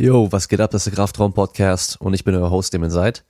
Yo, 0.00 0.32
was 0.32 0.48
geht 0.48 0.62
ab? 0.62 0.70
Das 0.70 0.86
ist 0.86 0.86
der 0.86 0.94
Kraftraum 0.94 1.34
Podcast 1.34 2.00
und 2.00 2.14
ich 2.14 2.24
bin 2.24 2.34
euer 2.34 2.50
Host, 2.50 2.72
dem 2.72 2.82
ihr 2.82 2.88
seid. 2.88 3.22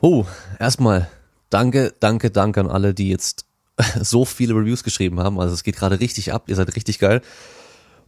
Oh, 0.00 0.24
erstmal 0.60 1.10
danke, 1.50 1.92
danke, 1.98 2.30
danke 2.30 2.60
an 2.60 2.70
alle, 2.70 2.94
die 2.94 3.08
jetzt 3.08 3.46
so 4.00 4.24
viele 4.24 4.54
Reviews 4.54 4.84
geschrieben 4.84 5.18
haben. 5.18 5.40
Also 5.40 5.54
es 5.54 5.64
geht 5.64 5.74
gerade 5.74 5.98
richtig 5.98 6.32
ab, 6.32 6.44
ihr 6.46 6.54
seid 6.54 6.76
richtig 6.76 7.00
geil. 7.00 7.20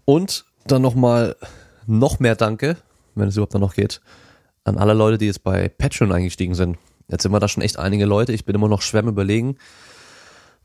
Und 0.05 0.45
dann 0.69 0.83
nochmal 0.83 1.35
noch 1.85 2.21
mehr 2.21 2.37
Danke, 2.37 2.77
wenn 3.17 3.27
es 3.27 3.37
überhaupt 3.37 3.55
noch 3.55 3.75
geht, 3.75 4.01
an 4.63 4.79
alle 4.79 4.95
Leute, 4.95 5.19
die 5.19 5.27
jetzt 5.27 5.43
bei 5.43 5.69
Patreon 5.69 6.13
eingestiegen 6.13 6.55
sind. 6.55 6.79
Jetzt 7.09 7.25
sind 7.25 7.33
wir 7.33 7.41
da 7.41 7.49
schon 7.49 7.65
echt 7.65 7.81
einige 7.81 8.07
Leute. 8.07 8.33
Ich 8.33 8.45
bin 8.45 8.55
immer 8.55 8.69
noch 8.69 8.83
schwer 8.83 9.03
überlegen, 9.03 9.57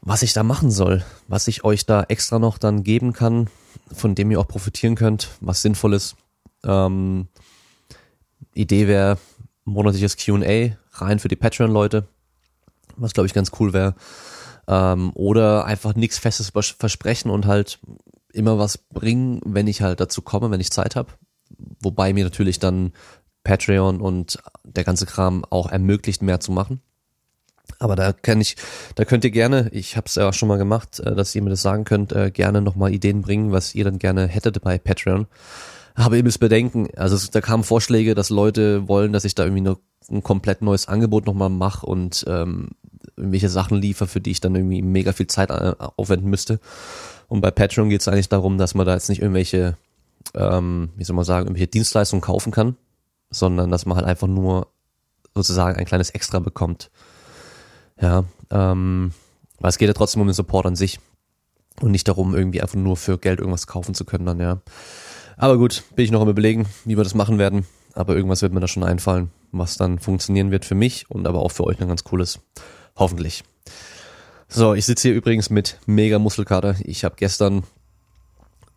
was 0.01 0.21
ich 0.21 0.33
da 0.33 0.43
machen 0.43 0.69
soll, 0.69 1.03
was 1.27 1.47
ich 1.47 1.63
euch 1.63 1.87
da 1.87 2.03
extra 2.03 2.37
noch 2.37 2.59
dann 2.59 2.83
geben 2.83 3.13
kann, 3.13 3.49
von 3.91 4.13
dem 4.13 4.29
ihr 4.29 4.39
auch 4.39 4.47
profitieren 4.47 4.93
könnt, 4.93 5.29
was 5.41 5.63
sinnvoll 5.63 5.95
ist. 5.95 6.15
Ähm, 6.63 7.27
Idee 8.53 8.87
wäre 8.87 9.17
monatliches 9.65 10.17
Q&A 10.17 10.75
rein 10.93 11.19
für 11.19 11.27
die 11.27 11.35
Patreon-Leute, 11.35 12.07
was 12.97 13.13
glaube 13.13 13.27
ich 13.27 13.33
ganz 13.33 13.51
cool 13.59 13.73
wäre. 13.73 13.95
Ähm, 14.67 15.11
oder 15.13 15.65
einfach 15.65 15.95
nichts 15.95 16.17
Festes 16.17 16.51
versprechen 16.51 17.29
und 17.29 17.45
halt 17.45 17.79
immer 18.33 18.59
was 18.59 18.77
bringen, 18.77 19.41
wenn 19.45 19.67
ich 19.67 19.81
halt 19.81 19.99
dazu 19.99 20.21
komme, 20.21 20.51
wenn 20.51 20.61
ich 20.61 20.71
Zeit 20.71 20.95
habe. 20.95 21.13
Wobei 21.81 22.13
mir 22.13 22.23
natürlich 22.23 22.59
dann 22.59 22.93
Patreon 23.43 24.01
und 24.01 24.39
der 24.63 24.83
ganze 24.83 25.05
Kram 25.05 25.45
auch 25.49 25.71
ermöglicht, 25.71 26.21
mehr 26.21 26.39
zu 26.39 26.51
machen. 26.51 26.81
Aber 27.79 27.95
da 27.95 28.13
kann 28.13 28.41
ich, 28.41 28.57
da 28.95 29.05
könnt 29.05 29.23
ihr 29.23 29.31
gerne, 29.31 29.69
ich 29.71 29.95
habe 29.95 30.07
es 30.07 30.15
ja 30.15 30.27
auch 30.27 30.33
schon 30.33 30.49
mal 30.49 30.57
gemacht, 30.57 30.99
äh, 30.99 31.15
dass 31.15 31.33
ihr 31.33 31.41
mir 31.41 31.51
das 31.51 31.61
sagen 31.61 31.85
könnt, 31.85 32.11
äh, 32.11 32.31
gerne 32.31 32.61
nochmal 32.61 32.93
Ideen 32.93 33.21
bringen, 33.21 33.51
was 33.51 33.73
ihr 33.75 33.85
dann 33.85 33.99
gerne 33.99 34.27
hättet 34.27 34.61
bei 34.61 34.77
Patreon 34.77 35.27
habe 35.95 36.17
eben 36.17 36.27
das 36.27 36.37
Bedenken, 36.37 36.87
also 36.95 37.17
da 37.31 37.41
kamen 37.41 37.63
Vorschläge, 37.63 38.15
dass 38.15 38.29
Leute 38.29 38.87
wollen, 38.87 39.13
dass 39.13 39.25
ich 39.25 39.35
da 39.35 39.43
irgendwie 39.43 39.61
noch 39.61 39.79
ein 40.09 40.23
komplett 40.23 40.61
neues 40.61 40.87
Angebot 40.87 41.25
nochmal 41.25 41.49
mache 41.49 41.85
und 41.85 42.25
ähm, 42.27 42.69
irgendwelche 43.15 43.49
Sachen 43.49 43.77
liefere, 43.77 44.07
für 44.07 44.21
die 44.21 44.31
ich 44.31 44.41
dann 44.41 44.55
irgendwie 44.55 44.81
mega 44.81 45.11
viel 45.11 45.27
Zeit 45.27 45.49
äh, 45.49 45.75
aufwenden 45.97 46.29
müsste. 46.29 46.59
Und 47.27 47.41
bei 47.41 47.51
Patreon 47.51 47.89
geht 47.89 48.01
es 48.01 48.07
eigentlich 48.07 48.29
darum, 48.29 48.57
dass 48.57 48.73
man 48.73 48.85
da 48.85 48.93
jetzt 48.93 49.09
nicht 49.09 49.21
irgendwelche, 49.21 49.77
ähm, 50.33 50.89
wie 50.95 51.03
soll 51.03 51.15
man 51.15 51.25
sagen, 51.25 51.47
irgendwelche 51.47 51.67
Dienstleistungen 51.67 52.21
kaufen 52.21 52.51
kann, 52.51 52.75
sondern 53.29 53.69
dass 53.69 53.85
man 53.85 53.97
halt 53.97 54.07
einfach 54.07 54.27
nur 54.27 54.67
sozusagen 55.35 55.77
ein 55.77 55.85
kleines 55.85 56.09
Extra 56.09 56.39
bekommt. 56.39 56.89
Ja, 58.01 58.23
ähm, 58.49 59.13
weil 59.59 59.69
es 59.69 59.77
geht 59.77 59.87
ja 59.87 59.93
trotzdem 59.93 60.21
um 60.21 60.27
den 60.27 60.33
Support 60.33 60.65
an 60.65 60.75
sich 60.75 60.99
und 61.81 61.91
nicht 61.91 62.07
darum, 62.07 62.35
irgendwie 62.35 62.61
einfach 62.61 62.75
nur 62.75 62.97
für 62.97 63.17
Geld 63.17 63.39
irgendwas 63.39 63.67
kaufen 63.67 63.93
zu 63.93 64.05
können 64.05 64.25
dann, 64.25 64.39
ja. 64.39 64.61
Aber 65.39 65.57
gut, 65.57 65.83
bin 65.95 66.03
ich 66.03 66.11
noch 66.11 66.21
am 66.21 66.27
überlegen, 66.27 66.65
wie 66.83 66.97
wir 66.97 67.03
das 67.05 67.15
machen 67.15 67.37
werden. 67.39 67.65
Aber 67.93 68.13
irgendwas 68.13 68.41
wird 68.41 68.51
mir 68.51 68.59
da 68.59 68.67
schon 68.67 68.83
einfallen, 68.83 69.31
was 69.53 69.77
dann 69.77 69.97
funktionieren 69.97 70.51
wird 70.51 70.65
für 70.65 70.75
mich 70.75 71.09
und 71.09 71.25
aber 71.25 71.39
auch 71.39 71.51
für 71.51 71.63
euch 71.63 71.77
dann 71.77 71.87
ganz 71.87 72.03
cooles. 72.03 72.39
Hoffentlich. 72.97 73.45
So, 74.49 74.73
ich 74.73 74.85
sitze 74.85 75.07
hier 75.07 75.17
übrigens 75.17 75.49
mit 75.49 75.79
mega 75.85 76.19
Muskelkater. 76.19 76.75
Ich 76.83 77.05
habe 77.05 77.15
gestern 77.17 77.63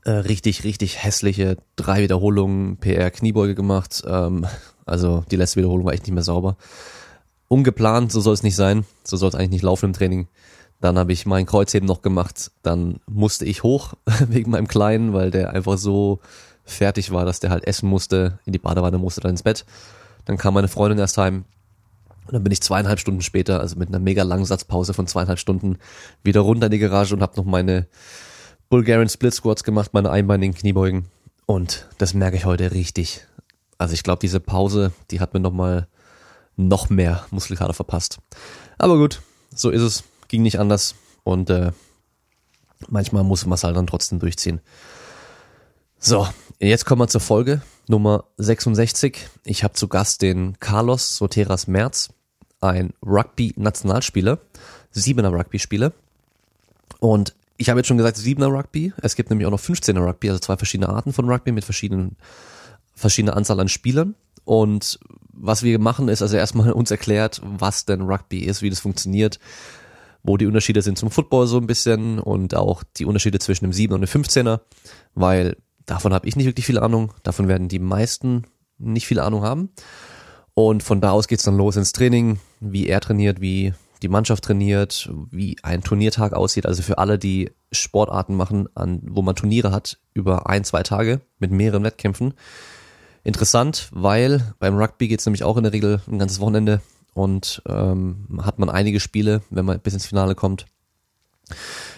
äh, 0.05 0.13
richtig, 0.13 0.63
richtig 0.63 1.03
hässliche 1.03 1.57
drei 1.75 2.05
Wiederholungen 2.05 2.77
PR 2.77 3.11
Kniebeuge 3.11 3.57
gemacht. 3.57 4.05
Ähm, 4.07 4.47
also 4.87 5.25
die 5.33 5.37
letzte 5.37 5.57
Wiederholung 5.57 5.87
war 5.87 5.95
echt 5.95 6.05
nicht 6.05 6.15
mehr 6.15 6.23
sauber. 6.23 6.57
Ungeplant, 7.49 8.13
so 8.13 8.21
soll 8.21 8.35
es 8.35 8.45
nicht 8.45 8.57
sein. 8.57 8.85
So 9.03 9.17
soll 9.17 9.31
es 9.31 9.35
eigentlich 9.35 9.51
nicht 9.51 9.63
laufen 9.63 9.87
im 9.87 9.93
Training. 9.95 10.29
Dann 10.81 10.97
habe 10.97 11.13
ich 11.13 11.27
mein 11.27 11.45
Kreuzheben 11.45 11.89
noch 11.89 12.03
gemacht. 12.03 12.53
Dann 12.63 13.01
musste 13.07 13.47
ich 13.47 13.65
hoch 13.65 13.95
wegen 14.29 14.53
meinem 14.53 14.69
Kleinen, 14.69 15.13
weil 15.13 15.33
der 15.33 15.51
einfach 15.51 15.77
so 15.77 16.21
fertig 16.65 17.11
war, 17.11 17.25
dass 17.25 17.41
der 17.41 17.51
halt 17.51 17.67
essen 17.67 17.89
musste, 17.89 18.39
in 18.45 18.53
die 18.53 18.59
Badewanne 18.59 18.99
musste, 18.99 19.21
dann 19.21 19.33
ins 19.33 19.43
Bett. 19.43 19.65
Dann 20.25 20.37
kam 20.37 20.55
meine 20.55 20.69
Freundin 20.69 20.99
erst 20.99 21.19
heim. 21.19 21.45
Und 22.27 22.35
dann 22.35 22.45
bin 22.45 22.53
ich 22.53 22.63
zweieinhalb 22.63 23.01
Stunden 23.01 23.23
später, 23.23 23.61
also 23.61 23.77
mit 23.77 23.89
einer 23.89 23.99
mega 23.99 24.23
langen 24.23 24.45
Satzpause 24.45 24.95
von 24.95 25.07
zweieinhalb 25.07 25.39
Stunden, 25.39 25.79
wieder 26.23 26.41
runter 26.41 26.67
in 26.67 26.73
die 26.73 26.79
Garage 26.79 27.15
und 27.15 27.23
habe 27.23 27.37
noch 27.37 27.45
meine 27.45 27.87
Bulgarian 28.71 29.09
Split 29.09 29.35
Squats 29.35 29.65
gemacht, 29.65 29.93
meine 29.93 30.11
einbeinigen 30.11 30.55
Kniebeugen. 30.55 31.07
Und 31.47 31.89
das 31.99 32.15
merke 32.15 32.37
ich 32.37 32.45
heute 32.45 32.73
richtig. 32.73 33.27
Also 33.77 33.95
ich 33.95 34.05
glaube, 34.05 34.21
diese 34.21 34.39
Pause, 34.39 34.93
die 35.11 35.21
hat 35.21 35.35
mir 35.35 35.41
nochmal 35.41 35.89
noch 36.57 36.89
mehr 36.89 37.27
Muskelkater 37.31 37.75
verpasst. 37.75 38.19
Aber 38.79 38.97
gut, 38.97 39.21
so 39.55 39.71
ist 39.71 39.83
es. 39.83 40.05
Ging 40.29 40.43
nicht 40.43 40.59
anders. 40.59 40.95
Und 41.25 41.51
äh, 41.51 41.73
manchmal 42.89 43.25
muss 43.25 43.45
man 43.45 43.55
es 43.55 43.65
halt 43.65 43.77
dann 43.77 43.87
trotzdem 43.87 44.21
durchziehen. 44.21 44.61
So, 46.05 46.27
jetzt 46.59 46.85
kommen 46.85 47.01
wir 47.01 47.07
zur 47.07 47.21
Folge 47.21 47.63
Nummer 47.87 48.25
66. 48.37 49.19
Ich 49.45 49.63
habe 49.63 49.75
zu 49.75 49.87
Gast 49.87 50.21
den 50.21 50.59
Carlos 50.59 51.17
Soteras 51.17 51.69
Merz, 51.69 52.09
ein 52.61 52.93
Rugby-Nationalspieler, 53.07 54.41
Siebener 54.91 55.33
Rugby-Spieler. 55.33 55.93
Und 56.99 57.37
ich 57.57 57.71
habe 57.71 57.79
jetzt 57.79 57.87
schon 57.87 57.99
gesagt, 57.99 58.17
Siebener 58.17 58.49
Rugby. 58.49 58.93
Es 59.01 59.15
gibt 59.15 59.31
nämlich 59.31 59.47
auch 59.47 59.53
noch 59.53 59.61
15er 59.61 60.05
Rugby, 60.05 60.31
also 60.31 60.41
zwei 60.41 60.57
verschiedene 60.57 60.89
Arten 60.89 61.13
von 61.13 61.31
Rugby 61.31 61.53
mit 61.53 61.65
verschiedenen, 61.65 62.17
verschiedener 62.97 63.37
Anzahl 63.37 63.61
an 63.61 63.69
Spielern. 63.69 64.17
Und 64.45 64.99
was 65.33 65.63
wir 65.63 65.79
machen, 65.79 66.09
ist 66.09 66.21
also 66.21 66.37
erstmal 66.37 66.73
uns 66.73 66.91
erklärt, 66.91 67.41
was 67.45 67.85
denn 67.85 68.01
Rugby 68.03 68.41
ist, 68.41 68.61
wie 68.61 68.71
das 68.71 68.81
funktioniert, 68.81 69.39
wo 70.25 70.37
die 70.37 70.47
Unterschiede 70.47 70.83
sind 70.83 70.99
zum 70.99 71.13
Football 71.13 71.47
so 71.47 71.59
ein 71.59 71.69
bisschen 71.69 72.19
und 72.19 72.57
auch 72.57 72.83
die 72.97 73.05
Unterschiede 73.05 73.39
zwischen 73.39 73.67
dem 73.67 73.73
7 73.73 73.95
und 73.95 74.01
dem 74.01 74.09
15er, 74.09 74.59
weil 75.15 75.57
Davon 75.87 76.13
habe 76.13 76.29
ich 76.29 76.37
nicht 76.37 76.47
wirklich 76.47 76.67
viel 76.67 76.79
Ahnung. 76.79 77.13
Davon 77.23 77.49
werden 77.49 77.69
die 77.69 77.79
meisten 77.79 78.45
nicht 78.79 79.07
viel 79.07 79.21
Ahnung 79.21 79.43
haben. 79.43 79.71
Und 80.55 80.83
von 80.83 81.01
da 81.01 81.13
aus 81.13 81.29
geht's 81.29 81.45
dann 81.45 81.57
los 81.57 81.77
ins 81.77 81.93
Training, 81.93 82.39
wie 82.61 82.87
er 82.87 83.01
trainiert, 83.01 83.41
wie 83.41 83.73
die 84.03 84.09
Mannschaft 84.09 84.45
trainiert, 84.45 85.11
wie 85.31 85.57
ein 85.63 85.83
Turniertag 85.83 86.33
aussieht. 86.33 86.67
Also 86.67 86.83
für 86.83 86.99
alle, 86.99 87.19
die 87.19 87.53
Sportarten 87.71 88.35
machen, 88.35 88.69
an, 88.75 89.01
wo 89.05 89.23
man 89.23 89.37
Turniere 89.37 89.71
hat, 89.71 89.99
über 90.13 90.49
ein, 90.49 90.65
zwei 90.65 90.83
Tage 90.83 91.21
mit 91.39 91.53
mehreren 91.53 91.85
Wettkämpfen. 91.85 92.35
Interessant, 93.25 93.89
weil 93.93 94.55
beim 94.59 94.77
Rugby 94.77 95.09
geht's 95.09 95.25
nämlich 95.25 95.45
auch 95.45 95.57
in 95.57 95.63
der 95.63 95.73
Regel 95.73 96.03
ein 96.09 96.19
ganzes 96.19 96.41
Wochenende 96.41 96.81
und 97.15 97.63
ähm, 97.67 98.41
hat 98.43 98.59
man 98.59 98.69
einige 98.69 98.99
Spiele, 98.99 99.43
wenn 99.51 99.65
man 99.65 99.81
bis 99.81 99.95
ins 99.95 100.07
Finale 100.07 100.35
kommt. 100.35 100.67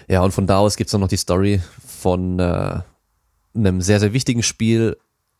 Ja, 0.06 0.22
und 0.22 0.32
von 0.32 0.46
da 0.46 0.58
aus 0.58 0.76
gibt's 0.76 0.92
dann 0.92 1.00
noch 1.00 1.08
die 1.08 1.16
Story 1.16 1.62
von 1.86 2.38
äh, 2.38 2.80
einem 3.54 3.80
sehr, 3.80 4.00
sehr 4.00 4.12
wichtigen 4.12 4.42
Spiel, 4.42 4.96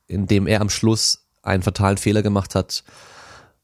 in 0.07 0.27
dem 0.27 0.47
er 0.47 0.61
am 0.61 0.71
Schluss 0.71 1.27
einen 1.43 1.63
fatalen 1.63 1.99
Fehler 1.99 2.23
gemacht 2.23 2.55
hat, 2.55 2.85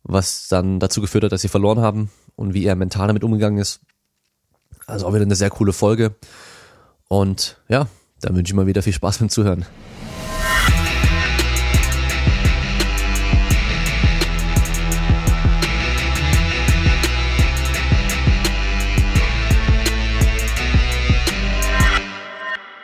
was 0.03 0.49
dann 0.49 0.81
dazu 0.81 1.01
geführt 1.01 1.25
hat, 1.25 1.33
dass 1.33 1.43
sie 1.43 1.49
verloren 1.49 1.81
haben 1.81 2.11
und 2.37 2.55
wie 2.55 2.65
er 2.65 2.77
mental 2.77 3.07
damit 3.07 3.25
umgegangen 3.25 3.59
ist. 3.59 3.81
Also 4.87 5.07
auch 5.07 5.13
wieder 5.13 5.25
eine 5.25 5.37
sehr 5.37 5.51
coole 5.51 5.73
Folge. 5.73 6.15
Und 7.09 7.59
ja, 7.69 7.87
da 8.21 8.35
wünsche 8.35 8.51
ich 8.51 8.55
mal 8.55 8.67
wieder 8.67 8.83
viel 8.83 8.93
Spaß 8.93 9.19
beim 9.19 9.29
Zuhören. 9.29 9.65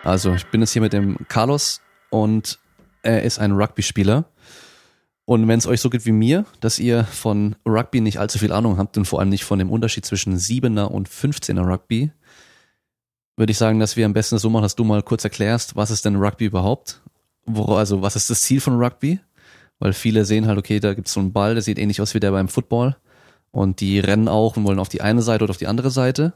Also 0.06 0.34
ich 0.34 0.46
bin 0.46 0.60
jetzt 0.60 0.72
hier 0.72 0.82
mit 0.82 0.92
dem 0.92 1.18
Carlos 1.26 1.80
und 2.10 2.60
er 3.02 3.24
ist 3.24 3.40
ein 3.40 3.50
Rugby-Spieler. 3.50 4.24
Und 5.24 5.48
wenn 5.48 5.58
es 5.58 5.66
euch 5.66 5.80
so 5.80 5.90
geht 5.90 6.06
wie 6.06 6.12
mir, 6.12 6.44
dass 6.60 6.78
ihr 6.78 7.02
von 7.02 7.56
Rugby 7.66 8.00
nicht 8.00 8.20
allzu 8.20 8.38
viel 8.38 8.52
Ahnung 8.52 8.78
habt 8.78 8.96
und 8.96 9.04
vor 9.06 9.18
allem 9.18 9.30
nicht 9.30 9.42
von 9.42 9.58
dem 9.58 9.68
Unterschied 9.68 10.06
zwischen 10.06 10.36
7er 10.36 10.84
und 10.84 11.08
15er 11.08 11.66
Rugby, 11.68 12.12
würde 13.36 13.50
ich 13.50 13.58
sagen, 13.58 13.80
dass 13.80 13.96
wir 13.96 14.06
am 14.06 14.12
besten 14.12 14.38
so 14.38 14.48
machen, 14.48 14.62
dass 14.62 14.76
du 14.76 14.84
mal 14.84 15.02
kurz 15.02 15.24
erklärst, 15.24 15.74
was 15.74 15.90
ist 15.90 16.04
denn 16.04 16.14
Rugby 16.14 16.44
überhaupt? 16.44 17.02
Wo, 17.44 17.74
also 17.74 18.00
was 18.00 18.14
ist 18.14 18.30
das 18.30 18.42
Ziel 18.42 18.60
von 18.60 18.80
Rugby? 18.80 19.18
Weil 19.80 19.92
viele 19.92 20.24
sehen 20.24 20.46
halt, 20.46 20.56
okay, 20.56 20.78
da 20.78 20.94
gibt 20.94 21.08
es 21.08 21.14
so 21.14 21.20
einen 21.20 21.32
Ball, 21.32 21.54
der 21.54 21.62
sieht 21.64 21.80
ähnlich 21.80 22.00
aus 22.00 22.14
wie 22.14 22.20
der 22.20 22.30
beim 22.30 22.46
Football. 22.48 22.96
Und 23.50 23.80
die 23.80 23.98
rennen 23.98 24.28
auch 24.28 24.56
und 24.56 24.64
wollen 24.64 24.78
auf 24.78 24.88
die 24.88 25.00
eine 25.00 25.22
Seite 25.22 25.42
oder 25.42 25.50
auf 25.50 25.56
die 25.56 25.66
andere 25.66 25.90
Seite. 25.90 26.32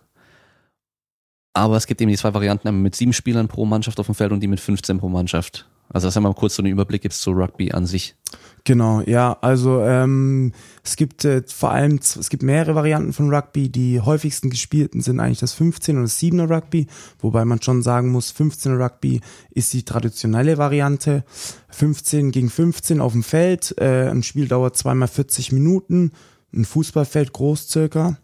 Aber 1.52 1.76
es 1.76 1.86
gibt 1.86 2.00
eben 2.00 2.10
die 2.10 2.16
zwei 2.16 2.32
Varianten, 2.32 2.82
mit 2.82 2.94
sieben 2.94 3.12
Spielern 3.12 3.48
pro 3.48 3.66
Mannschaft 3.66 3.98
auf 3.98 4.06
dem 4.06 4.14
Feld 4.14 4.32
und 4.32 4.40
die 4.40 4.46
mit 4.46 4.60
15 4.60 4.98
pro 4.98 5.08
Mannschaft. 5.08 5.66
Also 5.92 6.06
dass 6.06 6.14
du 6.14 6.20
mal 6.20 6.32
kurz 6.34 6.54
so 6.54 6.62
einen 6.62 6.70
Überblick 6.70 7.02
gibst 7.02 7.20
zu 7.20 7.32
Rugby 7.32 7.72
an 7.72 7.84
sich. 7.84 8.14
Genau, 8.62 9.00
ja, 9.00 9.36
also 9.40 9.82
ähm, 9.82 10.52
es 10.84 10.94
gibt 10.94 11.24
äh, 11.24 11.42
vor 11.46 11.72
allem, 11.72 11.98
es 11.98 12.30
gibt 12.30 12.44
mehrere 12.44 12.76
Varianten 12.76 13.12
von 13.12 13.34
Rugby. 13.34 13.70
Die 13.70 14.00
häufigsten 14.00 14.50
gespielten 14.50 15.00
sind 15.00 15.18
eigentlich 15.18 15.40
das 15.40 15.54
15 15.54 15.96
und 15.96 16.04
das 16.04 16.20
7er 16.20 16.48
Rugby, 16.48 16.86
wobei 17.18 17.44
man 17.44 17.60
schon 17.60 17.82
sagen 17.82 18.12
muss, 18.12 18.32
15er 18.32 18.78
Rugby 18.78 19.20
ist 19.50 19.72
die 19.72 19.84
traditionelle 19.84 20.58
Variante. 20.58 21.24
15 21.70 22.30
gegen 22.30 22.50
15 22.50 23.00
auf 23.00 23.12
dem 23.12 23.24
Feld, 23.24 23.74
äh, 23.78 24.08
ein 24.08 24.22
Spiel 24.22 24.46
dauert 24.46 24.76
zweimal 24.76 25.08
40 25.08 25.50
Minuten, 25.50 26.12
ein 26.52 26.64
Fußballfeld 26.64 27.32
groß 27.32 27.68
circa. 27.68 28.16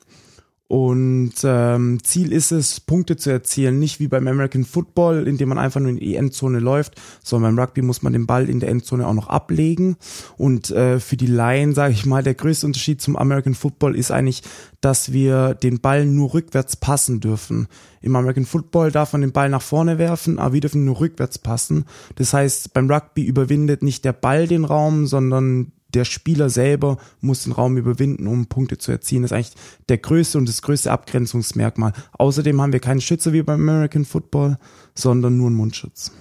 Und 0.68 1.34
ähm, 1.44 2.02
Ziel 2.02 2.32
ist 2.32 2.50
es, 2.50 2.80
Punkte 2.80 3.16
zu 3.16 3.30
erzielen, 3.30 3.78
nicht 3.78 4.00
wie 4.00 4.08
beim 4.08 4.26
American 4.26 4.64
Football, 4.64 5.28
indem 5.28 5.50
man 5.50 5.58
einfach 5.58 5.80
nur 5.80 5.90
in 5.90 5.98
die 5.98 6.16
Endzone 6.16 6.58
läuft, 6.58 7.00
sondern 7.22 7.54
beim 7.54 7.64
Rugby 7.64 7.82
muss 7.82 8.02
man 8.02 8.12
den 8.12 8.26
Ball 8.26 8.48
in 8.48 8.58
der 8.58 8.70
Endzone 8.70 9.06
auch 9.06 9.14
noch 9.14 9.28
ablegen. 9.28 9.96
Und 10.36 10.72
äh, 10.72 10.98
für 10.98 11.16
die 11.16 11.28
Laien, 11.28 11.72
sage 11.72 11.94
ich 11.94 12.04
mal, 12.04 12.24
der 12.24 12.34
größte 12.34 12.66
Unterschied 12.66 13.00
zum 13.00 13.14
American 13.14 13.54
Football 13.54 13.94
ist 13.94 14.10
eigentlich, 14.10 14.42
dass 14.80 15.12
wir 15.12 15.54
den 15.54 15.80
Ball 15.80 16.04
nur 16.04 16.34
rückwärts 16.34 16.74
passen 16.74 17.20
dürfen. 17.20 17.68
Im 18.00 18.16
American 18.16 18.44
Football 18.44 18.90
darf 18.90 19.12
man 19.12 19.20
den 19.20 19.32
Ball 19.32 19.48
nach 19.48 19.62
vorne 19.62 19.98
werfen, 19.98 20.40
aber 20.40 20.54
wir 20.54 20.60
dürfen 20.60 20.84
nur 20.84 20.98
rückwärts 20.98 21.38
passen. 21.38 21.84
Das 22.16 22.32
heißt, 22.32 22.72
beim 22.72 22.90
Rugby 22.90 23.24
überwindet 23.24 23.84
nicht 23.84 24.04
der 24.04 24.12
Ball 24.12 24.48
den 24.48 24.64
Raum, 24.64 25.06
sondern 25.06 25.72
der 25.96 26.04
Spieler 26.04 26.50
selber 26.50 26.98
muss 27.20 27.44
den 27.44 27.52
Raum 27.52 27.78
überwinden, 27.78 28.26
um 28.26 28.46
Punkte 28.46 28.76
zu 28.76 28.92
erzielen. 28.92 29.22
Das 29.22 29.30
ist 29.30 29.36
eigentlich 29.36 29.54
der 29.88 29.96
größte 29.96 30.36
und 30.36 30.46
das 30.46 30.60
größte 30.60 30.92
Abgrenzungsmerkmal. 30.92 31.92
Außerdem 32.12 32.60
haben 32.60 32.74
wir 32.74 32.80
keinen 32.80 33.00
Schütze 33.00 33.32
wie 33.32 33.42
beim 33.42 33.66
American 33.66 34.04
Football, 34.04 34.58
sondern 34.94 35.38
nur 35.38 35.46
einen 35.46 35.56
Mundschutz. 35.56 36.12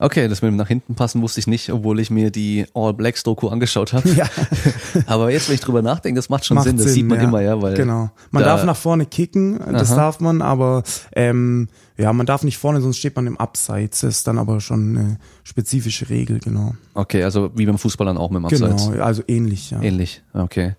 Okay, 0.00 0.28
das 0.28 0.42
mit 0.42 0.52
dem 0.52 0.56
nach 0.56 0.68
hinten 0.68 0.94
passen 0.94 1.20
wusste 1.22 1.40
ich 1.40 1.48
nicht, 1.48 1.72
obwohl 1.72 1.98
ich 1.98 2.08
mir 2.08 2.30
die 2.30 2.66
All 2.72 2.94
Blacks 2.94 3.24
Doku 3.24 3.48
angeschaut 3.48 3.92
habe. 3.92 4.08
Ja. 4.10 4.26
Aber 5.06 5.32
jetzt, 5.32 5.48
wenn 5.48 5.56
ich 5.56 5.60
drüber 5.60 5.82
nachdenke, 5.82 6.16
das 6.18 6.28
macht 6.28 6.44
schon 6.44 6.54
macht 6.54 6.68
Sinn. 6.68 6.76
Das 6.76 6.86
Sinn, 6.86 6.94
sieht 6.94 7.06
man 7.06 7.18
ja. 7.18 7.24
immer, 7.24 7.40
ja, 7.40 7.60
weil 7.60 7.74
genau. 7.74 8.10
Man 8.30 8.44
da 8.44 8.50
darf 8.50 8.64
nach 8.64 8.76
vorne 8.76 9.06
kicken, 9.06 9.58
das 9.72 9.90
Aha. 9.90 9.96
darf 9.96 10.20
man, 10.20 10.40
aber 10.40 10.84
ähm, 11.16 11.68
ja, 11.96 12.12
man 12.12 12.26
darf 12.26 12.44
nicht 12.44 12.58
vorne, 12.58 12.80
sonst 12.80 12.98
steht 12.98 13.16
man 13.16 13.26
im 13.26 13.36
Abseits. 13.38 14.02
Das 14.02 14.18
ist 14.18 14.26
dann 14.28 14.38
aber 14.38 14.60
schon 14.60 14.96
eine 14.96 15.18
spezifische 15.42 16.08
Regel, 16.10 16.38
genau. 16.38 16.74
Okay, 16.94 17.24
also 17.24 17.50
wie 17.56 17.66
beim 17.66 17.78
Fußball 17.78 18.06
dann 18.06 18.18
auch 18.18 18.30
mit 18.30 18.38
dem 18.38 18.44
Abseits. 18.44 18.90
Genau, 18.90 19.02
also 19.02 19.22
ähnlich, 19.26 19.72
ja. 19.72 19.82
Ähnlich, 19.82 20.22
okay. 20.32 20.76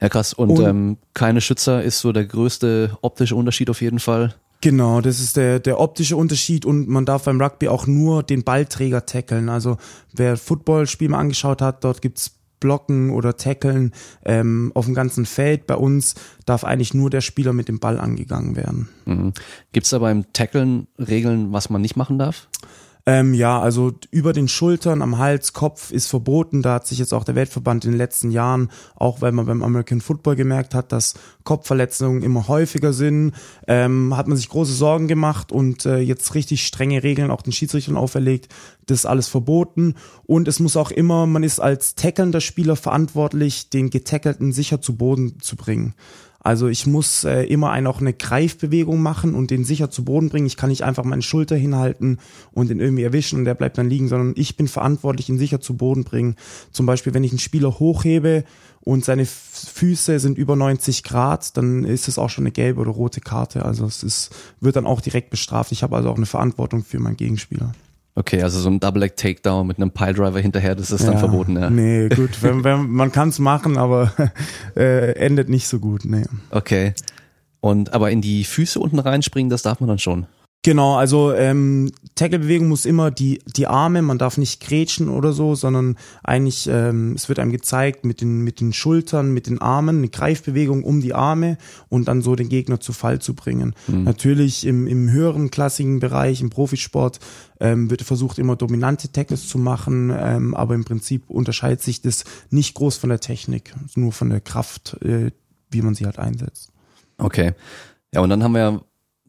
Ja, 0.00 0.08
krass. 0.08 0.34
Und, 0.34 0.50
Und 0.50 0.64
ähm, 0.64 0.96
keine 1.14 1.40
Schützer 1.40 1.84
ist 1.84 2.00
so 2.00 2.10
der 2.10 2.24
größte 2.24 2.98
optische 3.00 3.36
Unterschied 3.36 3.70
auf 3.70 3.80
jeden 3.80 4.00
Fall. 4.00 4.34
Genau, 4.60 5.00
das 5.00 5.20
ist 5.20 5.36
der, 5.36 5.60
der 5.60 5.78
optische 5.78 6.16
Unterschied 6.16 6.64
und 6.64 6.88
man 6.88 7.04
darf 7.04 7.24
beim 7.24 7.40
Rugby 7.40 7.68
auch 7.68 7.86
nur 7.86 8.22
den 8.22 8.44
Ballträger 8.44 9.04
tackeln. 9.04 9.50
Also 9.50 9.76
wer 10.12 10.36
Footballspiel 10.36 11.10
mal 11.10 11.18
angeschaut 11.18 11.60
hat, 11.60 11.84
dort 11.84 12.00
gibt's 12.00 12.32
Blocken 12.64 13.10
oder 13.10 13.36
Tackeln 13.36 13.92
ähm, 14.24 14.72
auf 14.74 14.86
dem 14.86 14.94
ganzen 14.94 15.26
Feld. 15.26 15.66
Bei 15.66 15.76
uns 15.76 16.14
darf 16.46 16.64
eigentlich 16.64 16.94
nur 16.94 17.10
der 17.10 17.20
Spieler 17.20 17.52
mit 17.52 17.68
dem 17.68 17.78
Ball 17.78 18.00
angegangen 18.00 18.56
werden. 18.56 18.88
Mhm. 19.04 19.34
Gibt 19.72 19.84
es 19.84 19.90
da 19.90 19.98
beim 19.98 20.32
Tackeln 20.32 20.86
Regeln, 20.98 21.52
was 21.52 21.68
man 21.68 21.82
nicht 21.82 21.96
machen 21.96 22.18
darf? 22.18 22.48
Ähm, 23.06 23.34
ja, 23.34 23.60
also 23.60 23.92
über 24.10 24.32
den 24.32 24.48
Schultern, 24.48 25.02
am 25.02 25.18
Hals, 25.18 25.52
Kopf 25.52 25.90
ist 25.90 26.06
verboten. 26.06 26.62
Da 26.62 26.74
hat 26.74 26.86
sich 26.86 26.98
jetzt 26.98 27.12
auch 27.12 27.24
der 27.24 27.34
Weltverband 27.34 27.84
in 27.84 27.92
den 27.92 27.98
letzten 27.98 28.30
Jahren, 28.30 28.70
auch 28.94 29.20
weil 29.20 29.32
man 29.32 29.44
beim 29.44 29.62
American 29.62 30.00
Football 30.00 30.36
gemerkt 30.36 30.74
hat, 30.74 30.90
dass 30.90 31.14
Kopfverletzungen 31.44 32.22
immer 32.22 32.48
häufiger 32.48 32.94
sind, 32.94 33.34
ähm, 33.68 34.16
hat 34.16 34.26
man 34.26 34.38
sich 34.38 34.48
große 34.48 34.72
Sorgen 34.72 35.06
gemacht 35.06 35.52
und 35.52 35.84
äh, 35.84 35.98
jetzt 35.98 36.34
richtig 36.34 36.66
strenge 36.66 37.02
Regeln 37.02 37.30
auch 37.30 37.42
den 37.42 37.52
Schiedsrichtern 37.52 37.98
auferlegt. 37.98 38.48
Das 38.86 39.00
ist 39.00 39.06
alles 39.06 39.28
verboten 39.28 39.94
und 40.24 40.48
es 40.48 40.58
muss 40.58 40.76
auch 40.76 40.90
immer, 40.90 41.26
man 41.26 41.42
ist 41.42 41.60
als 41.60 41.96
tackelnder 41.96 42.40
Spieler 42.40 42.76
verantwortlich, 42.76 43.68
den 43.68 43.90
Getackelten 43.90 44.52
sicher 44.52 44.80
zu 44.80 44.96
Boden 44.96 45.40
zu 45.40 45.56
bringen. 45.56 45.94
Also 46.44 46.68
ich 46.68 46.86
muss 46.86 47.24
äh, 47.24 47.44
immer 47.44 47.70
ein, 47.70 47.86
auch 47.86 48.02
eine 48.02 48.12
Greifbewegung 48.12 49.00
machen 49.00 49.34
und 49.34 49.50
den 49.50 49.64
sicher 49.64 49.90
zu 49.90 50.04
Boden 50.04 50.28
bringen. 50.28 50.46
Ich 50.46 50.58
kann 50.58 50.68
nicht 50.68 50.82
einfach 50.82 51.02
meine 51.02 51.22
Schulter 51.22 51.56
hinhalten 51.56 52.18
und 52.52 52.68
den 52.68 52.80
irgendwie 52.80 53.02
erwischen 53.02 53.38
und 53.38 53.46
der 53.46 53.54
bleibt 53.54 53.78
dann 53.78 53.88
liegen, 53.88 54.08
sondern 54.08 54.34
ich 54.36 54.54
bin 54.54 54.68
verantwortlich, 54.68 55.30
ihn 55.30 55.38
sicher 55.38 55.62
zu 55.62 55.74
Boden 55.74 56.04
bringen. 56.04 56.36
Zum 56.70 56.84
Beispiel, 56.84 57.14
wenn 57.14 57.24
ich 57.24 57.32
einen 57.32 57.38
Spieler 57.38 57.78
hochhebe 57.78 58.44
und 58.82 59.06
seine 59.06 59.24
Füße 59.24 60.18
sind 60.20 60.36
über 60.36 60.54
90 60.54 61.02
Grad, 61.02 61.56
dann 61.56 61.84
ist 61.84 62.08
es 62.08 62.18
auch 62.18 62.28
schon 62.28 62.44
eine 62.44 62.52
gelbe 62.52 62.82
oder 62.82 62.90
rote 62.90 63.22
Karte. 63.22 63.64
Also 63.64 63.86
es 63.86 64.02
ist, 64.02 64.30
wird 64.60 64.76
dann 64.76 64.86
auch 64.86 65.00
direkt 65.00 65.30
bestraft. 65.30 65.72
Ich 65.72 65.82
habe 65.82 65.96
also 65.96 66.10
auch 66.10 66.16
eine 66.16 66.26
Verantwortung 66.26 66.84
für 66.84 66.98
meinen 66.98 67.16
Gegenspieler. 67.16 67.72
Okay, 68.16 68.42
also 68.42 68.60
so 68.60 68.70
ein 68.70 68.78
Double-Leg-Takedown 68.78 69.66
mit 69.66 69.78
einem 69.78 69.90
Piledriver 69.90 70.38
hinterher, 70.38 70.76
das 70.76 70.92
ist 70.92 71.02
ja, 71.02 71.10
dann 71.10 71.18
verboten, 71.18 71.56
ja. 71.56 71.68
Nee, 71.68 72.08
gut, 72.08 72.42
wenn, 72.42 72.62
wenn, 72.62 72.88
man 72.88 73.10
kann 73.10 73.30
es 73.30 73.40
machen, 73.40 73.76
aber 73.76 74.12
äh, 74.76 75.12
endet 75.16 75.48
nicht 75.48 75.66
so 75.66 75.80
gut, 75.80 76.04
nee. 76.04 76.24
Okay. 76.50 76.94
Und 77.60 77.92
aber 77.92 78.10
in 78.10 78.20
die 78.20 78.44
Füße 78.44 78.78
unten 78.78 78.98
reinspringen, 79.00 79.50
das 79.50 79.62
darf 79.62 79.80
man 79.80 79.88
dann 79.88 79.98
schon. 79.98 80.26
Genau, 80.64 80.96
also 80.96 81.30
ähm, 81.34 81.92
Tackle-Bewegung 82.14 82.68
muss 82.68 82.86
immer 82.86 83.10
die 83.10 83.42
die 83.54 83.66
Arme, 83.66 84.00
man 84.00 84.16
darf 84.16 84.38
nicht 84.38 84.62
grätschen 84.62 85.10
oder 85.10 85.34
so, 85.34 85.54
sondern 85.54 85.98
eigentlich 86.22 86.66
ähm, 86.72 87.12
es 87.12 87.28
wird 87.28 87.38
einem 87.38 87.52
gezeigt 87.52 88.06
mit 88.06 88.22
den 88.22 88.40
mit 88.40 88.60
den 88.60 88.72
Schultern, 88.72 89.34
mit 89.34 89.46
den 89.46 89.60
Armen, 89.60 89.98
eine 89.98 90.08
Greifbewegung 90.08 90.82
um 90.82 91.02
die 91.02 91.12
Arme 91.12 91.58
und 91.90 92.08
dann 92.08 92.22
so 92.22 92.34
den 92.34 92.48
Gegner 92.48 92.80
zu 92.80 92.94
Fall 92.94 93.18
zu 93.18 93.34
bringen. 93.34 93.74
Mhm. 93.88 94.04
Natürlich 94.04 94.66
im 94.66 94.86
im 94.86 95.10
höheren 95.10 95.50
klassigen 95.50 96.00
Bereich 96.00 96.40
im 96.40 96.48
Profisport 96.48 97.20
ähm, 97.60 97.90
wird 97.90 98.00
versucht 98.00 98.38
immer 98.38 98.56
dominante 98.56 99.12
Tackles 99.12 99.46
zu 99.46 99.58
machen, 99.58 100.10
ähm, 100.16 100.54
aber 100.54 100.74
im 100.74 100.86
Prinzip 100.86 101.28
unterscheidet 101.28 101.82
sich 101.82 102.00
das 102.00 102.24
nicht 102.48 102.72
groß 102.72 102.96
von 102.96 103.10
der 103.10 103.20
Technik, 103.20 103.74
nur 103.96 104.12
von 104.12 104.30
der 104.30 104.40
Kraft, 104.40 104.96
äh, 105.02 105.30
wie 105.70 105.82
man 105.82 105.94
sie 105.94 106.06
halt 106.06 106.18
einsetzt. 106.18 106.72
Okay. 107.18 107.52
Ja, 108.14 108.22
und 108.22 108.30
dann 108.30 108.42
haben 108.42 108.52
wir 108.52 108.60
ja 108.60 108.80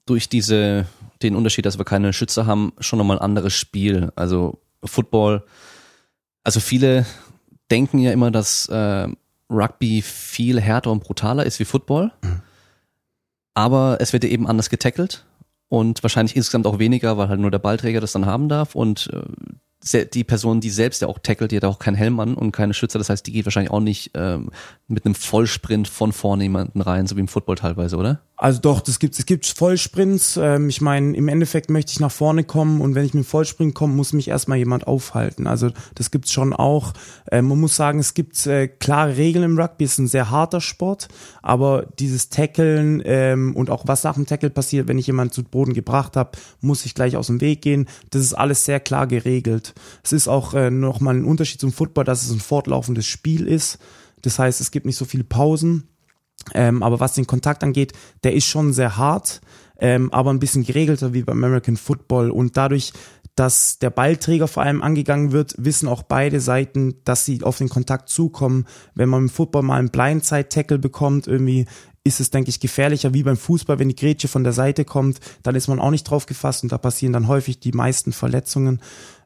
durch 0.06 0.30
diese 0.30 0.86
den 1.22 1.36
Unterschied, 1.36 1.66
dass 1.66 1.78
wir 1.78 1.86
keine 1.86 2.14
Schütze 2.14 2.46
haben, 2.46 2.74
schon 2.80 3.00
nochmal 3.00 3.18
ein 3.18 3.24
anderes 3.24 3.54
Spiel. 3.54 4.12
Also 4.16 4.60
Football, 4.84 5.44
also 6.44 6.60
viele 6.60 7.06
denken 7.72 8.00
ja 8.00 8.12
immer, 8.12 8.32
dass 8.32 8.68
äh, 8.70 9.08
Rugby 9.50 10.02
viel 10.02 10.60
härter 10.60 10.92
und 10.92 11.04
brutaler 11.04 11.46
ist 11.46 11.60
wie 11.60 11.66
Football. 11.66 12.12
Mhm. 12.22 12.42
Aber 13.54 13.98
es 14.02 14.14
wird 14.14 14.24
ja 14.24 14.30
eben 14.30 14.48
anders 14.48 14.70
getackelt 14.70 15.26
und 15.70 16.04
wahrscheinlich 16.04 16.36
insgesamt 16.36 16.68
auch 16.68 16.80
weniger, 16.80 17.18
weil 17.18 17.30
halt 17.30 17.40
nur 17.40 17.52
der 17.52 17.60
Ballträger 17.60 18.02
das 18.02 18.12
dann 18.12 18.26
haben 18.26 18.50
darf 18.50 18.76
und 18.76 19.10
äh, 19.14 19.22
die 19.94 20.24
Person, 20.24 20.62
die 20.62 20.70
selbst 20.70 21.02
ja 21.02 21.08
auch 21.08 21.20
tackelt, 21.20 21.52
die 21.52 21.58
hat 21.58 21.66
auch 21.66 21.80
keinen 21.80 21.96
Helm 21.96 22.20
an 22.20 22.34
und 22.34 22.52
keine 22.52 22.74
Schützer. 22.74 22.98
Das 22.98 23.10
heißt, 23.10 23.26
die 23.26 23.32
geht 23.32 23.46
wahrscheinlich 23.46 23.72
auch 23.72 23.80
nicht 23.80 24.12
ähm, 24.16 24.50
mit 24.88 25.06
einem 25.06 25.16
Vollsprint 25.16 25.88
von 25.88 26.12
vorne 26.12 26.44
jemanden 26.44 26.82
rein, 26.82 27.08
so 27.08 27.16
wie 27.16 27.22
im 27.22 27.28
Football 27.28 27.56
teilweise, 27.56 27.98
oder? 27.98 28.22
Also 28.38 28.60
doch, 28.60 28.82
das 28.82 29.00
gibt 29.00 29.18
es 29.18 29.26
gibt 29.26 29.46
Vollsprints. 29.46 30.38
Ähm, 30.38 30.68
ich 30.68 30.82
meine, 30.82 31.16
im 31.16 31.30
Endeffekt 31.30 31.70
möchte 31.70 31.94
ich 31.94 32.02
nach 32.02 32.12
vorne 32.12 32.44
kommen 32.44 32.82
und 32.82 32.94
wenn 32.94 33.06
ich 33.06 33.14
mit 33.14 33.26
Vollsprint 33.26 33.74
komme, 33.74 33.94
muss 33.94 34.12
mich 34.12 34.28
erstmal 34.28 34.58
jemand 34.58 34.88
aufhalten. 34.88 35.48
Also 35.48 35.70
das 35.96 36.12
gibt's 36.12 36.34
schon 36.34 36.52
auch. 36.52 36.94
Ähm, 37.32 37.48
man 37.48 37.60
muss 37.62 37.78
sagen, 37.78 38.00
es 38.00 38.14
gibt 38.14 38.46
äh, 38.46 38.68
klare 38.68 39.16
Regeln 39.16 39.46
im 39.46 39.58
Rugby. 39.58 39.86
Es 39.86 39.94
ist 39.94 40.00
ein 40.00 40.08
sehr 40.08 40.32
harter 40.32 40.60
Sport, 40.60 41.08
aber 41.44 41.86
dieses 41.98 42.28
Tackeln 42.28 43.02
ähm, 43.06 43.56
und 43.56 43.70
auch 43.70 43.84
was 43.88 44.04
nach 44.04 44.16
dem 44.16 44.26
Tackle 44.26 44.50
passiert, 44.50 44.90
wenn 44.90 44.98
ich 44.98 45.08
jemanden 45.08 45.32
zu 45.32 45.44
Boden 45.44 45.74
gebracht 45.74 46.18
habe, 46.18 46.32
muss 46.60 46.86
ich 46.86 46.94
gleich 46.94 47.16
aus 47.16 47.28
dem 47.28 47.40
Weg 47.40 47.62
gehen. 47.62 47.88
Das 48.10 48.22
ist 48.22 48.34
alles 48.34 48.66
sehr 48.66 48.82
klar 48.82 49.08
geregelt. 49.08 49.75
Es 50.04 50.12
ist 50.12 50.28
auch 50.28 50.54
äh, 50.54 50.72
nochmal 50.72 51.16
ein 51.16 51.26
Unterschied 51.26 51.62
zum 51.62 51.72
Football, 51.72 52.04
dass 52.04 52.24
es 52.24 52.32
ein 52.32 52.40
fortlaufendes 52.40 53.06
Spiel 53.06 53.48
ist. 53.48 53.80
Das 54.22 54.40
heißt, 54.40 54.62
es 54.62 54.72
gibt 54.72 54.86
nicht 54.86 54.98
so 54.98 55.06
viele 55.06 55.24
Pausen. 55.24 55.90
Ähm, 56.54 56.84
aber 56.84 57.00
was 57.00 57.14
den 57.14 57.28
Kontakt 57.28 57.64
angeht, 57.64 57.94
der 58.24 58.34
ist 58.34 58.46
schon 58.46 58.74
sehr 58.74 58.98
hart, 58.98 59.42
ähm, 59.80 60.12
aber 60.14 60.32
ein 60.32 60.40
bisschen 60.40 60.64
geregelter 60.64 61.14
wie 61.14 61.24
beim 61.24 61.44
American 61.44 61.78
Football. 61.78 62.30
Und 62.30 62.56
dadurch, 62.58 62.94
dass 63.36 63.80
der 63.80 63.90
Ballträger 63.90 64.48
vor 64.48 64.64
allem 64.64 64.82
angegangen 64.82 65.32
wird, 65.32 65.56
wissen 65.58 65.88
auch 65.88 66.04
beide 66.04 66.40
Seiten, 66.40 66.96
dass 67.04 67.26
sie 67.26 67.42
auf 67.42 67.58
den 67.58 67.70
Kontakt 67.70 68.10
zukommen. 68.10 68.66
Wenn 68.94 69.10
man 69.10 69.24
im 69.24 69.30
Football 69.30 69.64
mal 69.64 69.80
einen 69.80 69.90
Blindside-Tackle 69.90 70.78
bekommt, 70.78 71.28
irgendwie 71.28 71.66
ist 72.06 72.20
es, 72.20 72.30
denke 72.30 72.50
ich, 72.50 72.60
gefährlicher 72.60 73.14
wie 73.14 73.24
beim 73.24 73.36
Fußball, 73.36 73.80
wenn 73.80 73.90
die 73.90 73.96
Grätsche 73.96 74.28
von 74.28 74.44
der 74.44 74.54
Seite 74.54 74.86
kommt, 74.86 75.20
dann 75.42 75.56
ist 75.56 75.68
man 75.68 75.80
auch 75.80 75.90
nicht 75.90 76.04
drauf 76.04 76.28
gefasst 76.28 76.62
und 76.62 76.72
da 76.72 76.78
passieren 76.78 77.14
dann 77.14 77.28
häufig 77.28 77.60
die 77.60 77.72
meisten 77.72 78.14
Verletzungen. 78.14 78.80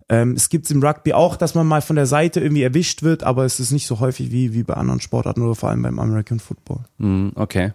Ähm, 0.10 0.34
es 0.34 0.50
gibt 0.50 0.70
im 0.72 0.84
Rugby 0.84 1.14
auch, 1.14 1.36
dass 1.36 1.56
man 1.56 1.68
mal 1.68 1.82
von 1.82 1.96
der 1.96 2.08
Seite 2.08 2.40
irgendwie 2.40 2.64
erwischt 2.64 3.04
wird, 3.04 3.24
aber 3.24 3.46
es 3.46 3.60
ist 3.60 3.72
nicht 3.72 3.86
so 3.86 4.00
häufig 4.00 4.32
wie, 4.32 4.54
wie 4.54 4.64
bei 4.64 4.74
anderen 4.74 5.02
Sportarten 5.02 5.44
oder 5.44 5.56
vor 5.56 5.70
allem 5.70 5.84
beim 5.84 6.00
American 6.00 6.40
Football. 6.40 6.80
Mm, 6.98 7.30
okay. 7.36 7.74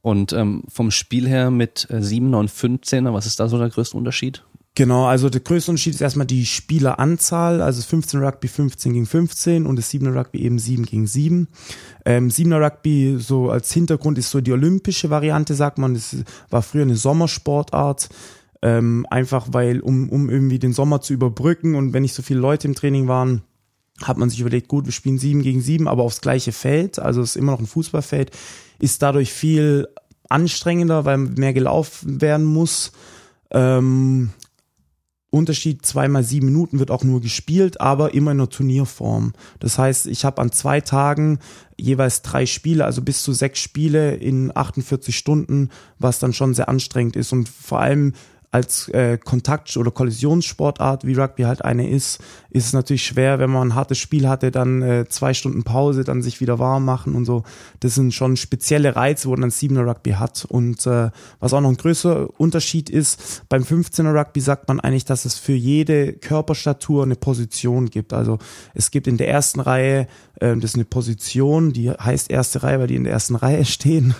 Und 0.00 0.32
ähm, 0.32 0.64
vom 0.68 0.90
Spiel 0.90 1.28
her 1.28 1.50
mit 1.50 1.86
7er 1.90 2.36
und 2.36 2.50
15er, 2.50 3.12
was 3.12 3.26
ist 3.26 3.40
da 3.40 3.48
so 3.48 3.58
der 3.58 3.70
größte 3.70 3.96
Unterschied? 3.96 4.44
Genau, 4.76 5.06
also 5.06 5.30
der 5.30 5.40
größte 5.40 5.70
Unterschied 5.70 5.94
ist 5.94 6.00
erstmal 6.00 6.26
die 6.26 6.44
Spieleranzahl, 6.46 7.62
also 7.62 7.80
15 7.80 8.20
Rugby 8.20 8.48
15 8.48 8.92
gegen 8.92 9.06
15 9.06 9.66
und 9.66 9.76
das 9.76 9.92
7er 9.92 10.18
Rugby 10.18 10.40
eben 10.40 10.58
7 10.58 10.84
gegen 10.84 11.06
7. 11.06 11.46
Ähm, 12.04 12.28
7er 12.28 12.60
Rugby 12.60 13.16
so 13.20 13.50
als 13.50 13.72
Hintergrund 13.72 14.18
ist 14.18 14.30
so 14.30 14.40
die 14.40 14.50
olympische 14.50 15.10
Variante, 15.10 15.54
sagt 15.54 15.78
man, 15.78 15.94
das 15.94 16.16
war 16.50 16.62
früher 16.62 16.82
eine 16.82 16.96
Sommersportart. 16.96 18.08
Ähm, 18.64 19.06
einfach 19.10 19.48
weil, 19.50 19.80
um, 19.80 20.08
um 20.08 20.30
irgendwie 20.30 20.58
den 20.58 20.72
Sommer 20.72 21.02
zu 21.02 21.12
überbrücken 21.12 21.74
und 21.74 21.92
wenn 21.92 22.00
nicht 22.00 22.14
so 22.14 22.22
viele 22.22 22.40
Leute 22.40 22.66
im 22.66 22.74
Training 22.74 23.08
waren, 23.08 23.42
hat 24.02 24.16
man 24.16 24.30
sich 24.30 24.40
überlegt, 24.40 24.68
gut, 24.68 24.86
wir 24.86 24.92
spielen 24.92 25.18
sieben 25.18 25.42
gegen 25.42 25.60
sieben, 25.60 25.86
aber 25.86 26.02
aufs 26.02 26.22
gleiche 26.22 26.50
Feld, 26.50 26.98
also 26.98 27.20
es 27.20 27.30
ist 27.30 27.36
immer 27.36 27.52
noch 27.52 27.60
ein 27.60 27.66
Fußballfeld, 27.66 28.30
ist 28.78 29.02
dadurch 29.02 29.34
viel 29.34 29.86
anstrengender, 30.30 31.04
weil 31.04 31.18
mehr 31.18 31.52
gelaufen 31.52 32.22
werden 32.22 32.46
muss. 32.46 32.92
Ähm, 33.50 34.30
Unterschied, 35.34 35.84
zweimal 35.84 36.22
sieben 36.22 36.46
Minuten 36.46 36.78
wird 36.78 36.90
auch 36.90 37.04
nur 37.04 37.20
gespielt, 37.20 37.80
aber 37.80 38.14
immer 38.14 38.30
in 38.30 38.38
einer 38.38 38.48
Turnierform. 38.48 39.32
Das 39.58 39.78
heißt, 39.78 40.06
ich 40.06 40.24
habe 40.24 40.40
an 40.40 40.52
zwei 40.52 40.80
Tagen 40.80 41.40
jeweils 41.76 42.22
drei 42.22 42.46
Spiele, 42.46 42.84
also 42.84 43.02
bis 43.02 43.22
zu 43.22 43.32
sechs 43.32 43.58
Spiele 43.58 44.14
in 44.14 44.56
48 44.56 45.14
Stunden, 45.14 45.70
was 45.98 46.20
dann 46.20 46.32
schon 46.32 46.54
sehr 46.54 46.68
anstrengend 46.68 47.16
ist 47.16 47.32
und 47.32 47.48
vor 47.48 47.80
allem 47.80 48.12
als 48.54 48.88
äh, 48.90 49.18
Kontakt- 49.18 49.76
oder 49.76 49.90
Kollisionssportart, 49.90 51.04
wie 51.04 51.14
Rugby 51.14 51.42
halt 51.42 51.64
eine 51.64 51.90
ist, 51.90 52.20
ist 52.50 52.66
es 52.66 52.72
natürlich 52.72 53.04
schwer, 53.04 53.40
wenn 53.40 53.50
man 53.50 53.68
ein 53.70 53.74
hartes 53.74 53.98
Spiel 53.98 54.28
hatte, 54.28 54.52
dann 54.52 54.80
äh, 54.80 55.06
zwei 55.08 55.34
Stunden 55.34 55.64
Pause, 55.64 56.04
dann 56.04 56.22
sich 56.22 56.40
wieder 56.40 56.60
warm 56.60 56.84
machen 56.84 57.16
und 57.16 57.24
so. 57.24 57.42
Das 57.80 57.96
sind 57.96 58.14
schon 58.14 58.36
spezielle 58.36 58.94
Reize, 58.94 59.26
wo 59.26 59.32
man 59.32 59.42
ein 59.42 59.50
7er 59.50 59.84
Rugby 59.84 60.12
hat. 60.12 60.44
Und 60.48 60.86
äh, 60.86 61.10
was 61.40 61.52
auch 61.52 61.60
noch 61.60 61.68
ein 61.68 61.76
größer 61.76 62.28
Unterschied 62.38 62.90
ist, 62.90 63.42
beim 63.48 63.64
15er 63.64 64.16
Rugby 64.16 64.40
sagt 64.40 64.68
man 64.68 64.78
eigentlich, 64.78 65.04
dass 65.04 65.24
es 65.24 65.34
für 65.36 65.54
jede 65.54 66.12
Körperstatur 66.12 67.02
eine 67.02 67.16
Position 67.16 67.90
gibt. 67.90 68.12
Also 68.12 68.38
es 68.72 68.92
gibt 68.92 69.08
in 69.08 69.16
der 69.16 69.30
ersten 69.30 69.58
Reihe, 69.58 70.06
äh, 70.38 70.54
das 70.54 70.70
ist 70.70 70.74
eine 70.76 70.84
Position, 70.84 71.72
die 71.72 71.90
heißt 71.90 72.30
erste 72.30 72.62
Reihe, 72.62 72.78
weil 72.78 72.86
die 72.86 72.94
in 72.94 73.04
der 73.04 73.14
ersten 73.14 73.34
Reihe 73.34 73.64
stehen 73.64 74.14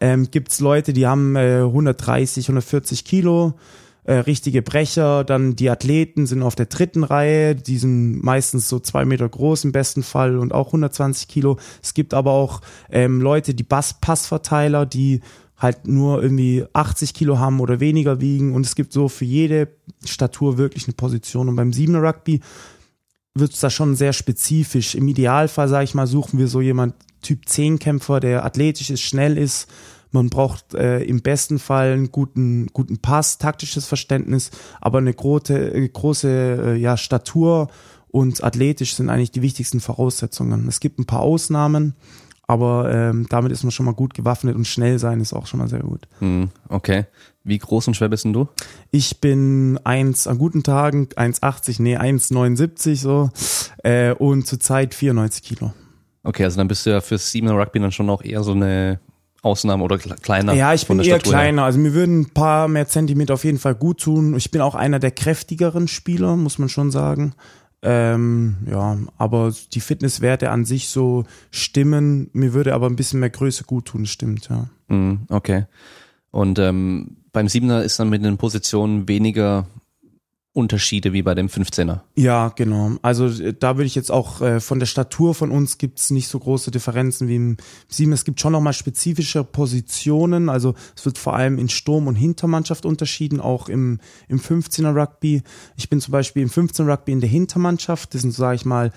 ähm, 0.00 0.30
gibt 0.30 0.50
es 0.50 0.60
Leute, 0.60 0.92
die 0.92 1.06
haben 1.06 1.36
äh, 1.36 1.60
130, 1.60 2.46
140 2.46 3.04
Kilo, 3.04 3.54
äh, 4.04 4.14
richtige 4.14 4.62
Brecher, 4.62 5.24
dann 5.24 5.56
die 5.56 5.70
Athleten 5.70 6.26
sind 6.26 6.42
auf 6.42 6.54
der 6.54 6.66
dritten 6.66 7.04
Reihe, 7.04 7.54
die 7.54 7.78
sind 7.78 8.24
meistens 8.24 8.68
so 8.68 8.80
zwei 8.80 9.04
Meter 9.04 9.28
groß 9.28 9.64
im 9.64 9.72
besten 9.72 10.02
Fall 10.02 10.38
und 10.38 10.52
auch 10.52 10.68
120 10.68 11.28
Kilo. 11.28 11.58
Es 11.82 11.94
gibt 11.94 12.14
aber 12.14 12.32
auch 12.32 12.62
ähm, 12.90 13.20
Leute, 13.20 13.54
die 13.54 13.62
Bass 13.62 14.00
Passverteiler, 14.00 14.86
die 14.86 15.20
halt 15.58 15.86
nur 15.86 16.22
irgendwie 16.22 16.64
80 16.72 17.12
Kilo 17.12 17.38
haben 17.38 17.60
oder 17.60 17.80
weniger 17.80 18.20
wiegen 18.20 18.54
und 18.54 18.64
es 18.64 18.74
gibt 18.74 18.94
so 18.94 19.08
für 19.08 19.26
jede 19.26 19.68
Statur 20.04 20.56
wirklich 20.56 20.86
eine 20.86 20.94
Position 20.94 21.50
und 21.50 21.56
beim 21.56 21.74
Siebener 21.74 22.02
Rugby 22.02 22.40
wird 23.34 23.52
es 23.52 23.60
da 23.60 23.70
schon 23.70 23.94
sehr 23.94 24.12
spezifisch. 24.12 24.94
Im 24.94 25.06
Idealfall, 25.06 25.68
sage 25.68 25.84
ich 25.84 25.94
mal, 25.94 26.06
suchen 26.06 26.38
wir 26.38 26.48
so 26.48 26.60
jemand 26.60 26.94
Typ 27.22 27.48
10 27.48 27.78
Kämpfer, 27.78 28.20
der 28.20 28.44
athletisch 28.44 28.90
ist, 28.90 29.02
schnell 29.02 29.38
ist. 29.38 29.68
Man 30.12 30.28
braucht 30.28 30.74
äh, 30.74 31.02
im 31.02 31.22
besten 31.22 31.58
Fall 31.58 31.92
einen 31.92 32.10
guten, 32.10 32.66
guten 32.72 32.98
Pass, 32.98 33.38
taktisches 33.38 33.86
Verständnis, 33.86 34.50
aber 34.80 34.98
eine 34.98 35.14
große, 35.14 35.74
äh, 35.74 35.88
große 35.88 36.64
äh, 36.64 36.76
ja, 36.76 36.96
Statur 36.96 37.68
und 38.08 38.42
athletisch 38.42 38.94
sind 38.94 39.08
eigentlich 39.08 39.30
die 39.30 39.42
wichtigsten 39.42 39.80
Voraussetzungen. 39.80 40.66
Es 40.66 40.80
gibt 40.80 40.98
ein 40.98 41.06
paar 41.06 41.20
Ausnahmen, 41.20 41.94
aber 42.48 42.92
ähm, 42.92 43.26
damit 43.28 43.52
ist 43.52 43.62
man 43.62 43.70
schon 43.70 43.86
mal 43.86 43.94
gut 43.94 44.14
gewaffnet 44.14 44.56
und 44.56 44.66
schnell 44.66 44.98
sein 44.98 45.20
ist 45.20 45.32
auch 45.32 45.46
schon 45.46 45.60
mal 45.60 45.68
sehr 45.68 45.80
gut. 45.80 46.08
Hm, 46.18 46.50
okay. 46.68 47.06
Wie 47.44 47.58
groß 47.58 47.86
und 47.86 47.94
schwer 47.94 48.08
bist 48.08 48.24
denn 48.24 48.32
du? 48.32 48.48
Ich 48.90 49.20
bin 49.20 49.78
eins 49.84 50.26
an 50.26 50.38
guten 50.38 50.64
Tagen 50.64 51.06
1,80, 51.06 51.80
nee 51.80 51.96
1,79 51.96 52.96
so 52.96 53.30
äh, 53.84 54.12
und 54.12 54.48
zurzeit 54.48 54.94
94 54.94 55.44
Kilo. 55.44 55.72
Okay, 56.22 56.44
also 56.44 56.58
dann 56.58 56.68
bist 56.68 56.84
du 56.86 56.90
ja 56.90 57.00
fürs 57.00 57.30
Siebener 57.30 57.54
Rugby 57.54 57.80
dann 57.80 57.92
schon 57.92 58.10
auch 58.10 58.22
eher 58.22 58.42
so 58.42 58.52
eine 58.52 59.00
Ausnahme 59.42 59.82
oder 59.84 59.98
kleiner. 59.98 60.52
Ja, 60.52 60.74
ich 60.74 60.86
bin 60.86 60.98
eher 60.98 61.16
Statur 61.16 61.32
kleiner. 61.32 61.62
Her. 61.62 61.66
Also 61.66 61.78
mir 61.78 61.94
würden 61.94 62.20
ein 62.20 62.30
paar 62.30 62.68
mehr 62.68 62.86
Zentimeter 62.86 63.34
auf 63.34 63.44
jeden 63.44 63.58
Fall 63.58 63.74
gut 63.74 64.00
tun. 64.00 64.36
Ich 64.36 64.50
bin 64.50 64.60
auch 64.60 64.74
einer 64.74 64.98
der 64.98 65.12
kräftigeren 65.12 65.88
Spieler, 65.88 66.36
muss 66.36 66.58
man 66.58 66.68
schon 66.68 66.90
sagen. 66.90 67.34
Ähm, 67.82 68.58
ja, 68.70 68.98
aber 69.16 69.54
die 69.72 69.80
Fitnesswerte 69.80 70.50
an 70.50 70.66
sich 70.66 70.88
so 70.88 71.24
stimmen. 71.50 72.28
Mir 72.34 72.52
würde 72.52 72.74
aber 72.74 72.86
ein 72.86 72.96
bisschen 72.96 73.20
mehr 73.20 73.30
Größe 73.30 73.64
gut 73.64 73.86
tun, 73.86 74.04
stimmt, 74.04 74.50
ja. 74.50 74.68
Mm, 74.94 75.20
okay. 75.30 75.64
Und 76.30 76.58
ähm, 76.58 77.16
beim 77.32 77.48
Siebener 77.48 77.82
ist 77.82 77.98
dann 77.98 78.10
mit 78.10 78.22
den 78.22 78.36
Positionen 78.36 79.08
weniger 79.08 79.66
Unterschiede 80.52 81.12
wie 81.12 81.22
bei 81.22 81.36
dem 81.36 81.46
15er. 81.46 82.00
Ja, 82.16 82.48
genau. 82.48 82.96
Also 83.02 83.26
äh, 83.26 83.54
da 83.56 83.76
würde 83.76 83.86
ich 83.86 83.94
jetzt 83.94 84.10
auch 84.10 84.40
äh, 84.40 84.58
von 84.58 84.80
der 84.80 84.86
Statur 84.86 85.32
von 85.34 85.52
uns 85.52 85.78
gibt 85.78 86.00
es 86.00 86.10
nicht 86.10 86.26
so 86.26 86.40
große 86.40 86.72
Differenzen 86.72 87.28
wie 87.28 87.36
im 87.36 87.56
7. 87.88 88.12
Es 88.12 88.24
gibt 88.24 88.40
schon 88.40 88.52
nochmal 88.52 88.72
spezifische 88.72 89.44
Positionen. 89.44 90.48
Also 90.48 90.74
es 90.96 91.04
wird 91.06 91.18
vor 91.18 91.36
allem 91.36 91.56
in 91.56 91.68
Sturm- 91.68 92.08
und 92.08 92.16
Hintermannschaft 92.16 92.84
unterschieden, 92.84 93.40
auch 93.40 93.68
im, 93.68 94.00
im 94.26 94.40
15er 94.40 94.92
Rugby. 94.92 95.42
Ich 95.76 95.88
bin 95.88 96.00
zum 96.00 96.10
Beispiel 96.10 96.42
im 96.42 96.50
15er 96.50 96.90
Rugby 96.90 97.12
in 97.12 97.20
der 97.20 97.30
Hintermannschaft. 97.30 98.12
Das 98.14 98.22
sind, 98.22 98.32
sage 98.32 98.56
ich 98.56 98.64
mal, 98.64 98.90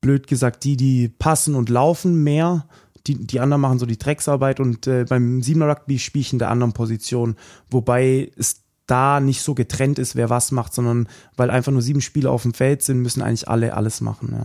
blöd 0.00 0.28
gesagt, 0.28 0.62
die, 0.62 0.76
die 0.76 1.08
passen 1.08 1.56
und 1.56 1.68
laufen 1.68 2.22
mehr. 2.22 2.68
Die, 3.08 3.14
die 3.14 3.40
anderen 3.40 3.60
machen 3.60 3.80
so 3.80 3.86
die 3.86 3.98
Drecksarbeit 3.98 4.60
und 4.60 4.86
äh, 4.86 5.04
beim 5.08 5.40
7er 5.40 5.68
Rugby 5.68 5.98
spiele 5.98 6.20
ich 6.20 6.32
in 6.32 6.38
der 6.38 6.50
anderen 6.50 6.72
Position. 6.72 7.34
Wobei 7.68 8.30
es 8.36 8.61
da 8.86 9.20
nicht 9.20 9.42
so 9.42 9.54
getrennt 9.54 9.98
ist, 9.98 10.16
wer 10.16 10.30
was 10.30 10.52
macht, 10.52 10.74
sondern 10.74 11.08
weil 11.36 11.50
einfach 11.50 11.72
nur 11.72 11.82
sieben 11.82 12.00
Spieler 12.00 12.30
auf 12.30 12.42
dem 12.42 12.54
Feld 12.54 12.82
sind, 12.82 13.00
müssen 13.00 13.22
eigentlich 13.22 13.48
alle 13.48 13.74
alles 13.74 14.00
machen. 14.00 14.36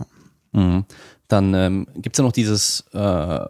Ja. 0.54 0.60
Mhm. 0.60 0.84
Dann 1.28 1.54
ähm, 1.54 1.86
gibt 1.94 2.16
es 2.16 2.18
ja 2.18 2.24
noch 2.24 2.32
dieses 2.32 2.84
äh, 2.92 3.44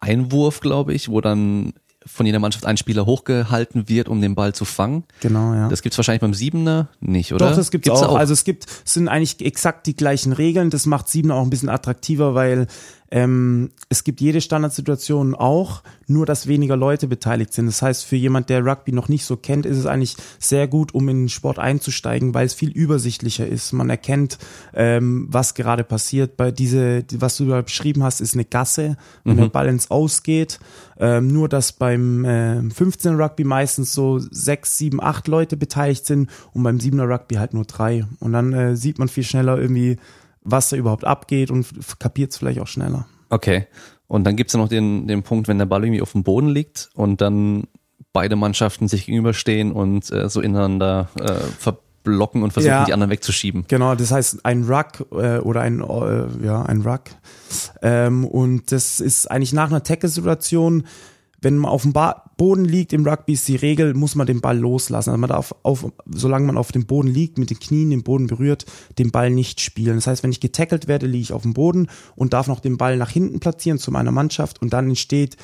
Einwurf, 0.00 0.60
glaube 0.60 0.94
ich, 0.94 1.08
wo 1.08 1.20
dann 1.20 1.74
von 2.04 2.26
jeder 2.26 2.40
Mannschaft 2.40 2.66
ein 2.66 2.76
Spieler 2.76 3.06
hochgehalten 3.06 3.88
wird, 3.88 4.08
um 4.08 4.20
den 4.20 4.34
Ball 4.34 4.54
zu 4.54 4.64
fangen. 4.64 5.04
Genau, 5.20 5.54
ja. 5.54 5.68
Das 5.68 5.82
gibt's 5.82 5.96
wahrscheinlich 5.98 6.20
beim 6.20 6.34
Siebener 6.34 6.88
nicht, 7.00 7.32
oder? 7.32 7.50
Doch, 7.50 7.56
das 7.56 7.70
gibt's, 7.70 7.86
gibt's 7.86 8.02
auch. 8.02 8.10
auch. 8.10 8.16
Also 8.16 8.32
es 8.32 8.44
gibt, 8.44 8.66
es 8.84 8.94
sind 8.94 9.08
eigentlich 9.08 9.40
exakt 9.40 9.86
die 9.86 9.94
gleichen 9.94 10.32
Regeln. 10.32 10.70
Das 10.70 10.86
macht 10.86 11.08
Siebener 11.08 11.36
auch 11.36 11.42
ein 11.42 11.50
bisschen 11.50 11.68
attraktiver, 11.68 12.34
weil 12.34 12.66
ähm, 13.12 13.72
es 13.90 14.04
gibt 14.04 14.22
jede 14.22 14.40
Standardsituation 14.40 15.34
auch, 15.34 15.82
nur 16.06 16.24
dass 16.24 16.46
weniger 16.46 16.78
Leute 16.78 17.06
beteiligt 17.06 17.52
sind. 17.52 17.66
Das 17.66 17.82
heißt, 17.82 18.06
für 18.06 18.16
jemand, 18.16 18.48
der 18.48 18.64
Rugby 18.64 18.92
noch 18.92 19.08
nicht 19.08 19.26
so 19.26 19.36
kennt, 19.36 19.66
ist 19.66 19.76
es 19.76 19.84
eigentlich 19.84 20.16
sehr 20.38 20.66
gut, 20.66 20.94
um 20.94 21.10
in 21.10 21.24
den 21.24 21.28
Sport 21.28 21.58
einzusteigen, 21.58 22.32
weil 22.32 22.46
es 22.46 22.54
viel 22.54 22.70
übersichtlicher 22.70 23.46
ist. 23.46 23.72
Man 23.72 23.90
erkennt, 23.90 24.38
ähm, 24.72 25.26
was 25.28 25.52
gerade 25.52 25.84
passiert. 25.84 26.38
Bei 26.38 26.50
diese, 26.50 27.04
was 27.12 27.36
du 27.36 27.44
da 27.44 27.60
beschrieben 27.60 28.02
hast, 28.02 28.22
ist 28.22 28.32
eine 28.32 28.46
Gasse, 28.46 28.96
wenn 29.24 29.34
mhm. 29.36 29.40
der 29.40 29.48
Ball 29.48 29.68
ins 29.68 29.90
Ausgeht. 29.90 30.58
Ähm, 30.98 31.26
nur, 31.26 31.50
dass 31.50 31.72
beim 31.72 32.24
äh, 32.24 32.62
15 32.70 33.20
Rugby 33.20 33.44
meistens 33.44 33.92
so 33.92 34.20
sechs, 34.20 34.78
sieben, 34.78 35.02
acht 35.02 35.28
Leute 35.28 35.58
beteiligt 35.58 36.06
sind 36.06 36.30
und 36.54 36.62
beim 36.62 36.78
7er 36.78 37.12
Rugby 37.12 37.34
halt 37.34 37.52
nur 37.52 37.66
drei. 37.66 38.06
Und 38.20 38.32
dann 38.32 38.54
äh, 38.54 38.74
sieht 38.74 38.98
man 38.98 39.08
viel 39.08 39.24
schneller 39.24 39.58
irgendwie, 39.58 39.98
was 40.44 40.68
da 40.68 40.76
überhaupt 40.76 41.04
abgeht 41.04 41.50
und 41.50 41.66
kapiert 41.98 42.32
es 42.32 42.38
vielleicht 42.38 42.60
auch 42.60 42.66
schneller. 42.66 43.06
Okay. 43.30 43.66
Und 44.06 44.24
dann 44.24 44.36
gibt's 44.36 44.52
ja 44.52 44.60
noch 44.60 44.68
den, 44.68 45.06
den 45.06 45.22
Punkt, 45.22 45.48
wenn 45.48 45.58
der 45.58 45.66
Ball 45.66 45.84
irgendwie 45.84 46.02
auf 46.02 46.12
dem 46.12 46.22
Boden 46.22 46.48
liegt 46.48 46.90
und 46.94 47.20
dann 47.20 47.64
beide 48.12 48.36
Mannschaften 48.36 48.88
sich 48.88 49.06
gegenüberstehen 49.06 49.72
und 49.72 50.10
äh, 50.12 50.28
so 50.28 50.40
ineinander 50.40 51.08
äh, 51.18 51.32
verblocken 51.58 52.42
und 52.42 52.52
versuchen, 52.52 52.72
ja, 52.72 52.84
die 52.84 52.92
anderen 52.92 53.10
wegzuschieben. 53.10 53.64
Genau, 53.68 53.94
das 53.94 54.10
heißt 54.10 54.44
ein 54.44 54.64
Ruck 54.64 55.06
äh, 55.12 55.38
oder 55.38 55.62
ein, 55.62 55.80
äh, 55.80 56.44
ja, 56.44 56.62
ein 56.62 56.82
Ruck. 56.82 57.04
Ähm, 57.80 58.26
und 58.26 58.70
das 58.70 59.00
ist 59.00 59.30
eigentlich 59.30 59.52
nach 59.54 59.70
einer 59.70 59.82
Tackle-Situation 59.82 60.84
wenn 61.42 61.58
man 61.58 61.70
auf 61.70 61.82
dem 61.82 61.92
ba 61.92 62.30
Boden 62.36 62.64
liegt 62.64 62.92
im 62.92 63.06
Rugby 63.06 63.34
ist 63.34 63.46
die 63.46 63.56
Regel, 63.56 63.94
muss 63.94 64.14
man 64.14 64.26
den 64.26 64.40
Ball 64.40 64.58
loslassen. 64.58 65.10
Also 65.10 65.18
man 65.18 65.28
darf 65.28 65.54
auf, 65.62 65.92
solange 66.10 66.46
man 66.46 66.56
auf 66.56 66.72
dem 66.72 66.86
Boden 66.86 67.08
liegt, 67.08 67.38
mit 67.38 67.50
den 67.50 67.58
Knien 67.58 67.90
den 67.90 68.02
Boden 68.02 68.26
berührt, 68.26 68.64
den 68.98 69.12
Ball 69.12 69.30
nicht 69.30 69.60
spielen. 69.60 69.96
Das 69.96 70.06
heißt, 70.06 70.22
wenn 70.22 70.32
ich 70.32 70.40
getackelt 70.40 70.88
werde, 70.88 71.06
liege 71.06 71.22
ich 71.22 71.32
auf 71.32 71.42
dem 71.42 71.52
Boden 71.52 71.88
und 72.16 72.32
darf 72.32 72.48
noch 72.48 72.60
den 72.60 72.78
Ball 72.78 72.96
nach 72.96 73.10
hinten 73.10 73.38
platzieren 73.38 73.78
zu 73.78 73.92
meiner 73.92 74.10
Mannschaft 74.10 74.60
und 74.60 74.72
dann 74.72 74.88
entsteht, 74.88 75.36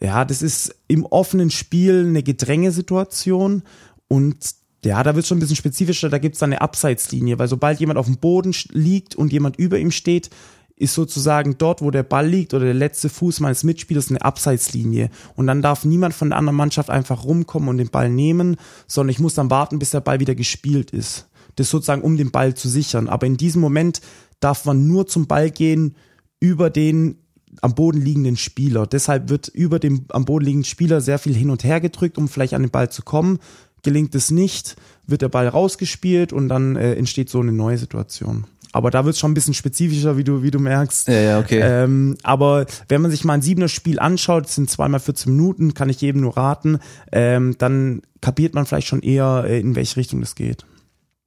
ja, 0.00 0.24
das 0.24 0.42
ist 0.42 0.74
im 0.88 1.04
offenen 1.06 1.50
Spiel 1.50 2.04
eine 2.06 2.22
Gedrängesituation 2.22 3.62
und 4.08 4.36
ja, 4.84 5.02
da 5.02 5.14
wird 5.14 5.24
es 5.24 5.28
schon 5.28 5.38
ein 5.38 5.40
bisschen 5.40 5.56
spezifischer, 5.56 6.08
da 6.08 6.18
gibt 6.18 6.34
es 6.34 6.40
dann 6.40 6.52
eine 6.52 6.60
Abseitslinie, 6.60 7.38
weil 7.38 7.48
sobald 7.48 7.80
jemand 7.80 7.98
auf 7.98 8.06
dem 8.06 8.18
Boden 8.18 8.54
liegt 8.70 9.16
und 9.16 9.32
jemand 9.32 9.56
über 9.56 9.78
ihm 9.78 9.90
steht, 9.90 10.30
ist 10.76 10.94
sozusagen 10.94 11.56
dort, 11.56 11.80
wo 11.80 11.90
der 11.90 12.02
Ball 12.02 12.28
liegt 12.28 12.52
oder 12.52 12.66
der 12.66 12.74
letzte 12.74 13.08
Fuß 13.08 13.40
meines 13.40 13.64
Mitspielers 13.64 14.10
eine 14.10 14.22
Abseitslinie. 14.22 15.10
Und 15.34 15.46
dann 15.46 15.62
darf 15.62 15.84
niemand 15.84 16.14
von 16.14 16.28
der 16.28 16.38
anderen 16.38 16.56
Mannschaft 16.56 16.90
einfach 16.90 17.24
rumkommen 17.24 17.70
und 17.70 17.78
den 17.78 17.88
Ball 17.88 18.10
nehmen, 18.10 18.56
sondern 18.86 19.10
ich 19.10 19.18
muss 19.18 19.34
dann 19.34 19.50
warten, 19.50 19.78
bis 19.78 19.90
der 19.90 20.00
Ball 20.00 20.20
wieder 20.20 20.34
gespielt 20.34 20.90
ist. 20.90 21.28
Das 21.56 21.70
sozusagen, 21.70 22.02
um 22.02 22.18
den 22.18 22.30
Ball 22.30 22.54
zu 22.54 22.68
sichern. 22.68 23.08
Aber 23.08 23.26
in 23.26 23.38
diesem 23.38 23.62
Moment 23.62 24.02
darf 24.40 24.66
man 24.66 24.86
nur 24.86 25.06
zum 25.06 25.26
Ball 25.26 25.50
gehen 25.50 25.96
über 26.40 26.68
den 26.68 27.18
am 27.62 27.74
Boden 27.74 28.02
liegenden 28.02 28.36
Spieler. 28.36 28.86
Deshalb 28.86 29.30
wird 29.30 29.48
über 29.48 29.78
dem 29.78 30.04
am 30.10 30.26
Boden 30.26 30.44
liegenden 30.44 30.68
Spieler 30.68 31.00
sehr 31.00 31.18
viel 31.18 31.34
hin 31.34 31.48
und 31.48 31.64
her 31.64 31.80
gedrückt, 31.80 32.18
um 32.18 32.28
vielleicht 32.28 32.52
an 32.52 32.62
den 32.62 32.70
Ball 32.70 32.90
zu 32.90 33.00
kommen. 33.00 33.38
Gelingt 33.82 34.14
es 34.14 34.30
nicht, 34.30 34.76
wird 35.06 35.22
der 35.22 35.30
Ball 35.30 35.48
rausgespielt 35.48 36.34
und 36.34 36.48
dann 36.48 36.76
äh, 36.76 36.94
entsteht 36.94 37.30
so 37.30 37.40
eine 37.40 37.52
neue 37.52 37.78
Situation. 37.78 38.46
Aber 38.72 38.90
da 38.90 39.04
wird 39.04 39.14
es 39.14 39.20
schon 39.20 39.30
ein 39.30 39.34
bisschen 39.34 39.54
spezifischer, 39.54 40.16
wie 40.16 40.24
du, 40.24 40.42
wie 40.42 40.50
du 40.50 40.58
merkst. 40.58 41.08
Ja, 41.08 41.20
ja, 41.20 41.38
okay. 41.38 41.60
Ähm, 41.62 42.16
aber 42.22 42.66
wenn 42.88 43.02
man 43.02 43.10
sich 43.10 43.24
mal 43.24 43.34
ein 43.34 43.42
siebener 43.42 43.68
Spiel 43.68 43.98
anschaut, 43.98 44.48
sind 44.48 44.70
zweimal 44.70 45.00
14 45.00 45.32
Minuten, 45.32 45.74
kann 45.74 45.88
ich 45.88 46.00
jedem 46.00 46.20
nur 46.22 46.36
raten, 46.36 46.78
ähm, 47.12 47.56
dann 47.58 48.02
kapiert 48.20 48.54
man 48.54 48.66
vielleicht 48.66 48.88
schon 48.88 49.02
eher, 49.02 49.44
äh, 49.46 49.60
in 49.60 49.76
welche 49.76 49.96
Richtung 49.96 50.20
das 50.20 50.34
geht. 50.34 50.64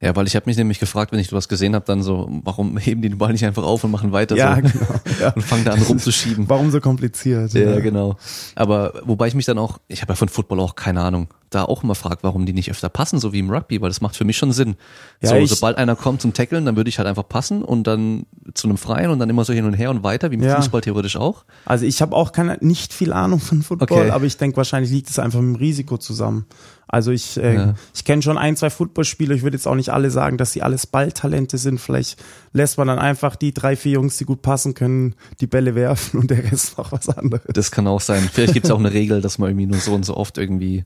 Ja, 0.01 0.15
weil 0.15 0.27
ich 0.27 0.35
habe 0.35 0.45
mich 0.45 0.55
nämlich 0.55 0.79
gefragt, 0.79 1.11
wenn 1.11 1.19
ich 1.19 1.33
was 1.33 1.49
gesehen 1.49 1.75
habe, 1.75 1.85
dann 1.85 2.01
so, 2.01 2.29
warum 2.43 2.77
heben 2.77 3.01
die 3.01 3.09
den 3.09 3.17
Ball 3.17 3.33
nicht 3.33 3.45
einfach 3.45 3.63
auf 3.63 3.83
und 3.83 3.91
machen 3.91 4.11
weiter 4.11 4.35
Ja, 4.35 4.55
so 4.55 4.61
genau. 4.61 4.85
Ja. 5.19 5.29
und 5.35 5.41
fangen 5.41 5.65
da 5.65 5.71
an 5.71 5.81
rumzuschieben. 5.81 6.47
Warum 6.47 6.71
so 6.71 6.79
kompliziert? 6.79 7.53
Ja, 7.53 7.79
genau. 7.79 8.15
Aber 8.55 8.93
wobei 9.03 9.27
ich 9.27 9.35
mich 9.35 9.45
dann 9.45 9.57
auch, 9.57 9.79
ich 9.87 10.01
habe 10.01 10.13
ja 10.13 10.15
von 10.15 10.29
Football 10.29 10.61
auch 10.61 10.75
keine 10.75 11.01
Ahnung, 11.01 11.27
da 11.49 11.63
auch 11.65 11.83
immer 11.83 11.95
fragt, 11.95 12.23
warum 12.23 12.45
die 12.45 12.53
nicht 12.53 12.69
öfter 12.69 12.89
passen, 12.89 13.19
so 13.19 13.33
wie 13.33 13.39
im 13.39 13.49
Rugby, 13.49 13.81
weil 13.81 13.89
das 13.89 14.01
macht 14.01 14.15
für 14.15 14.25
mich 14.25 14.37
schon 14.37 14.51
Sinn. 14.51 14.75
Ja, 15.21 15.29
so, 15.29 15.45
sobald 15.45 15.77
einer 15.77 15.95
kommt 15.95 16.21
zum 16.21 16.33
Tackeln, 16.33 16.65
dann 16.65 16.75
würde 16.75 16.89
ich 16.89 16.97
halt 16.99 17.07
einfach 17.07 17.27
passen 17.27 17.63
und 17.63 17.85
dann 17.87 18.25
zu 18.53 18.67
einem 18.67 18.77
Freien 18.77 19.09
und 19.09 19.19
dann 19.19 19.29
immer 19.29 19.45
so 19.45 19.53
hin 19.53 19.65
und 19.65 19.73
her 19.73 19.89
und 19.89 20.03
weiter, 20.03 20.31
wie 20.31 20.35
im 20.35 20.43
Ja. 20.43 20.55
Fußball 20.57 20.81
theoretisch 20.81 21.15
auch. 21.17 21.45
Also 21.65 21.85
ich 21.85 22.01
habe 22.01 22.15
auch 22.15 22.31
keine, 22.31 22.57
nicht 22.61 22.93
viel 22.93 23.13
Ahnung 23.13 23.39
von 23.39 23.61
Football, 23.63 23.87
Okay. 24.01 24.11
aber 24.11 24.25
ich 24.25 24.37
denke, 24.37 24.57
wahrscheinlich 24.57 24.91
liegt 24.91 25.09
es 25.09 25.17
einfach 25.19 25.39
mit 25.41 25.55
dem 25.55 25.59
Risiko 25.59 25.97
zusammen. 25.97 26.45
Also 26.91 27.11
ich, 27.11 27.37
äh, 27.37 27.53
Ja. 27.55 27.73
ich 27.93 28.03
kenne 28.03 28.21
schon 28.23 28.37
ein, 28.39 28.55
zwei 28.55 28.69
Footballspieler, 28.71 29.35
ich 29.35 29.43
würde 29.43 29.57
jetzt 29.57 29.67
auch 29.67 29.75
nicht 29.75 29.89
alle 29.89 30.09
sagen, 30.09 30.37
dass 30.37 30.53
sie 30.53 30.63
alles 30.63 30.87
Balltalente 30.87 31.57
sind. 31.59 31.79
Vielleicht 31.79 32.17
lässt 32.51 32.77
man 32.79 32.87
dann 32.87 32.97
einfach 32.97 33.35
die 33.35 33.53
drei, 33.53 33.75
vier 33.75 33.93
Jungs, 33.93 34.17
die 34.17 34.25
gut 34.25 34.41
passen 34.41 34.73
können, 34.73 35.13
die 35.39 35.45
Bälle 35.47 35.75
werfen 35.75 36.19
und 36.19 36.31
der 36.31 36.43
Rest 36.51 36.77
macht 36.79 36.91
was 36.91 37.07
anderes. 37.09 37.43
Das 37.53 37.69
kann 37.69 37.85
auch 37.87 38.01
sein. 38.01 38.27
Vielleicht 38.33 38.53
gibt 38.53 38.65
es 38.65 38.71
auch 38.71 38.79
eine 38.79 38.91
Regel, 38.91 39.21
dass 39.21 39.37
man 39.37 39.49
irgendwie 39.49 39.67
nur 39.67 39.79
so 39.79 39.93
und 39.93 40.03
so 40.03 40.17
oft 40.17 40.37
irgendwie 40.39 40.83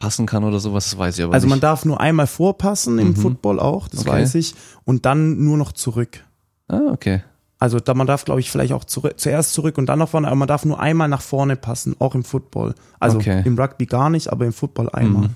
passen 0.00 0.26
kann 0.26 0.42
oder 0.42 0.58
sowas, 0.58 0.90
das 0.90 0.98
weiß 0.98 1.18
ich 1.18 1.24
aber 1.24 1.34
Also 1.34 1.46
nicht. 1.46 1.50
man 1.52 1.60
darf 1.60 1.84
nur 1.84 2.00
einmal 2.00 2.26
vorpassen 2.26 2.98
im 2.98 3.10
Mhm. 3.10 3.16
Football 3.16 3.60
auch, 3.60 3.86
das 3.86 4.00
Okay. 4.00 4.10
weiß 4.10 4.34
ich, 4.34 4.54
und 4.84 5.06
dann 5.06 5.44
nur 5.44 5.56
noch 5.56 5.70
zurück. 5.72 6.24
ah, 6.68 6.80
okay. 6.90 7.22
Also 7.62 7.78
da 7.78 7.92
man 7.92 8.06
darf, 8.06 8.24
glaube 8.24 8.40
ich, 8.40 8.50
vielleicht 8.50 8.72
auch 8.72 8.84
zurück, 8.84 9.14
zuerst 9.20 9.52
zurück 9.52 9.76
und 9.76 9.84
dann 9.86 9.98
nach 9.98 10.08
vorne, 10.08 10.26
aber 10.28 10.36
man 10.36 10.48
darf 10.48 10.64
nur 10.64 10.80
einmal 10.80 11.08
nach 11.08 11.20
vorne 11.20 11.56
passen, 11.56 11.94
auch 11.98 12.14
im 12.14 12.24
Football. 12.24 12.74
Also 12.98 13.18
Okay. 13.18 13.42
im 13.44 13.58
Rugby 13.58 13.84
gar 13.86 14.08
nicht, 14.08 14.32
aber 14.32 14.46
im 14.46 14.52
Football 14.54 14.88
einmal. 14.90 15.28
Mhm. 15.28 15.34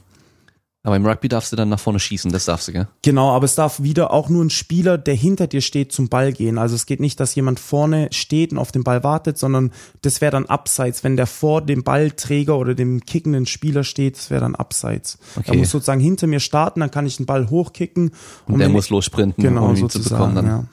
Aber 0.86 0.96
im 0.96 1.06
Rugby 1.06 1.28
darfst 1.28 1.50
du 1.50 1.56
dann 1.56 1.70
nach 1.70 1.80
vorne 1.80 1.98
schießen, 1.98 2.30
das 2.30 2.44
darfst 2.44 2.68
du, 2.68 2.72
gell? 2.72 2.88
Genau, 3.00 3.30
aber 3.34 3.46
es 3.46 3.54
darf 3.54 3.82
wieder 3.82 4.10
auch 4.12 4.28
nur 4.28 4.44
ein 4.44 4.50
Spieler, 4.50 4.98
der 4.98 5.14
hinter 5.14 5.46
dir 5.46 5.62
steht, 5.62 5.92
zum 5.92 6.10
Ball 6.10 6.32
gehen. 6.34 6.58
Also 6.58 6.74
es 6.74 6.84
geht 6.84 7.00
nicht, 7.00 7.18
dass 7.20 7.34
jemand 7.34 7.58
vorne 7.58 8.08
steht 8.12 8.52
und 8.52 8.58
auf 8.58 8.70
den 8.70 8.84
Ball 8.84 9.02
wartet, 9.02 9.38
sondern 9.38 9.72
das 10.02 10.20
wäre 10.20 10.30
dann 10.32 10.44
abseits. 10.44 11.02
Wenn 11.02 11.16
der 11.16 11.26
vor 11.26 11.62
dem 11.62 11.84
Ballträger 11.84 12.58
oder 12.58 12.74
dem 12.74 13.00
kickenden 13.00 13.46
Spieler 13.46 13.82
steht, 13.82 14.18
das 14.18 14.28
wäre 14.28 14.42
dann 14.42 14.54
abseits. 14.54 15.18
Okay. 15.36 15.52
Er 15.52 15.56
muss 15.56 15.70
sozusagen 15.70 16.00
hinter 16.02 16.26
mir 16.26 16.40
starten, 16.40 16.80
dann 16.80 16.90
kann 16.90 17.06
ich 17.06 17.16
den 17.16 17.24
Ball 17.24 17.48
hochkicken. 17.48 18.10
Und, 18.46 18.58
der 18.58 18.66
wenn 18.66 18.72
muss 18.72 18.84
ich- 18.84 18.90
lossprinten, 18.90 19.42
genau 19.42 19.64
um 19.70 19.76
ihn 19.76 19.88
zu 19.88 20.02
bekommen. 20.02 20.02
sozusagen, 20.02 20.34
Dann. 20.34 20.46
ja. 20.46 20.64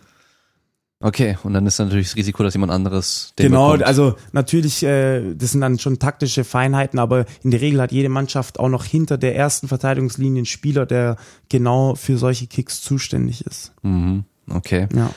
Okay, 1.01 1.37
und 1.43 1.53
dann 1.53 1.65
ist 1.65 1.79
natürlich 1.79 2.07
das 2.09 2.15
Risiko, 2.15 2.43
dass 2.43 2.53
jemand 2.53 2.71
anderes 2.71 3.33
den 3.39 3.47
Genau, 3.47 3.71
bekommt. 3.71 3.83
also 3.87 4.15
natürlich, 4.33 4.83
äh, 4.83 5.33
das 5.33 5.51
sind 5.51 5.61
dann 5.61 5.79
schon 5.79 5.97
taktische 5.99 6.43
Feinheiten, 6.43 6.99
aber 6.99 7.25
in 7.43 7.49
der 7.51 7.59
Regel 7.61 7.81
hat 7.81 7.91
jede 7.91 8.09
Mannschaft 8.09 8.59
auch 8.59 8.69
noch 8.69 8.85
hinter 8.85 9.17
der 9.17 9.35
ersten 9.35 9.67
Verteidigungslinie 9.67 10.39
einen 10.41 10.45
Spieler, 10.45 10.85
der 10.85 11.15
genau 11.49 11.95
für 11.95 12.17
solche 12.17 12.45
Kicks 12.47 12.81
zuständig 12.81 13.45
ist. 13.45 13.71
Mhm. 13.81 14.25
Okay. 14.49 14.87
Ja. 14.95 15.09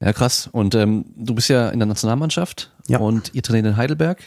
Ja, 0.00 0.12
krass. 0.12 0.48
Und 0.50 0.74
ähm, 0.74 1.04
du 1.16 1.34
bist 1.36 1.48
ja 1.48 1.68
in 1.68 1.78
der 1.78 1.86
Nationalmannschaft 1.86 2.72
Ja. 2.88 2.98
und 2.98 3.30
ihr 3.34 3.42
trainiert 3.42 3.66
in 3.66 3.76
Heidelberg, 3.76 4.18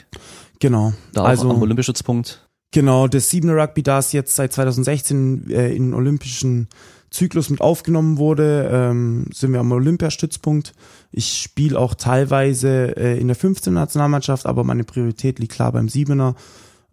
Genau. 0.62 0.94
da 1.12 1.24
auch 1.24 1.26
also 1.28 1.50
am 1.50 1.62
Olympischützpunkt. 1.62 2.48
Genau, 2.72 3.08
das 3.10 3.30
Siebener 3.30 3.56
Rugby, 3.62 3.84
da 3.84 4.00
es 4.00 4.14
jetzt 4.14 4.36
seit 4.36 4.54
2016 4.54 5.50
äh, 5.50 5.74
in 5.76 5.88
den 5.88 5.94
olympischen 5.94 6.70
Zyklus 7.12 7.50
mit 7.50 7.62
aufgenommen 7.62 8.18
wurde, 8.18 8.70
ähm, 8.72 9.28
sind 9.34 9.54
wir 9.54 9.60
am 9.60 9.72
Olympiastützpunkt. 9.72 10.74
Ich 11.12 11.42
spiele 11.42 11.80
auch 11.80 11.94
teilweise 11.94 12.96
äh, 12.98 13.20
in 13.20 13.28
der 13.28 13.36
15 13.36 13.74
Nationalmannschaft, 13.74 14.46
aber 14.46 14.64
meine 14.64 14.84
Priorität 14.84 15.40
liegt 15.40 15.54
klar 15.54 15.72
beim 15.72 15.88
Siebener. 15.90 16.36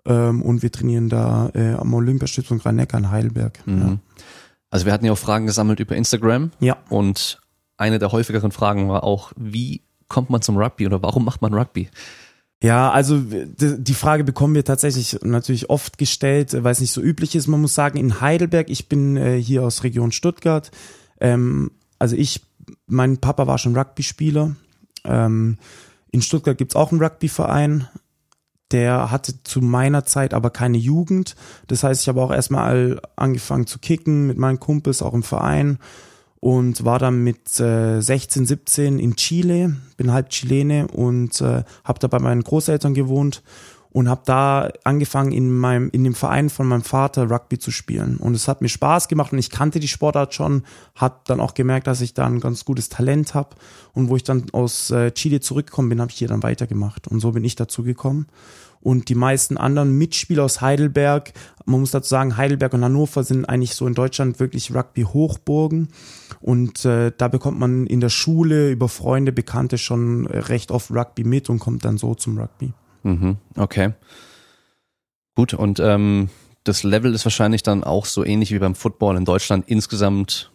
Ähm, 0.05 0.43
und 0.43 0.63
wir 0.63 0.71
trainieren 0.73 1.09
da 1.09 1.51
äh, 1.55 1.75
am 1.75 1.93
Olympiastützpunkt 1.95 2.65
Rhein-Neckar 2.67 2.99
in 3.01 3.11
Heidelberg. 3.11 3.67
Mhm. 3.67 4.01
Also 4.71 4.87
wir 4.87 4.93
hatten 4.93 5.05
ja 5.05 5.13
auch 5.13 5.19
Fragen 5.19 5.47
gesammelt 5.47 5.81
über 5.81 5.95
Instagram 5.97 6.51
Ja. 6.61 6.77
und 6.89 7.41
eine 7.77 7.99
der 7.99 8.13
häufigeren 8.13 8.53
Fragen 8.53 8.89
war 8.89 9.05
auch, 9.05 9.33
wie 9.37 9.83
kommt 10.09 10.31
man 10.31 10.43
zum 10.43 10.57
Rugby 10.57 10.87
oder 10.87 11.03
warum 11.03 11.25
macht 11.25 11.43
man 11.43 11.53
Rugby? 11.55 11.89
Ja, 12.63 12.93
also 12.93 13.21
die 13.21 13.95
Frage 13.95 14.23
bekommen 14.23 14.55
wir 14.55 14.65
tatsächlich 14.65 15.19
natürlich 15.23 15.69
oft 15.69 15.99
gestellt, 15.99 16.57
weil 16.63 16.71
es 16.71 16.81
nicht 16.81 16.93
so 16.93 17.03
üblich 17.03 17.35
ist. 17.35 17.49
Man 17.49 17.61
muss 17.61 17.75
sagen, 17.75 17.99
in 17.99 18.21
Heidelberg, 18.21 18.71
ich 18.71 18.89
bin 18.89 19.17
äh, 19.17 19.37
hier 19.37 19.65
aus 19.65 19.83
Region 19.83 20.13
Stuttgart, 20.13 20.71
ähm, 21.21 21.73
also 21.99 22.15
ich, 22.15 22.41
mein 22.87 23.19
Papa 23.19 23.49
war 23.49 23.59
schon 23.59 23.77
Rugby-Spieler. 23.77 24.55
Ähm, 25.05 25.59
in 26.13 26.23
Stuttgart 26.23 26.57
gibt's 26.57 26.77
auch 26.77 26.93
einen 26.93 27.03
Rugby-Verein. 27.03 27.89
Der 28.71 29.11
hatte 29.11 29.43
zu 29.43 29.61
meiner 29.61 30.05
Zeit 30.05 30.33
aber 30.33 30.51
keine 30.51 30.79
Jugend. 30.79 31.35
Das 31.67 31.83
heißt, 31.83 32.03
ich 32.03 32.09
habe 32.09 32.23
auch 32.23 32.31
erstmal 32.31 33.01
angefangen 33.17 33.67
zu 33.67 33.81
kicken 33.81 34.29
mit 34.29 34.39
meinen 34.39 34.61
Kumpels, 34.61 35.03
auch 35.03 35.15
im 35.15 35.25
Verein 35.25 35.79
und 36.43 36.85
war 36.85 36.99
dann 36.99 37.23
mit 37.23 37.61
äh, 37.61 38.01
16, 38.01 38.47
17 38.47 38.99
in 38.99 39.15
Chile, 39.15 39.77
bin 39.97 40.13
halb 40.13 40.31
Chilene 40.31 40.89
und 40.89 41.41
äh, 41.41 41.63
habe 41.85 42.01
da 42.01 42.09
bei 42.09 42.19
meinen 42.19 42.43
Großeltern 42.43 42.95
gewohnt 42.95 43.45
und 43.91 44.09
habe 44.09 44.23
da 44.25 44.69
angefangen 44.83 45.31
in 45.31 45.57
meinem 45.57 45.89
in 45.91 46.03
dem 46.03 46.17
Verein 46.17 46.51
von 46.51 46.67
meinem 46.67 46.83
Vater 46.83 47.31
Rugby 47.31 47.61
zu 47.61 47.71
spielen. 47.71 48.17
Und 48.17 48.35
es 48.35 48.49
hat 48.49 48.61
mir 48.61 48.69
Spaß 48.69 49.07
gemacht 49.07 49.33
und 49.33 49.39
ich 49.39 49.51
kannte 49.51 49.79
die 49.79 49.87
Sportart 49.87 50.35
schon, 50.35 50.65
hat 50.97 51.31
dann 51.31 51.39
auch 51.39 51.55
gemerkt, 51.55 51.87
dass 51.87 52.01
ich 52.01 52.13
da 52.13 52.27
ein 52.27 52.41
ganz 52.41 52.65
gutes 52.65 52.89
Talent 52.89 53.35
habe 53.35 53.51
und 53.93 54.09
wo 54.09 54.17
ich 54.17 54.25
dann 54.25 54.47
aus 54.51 54.91
äh, 54.91 55.13
Chile 55.13 55.39
zurückgekommen 55.39 55.91
bin, 55.91 56.01
habe 56.01 56.11
ich 56.11 56.19
hier 56.19 56.29
dann 56.29 56.43
weitergemacht. 56.43 57.07
Und 57.07 57.21
so 57.21 57.31
bin 57.31 57.45
ich 57.45 57.55
dazu 57.55 57.85
gekommen 57.85 58.27
und 58.83 59.09
die 59.09 59.15
meisten 59.15 59.57
anderen 59.57 59.97
Mitspieler 59.97 60.45
aus 60.45 60.61
Heidelberg, 60.61 61.33
man 61.65 61.81
muss 61.81 61.93
dazu 61.93 62.09
sagen, 62.09 62.37
Heidelberg 62.37 62.75
und 62.75 62.85
Hannover 62.85 63.23
sind 63.25 63.45
eigentlich 63.45 63.75
so 63.75 63.87
in 63.87 63.95
Deutschland 63.95 64.41
wirklich 64.41 64.75
Rugby-Hochburgen. 64.75 65.89
Und 66.41 66.85
äh, 66.85 67.13
da 67.17 67.29
bekommt 67.29 67.61
man 67.61 67.87
in 67.87 68.01
der 68.01 68.09
Schule 68.09 68.71
über 68.71 68.89
Freunde, 68.89 69.31
Bekannte 69.33 69.79
schon 69.79 70.27
äh, 70.27 70.39
recht 70.39 70.73
oft 70.73 70.91
Rugby 70.91 71.23
mit 71.23 71.49
und 71.49 71.61
kommt 71.61 71.85
dann 71.85 71.99
so 71.99 72.15
zum 72.15 72.39
Rugby. 72.39 72.73
Mhm. 73.05 73.37
Okay. 73.57 73.93
Gut, 75.35 75.55
und 75.55 75.79
ähm, 75.79 76.29
das 76.65 76.83
Level 76.83 77.15
ist 77.15 77.25
wahrscheinlich 77.25 77.63
dann 77.63 77.85
auch 77.85 78.05
so 78.05 78.25
ähnlich 78.25 78.53
wie 78.53 78.59
beim 78.59 78.75
Football 78.75 79.17
in 79.17 79.25
Deutschland 79.25 79.65
insgesamt 79.69 80.51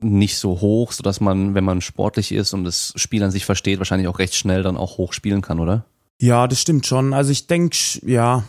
nicht 0.00 0.36
so 0.36 0.60
hoch, 0.60 0.90
sodass 0.90 1.20
man, 1.20 1.54
wenn 1.54 1.64
man 1.64 1.80
sportlich 1.80 2.32
ist 2.32 2.52
und 2.52 2.64
das 2.64 2.92
Spiel 2.96 3.22
an 3.22 3.30
sich 3.30 3.44
versteht, 3.44 3.78
wahrscheinlich 3.78 4.08
auch 4.08 4.18
recht 4.18 4.34
schnell 4.34 4.64
dann 4.64 4.76
auch 4.76 4.98
hoch 4.98 5.12
spielen 5.12 5.42
kann, 5.42 5.60
oder? 5.60 5.84
Ja, 6.22 6.46
das 6.46 6.60
stimmt 6.60 6.86
schon. 6.86 7.14
Also 7.14 7.32
ich 7.32 7.48
denke, 7.48 7.76
ja, 8.06 8.44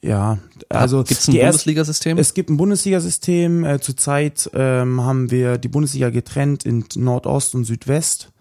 ja. 0.00 0.38
Also 0.70 1.04
Gibt 1.04 1.20
es 1.20 1.28
ein 1.28 1.34
Bundesliga-System? 1.34 2.16
Es 2.16 2.32
gibt 2.32 2.48
ein 2.48 2.56
Bundesliga-System. 2.56 3.64
Äh, 3.64 3.80
zurzeit 3.80 4.50
ähm, 4.54 5.02
haben 5.02 5.30
wir 5.30 5.58
die 5.58 5.68
Bundesliga 5.68 6.08
getrennt 6.08 6.64
in 6.64 6.86
Nordost 6.96 7.54
und 7.54 7.64
Südwest. 7.64 8.32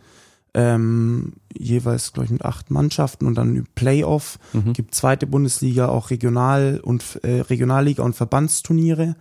Ähm, 0.54 1.34
jeweils, 1.54 2.13
glaube 2.13 2.28
ich, 2.28 2.32
mit 2.32 2.45
acht 2.45 2.71
Mannschaften 2.71 3.28
und 3.28 3.36
dann 3.36 3.67
Playoff. 3.76 4.39
Mhm. 4.54 4.71
Gibt 4.71 4.95
zweite 4.95 5.28
Bundesliga, 5.28 5.89
auch 5.89 6.10
Regional- 6.10 6.80
und 6.82 7.19
äh, 7.23 7.41
Regionalliga 7.41 8.04
und 8.04 8.15
Verbandsturniere. 8.15 9.17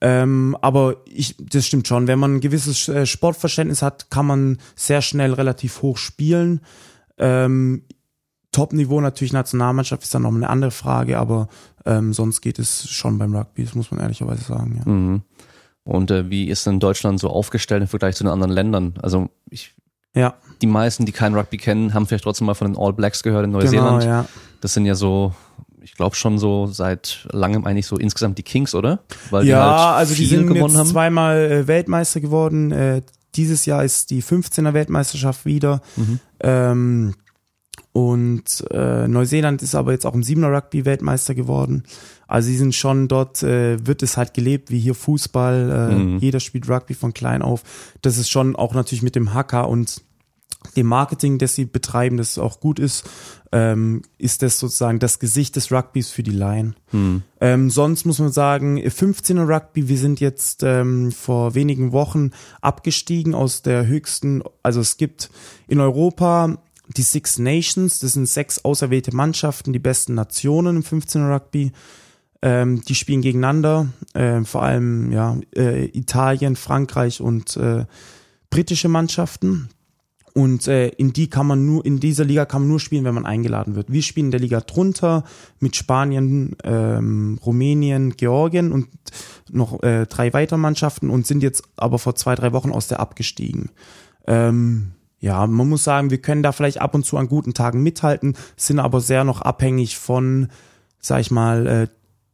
Ähm, 0.00 0.56
aber 0.60 0.98
ich, 1.06 1.34
das 1.40 1.66
stimmt 1.66 1.88
schon. 1.88 2.06
Wenn 2.06 2.20
man 2.20 2.36
ein 2.36 2.40
gewisses 2.40 2.86
äh, 2.86 3.04
Sportverständnis 3.04 3.82
hat, 3.82 4.12
kann 4.12 4.26
man 4.26 4.58
sehr 4.76 5.02
schnell 5.02 5.32
relativ 5.32 5.82
hoch 5.82 5.96
spielen. 5.96 6.60
Ähm, 7.18 7.82
Top-Niveau 8.56 9.00
natürlich 9.00 9.32
Nationalmannschaft 9.32 10.02
ist 10.02 10.14
dann 10.14 10.22
noch 10.22 10.34
eine 10.34 10.48
andere 10.48 10.70
Frage, 10.70 11.18
aber 11.18 11.48
ähm, 11.84 12.12
sonst 12.12 12.40
geht 12.40 12.58
es 12.58 12.88
schon 12.88 13.18
beim 13.18 13.34
Rugby, 13.34 13.64
das 13.64 13.74
muss 13.74 13.90
man 13.90 14.00
ehrlicherweise 14.00 14.42
sagen. 14.44 14.80
Ja. 14.84 14.90
Mhm. 14.90 15.22
Und 15.84 16.10
äh, 16.10 16.28
wie 16.30 16.48
ist 16.48 16.66
denn 16.66 16.80
Deutschland 16.80 17.20
so 17.20 17.28
aufgestellt 17.30 17.82
im 17.82 17.88
Vergleich 17.88 18.16
zu 18.16 18.24
den 18.24 18.32
anderen 18.32 18.50
Ländern? 18.52 18.94
Also 19.02 19.28
ich, 19.50 19.74
Ja, 20.14 20.34
die 20.62 20.66
meisten, 20.66 21.04
die 21.06 21.12
kein 21.12 21.34
Rugby 21.34 21.58
kennen, 21.58 21.94
haben 21.94 22.06
vielleicht 22.06 22.24
trotzdem 22.24 22.46
mal 22.46 22.54
von 22.54 22.72
den 22.72 22.76
All 22.80 22.92
Blacks 22.92 23.22
gehört 23.22 23.44
in 23.44 23.52
Neuseeland. 23.52 24.00
genau, 24.00 24.10
ja. 24.12 24.26
Das 24.62 24.72
sind 24.74 24.84
ja 24.86 24.94
so, 24.96 25.32
ich 25.82 25.94
glaube 25.94 26.16
schon 26.16 26.38
so 26.38 26.66
seit 26.66 27.28
langem 27.30 27.64
eigentlich 27.66 27.86
so 27.86 27.96
insgesamt 27.98 28.38
die 28.38 28.42
Kings, 28.42 28.74
oder? 28.74 29.00
Weil 29.30 29.44
die 29.44 29.50
Ja, 29.50 29.90
halt 29.90 29.98
also 29.98 30.14
die 30.14 30.26
sind 30.26 30.46
gewonnen 30.48 30.70
jetzt 30.70 30.78
haben. 30.78 30.88
zweimal 30.88 31.36
äh, 31.38 31.66
Weltmeister 31.68 32.20
geworden. 32.20 32.72
Äh, 32.72 33.02
dieses 33.36 33.66
Jahr 33.66 33.84
ist 33.84 34.10
die 34.10 34.22
15er 34.22 34.72
Weltmeisterschaft 34.72 35.44
wieder. 35.44 35.82
Mhm. 35.96 36.20
Ähm, 36.40 37.14
und 37.92 38.64
äh, 38.70 39.08
Neuseeland 39.08 39.62
ist 39.62 39.74
aber 39.74 39.92
jetzt 39.92 40.04
auch 40.04 40.14
im 40.14 40.22
7er 40.22 40.54
Rugby 40.54 40.84
Weltmeister 40.84 41.34
geworden. 41.34 41.84
Also 42.28 42.48
sie 42.48 42.56
sind 42.56 42.74
schon 42.74 43.08
dort, 43.08 43.42
äh, 43.42 43.84
wird 43.86 44.02
es 44.02 44.16
halt 44.16 44.34
gelebt, 44.34 44.70
wie 44.70 44.78
hier 44.78 44.94
Fußball. 44.94 45.90
Äh, 45.90 45.94
Mhm. 45.96 46.18
Jeder 46.18 46.40
spielt 46.40 46.68
Rugby 46.68 46.94
von 46.94 47.14
klein 47.14 47.42
auf. 47.42 47.62
Das 48.02 48.18
ist 48.18 48.28
schon 48.28 48.56
auch 48.56 48.74
natürlich 48.74 49.02
mit 49.02 49.14
dem 49.14 49.32
Hacker 49.34 49.68
und 49.68 50.02
dem 50.76 50.86
Marketing, 50.86 51.38
das 51.38 51.54
sie 51.54 51.64
betreiben, 51.64 52.16
das 52.16 52.38
auch 52.38 52.60
gut 52.60 52.78
ist, 52.78 53.08
ähm, 53.52 54.02
ist 54.18 54.42
das 54.42 54.58
sozusagen 54.58 54.98
das 54.98 55.18
Gesicht 55.18 55.54
des 55.56 55.70
Rugbys 55.70 56.10
für 56.10 56.22
die 56.22 56.32
Laien. 56.32 56.74
Hm. 56.90 57.22
Ähm, 57.40 57.70
sonst 57.70 58.04
muss 58.04 58.18
man 58.18 58.32
sagen, 58.32 58.78
15er 58.78 59.48
Rugby, 59.48 59.88
wir 59.88 59.98
sind 59.98 60.18
jetzt 60.18 60.62
ähm, 60.64 61.12
vor 61.12 61.54
wenigen 61.54 61.92
Wochen 61.92 62.32
abgestiegen 62.60 63.34
aus 63.34 63.62
der 63.62 63.86
höchsten, 63.86 64.42
also 64.62 64.80
es 64.80 64.96
gibt 64.96 65.30
in 65.68 65.78
Europa 65.80 66.58
die 66.88 67.02
Six 67.02 67.38
Nations, 67.38 67.98
das 67.98 68.12
sind 68.12 68.28
sechs 68.28 68.64
auserwählte 68.64 69.14
Mannschaften, 69.14 69.72
die 69.72 69.78
besten 69.78 70.14
Nationen 70.14 70.76
im 70.76 70.82
15er 70.82 71.32
Rugby. 71.32 71.72
Ähm, 72.42 72.82
die 72.82 72.94
spielen 72.94 73.22
gegeneinander, 73.22 73.88
äh, 74.14 74.42
vor 74.44 74.62
allem 74.62 75.10
ja 75.10 75.38
äh, 75.56 75.86
Italien, 75.86 76.54
Frankreich 76.54 77.20
und 77.20 77.56
äh, 77.56 77.86
britische 78.50 78.88
Mannschaften. 78.88 79.70
Und 80.34 80.68
äh, 80.68 80.88
in 80.88 81.14
die 81.14 81.30
kann 81.30 81.46
man 81.46 81.64
nur, 81.64 81.86
in 81.86 81.98
dieser 81.98 82.24
Liga 82.26 82.44
kann 82.44 82.60
man 82.60 82.68
nur 82.68 82.78
spielen, 82.78 83.04
wenn 83.04 83.14
man 83.14 83.24
eingeladen 83.24 83.74
wird. 83.74 83.90
Wir 83.90 84.02
spielen 84.02 84.26
in 84.26 84.32
der 84.32 84.40
Liga 84.40 84.60
drunter 84.60 85.24
mit 85.60 85.76
Spanien, 85.76 86.56
ähm, 86.62 87.40
Rumänien, 87.44 88.18
Georgien 88.18 88.70
und 88.70 88.88
noch 89.50 89.82
äh, 89.82 90.04
drei 90.04 90.34
weitere 90.34 90.58
Mannschaften 90.58 91.08
und 91.08 91.26
sind 91.26 91.42
jetzt 91.42 91.64
aber 91.76 91.98
vor 91.98 92.16
zwei, 92.16 92.34
drei 92.34 92.52
Wochen 92.52 92.70
aus 92.70 92.86
der 92.86 93.00
abgestiegen. 93.00 93.70
Ähm, 94.26 94.92
ja, 95.18 95.46
man 95.46 95.68
muss 95.68 95.84
sagen, 95.84 96.10
wir 96.10 96.20
können 96.20 96.42
da 96.42 96.52
vielleicht 96.52 96.80
ab 96.80 96.94
und 96.94 97.04
zu 97.04 97.16
an 97.16 97.28
guten 97.28 97.54
Tagen 97.54 97.82
mithalten, 97.82 98.36
sind 98.56 98.78
aber 98.78 99.00
sehr 99.00 99.24
noch 99.24 99.40
abhängig 99.40 99.96
von, 99.96 100.48
sag 101.00 101.20
ich 101.20 101.30
mal, 101.30 101.66
äh, 101.66 101.86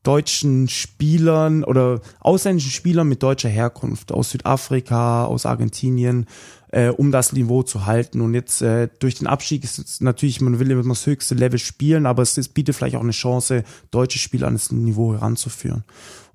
deutschen 0.03 0.69
Spielern 0.69 1.63
oder 1.63 2.01
ausländischen 2.19 2.73
Spielern 2.73 3.09
mit 3.09 3.23
deutscher 3.23 3.49
Herkunft 3.49 4.11
aus 4.11 4.31
Südafrika, 4.31 5.25
aus 5.25 5.47
Argentinien, 5.47 6.27
äh, 6.73 6.89
um 6.89 7.13
das 7.13 7.33
Niveau 7.33 7.63
zu 7.63 7.87
halten. 7.87 8.21
Und 8.21 8.35
jetzt 8.35 8.63
äh, 8.63 8.89
durch 8.99 9.15
den 9.15 9.29
Abstieg 9.29 9.63
ist 9.63 10.03
natürlich, 10.03 10.41
man 10.41 10.59
will 10.59 10.71
immer 10.71 10.83
das 10.83 11.07
höchste 11.07 11.37
Level 11.37 11.61
spielen, 11.61 12.07
aber 12.07 12.23
es, 12.23 12.37
es 12.37 12.49
bietet 12.49 12.75
vielleicht 12.75 12.97
auch 12.97 13.03
eine 13.03 13.13
Chance, 13.13 13.63
deutsche 13.93 14.19
Spieler 14.19 14.49
an 14.49 14.55
das 14.55 14.73
Niveau 14.73 15.13
heranzuführen. 15.13 15.85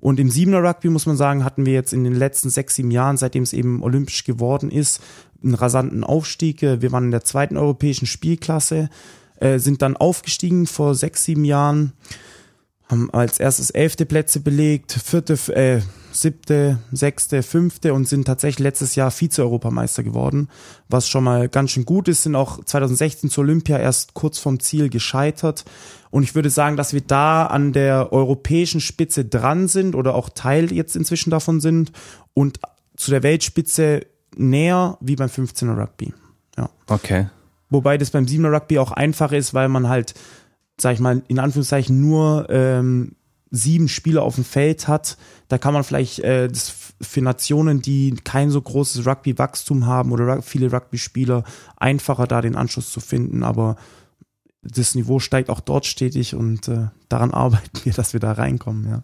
Und 0.00 0.20
im 0.20 0.30
Siebener 0.30 0.62
Rugby 0.62 0.90
muss 0.90 1.06
man 1.06 1.16
sagen, 1.16 1.44
hatten 1.44 1.66
wir 1.66 1.72
jetzt 1.72 1.92
in 1.92 2.04
den 2.04 2.14
letzten 2.14 2.50
sechs, 2.50 2.74
sieben 2.76 2.90
Jahren, 2.90 3.16
seitdem 3.16 3.42
es 3.42 3.52
eben 3.52 3.82
olympisch 3.82 4.24
geworden 4.24 4.70
ist, 4.70 5.00
einen 5.42 5.54
rasanten 5.54 6.04
Aufstieg. 6.04 6.62
Wir 6.62 6.92
waren 6.92 7.06
in 7.06 7.10
der 7.10 7.24
zweiten 7.24 7.56
europäischen 7.56 8.06
Spielklasse, 8.06 8.90
äh, 9.40 9.58
sind 9.58 9.82
dann 9.82 9.96
aufgestiegen 9.96 10.66
vor 10.66 10.94
sechs, 10.94 11.24
sieben 11.24 11.44
Jahren 11.44 11.92
haben 12.88 13.10
als 13.12 13.38
erstes 13.38 13.70
elfte 13.70 14.06
Plätze 14.06 14.40
belegt, 14.40 14.92
vierte, 14.92 15.34
äh, 15.54 15.80
siebte, 16.10 16.78
sechste, 16.90 17.42
fünfte 17.42 17.94
und 17.94 18.08
sind 18.08 18.24
tatsächlich 18.26 18.64
letztes 18.64 18.94
Jahr 18.94 19.10
Vize-Europameister 19.10 20.02
geworden, 20.02 20.48
was 20.88 21.08
schon 21.08 21.24
mal 21.24 21.48
ganz 21.48 21.70
schön 21.70 21.84
gut 21.84 22.08
ist, 22.08 22.22
sind 22.22 22.34
auch 22.34 22.64
2016 22.64 23.30
zur 23.30 23.44
Olympia 23.44 23.78
erst 23.78 24.14
kurz 24.14 24.38
vom 24.38 24.58
Ziel 24.60 24.88
gescheitert. 24.88 25.64
Und 26.10 26.22
ich 26.22 26.34
würde 26.34 26.50
sagen, 26.50 26.76
dass 26.76 26.94
wir 26.94 27.02
da 27.02 27.46
an 27.46 27.72
der 27.72 28.12
europäischen 28.12 28.80
Spitze 28.80 29.24
dran 29.24 29.68
sind 29.68 29.94
oder 29.94 30.14
auch 30.14 30.30
Teil 30.30 30.72
jetzt 30.72 30.96
inzwischen 30.96 31.30
davon 31.30 31.60
sind 31.60 31.92
und 32.32 32.60
zu 32.96 33.10
der 33.10 33.22
Weltspitze 33.22 34.06
näher 34.36 34.96
wie 35.00 35.16
beim 35.16 35.28
15er 35.28 35.78
Rugby. 35.78 36.14
Ja. 36.56 36.70
Okay. 36.86 37.28
Wobei 37.70 37.98
das 37.98 38.10
beim 38.10 38.24
7er 38.24 38.52
Rugby 38.52 38.78
auch 38.78 38.92
einfacher 38.92 39.36
ist, 39.36 39.52
weil 39.52 39.68
man 39.68 39.88
halt 39.88 40.14
sag 40.80 40.94
ich 40.94 41.00
mal, 41.00 41.22
in 41.28 41.38
Anführungszeichen 41.38 42.00
nur 42.00 42.46
ähm, 42.50 43.16
sieben 43.50 43.88
Spieler 43.88 44.22
auf 44.22 44.36
dem 44.36 44.44
Feld 44.44 44.88
hat, 44.88 45.16
da 45.48 45.58
kann 45.58 45.74
man 45.74 45.84
vielleicht 45.84 46.20
äh, 46.20 46.48
das 46.48 46.74
für 47.00 47.22
Nationen, 47.22 47.80
die 47.80 48.14
kein 48.24 48.50
so 48.50 48.60
großes 48.60 49.06
Rugby-Wachstum 49.06 49.86
haben 49.86 50.12
oder 50.12 50.42
viele 50.42 50.72
Rugby-Spieler, 50.72 51.44
einfacher 51.76 52.26
da 52.26 52.40
den 52.40 52.56
Anschluss 52.56 52.90
zu 52.90 53.00
finden. 53.00 53.42
Aber 53.42 53.76
das 54.62 54.94
Niveau 54.94 55.18
steigt 55.20 55.50
auch 55.50 55.60
dort 55.60 55.86
stetig 55.86 56.34
und 56.34 56.68
äh, 56.68 56.88
daran 57.08 57.30
arbeiten 57.34 57.80
wir, 57.84 57.92
dass 57.92 58.12
wir 58.12 58.20
da 58.20 58.32
reinkommen, 58.32 58.88
ja. 58.88 59.02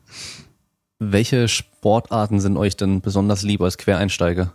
Welche 1.00 1.48
Sportarten 1.48 2.40
sind 2.40 2.56
euch 2.56 2.76
denn 2.76 3.00
besonders 3.00 3.42
lieb 3.42 3.60
als 3.60 3.78
Quereinsteiger? 3.78 4.52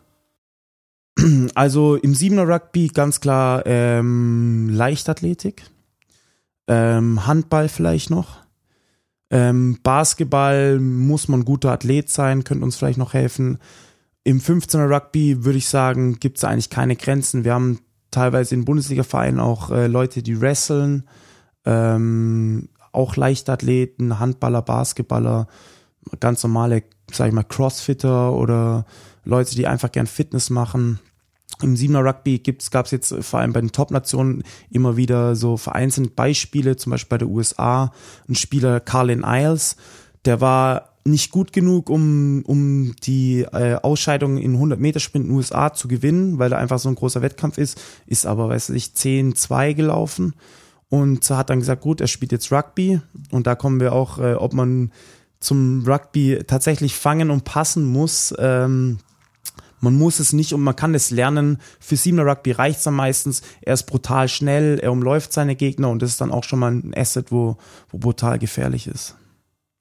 Also 1.54 1.96
im 1.96 2.16
Siebener 2.16 2.48
Rugby 2.48 2.88
ganz 2.88 3.20
klar 3.20 3.64
ähm, 3.66 4.70
Leichtathletik 4.70 5.64
ähm, 6.70 7.26
Handball 7.26 7.68
vielleicht 7.68 8.10
noch. 8.10 8.38
Ähm, 9.32 9.80
Basketball 9.84 10.80
muss 10.80 11.28
man 11.28 11.44
guter 11.44 11.72
Athlet 11.72 12.10
sein, 12.10 12.44
könnte 12.44 12.64
uns 12.64 12.78
vielleicht 12.78 12.98
noch 12.98 13.14
helfen. 13.14 13.58
Im 14.24 14.40
15er 14.40 14.90
Rugby 14.90 15.44
würde 15.44 15.58
ich 15.58 15.68
sagen, 15.68 16.20
gibt 16.20 16.38
es 16.38 16.44
eigentlich 16.44 16.70
keine 16.70 16.96
Grenzen. 16.96 17.44
Wir 17.44 17.54
haben 17.54 17.80
teilweise 18.12 18.56
in 18.56 18.66
Bundesliga-Vereinen 18.66 19.40
auch 19.40 19.72
äh, 19.72 19.88
Leute, 19.88 20.24
die 20.24 20.42
wresteln, 20.42 21.08
ähm, 21.66 22.70
auch 22.92 23.16
Leichtathleten, 23.16 24.20
Handballer, 24.20 24.62
Basketballer, 24.62 25.48
ganz 26.20 26.44
normale, 26.44 26.84
sag 27.12 27.28
ich 27.28 27.34
mal, 27.34 27.44
Crossfitter 27.44 28.34
oder 28.34 28.86
Leute, 29.26 29.56
die 29.56 29.68
einfach 29.68 29.92
gern 29.92 30.08
Fitness 30.08 30.50
machen. 30.50 31.00
Im 31.62 31.76
Siebener 31.76 32.04
Rugby 32.06 32.42
gab 32.72 32.86
es 32.86 32.92
jetzt 32.92 33.14
vor 33.22 33.40
allem 33.40 33.54
bei 33.54 33.62
den 33.62 33.72
Top-Nationen 33.72 34.44
immer 34.70 34.96
wieder 34.98 35.36
so 35.36 35.58
vereinzelt 35.58 36.16
Beispiele, 36.16 36.78
zum 36.78 36.92
Beispiel 36.92 37.10
bei 37.10 37.18
der 37.18 37.28
USA, 37.28 37.92
ein 38.28 38.36
Spieler 38.36 38.80
Carlin 38.80 39.24
Isles, 39.26 39.76
der 40.26 40.42
war 40.42 40.90
nicht 41.06 41.32
gut 41.32 41.54
genug, 41.54 41.90
um, 41.90 42.44
um 42.46 42.96
die 43.04 43.42
äh, 43.42 43.76
Ausscheidung 43.76 44.38
in 44.38 44.54
100 44.54 44.80
Meter 44.80 45.00
Sprint 45.00 45.26
in 45.26 45.32
den 45.32 45.38
USA 45.38 45.74
zu 45.74 45.88
gewinnen, 45.88 46.40
weil 46.40 46.50
da 46.50 46.58
einfach 46.58 46.80
so 46.80 46.90
ein 46.90 46.96
großer 46.96 47.22
Wettkampf 47.22 47.58
ist, 47.58 47.82
ist 48.06 48.26
aber, 48.26 48.50
weiß 48.50 48.70
ich, 48.70 48.86
10-2 48.86 49.74
gelaufen 49.74 50.34
und 50.90 51.30
hat 51.30 51.50
dann 51.50 51.60
gesagt, 51.60 51.82
gut, 51.82 52.02
er 52.02 52.08
spielt 52.08 52.32
jetzt 52.32 52.52
Rugby 52.52 53.02
und 53.32 53.48
da 53.48 53.56
kommen 53.56 53.80
wir 53.80 53.94
auch, 53.94 54.20
äh, 54.20 54.34
ob 54.34 54.54
man 54.54 54.92
zum 55.40 55.86
Rugby 55.88 56.44
tatsächlich 56.46 56.96
fangen 56.96 57.32
und 57.32 57.46
passen 57.46 57.86
muss, 57.86 58.34
ähm, 58.38 59.00
man 59.80 59.96
muss 59.96 60.20
es 60.20 60.34
nicht 60.34 60.54
und 60.54 60.62
man 60.62 60.76
kann 60.76 60.96
es 60.96 61.12
lernen. 61.12 61.60
Für 61.80 61.96
Siebener 61.96 62.26
Rugby 62.26 62.52
reicht 62.52 62.80
es 62.80 62.84
dann 62.84 62.96
meistens. 62.96 63.42
Er 63.62 63.74
ist 63.74 63.84
brutal 63.84 64.28
schnell, 64.28 64.80
er 64.80 64.92
umläuft 64.92 65.34
seine 65.34 65.56
Gegner 65.56 65.90
und 65.90 66.02
das 66.02 66.12
ist 66.12 66.22
dann 66.22 66.32
auch 66.32 66.44
schon 66.44 66.60
mal 66.60 66.72
ein 66.72 66.94
Asset, 66.96 67.32
wo, 67.32 67.58
wo 67.90 67.98
brutal 67.98 68.40
gefährlich 68.40 68.88
ist. 68.88 69.16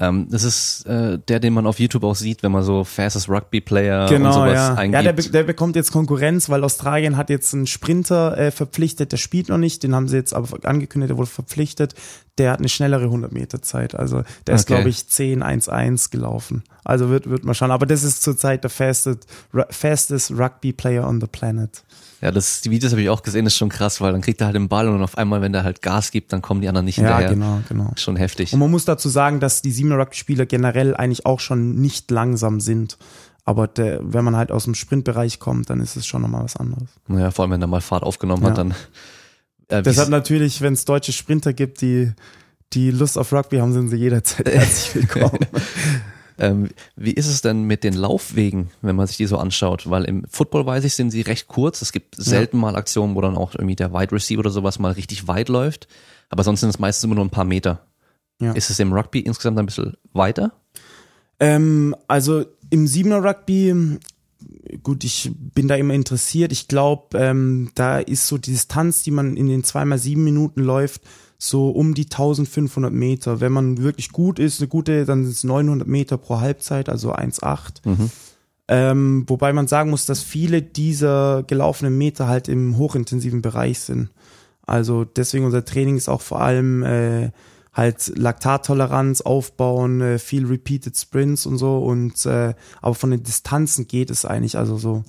Ähm, 0.00 0.28
das 0.30 0.44
ist 0.44 0.86
äh, 0.86 1.18
der, 1.26 1.40
den 1.40 1.52
man 1.52 1.66
auf 1.66 1.80
YouTube 1.80 2.04
auch 2.04 2.14
sieht, 2.14 2.44
wenn 2.44 2.52
man 2.52 2.62
so 2.62 2.84
Fastest 2.84 3.28
Rugby 3.28 3.60
Player 3.60 4.08
genau, 4.08 4.28
und 4.28 4.32
sowas 4.32 4.52
ja. 4.54 4.74
eingibt. 4.74 4.94
Ja, 4.94 5.02
der, 5.02 5.12
be 5.12 5.28
der 5.28 5.42
bekommt 5.42 5.74
jetzt 5.74 5.90
Konkurrenz, 5.90 6.48
weil 6.48 6.62
Australien 6.62 7.16
hat 7.16 7.30
jetzt 7.30 7.52
einen 7.52 7.66
Sprinter 7.66 8.38
äh, 8.38 8.50
verpflichtet, 8.52 9.10
der 9.10 9.16
spielt 9.16 9.48
noch 9.48 9.58
nicht, 9.58 9.82
den 9.82 9.96
haben 9.96 10.06
sie 10.06 10.16
jetzt 10.16 10.34
aber 10.34 10.56
angekündigt, 10.62 11.10
der 11.10 11.16
wurde 11.16 11.30
verpflichtet. 11.30 11.94
Der 12.38 12.52
hat 12.52 12.60
eine 12.60 12.68
schnellere 12.68 13.04
100 13.04 13.32
Meter 13.32 13.60
Zeit, 13.60 13.96
also 13.96 14.22
der 14.46 14.54
ist 14.54 14.68
glaube 14.68 14.88
ich 14.88 14.98
10-1-1 14.98 16.12
gelaufen. 16.12 16.62
Also 16.84 17.10
wird 17.10 17.28
wird 17.28 17.44
mal 17.44 17.54
schauen, 17.54 17.72
aber 17.72 17.84
das 17.84 18.04
ist 18.04 18.22
zurzeit 18.22 18.62
der 18.62 18.70
fastest, 18.70 19.26
fastest 19.70 20.30
Rugby 20.30 20.72
Player 20.72 21.08
on 21.08 21.20
the 21.20 21.26
planet. 21.26 21.82
Ja, 22.20 22.32
das, 22.32 22.62
die 22.62 22.70
Videos 22.70 22.92
habe 22.92 23.02
ich 23.02 23.10
auch 23.10 23.22
gesehen, 23.22 23.46
ist 23.46 23.56
schon 23.56 23.68
krass, 23.68 24.00
weil 24.00 24.12
dann 24.12 24.20
kriegt 24.20 24.40
er 24.40 24.46
halt 24.46 24.56
den 24.56 24.68
Ball 24.68 24.88
und 24.88 25.02
auf 25.02 25.16
einmal, 25.16 25.40
wenn 25.40 25.52
der 25.52 25.62
halt 25.62 25.82
Gas 25.82 26.10
gibt, 26.10 26.32
dann 26.32 26.42
kommen 26.42 26.60
die 26.60 26.68
anderen 26.68 26.84
nicht 26.84 26.96
hinterher. 26.96 27.26
Ja, 27.26 27.32
genau, 27.32 27.60
genau. 27.68 27.92
Schon 27.96 28.16
heftig. 28.16 28.52
Und 28.52 28.58
man 28.58 28.70
muss 28.70 28.84
dazu 28.84 29.08
sagen, 29.08 29.38
dass 29.38 29.62
die 29.62 29.70
Siebener 29.70 29.98
Rugby-Spieler 29.98 30.46
generell 30.46 30.96
eigentlich 30.96 31.26
auch 31.26 31.38
schon 31.38 31.76
nicht 31.76 32.10
langsam 32.10 32.60
sind. 32.60 32.98
Aber 33.44 33.68
der, 33.68 34.00
wenn 34.02 34.24
man 34.24 34.36
halt 34.36 34.50
aus 34.50 34.64
dem 34.64 34.74
Sprintbereich 34.74 35.38
kommt, 35.38 35.70
dann 35.70 35.80
ist 35.80 35.96
es 35.96 36.06
schon 36.06 36.22
nochmal 36.22 36.44
was 36.44 36.56
anderes. 36.56 36.88
Naja, 37.06 37.30
vor 37.30 37.44
allem, 37.44 37.52
wenn 37.52 37.62
er 37.62 37.68
mal 37.68 37.80
Fahrt 37.80 38.02
aufgenommen 38.02 38.42
ja. 38.42 38.50
hat, 38.50 38.58
dann. 38.58 38.74
Äh, 39.68 39.82
Deshalb 39.82 40.08
natürlich, 40.08 40.60
wenn 40.60 40.72
es 40.72 40.84
deutsche 40.84 41.12
Sprinter 41.12 41.52
gibt, 41.52 41.80
die, 41.80 42.12
die 42.72 42.90
Lust 42.90 43.16
auf 43.16 43.32
Rugby 43.32 43.58
haben, 43.58 43.72
sind 43.72 43.90
sie 43.90 43.96
jederzeit 43.96 44.48
herzlich 44.52 44.94
willkommen. 44.96 45.38
Ähm, 46.38 46.68
wie 46.96 47.12
ist 47.12 47.26
es 47.26 47.42
denn 47.42 47.64
mit 47.64 47.82
den 47.84 47.94
Laufwegen, 47.94 48.70
wenn 48.80 48.96
man 48.96 49.06
sich 49.06 49.16
die 49.16 49.26
so 49.26 49.38
anschaut? 49.38 49.90
Weil 49.90 50.04
im 50.04 50.24
Football 50.30 50.66
weiß 50.66 50.84
ich, 50.84 50.94
sind 50.94 51.10
sie 51.10 51.22
recht 51.22 51.48
kurz. 51.48 51.82
Es 51.82 51.92
gibt 51.92 52.14
selten 52.16 52.56
ja. 52.56 52.60
mal 52.62 52.76
Aktionen, 52.76 53.16
wo 53.16 53.20
dann 53.20 53.36
auch 53.36 53.54
irgendwie 53.54 53.76
der 53.76 53.92
Wide 53.92 54.12
Receiver 54.12 54.40
oder 54.40 54.50
sowas 54.50 54.78
mal 54.78 54.92
richtig 54.92 55.26
weit 55.26 55.48
läuft. 55.48 55.88
Aber 56.30 56.44
sonst 56.44 56.60
sind 56.60 56.70
es 56.70 56.78
meistens 56.78 57.04
immer 57.04 57.16
nur 57.16 57.24
ein 57.24 57.30
paar 57.30 57.44
Meter. 57.44 57.84
Ja. 58.40 58.52
Ist 58.52 58.70
es 58.70 58.78
im 58.78 58.92
Rugby 58.92 59.20
insgesamt 59.20 59.58
ein 59.58 59.66
bisschen 59.66 59.96
weiter? 60.12 60.52
Ähm, 61.40 61.96
also 62.06 62.44
im 62.70 62.86
Siebener 62.86 63.24
Rugby, 63.24 63.98
gut, 64.82 65.04
ich 65.04 65.30
bin 65.34 65.68
da 65.68 65.74
immer 65.74 65.94
interessiert. 65.94 66.52
Ich 66.52 66.68
glaube, 66.68 67.18
ähm, 67.18 67.70
da 67.74 67.98
ist 67.98 68.26
so 68.26 68.38
die 68.38 68.52
Distanz, 68.52 69.02
die 69.02 69.10
man 69.10 69.36
in 69.36 69.48
den 69.48 69.64
zweimal 69.64 69.98
sieben 69.98 70.24
Minuten 70.24 70.60
läuft, 70.62 71.02
so 71.38 71.70
um 71.70 71.94
die 71.94 72.04
1500 72.04 72.92
Meter. 72.92 73.40
Wenn 73.40 73.52
man 73.52 73.78
wirklich 73.78 74.10
gut 74.10 74.38
ist, 74.38 74.60
eine 74.60 74.68
gute, 74.68 75.04
dann 75.04 75.22
sind 75.24 75.32
es 75.32 75.44
900 75.44 75.86
Meter 75.86 76.18
pro 76.18 76.40
Halbzeit, 76.40 76.88
also 76.88 77.14
1,8. 77.14 77.88
Mhm. 77.88 78.10
Ähm, 78.66 79.24
wobei 79.28 79.52
man 79.52 79.66
sagen 79.66 79.90
muss, 79.90 80.04
dass 80.04 80.22
viele 80.22 80.60
dieser 80.60 81.44
gelaufenen 81.44 81.96
Meter 81.96 82.26
halt 82.26 82.48
im 82.48 82.76
hochintensiven 82.76 83.40
Bereich 83.40 83.80
sind. 83.80 84.10
Also 84.66 85.04
deswegen 85.04 85.46
unser 85.46 85.64
Training 85.64 85.96
ist 85.96 86.08
auch 86.08 86.20
vor 86.20 86.42
allem 86.42 86.82
äh, 86.82 87.30
halt 87.72 88.12
Laktattoleranz 88.16 89.22
aufbauen, 89.22 90.00
äh, 90.02 90.18
viel 90.18 90.44
Repeated 90.44 90.96
Sprints 90.96 91.46
und 91.46 91.56
so. 91.56 91.78
Und 91.78 92.26
äh, 92.26 92.54
aber 92.82 92.94
von 92.94 93.10
den 93.12 93.22
Distanzen 93.22 93.86
geht 93.86 94.10
es 94.10 94.26
eigentlich, 94.26 94.58
also 94.58 94.76
so 94.76 95.04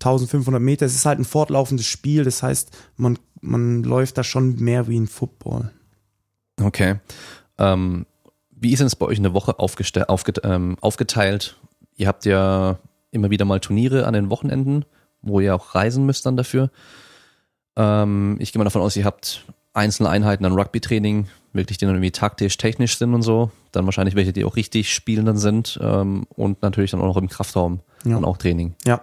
1500 0.00 0.60
Meter. 0.60 0.86
Es 0.86 0.94
ist 0.94 1.06
halt 1.06 1.18
ein 1.18 1.24
fortlaufendes 1.24 1.86
Spiel, 1.86 2.24
das 2.24 2.42
heißt, 2.42 2.70
man 2.96 3.18
man 3.42 3.82
läuft 3.82 4.18
da 4.18 4.24
schon 4.24 4.56
mehr 4.56 4.86
wie 4.88 4.98
ein 4.98 5.06
Football. 5.06 5.70
Okay. 6.60 6.96
Ähm, 7.58 8.04
wie 8.50 8.72
ist 8.72 8.80
denn 8.80 8.86
es 8.86 8.96
bei 8.96 9.06
euch 9.06 9.16
in 9.16 9.22
der 9.22 9.32
Woche 9.32 9.58
aufge 9.58 9.84
ähm, 10.44 10.76
aufgeteilt? 10.80 11.56
Ihr 11.96 12.06
habt 12.08 12.26
ja 12.26 12.78
immer 13.10 13.30
wieder 13.30 13.44
mal 13.46 13.60
Turniere 13.60 14.06
an 14.06 14.12
den 14.12 14.28
Wochenenden, 14.28 14.84
wo 15.22 15.40
ihr 15.40 15.54
auch 15.54 15.74
reisen 15.74 16.04
müsst 16.04 16.26
dann 16.26 16.36
dafür. 16.36 16.70
Ähm, 17.76 18.36
ich 18.40 18.52
gehe 18.52 18.58
mal 18.58 18.64
davon 18.64 18.82
aus, 18.82 18.96
ihr 18.96 19.04
habt 19.04 19.44
einzelne 19.72 20.08
Einheiten 20.10 20.44
an 20.44 20.52
Rugby-Training, 20.52 21.28
wirklich 21.52 21.78
die 21.78 21.86
dann 21.86 21.94
irgendwie 21.94 22.10
taktisch, 22.10 22.56
technisch 22.58 22.98
sind 22.98 23.14
und 23.14 23.22
so. 23.22 23.50
Dann 23.72 23.84
wahrscheinlich 23.84 24.16
welche, 24.16 24.32
die 24.32 24.44
auch 24.44 24.56
richtig 24.56 24.92
spielen 24.92 25.26
dann 25.26 25.38
sind 25.38 25.78
ähm, 25.82 26.26
und 26.30 26.62
natürlich 26.62 26.90
dann 26.90 27.00
auch 27.00 27.06
noch 27.06 27.16
im 27.16 27.28
Kraftraum 27.28 27.80
Ja. 28.04 28.16
und 28.16 28.24
auch 28.24 28.36
Training. 28.36 28.74
Ja. 28.84 29.02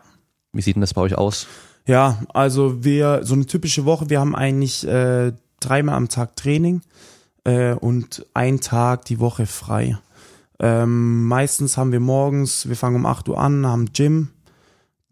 Wie 0.57 0.61
sieht 0.63 0.75
denn 0.75 0.81
das 0.81 0.95
bei 0.95 1.01
euch 1.01 1.15
aus? 1.15 1.45
Ja, 1.85 2.23
also 2.33 2.83
wir, 2.83 3.21
so 3.23 3.35
eine 3.35 3.45
typische 3.45 3.85
Woche, 3.85 4.09
wir 4.09 4.19
haben 4.19 4.35
eigentlich 4.35 4.85
äh, 4.87 5.33
dreimal 5.59 5.95
am 5.95 6.09
Tag 6.09 6.35
Training 6.35 6.81
äh, 7.43 7.73
und 7.73 8.25
einen 8.33 8.59
Tag 8.59 9.05
die 9.05 9.19
Woche 9.19 9.45
frei. 9.45 9.99
Ähm, 10.59 11.25
meistens 11.25 11.77
haben 11.77 11.91
wir 11.91 11.99
morgens, 11.99 12.67
wir 12.67 12.75
fangen 12.75 12.95
um 12.95 13.05
8 13.05 13.29
Uhr 13.29 13.39
an, 13.39 13.67
haben 13.67 13.93
Gym, 13.93 14.29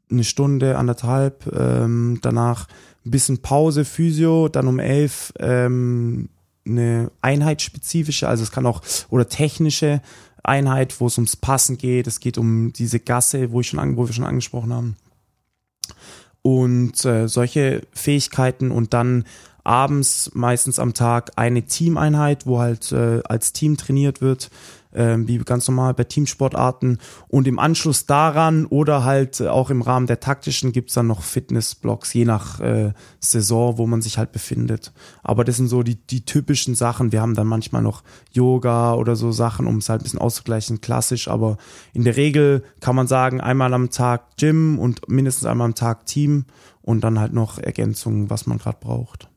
eine 0.10 0.23
Stunde, 0.23 0.79
anderthalb, 0.79 1.45
ähm, 1.55 2.17
danach 2.23 2.67
ein 3.05 3.12
bisschen 3.12 3.43
Pause, 3.43 3.86
Physio, 3.86 4.49
dann 4.49 4.67
um 4.67 4.79
11 4.79 5.34
ähm, 5.38 6.29
eine 6.65 7.12
einheitsspezifische, 7.21 8.27
also 8.27 8.41
es 8.41 8.51
kann 8.51 8.65
auch, 8.65 8.81
oder 9.10 9.29
technische 9.29 10.01
Einheit, 10.41 10.99
wo 10.99 11.05
es 11.05 11.19
ums 11.19 11.36
Passen 11.36 11.77
geht, 11.77 12.08
es 12.08 12.19
geht 12.19 12.39
um 12.39 12.73
diese 12.73 12.99
Gasse, 12.99 13.51
wo 13.51 13.62
ich 13.62 13.67
schon, 13.67 13.95
wo 13.95 14.08
wir 14.08 14.13
schon 14.13 14.25
angesprochen 14.25 14.73
haben 14.73 14.95
und 16.45 17.03
äh, 17.05 17.27
solche 17.27 17.81
Fähigkeiten 17.91 18.69
und 18.69 18.93
dann 18.93 19.23
abends 19.63 20.29
meistens 20.36 20.77
am 20.77 20.93
Tag 20.93 21.31
eine 21.38 21.63
Teameinheit, 21.63 22.45
wo 22.45 22.60
halt 22.60 22.91
äh, 22.91 23.21
als 23.23 23.51
Team 23.51 23.77
trainiert 23.77 24.21
wird, 24.21 24.51
ähm, 24.95 25.27
wie 25.27 25.38
ganz 25.39 25.67
normal 25.67 25.93
bei 25.93 26.05
Teamsportarten 26.05 26.99
und 27.27 27.47
im 27.47 27.60
Anschluss 27.60 28.05
daran 28.05 28.65
oder 28.65 29.03
halt 29.03 29.39
äh, 29.39 29.47
auch 29.47 29.69
im 29.69 29.81
Rahmen 29.81 30.08
der 30.08 30.19
taktischen 30.19 30.71
gibt's 30.71 30.93
dann 30.93 31.08
noch 31.08 31.21
Fitnessblocks, 31.21 32.13
je 32.13 32.25
nach 32.25 32.60
äh, 32.60 32.93
Saison, 33.19 33.77
wo 33.77 33.86
man 33.88 34.01
sich 34.01 34.17
halt 34.17 34.31
befindet. 34.31 34.93
Aber 35.23 35.43
das 35.43 35.58
sind 35.58 35.67
so 35.67 35.84
die, 35.84 35.95
die 35.95 36.25
typischen 36.25 36.75
Sachen. 36.75 37.12
Wir 37.12 37.21
haben 37.21 37.36
dann 37.36 37.47
manchmal 37.47 37.81
noch 37.81 38.03
Yoga 38.31 38.93
oder 38.93 39.15
so 39.15 39.31
Sachen, 39.31 39.67
um 39.67 39.77
es 39.77 39.89
halt 39.89 40.01
ein 40.01 40.03
bisschen 40.03 40.19
auszugleichen, 40.19 40.81
klassisch, 40.81 41.27
aber 41.27 41.58
in 41.93 42.03
der 42.03 42.15
Regel 42.15 42.63
kann 42.79 42.95
man 42.95 43.08
sagen, 43.08 43.41
einmal 43.41 43.73
am 43.73 43.89
Tag 43.89 44.38
Gym 44.38 44.79
und 44.79 45.08
mindestens 45.10 45.45
einmal 45.45 45.65
am 45.65 45.75
Tag 45.75 46.05
Team 46.05 46.45
und 46.81 47.03
dann 47.03 47.19
halt 47.19 47.34
noch 47.34 47.58
Ergänzungen, 47.58 48.29
was 48.29 48.45
man 48.45 48.58
gerade 48.58 48.77
braucht. 48.79 49.29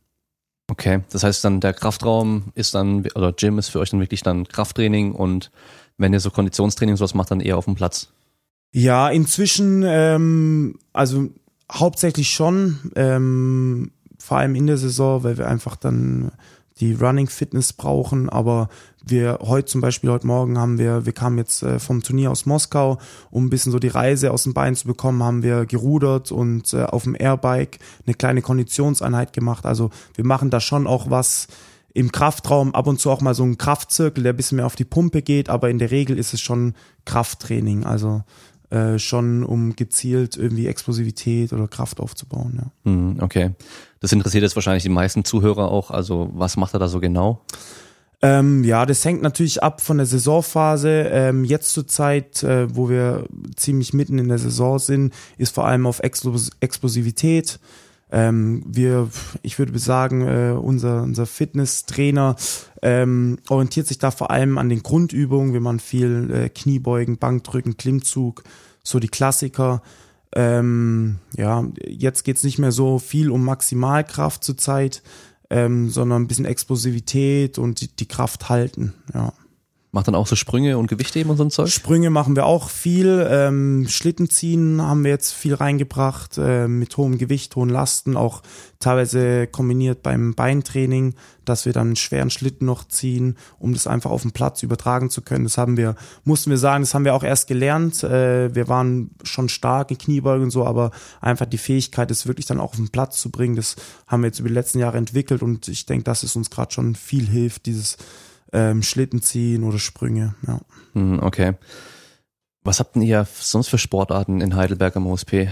Okay, 0.71 1.01
das 1.11 1.25
heißt 1.25 1.45
dann 1.45 1.61
der 1.61 1.73
Kraftraum 1.73 2.53
ist 2.55 2.75
dann, 2.75 3.07
oder 3.15 3.33
Gym 3.33 3.59
ist 3.59 3.69
für 3.71 3.81
euch 3.81 3.91
dann 3.91 4.01
wirklich 4.01 4.23
dann 4.23 4.47
Krafttraining 4.47 5.13
und 5.13 5.51
wenn 5.97 6.13
ihr 6.13 6.21
so 6.21 6.31
Konditionstraining 6.31 6.97
sowas 6.97 7.15
macht, 7.15 7.31
dann 7.31 7.41
eher 7.41 7.57
auf 7.57 7.65
dem 7.65 7.75
Platz. 7.75 8.13
Ja, 8.73 9.09
inzwischen, 9.09 9.83
ähm, 9.87 10.79
also 10.93 11.31
hauptsächlich 11.73 12.31
schon, 12.31 12.93
ähm, 12.97 13.93
vor 14.19 14.39
allem 14.39 14.55
in 14.55 14.67
der 14.67 14.77
Saison, 14.77 15.25
weil 15.25 15.39
wir 15.39 15.49
einfach 15.49 15.77
dann 15.77 16.33
die 16.81 16.95
Running 16.95 17.29
Fitness 17.29 17.73
brauchen, 17.73 18.29
aber 18.29 18.69
wir 19.05 19.39
heute 19.43 19.67
zum 19.67 19.81
Beispiel, 19.81 20.11
heute 20.11 20.27
Morgen 20.27 20.59
haben 20.59 20.79
wir, 20.79 21.07
wir 21.07 21.13
kamen 21.13 21.39
jetzt 21.39 21.63
äh, 21.63 21.79
vom 21.79 22.03
Turnier 22.03 22.31
aus 22.31 22.47
Moskau, 22.47 22.99
um 23.31 23.47
ein 23.47 23.51
bisschen 23.51 23.73
so 23.73 23.79
die 23.79 23.89
Reise 23.89 24.33
aus 24.33 24.45
dem 24.45 24.55
Bein 24.55 24.75
zu 24.75 24.87
bekommen, 24.87 25.23
haben 25.23 25.43
wir 25.43 25.67
gerudert 25.67 26.31
und 26.31 26.73
äh, 26.75 26.85
auf 26.85 27.05
dem 27.05 27.17
Airbike 27.19 27.79
eine 28.07 28.15
kleine 28.15 28.43
Konditionseinheit 28.43 29.33
gemacht. 29.33 29.67
Also 29.67 29.91
wir 30.15 30.25
machen 30.25 30.51
da 30.51 30.61
schon 30.61 30.87
auch 30.87 31.11
was 31.11 31.49
im 31.95 32.13
Kraftraum, 32.13 32.75
ab 32.75 32.87
und 32.87 33.01
zu 33.01 33.11
auch 33.11 33.21
mal 33.21 33.35
so 33.35 33.43
einen 33.43 33.59
Kraftzirkel, 33.59 34.23
der 34.23 34.33
ein 34.33 34.37
bisschen 34.37 34.57
mehr 34.57 34.67
auf 34.67 34.77
die 34.77 34.85
Pumpe 34.85 35.23
geht, 35.23 35.49
aber 35.49 35.71
in 35.71 35.79
der 35.79 35.91
Regel 35.91 36.19
ist 36.19 36.35
es 36.35 36.41
schon 36.41 36.75
Krafttraining, 37.07 37.85
also 37.85 38.23
äh, 38.71 38.99
schon 38.99 39.43
um 39.43 39.75
gezielt 39.75 40.37
irgendwie 40.37 40.67
Explosivität 40.67 41.53
oder 41.53 41.67
Kraft 41.67 42.01
aufzubauen, 42.01 42.61
ja. 42.61 42.71
Hm, 42.85 43.17
okay. 43.21 43.53
Das 44.01 44.13
interessiert 44.13 44.43
jetzt 44.43 44.57
wahrscheinlich 44.57 44.83
die 44.83 44.89
meisten 44.89 45.25
Zuhörer 45.25 45.71
auch. 45.71 45.91
Also 45.91 46.31
was 46.33 46.57
macht 46.57 46.75
er 46.75 46.81
da 46.81 46.89
so 46.89 47.01
genau? 47.01 47.43
Ähm, 48.21 48.65
ja, 48.65 48.85
das 48.85 49.05
hängt 49.05 49.23
natürlich 49.23 49.63
ab 49.63 49.81
von 49.81 49.99
der 49.99 50.07
Saisonphase. 50.07 51.09
Ähm, 51.11 51.45
jetzt 51.45 51.73
zur 51.73 51.87
Zeit, 51.87 52.43
äh, 52.43 52.75
wo 52.75 52.89
wir 52.89 53.27
ziemlich 53.55 53.93
mitten 53.93 54.19
in 54.19 54.29
der 54.29 54.39
Saison 54.39 54.79
sind, 54.79 55.15
ist 55.37 55.55
vor 55.55 55.67
allem 55.67 55.87
auf 55.87 56.01
Explos 56.01 56.51
Explosivität. 56.61 57.61
Ähm, 58.11 58.65
wir, 58.67 59.09
ich 59.43 59.59
würde 59.59 59.79
sagen, 59.79 60.27
äh, 60.27 60.53
unser, 60.53 61.03
unser 61.03 61.27
Fitnesstrainer 61.27 62.37
ähm, 62.83 63.39
orientiert 63.49 63.87
sich 63.87 63.99
da 63.99 64.11
vor 64.11 64.31
allem 64.31 64.59
an 64.59 64.69
den 64.69 64.83
Grundübungen. 64.83 65.53
Wir 65.53 65.61
machen 65.61 65.79
viel 65.79 66.31
äh, 66.33 66.49
Kniebeugen, 66.49 67.19
Bankdrücken, 67.19 67.77
Klimmzug, 67.77 68.43
so 68.83 68.99
die 68.99 69.09
Klassiker. 69.09 69.83
Ähm, 70.35 71.19
ja, 71.37 71.65
jetzt 71.87 72.25
geht's 72.25 72.45
nicht 72.45 72.59
mehr 72.59 72.73
so 72.73 72.99
viel 72.99 73.31
um 73.31 73.45
Maximalkraft 73.45 74.45
zur 74.45 74.57
Zeit, 74.57 75.03
ähm, 75.51 75.89
sondern 75.91 76.23
ein 76.23 76.29
bisschen 76.29 76.45
Explosivität 76.45 77.59
und 77.59 77.81
die, 77.81 77.89
die 77.89 78.09
Kraft 78.09 78.49
halten. 78.49 78.95
Ja. 79.15 79.33
Macht 79.91 80.07
dann 80.07 80.15
auch 80.15 80.27
so 80.27 80.37
Sprünge 80.37 80.77
und 80.77 80.87
Gewichtheben 80.87 81.31
und 81.31 81.39
so 81.39 81.45
ein 81.45 81.51
Zeug? 81.51 81.71
Sprünge 81.71 82.11
machen 82.11 82.37
wir 82.37 82.45
auch 82.45 82.69
viel. 82.69 83.27
Ähm, 83.31 83.87
Schlittenziehen 83.89 84.83
haben 84.83 85.03
wir 85.03 85.11
jetzt 85.11 85.33
viel 85.33 85.55
reingebracht, 85.55 86.37
äh, 86.37 86.69
mit 86.69 86.95
hohem 86.99 87.17
Gewicht, 87.17 87.57
hohen 87.57 87.71
Lasten, 87.71 88.15
auch 88.15 88.43
teilweise 88.81 89.47
kombiniert 89.47 90.03
beim 90.03 90.35
Beintraining, 90.35 91.15
dass 91.47 91.65
wir 91.65 91.73
dann 91.73 91.89
einen 91.89 91.97
schweren 91.97 92.29
Schlitten 92.29 92.67
noch 92.67 92.87
ziehen, 92.87 93.39
um 93.59 93.73
das 93.73 93.87
einfach 93.87 94.11
auf 94.11 94.21
dem 94.21 94.33
Platz 94.33 94.63
übertragen 94.63 95.09
zu 95.09 95.23
können. 95.23 95.45
Das 95.45 95.57
haben 95.57 95.79
wir, 95.79 95.97
mussten 96.23 96.51
wir 96.51 96.59
sagen, 96.59 96.83
das 96.83 96.93
haben 96.93 97.07
wir 97.07 97.15
auch 97.15 97.25
erst 97.25 97.49
gelernt. 97.49 98.05
Äh, 98.05 98.55
wir 98.55 98.69
waren 98.69 99.13
schon 99.23 99.49
stark 99.49 99.91
in 99.91 99.97
Kniebeugen 99.97 100.45
und 100.45 100.51
so, 100.51 100.67
aber 100.67 100.91
einfach 101.23 101.47
die 101.47 101.57
Fähigkeit, 101.57 102.11
das 102.11 102.27
wirklich 102.27 102.45
dann 102.45 102.61
auch 102.61 102.73
auf 102.73 102.77
den 102.77 102.91
Platz 102.91 103.19
zu 103.21 103.31
bringen, 103.31 103.57
das 103.57 103.77
haben 104.07 104.23
wir 104.23 104.29
jetzt 104.29 104.41
über 104.41 104.51
die 104.51 104.55
letzten 104.55 104.81
Jahre 104.81 104.99
entwickelt 104.99 105.43
und 105.43 105.67
ich 105.67 105.87
denke, 105.87 106.05
dass 106.05 106.25
es 106.25 106.37
uns 106.37 106.51
gerade 106.51 106.75
schon 106.75 106.95
viel 106.95 107.27
hilft, 107.27 107.65
dieses 107.65 107.97
ähm, 108.53 108.83
Schlitten 108.83 109.23
ziehen 109.23 109.65
oder 109.65 109.79
Sprünge. 109.79 110.35
Ja. 110.47 110.61
Hm, 110.95 111.21
okay. 111.23 111.55
Was 112.65 112.81
habt 112.81 112.95
denn 112.97 113.03
ihr 113.03 113.27
sonst 113.41 113.69
für 113.69 113.79
Sportarten 113.79 114.41
in 114.41 114.57
Heidelberg 114.57 114.97
am 114.97 115.07
OSP? 115.07 115.49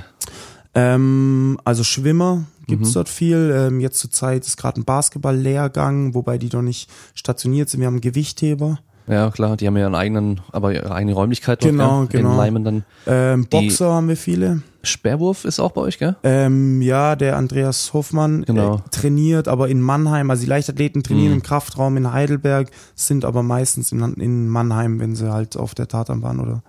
Ähm, 0.75 1.59
also 1.65 1.85
Schwimmer 1.85 2.45
gibt's 2.67 2.91
Mhm. 2.91 2.95
dort 2.95 3.09
viel. 3.09 3.53
Ähm, 3.57 3.81
jetzt 3.81 3.99
zur 3.99 4.11
Zeit 4.11 4.47
ist 4.47 4.57
gerade 4.57 4.81
ein 4.81 4.85
Basketball-Lehrgang, 4.85 6.15
wobei 6.15 6.37
die 6.39 6.49
noch 6.53 6.63
nicht 6.63 6.91
stationiert 7.15 7.71
sind. 7.71 7.81
Wir 7.81 7.87
haben 7.87 7.95
einen 7.95 8.01
Gewichtheber. 8.03 8.79
Ja, 9.09 9.31
klar, 9.31 9.57
die 9.57 9.67
haben 9.69 9.77
ja 9.77 9.85
ihren 9.85 9.95
eigenen, 9.95 10.41
aber 10.51 10.75
ihre 10.75 10.93
eigene 10.93 11.15
Räumlichkeit 11.15 11.63
dort, 11.63 11.71
Genau, 11.73 12.07
gell? 12.07 12.21
genau. 12.23 12.33
In 12.33 12.37
Leimen 12.39 12.65
dann. 12.65 12.85
Ähm, 13.07 13.43
Die- 13.45 13.49
Boxer 13.69 13.93
haben 13.93 14.09
wir 14.09 14.17
viele. 14.17 14.63
Sperrwurf 14.87 15.44
ist 15.44 15.61
auch 15.61 15.72
bei 15.72 15.81
euch, 15.83 15.99
gell? 15.99 16.16
Ähm, 16.22 16.81
ja, 16.83 17.16
der 17.16 17.37
Andreas 17.37 17.92
Hofmann 17.92 18.44
Genau. 18.44 18.77
äh, 18.77 18.79
trainiert, 18.90 19.49
aber 19.49 19.68
in 19.68 19.81
Mannheim. 19.81 20.31
Also 20.31 20.42
die 20.44 20.49
Leichtathleten 20.49 21.03
trainieren 21.03 21.33
Mhm. 21.33 21.38
im 21.38 21.42
Kraftraum 21.42 21.96
in 21.96 22.12
Heidelberg, 22.12 22.70
sind 22.94 23.25
aber 23.25 23.42
meistens 23.42 23.92
in, 23.92 24.01
in 24.14 24.49
Mannheim, 24.49 24.99
wenn 25.01 25.14
sie 25.14 25.31
halt 25.33 25.57
auf 25.57 25.75
der 25.75 25.88
Tatanbahn 25.88 26.40
oder 26.40 26.62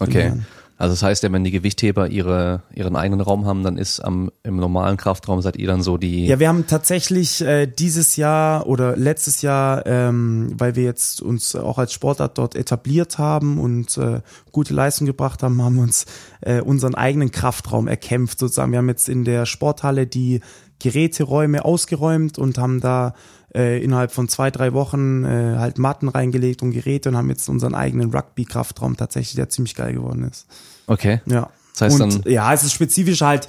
Okay. 0.00 0.32
Also 0.78 0.92
das 0.92 1.02
heißt 1.02 1.22
ja, 1.24 1.32
wenn 1.32 1.42
die 1.42 1.50
Gewichtheber 1.50 2.08
ihre, 2.08 2.62
ihren 2.72 2.94
eigenen 2.94 3.20
Raum 3.20 3.46
haben, 3.46 3.64
dann 3.64 3.76
ist 3.76 3.98
am, 3.98 4.30
im 4.44 4.56
normalen 4.56 4.96
Kraftraum 4.96 5.42
seid 5.42 5.56
ihr 5.56 5.66
dann 5.66 5.82
so 5.82 5.98
die, 5.98 6.26
Ja, 6.26 6.38
wir 6.38 6.46
haben 6.46 6.68
tatsächlich 6.68 7.40
äh, 7.40 7.66
dieses 7.66 8.14
Jahr 8.14 8.64
oder 8.68 8.96
letztes 8.96 9.42
Jahr, 9.42 9.84
ähm, 9.86 10.54
weil 10.56 10.76
wir 10.76 10.84
jetzt 10.84 11.20
uns 11.20 11.56
auch 11.56 11.78
als 11.78 11.92
Sportart 11.92 12.38
dort 12.38 12.54
etabliert 12.54 13.18
haben 13.18 13.58
und 13.58 13.98
äh, 13.98 14.20
gute 14.52 14.72
Leistung 14.72 15.08
gebracht 15.08 15.42
haben, 15.42 15.60
haben 15.62 15.80
uns 15.80 16.06
äh, 16.42 16.60
unseren 16.60 16.94
eigenen 16.94 17.32
Kraftraum 17.32 17.88
erkämpft 17.88 18.38
sozusagen. 18.38 18.70
Wir 18.70 18.78
haben 18.78 18.88
jetzt 18.88 19.08
in 19.08 19.24
der 19.24 19.46
Sporthalle 19.46 20.06
die 20.06 20.40
Geräteräume 20.78 21.64
ausgeräumt 21.64 22.38
und 22.38 22.56
haben 22.56 22.80
da 22.80 23.14
äh, 23.54 23.82
innerhalb 23.82 24.12
von 24.12 24.28
zwei, 24.28 24.50
drei 24.50 24.72
Wochen 24.72 25.24
äh, 25.24 25.56
halt 25.58 25.78
Matten 25.78 26.08
reingelegt 26.08 26.62
und 26.62 26.72
Geräte 26.72 27.08
und 27.08 27.16
haben 27.16 27.28
jetzt 27.30 27.48
unseren 27.48 27.74
eigenen 27.74 28.10
Rugby-Kraftraum 28.10 28.96
tatsächlich, 28.96 29.36
der 29.36 29.48
ziemlich 29.48 29.74
geil 29.74 29.94
geworden 29.94 30.24
ist. 30.24 30.46
okay. 30.86 31.20
Ja. 31.26 31.50
Das 31.72 31.92
heißt 31.92 32.00
und 32.00 32.24
dann, 32.24 32.32
ja, 32.32 32.52
es 32.52 32.64
ist 32.64 32.72
spezifisch 32.72 33.20
halt 33.20 33.46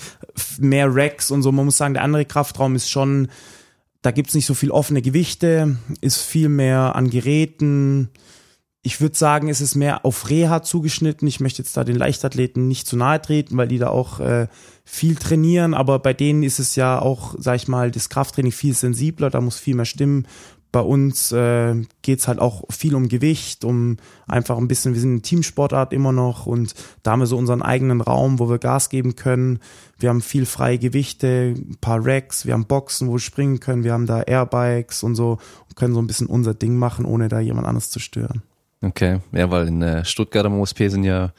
mehr 0.59 0.87
Racks 0.93 1.31
und 1.31 1.41
so. 1.41 1.51
Man 1.51 1.65
muss 1.65 1.77
sagen, 1.77 1.95
der 1.95 2.03
andere 2.03 2.25
Kraftraum 2.25 2.75
ist 2.75 2.89
schon, 2.89 3.27
da 4.03 4.11
gibt's 4.11 4.35
nicht 4.35 4.45
so 4.45 4.53
viel 4.53 4.69
offene 4.69 5.01
Gewichte, 5.01 5.77
ist 6.01 6.21
viel 6.21 6.47
mehr 6.47 6.95
an 6.95 7.09
Geräten. 7.09 8.09
Ich 8.89 9.01
würde 9.01 9.15
sagen, 9.15 9.49
es 9.49 9.61
ist 9.61 9.75
mehr 9.75 10.03
auf 10.03 10.31
Reha 10.31 10.63
zugeschnitten. 10.63 11.27
Ich 11.27 11.39
möchte 11.39 11.61
jetzt 11.61 11.77
da 11.77 11.83
den 11.83 11.95
Leichtathleten 11.95 12.67
nicht 12.67 12.87
zu 12.87 12.97
nahe 12.97 13.21
treten, 13.21 13.55
weil 13.55 13.67
die 13.67 13.77
da 13.77 13.89
auch 13.89 14.19
äh, 14.19 14.47
viel 14.83 15.15
trainieren, 15.15 15.75
aber 15.75 15.99
bei 15.99 16.15
denen 16.15 16.41
ist 16.41 16.57
es 16.57 16.75
ja 16.75 16.99
auch, 16.99 17.35
sag 17.37 17.57
ich 17.57 17.67
mal, 17.67 17.91
das 17.91 18.09
Krafttraining 18.09 18.51
viel 18.51 18.73
sensibler, 18.73 19.29
da 19.29 19.41
muss 19.41 19.59
viel 19.59 19.75
mehr 19.75 19.85
stimmen. 19.85 20.27
Bei 20.71 20.79
uns 20.79 21.31
äh, 21.31 21.75
geht's 22.01 22.27
halt 22.27 22.39
auch 22.39 22.63
viel 22.71 22.95
um 22.95 23.09
Gewicht, 23.09 23.63
um 23.63 23.97
einfach 24.27 24.57
ein 24.57 24.67
bisschen, 24.67 24.95
wir 24.95 25.01
sind 25.01 25.11
eine 25.11 25.21
Teamsportart 25.21 25.93
immer 25.93 26.11
noch 26.11 26.47
und 26.47 26.73
da 27.03 27.11
haben 27.11 27.19
wir 27.19 27.27
so 27.27 27.37
unseren 27.37 27.61
eigenen 27.61 28.01
Raum, 28.01 28.39
wo 28.39 28.49
wir 28.49 28.57
Gas 28.57 28.89
geben 28.89 29.15
können. 29.15 29.59
Wir 29.99 30.09
haben 30.09 30.21
viel 30.21 30.47
freie 30.47 30.79
Gewichte, 30.79 31.53
ein 31.55 31.77
paar 31.79 32.03
Racks, 32.03 32.47
wir 32.47 32.53
haben 32.53 32.65
Boxen, 32.65 33.07
wo 33.07 33.13
wir 33.13 33.19
springen 33.19 33.59
können, 33.59 33.83
wir 33.83 33.93
haben 33.93 34.07
da 34.07 34.21
Airbikes 34.21 35.03
und 35.03 35.13
so 35.13 35.37
und 35.67 35.75
können 35.75 35.93
so 35.93 36.01
ein 36.01 36.07
bisschen 36.07 36.25
unser 36.25 36.55
Ding 36.55 36.75
machen, 36.75 37.05
ohne 37.05 37.27
da 37.27 37.39
jemand 37.39 37.67
anderes 37.67 37.91
zu 37.91 37.99
stören. 37.99 38.41
Okay, 38.83 39.19
ja, 39.31 39.49
weil 39.51 39.67
in 39.67 39.81
äh, 39.81 40.05
Stuttgart 40.05 40.45
am 40.45 40.59
OSP 40.59 40.89
sind 40.89 41.03
ja 41.03 41.31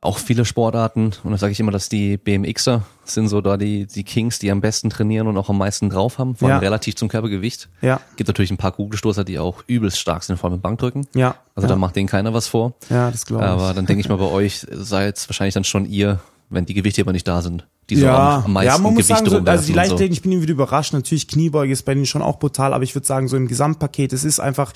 auch 0.00 0.18
viele 0.18 0.44
Sportarten 0.44 1.12
und 1.24 1.32
da 1.32 1.38
sage 1.38 1.50
ich 1.50 1.58
immer, 1.58 1.72
dass 1.72 1.88
die 1.88 2.18
BMXer 2.18 2.82
sind 3.04 3.26
so 3.26 3.40
da 3.40 3.56
die, 3.56 3.86
die 3.86 4.04
Kings, 4.04 4.38
die 4.38 4.48
am 4.52 4.60
besten 4.60 4.90
trainieren 4.90 5.26
und 5.26 5.36
auch 5.36 5.48
am 5.48 5.58
meisten 5.58 5.90
drauf 5.90 6.18
haben, 6.18 6.36
vor 6.36 6.48
allem 6.48 6.58
Ja. 6.58 6.60
relativ 6.60 6.94
zum 6.94 7.08
Körpergewicht. 7.08 7.68
Ja, 7.80 8.00
Gibt 8.14 8.28
natürlich 8.28 8.52
ein 8.52 8.58
paar 8.58 8.70
Kugelstoßer, 8.70 9.24
die 9.24 9.40
auch 9.40 9.64
übelst 9.66 9.98
stark 9.98 10.22
sind, 10.22 10.36
vor 10.36 10.50
allem 10.50 10.58
im 10.58 10.60
Bankdrücken. 10.60 11.08
ja. 11.14 11.34
Also 11.56 11.66
ja. 11.66 11.74
da 11.74 11.76
macht 11.76 11.96
denen 11.96 12.06
keiner 12.06 12.32
was 12.32 12.46
vor. 12.46 12.74
Ja, 12.90 13.10
das 13.10 13.26
glaube 13.26 13.42
ich. 13.44 13.50
Aber 13.50 13.74
dann 13.74 13.86
denke 13.86 14.00
ich 14.00 14.08
mal, 14.08 14.18
bei 14.18 14.26
euch 14.26 14.64
seid 14.70 15.16
es 15.16 15.28
wahrscheinlich 15.28 15.54
dann 15.54 15.64
schon 15.64 15.84
ihr, 15.84 16.20
wenn 16.48 16.64
die 16.64 16.74
Gewichtheber 16.74 17.12
nicht 17.12 17.26
da 17.26 17.42
sind, 17.42 17.66
die 17.90 17.96
so 17.96 18.06
ja, 18.06 18.44
am, 18.44 18.52
meisten 18.52 18.68
ja, 18.68 18.78
man 18.78 18.94
muss 18.94 19.08
Gewicht 19.08 19.26
sagen, 19.26 19.28
so, 19.28 19.38
also 19.38 19.66
die 19.66 19.72
Leichtathletik, 19.72 20.12
ich 20.12 20.22
bin 20.22 20.40
wieder 20.40 20.52
überrascht. 20.52 20.92
Natürlich, 20.92 21.26
Kniebeuge 21.26 21.72
ist 21.72 21.82
bei 21.84 21.94
denen 21.94 22.06
schon 22.06 22.22
auch 22.22 22.38
brutal, 22.38 22.72
aber 22.72 22.84
ich 22.84 22.94
würde 22.94 23.06
sagen, 23.06 23.26
so 23.26 23.36
im 23.36 23.48
Gesamtpaket, 23.48 24.12
es 24.12 24.22
ist 24.22 24.38
einfach 24.38 24.72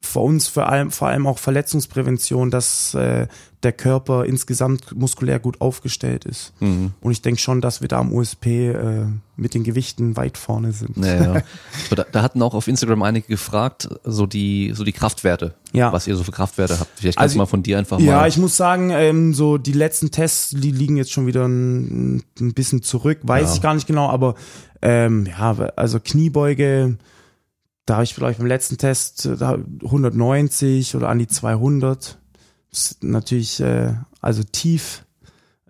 für 0.00 0.20
uns 0.20 0.46
vor 0.48 0.68
allem, 0.68 0.90
vor 0.92 1.08
allem 1.08 1.26
auch 1.26 1.38
Verletzungsprävention, 1.38 2.50
dass 2.50 2.94
äh, 2.94 3.26
der 3.64 3.72
Körper 3.72 4.24
insgesamt 4.24 4.94
muskulär 4.96 5.40
gut 5.40 5.60
aufgestellt 5.60 6.24
ist. 6.24 6.52
Mhm. 6.60 6.92
Und 7.00 7.10
ich 7.12 7.20
denke 7.20 7.40
schon, 7.40 7.60
dass 7.60 7.80
wir 7.80 7.88
da 7.88 7.98
am 7.98 8.12
USP 8.12 8.68
äh, 8.68 9.06
mit 9.36 9.54
den 9.54 9.64
Gewichten 9.64 10.16
weit 10.16 10.38
vorne 10.38 10.70
sind. 10.72 10.96
Ja, 10.98 11.34
ja. 11.34 11.42
Da, 11.90 12.04
da 12.10 12.22
hatten 12.22 12.40
auch 12.42 12.54
auf 12.54 12.68
Instagram 12.68 13.02
einige 13.02 13.26
gefragt, 13.26 13.88
so 14.04 14.26
die, 14.26 14.72
so 14.74 14.84
die 14.84 14.92
Kraftwerte, 14.92 15.54
Ja. 15.72 15.92
was 15.92 16.06
ihr 16.06 16.14
so 16.14 16.22
für 16.22 16.30
Kraftwerte 16.32 16.78
habt. 16.78 16.90
Vielleicht 16.94 17.18
kannst 17.18 17.22
Also 17.24 17.34
du 17.34 17.38
mal 17.38 17.46
von 17.46 17.64
dir 17.64 17.76
einfach 17.78 17.98
Ja, 17.98 18.18
mal. 18.18 18.28
ich 18.28 18.36
muss 18.38 18.56
sagen, 18.56 18.90
ähm, 18.90 19.34
so 19.34 19.58
die 19.58 19.72
letzten 19.72 20.12
Tests, 20.12 20.50
die 20.50 20.70
liegen 20.70 20.96
jetzt 20.96 21.10
schon 21.12 21.26
wieder 21.26 21.44
ein, 21.46 22.22
ein 22.40 22.54
bisschen 22.54 22.82
zurück, 22.82 23.18
weiß 23.24 23.48
Ja. 23.48 23.54
ich 23.56 23.60
gar 23.62 23.74
nicht 23.74 23.88
genau, 23.88 24.08
aber 24.08 24.36
ähm, 24.80 25.26
ja, 25.26 25.56
also 25.74 25.98
Kniebeuge, 25.98 26.96
da 27.88 27.94
habe 27.94 28.04
ich 28.04 28.14
vielleicht 28.14 28.38
beim 28.38 28.46
letzten 28.46 28.76
Test 28.76 29.24
äh, 29.24 29.36
da 29.36 29.58
190 29.82 30.94
oder 30.94 31.08
an 31.08 31.18
die 31.18 31.26
200. 31.26 32.18
Das 32.70 32.90
ist 32.90 33.02
natürlich, 33.02 33.60
äh, 33.60 33.94
also 34.20 34.42
tief, 34.42 35.06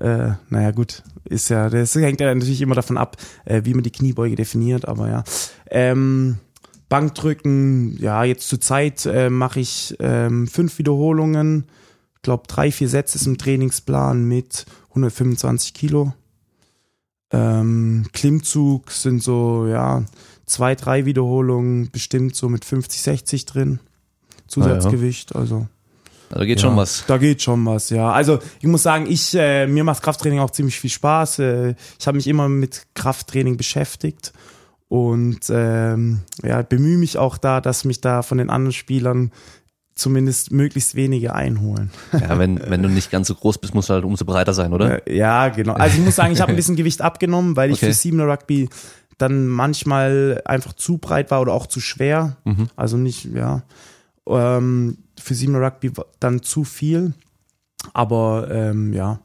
äh, 0.01 0.33
naja 0.51 0.73
gut, 0.73 1.05
ist 1.25 1.49
ja, 1.49 1.71
das 1.71 1.95
hängt 1.95 2.21
ja 2.21 2.35
natürlich 2.35 2.61
immer 2.61 2.75
davon 2.75 2.99
ab, 2.99 3.17
äh, 3.45 3.63
wie 3.65 3.75
man 3.75 3.85
die 3.85 3.93
Kniebeuge 3.93 4.35
definiert, 4.35 4.89
aber 4.89 5.09
ja. 5.09 5.25
Ähm, 5.71 6.39
Bankdrücken, 6.89 7.97
ja, 8.01 8.25
jetzt 8.25 8.49
zur 8.49 8.61
Zeit 8.61 9.07
äh, 9.07 9.31
mache 9.31 9.61
ich 9.61 9.95
ähm, 10.01 10.49
fünf 10.49 10.79
Wiederholungen, 10.79 11.67
glaube 12.23 12.45
drei, 12.49 12.73
vier 12.73 12.89
Sätze 12.89 13.19
ist 13.19 13.27
im 13.27 13.39
Trainingsplan 13.39 14.25
mit 14.25 14.67
125 14.89 15.73
Kilo. 15.73 16.15
Ähm, 17.31 18.07
Klimmzug 18.13 18.91
sind 18.91 19.23
so, 19.23 19.67
ja, 19.69 20.05
zwei, 20.49 20.75
drei 20.75 21.05
Wiederholungen, 21.05 21.91
bestimmt 21.91 22.35
so 22.35 22.49
mit 22.49 22.65
50, 22.65 23.03
60 23.03 23.47
drin. 23.47 23.81
Zusatzgewicht, 24.47 25.37
also. 25.37 25.67
Also 26.31 26.45
geht 26.45 26.59
ja, 26.59 26.67
schon 26.67 26.77
was. 26.77 27.05
Da 27.07 27.17
geht 27.19 27.43
schon 27.43 27.65
was, 27.65 27.91
ja. 27.91 28.13
Also 28.13 28.39
ich 28.61 28.67
muss 28.67 28.83
sagen, 28.83 29.07
ich 29.09 29.35
äh, 29.35 29.67
mir 29.67 29.85
macht 29.85 30.03
Krafttraining 30.03 30.41
auch 30.41 30.51
ziemlich 30.51 30.79
viel 30.79 30.91
Spaß. 30.91 31.39
Äh, 31.39 31.75
ich 31.99 32.07
habe 32.07 32.17
mich 32.17 32.27
immer 32.27 32.49
mit 32.49 32.87
Krafttraining 32.95 33.57
beschäftigt 33.57 34.33
und 34.89 35.41
ähm, 35.51 36.21
ja, 36.43 36.63
bemühe 36.63 36.99
mich 36.99 37.17
auch 37.19 37.39
da, 37.39 37.61
dass 37.61 37.85
mich 37.85 38.01
da 38.01 38.23
von 38.23 38.39
den 38.39 38.51
anderen 38.51 38.73
Spielern 38.73 39.33
zumindest 39.95 40.53
möglichst 40.53 40.95
wenige 40.95 41.35
einholen. 41.35 41.91
Ja, 42.13 42.39
wenn, 42.39 42.61
wenn 42.71 42.83
du 42.83 42.89
nicht 42.89 43.11
ganz 43.11 43.29
so 43.29 43.35
groß 43.35 43.59
bist, 43.59 43.75
musst 43.75 43.89
du 43.89 43.95
halt 43.95 44.05
umso 44.05 44.25
breiter 44.25 44.55
sein, 44.55 44.73
oder? 44.73 45.09
Ja, 45.11 45.49
genau. 45.49 45.75
Also 45.75 45.99
ich 45.99 46.05
muss 46.05 46.17
sagen, 46.17 46.33
ich 46.33 46.41
habe 46.41 46.53
ein 46.53 46.57
bisschen 46.57 46.77
Gewicht 46.77 47.03
abgenommen, 47.03 47.57
weil 47.57 47.71
ich 47.71 47.79
Okay. 47.79 47.87
für 47.87 47.93
Siebener 47.93 48.29
Rugby 48.29 48.69
dann 49.19 49.47
manchmal 49.49 50.41
einfach 50.45 50.73
zu 50.73 50.99
breit 50.99 51.31
war 51.31 51.41
oder 51.41 51.53
auch 51.53 51.67
zu 51.67 51.81
schwer. 51.81 52.37
Mhm. 52.45 52.69
Also 52.77 52.97
nicht, 52.97 53.25
ja. 53.27 53.63
Ähm, 54.27 54.99
für 55.21 55.35
Siebener 55.35 55.61
Rugby 55.61 55.93
dann 56.21 56.43
zu 56.43 56.65
viel. 56.65 57.13
Aber 57.95 58.49
ähm, 58.51 58.93
ja, 58.93 59.21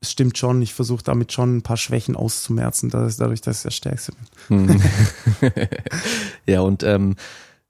es 0.00 0.10
stimmt 0.12 0.38
schon. 0.38 0.62
Ich 0.62 0.74
versuche 0.74 1.02
damit 1.04 1.32
schon 1.32 1.56
ein 1.58 1.62
paar 1.62 1.76
Schwächen 1.76 2.16
auszumerzen, 2.16 2.90
dass, 2.90 3.16
dadurch, 3.16 3.40
dass 3.40 3.58
ich 3.58 3.62
der 3.64 3.70
Stärkste 3.70 4.12
bin. 4.48 4.66
Mhm. 4.66 4.82
ja, 6.46 6.60
und 6.60 6.82
ähm, 6.82 7.16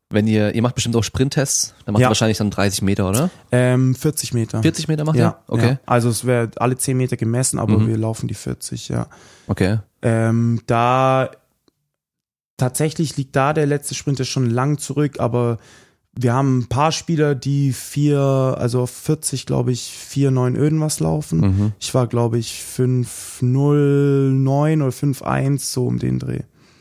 wenn 0.09 0.27
ihr, 0.29 0.55
ihr 0.55 0.62
macht 0.62 0.77
bestimmt 0.77 0.95
auch 0.97 1.03
Sprinttests, 1.03 1.75
dann 1.85 1.93
macht 1.95 2.01
Ja. 2.03 2.07
ihr 2.07 2.11
wahrscheinlich 2.11 2.39
dann 2.39 2.51
30 2.51 2.83
Meter, 2.83 3.09
oder? 3.09 3.29
Ähm, 3.51 3.95
40 3.95 4.35
Meter. 4.35 4.62
40 4.62 4.87
Meter 4.89 5.05
macht 5.05 5.17
ja, 5.17 5.29
ihr? 5.31 5.53
Okay. 5.53 5.69
Ja. 5.71 5.79
Also 5.85 6.09
es 6.09 6.25
wäre 6.25 6.49
alle 6.57 6.77
10 6.77 6.97
Meter 6.97 7.17
gemessen, 7.17 7.59
aber 7.59 7.79
Mhm. 7.79 7.89
wir 7.89 7.99
laufen 7.99 8.29
die 8.29 8.35
40, 8.35 8.89
ja. 8.89 9.09
Okay. 9.49 9.79
Ähm, 10.03 10.61
da 10.67 11.31
tatsächlich 12.57 13.16
liegt 13.16 13.37
da 13.37 13.53
der 13.53 13.66
letzte 13.66 13.95
Sprinter 13.95 14.25
schon 14.25 14.51
lang 14.51 14.79
zurück, 14.79 15.21
aber 15.21 15.59
wir 16.19 16.33
haben 16.33 16.61
ein 16.61 16.66
paar 16.66 16.92
Spieler, 16.92 17.35
die 17.35 17.73
vier, 17.73 18.19
also 18.59 18.81
auf 18.83 18.90
40, 18.90 19.45
glaube 19.45 19.73
ich, 19.73 19.92
4, 19.92 20.31
9 20.31 20.55
irgendwas 20.55 20.99
laufen. 21.01 21.40
Mhm. 21.40 21.73
Ich 21.79 21.95
war, 21.95 22.07
glaube 22.07 22.38
ich, 22.38 22.62
5, 22.62 23.42
0, 23.42 24.31
9 24.33 24.81
oder 24.83 24.92
5, 24.92 25.23
1, 25.23 25.73
so 25.73 25.87
um 25.87 25.99
den 25.99 26.19
Dreh. 26.19 26.40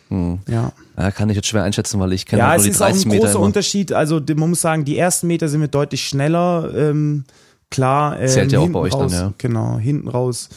Mhm. 0.09 0.39
Ja, 0.47 0.71
Ja, 0.97 1.11
kann 1.11 1.29
ich 1.29 1.35
jetzt 1.35 1.47
schwer 1.47 1.63
einschätzen, 1.63 1.99
weil 1.99 2.13
ich 2.13 2.25
kenne 2.25 2.43
ja 2.43 2.47
halt 2.49 2.61
es 2.61 2.65
nur 2.65 2.71
die 2.71 2.75
ist 2.75 2.81
auch 2.81 2.85
ein 2.85 2.91
30 2.93 3.05
Meter 3.07 3.19
großer 3.19 3.35
immer. 3.35 3.45
Unterschied. 3.45 3.91
Also 3.91 4.21
man 4.35 4.49
muss 4.49 4.61
sagen, 4.61 4.85
die 4.85 4.97
ersten 4.97 5.27
Meter 5.27 5.49
sind 5.49 5.59
wir 5.59 5.67
deutlich 5.67 6.07
schneller. 6.07 6.71
Ähm, 6.73 7.25
klar, 7.69 8.19
ähm, 8.19 8.27
Zählt 8.29 8.51
ja 8.53 8.59
auch 8.59 8.63
hinten 8.63 8.73
bei 8.73 8.79
euch 8.79 8.93
dann, 8.93 9.01
raus, 9.01 9.11
ja. 9.11 9.33
Genau, 9.37 9.77
hinten 9.79 10.07
raus. 10.07 10.49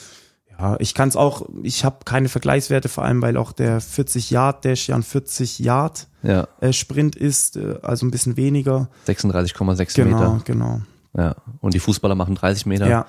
Ja, 0.59 0.77
ich 0.81 0.95
kann 0.95 1.09
es 1.09 1.15
auch, 1.17 1.49
ich 1.63 1.85
habe 1.85 1.99
keine 2.05 2.29
Vergleichswerte, 2.29 2.89
vor 2.89 3.05
allem 3.05 3.23
weil 3.23 3.37
auch 3.37 3.53
der 3.53 3.81
40 3.81 4.31
Yard 4.31 4.65
Dash 4.65 4.89
ja 4.89 4.97
ein 4.97 5.05
40 5.05 5.61
Yard 5.61 6.09
Ja, 6.23 6.49
äh, 6.61 6.73
Sprint 6.73 7.15
ist, 7.15 7.57
äh, 7.57 7.77
also 7.83 8.05
ein 8.07 8.11
bisschen 8.11 8.37
weniger. 8.37 8.89
36,6 9.07 9.95
Genau, 9.95 10.33
Meter. 10.35 10.41
genau. 10.45 10.81
Ja. 11.17 11.37
Und 11.61 11.75
die 11.75 11.79
Fußballer 11.79 12.15
machen 12.17 12.35
30 12.35 12.67
Meter. 12.67 12.89
Ja. 12.89 13.07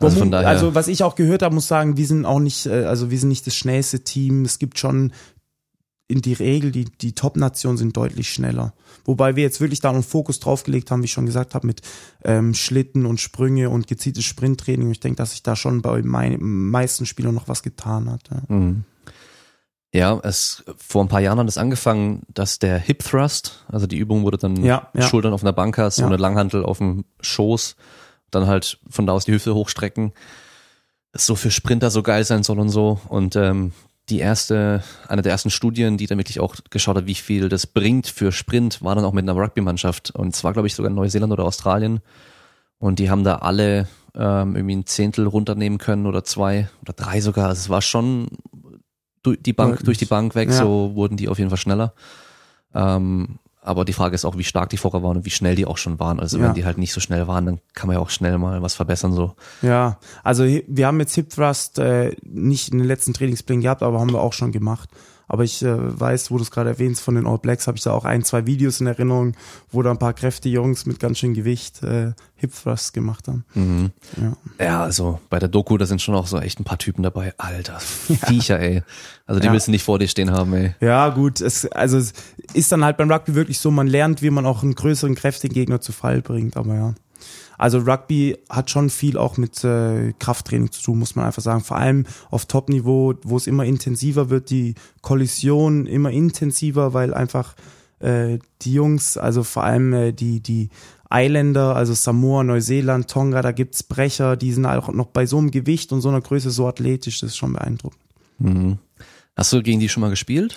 Also 0.00 0.20
von 0.20 0.30
daher. 0.30 0.48
also 0.48 0.76
was 0.76 0.86
ich 0.86 1.02
auch 1.02 1.16
gehört 1.16 1.42
habe, 1.42 1.52
muss 1.54 1.66
sagen, 1.66 1.96
wir 1.96 2.06
sind 2.06 2.24
auch 2.24 2.38
nicht, 2.38 2.66
äh, 2.66 2.84
also 2.84 3.10
wir 3.10 3.18
sind 3.18 3.30
nicht 3.30 3.46
das 3.48 3.56
schnellste 3.56 4.00
Team. 4.04 4.44
Es 4.44 4.60
gibt 4.60 4.78
schon 4.78 5.12
in 6.08 6.22
die 6.22 6.32
Regel, 6.32 6.72
die, 6.72 6.86
die 6.86 7.12
Top-Nationen 7.14 7.76
sind 7.76 7.96
deutlich 7.96 8.32
schneller. 8.32 8.72
Wobei 9.04 9.36
wir 9.36 9.42
jetzt 9.42 9.60
wirklich 9.60 9.80
da 9.80 9.90
einen 9.90 10.02
Fokus 10.02 10.40
draufgelegt 10.40 10.90
haben, 10.90 11.02
wie 11.02 11.04
ich 11.04 11.12
schon 11.12 11.26
gesagt 11.26 11.54
habe, 11.54 11.66
mit 11.66 11.82
ähm, 12.24 12.54
Schlitten 12.54 13.04
und 13.04 13.20
Sprünge 13.20 13.68
und 13.68 13.86
gezieltes 13.86 14.24
Sprinttraining. 14.24 14.86
Und 14.86 14.92
ich 14.92 15.00
denke, 15.00 15.16
dass 15.18 15.32
sich 15.32 15.42
da 15.42 15.54
schon 15.54 15.82
bei 15.82 16.02
meinen 16.02 16.70
meisten 16.70 17.04
Spielern 17.04 17.34
noch 17.34 17.46
was 17.48 17.62
getan 17.62 18.10
hat. 18.10 18.22
Ja. 18.30 18.54
Mhm. 18.54 18.84
Ja, 19.94 20.18
es 20.22 20.64
vor 20.76 21.02
ein 21.02 21.08
paar 21.08 21.20
Jahren 21.20 21.38
hat 21.38 21.48
es 21.48 21.56
angefangen, 21.56 22.22
dass 22.32 22.58
der 22.58 22.78
Hip 22.78 23.02
Thrust, 23.02 23.64
also 23.68 23.86
die 23.86 23.96
Übung, 23.96 24.22
du 24.24 24.30
dann 24.36 24.62
Ja, 24.62 24.88
ja. 24.94 25.02
Schultern 25.02 25.32
auf 25.32 25.42
einer 25.42 25.54
Bank 25.54 25.78
hast 25.78 25.98
Ja. 25.98 26.04
und 26.06 26.12
eine 26.12 26.20
Langhantel 26.20 26.62
auf 26.64 26.78
dem 26.78 27.04
Schoß, 27.20 27.74
dann 28.30 28.46
halt 28.46 28.78
von 28.90 29.06
da 29.06 29.14
aus 29.14 29.24
die 29.24 29.32
Hüfte 29.32 29.54
hochstrecken, 29.54 30.12
das 31.12 31.24
so 31.24 31.36
für 31.36 31.50
Sprinter 31.50 31.90
so 31.90 32.02
geil 32.02 32.24
sein 32.24 32.42
soll 32.42 32.58
und 32.60 32.68
so. 32.68 33.00
Und 33.08 33.34
ähm, 33.36 33.72
die 34.10 34.18
erste, 34.20 34.82
eine 35.06 35.22
der 35.22 35.32
ersten 35.32 35.50
Studien, 35.50 35.96
die 35.98 36.06
dann 36.06 36.18
wirklich 36.18 36.40
auch 36.40 36.56
geschaut 36.70 36.96
hat, 36.96 37.06
wie 37.06 37.14
viel 37.14 37.48
das 37.48 37.66
bringt 37.66 38.06
für 38.06 38.32
Sprint, 38.32 38.82
war 38.82 38.94
dann 38.94 39.04
auch 39.04 39.12
mit 39.12 39.28
einer 39.28 39.38
Rugby-Mannschaft. 39.40 40.10
Und 40.10 40.34
zwar, 40.34 40.52
glaube 40.52 40.66
ich, 40.68 40.74
sogar 40.74 40.90
in 40.90 40.96
Neuseeland 40.96 41.32
oder 41.32 41.44
Australien. 41.44 42.00
Und 42.78 42.98
die 42.98 43.10
haben 43.10 43.24
da 43.24 43.36
alle 43.36 43.88
ähm, 44.14 44.56
irgendwie 44.56 44.76
ein 44.76 44.86
Zehntel 44.86 45.26
runternehmen 45.26 45.78
können 45.78 46.06
oder 46.06 46.24
zwei 46.24 46.68
oder 46.82 46.92
drei 46.92 47.20
sogar. 47.20 47.48
Also 47.48 47.60
es 47.60 47.68
war 47.68 47.82
schon 47.82 48.28
durch 49.22 49.38
die 49.42 49.52
Bank, 49.52 49.84
durch 49.84 49.98
die 49.98 50.06
Bank 50.06 50.34
weg, 50.34 50.48
Ja. 50.50 50.56
so 50.56 50.92
wurden 50.94 51.16
die 51.16 51.28
auf 51.28 51.38
jeden 51.38 51.50
Fall 51.50 51.58
schneller. 51.58 51.92
Ähm, 52.74 53.38
aber 53.62 53.84
die 53.84 53.92
Frage 53.92 54.14
ist 54.14 54.24
auch, 54.24 54.36
wie 54.38 54.44
stark 54.44 54.70
die 54.70 54.76
vorher 54.76 55.02
waren 55.02 55.16
und 55.18 55.24
wie 55.24 55.30
schnell 55.30 55.54
die 55.54 55.66
auch 55.66 55.76
schon 55.78 55.98
waren. 55.98 56.20
Also 56.20 56.38
Ja. 56.38 56.44
wenn 56.46 56.54
die 56.54 56.64
halt 56.64 56.78
nicht 56.78 56.92
so 56.92 57.00
schnell 57.00 57.26
waren, 57.26 57.46
dann 57.46 57.60
kann 57.74 57.86
man 57.88 57.94
ja 57.96 58.00
auch 58.00 58.10
schnell 58.10 58.38
mal 58.38 58.62
was 58.62 58.74
verbessern 58.74 59.12
so. 59.12 59.34
Ja, 59.62 59.98
also 60.24 60.44
wir 60.44 60.86
haben 60.86 61.00
jetzt 61.00 61.14
Hip 61.14 61.30
Thrust 61.30 61.78
äh, 61.78 62.14
nicht 62.22 62.70
in 62.72 62.78
den 62.78 62.86
letzten 62.86 63.12
Trainingsplänen 63.14 63.62
gehabt, 63.62 63.82
aber 63.82 64.00
haben 64.00 64.12
wir 64.12 64.20
auch 64.20 64.32
schon 64.32 64.52
gemacht. 64.52 64.88
Aber 65.28 65.44
ich 65.44 65.62
äh, 65.62 66.00
weiß, 66.00 66.30
wo 66.30 66.38
du 66.38 66.42
es 66.42 66.50
gerade 66.50 66.70
erwähnst, 66.70 67.02
von 67.02 67.14
den 67.14 67.26
All 67.26 67.38
Blacks 67.38 67.66
habe 67.66 67.76
ich 67.76 67.84
da 67.84 67.92
auch 67.92 68.04
ein, 68.06 68.24
zwei 68.24 68.46
Videos 68.46 68.80
in 68.80 68.86
Erinnerung, 68.86 69.34
wo 69.70 69.82
da 69.82 69.90
ein 69.90 69.98
paar 69.98 70.14
kräftige 70.14 70.54
Jungs 70.56 70.86
mit 70.86 70.98
ganz 70.98 71.18
schön 71.18 71.34
Gewicht 71.34 71.82
äh, 71.82 72.12
Hip 72.36 72.52
Thrust 72.54 72.94
gemacht 72.94 73.28
haben. 73.28 73.44
Mhm. 73.54 73.90
Ja. 74.16 74.32
Ja, 74.64 74.82
also 74.82 75.20
bei 75.28 75.38
der 75.38 75.48
Doku, 75.48 75.76
da 75.76 75.86
sind 75.86 76.00
schon 76.00 76.14
auch 76.14 76.26
so 76.26 76.38
echt 76.38 76.58
ein 76.60 76.64
paar 76.64 76.78
Typen 76.78 77.02
dabei. 77.02 77.34
Alter, 77.36 77.78
Viecher, 77.80 78.58
ey. 78.58 78.82
Also 79.26 79.40
die 79.40 79.46
Ja. 79.46 79.52
willst 79.52 79.66
du 79.66 79.70
nicht 79.72 79.82
vor 79.84 79.98
dir 79.98 80.08
stehen 80.08 80.30
haben, 80.30 80.54
ey. 80.54 80.74
Ja, 80.80 81.10
gut, 81.10 81.40
es, 81.40 81.66
also 81.66 81.98
es 81.98 82.12
ist 82.54 82.72
dann 82.72 82.84
halt 82.84 82.96
beim 82.96 83.10
Rugby 83.10 83.34
wirklich 83.34 83.58
so, 83.58 83.70
man 83.70 83.86
lernt, 83.86 84.22
wie 84.22 84.30
man 84.30 84.46
auch 84.46 84.62
einen 84.62 84.74
größeren, 84.74 85.14
kräftigen 85.14 85.52
Gegner 85.52 85.80
zu 85.80 85.92
Fall 85.92 86.22
bringt, 86.22 86.56
aber 86.56 86.74
ja. 86.74 86.94
Also 87.58 87.78
Rugby 87.80 88.38
hat 88.48 88.70
schon 88.70 88.88
viel 88.88 89.18
auch 89.18 89.36
mit 89.36 89.62
äh, 89.64 90.14
Krafttraining 90.18 90.70
zu 90.70 90.82
tun, 90.82 90.98
muss 90.98 91.16
man 91.16 91.26
einfach 91.26 91.42
sagen. 91.42 91.62
Vor 91.62 91.76
allem 91.76 92.06
auf 92.30 92.46
Top-Niveau, 92.46 93.14
wo 93.24 93.36
es 93.36 93.46
immer 93.46 93.64
intensiver 93.64 94.30
wird, 94.30 94.50
die 94.50 94.74
Kollision 95.02 95.86
immer 95.86 96.10
intensiver, 96.10 96.94
weil 96.94 97.12
einfach 97.12 97.54
äh, 97.98 98.38
die 98.62 98.72
Jungs, 98.72 99.18
also 99.18 99.42
vor 99.42 99.64
allem 99.64 99.92
äh, 99.92 100.12
die, 100.12 100.40
die 100.40 100.70
Eiländer, 101.10 101.74
also 101.74 101.94
Samoa, 101.94 102.44
Neuseeland, 102.44 103.10
Tonga, 103.10 103.42
da 103.42 103.52
gibt's 103.52 103.82
Brecher, 103.82 104.36
die 104.36 104.52
sind 104.52 104.66
auch 104.66 104.92
noch 104.92 105.06
bei 105.06 105.26
so 105.26 105.38
einem 105.38 105.50
Gewicht 105.50 105.92
und 105.92 106.00
so 106.00 106.08
einer 106.08 106.20
Größe 106.20 106.50
so 106.50 106.68
athletisch, 106.68 107.20
das 107.20 107.30
ist 107.30 107.36
schon 107.36 107.54
beeindruckend. 107.54 108.00
Mhm. 108.38 108.78
Hast 109.36 109.52
du 109.52 109.62
gegen 109.62 109.80
die 109.80 109.88
schon 109.88 110.02
mal 110.02 110.10
gespielt? 110.10 110.56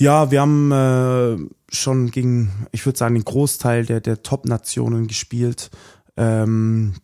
Ja, 0.00 0.30
wir 0.30 0.40
haben 0.40 0.72
äh, 0.72 1.36
schon 1.74 2.10
gegen, 2.10 2.66
ich 2.70 2.86
würde 2.86 2.98
sagen, 2.98 3.14
den 3.14 3.24
Großteil 3.24 3.84
der, 3.84 4.00
der 4.00 4.22
Top-Nationen 4.22 5.08
gespielt. 5.08 5.70
Ähm, 6.18 6.94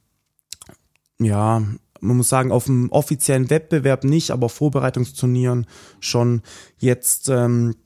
ja, 1.18 1.62
man 2.01 2.16
muss 2.16 2.28
sagen, 2.28 2.53
auf 2.53 2.66
dem 2.66 2.91
offiziellen 2.91 3.49
Wettbewerb 3.49 4.05
nicht, 4.05 4.30
aber 4.30 4.49
Vorbereitungsturnieren 4.49 5.66
schon 6.01 6.43
jetzt 6.78 7.30
ähm, 7.30 7.76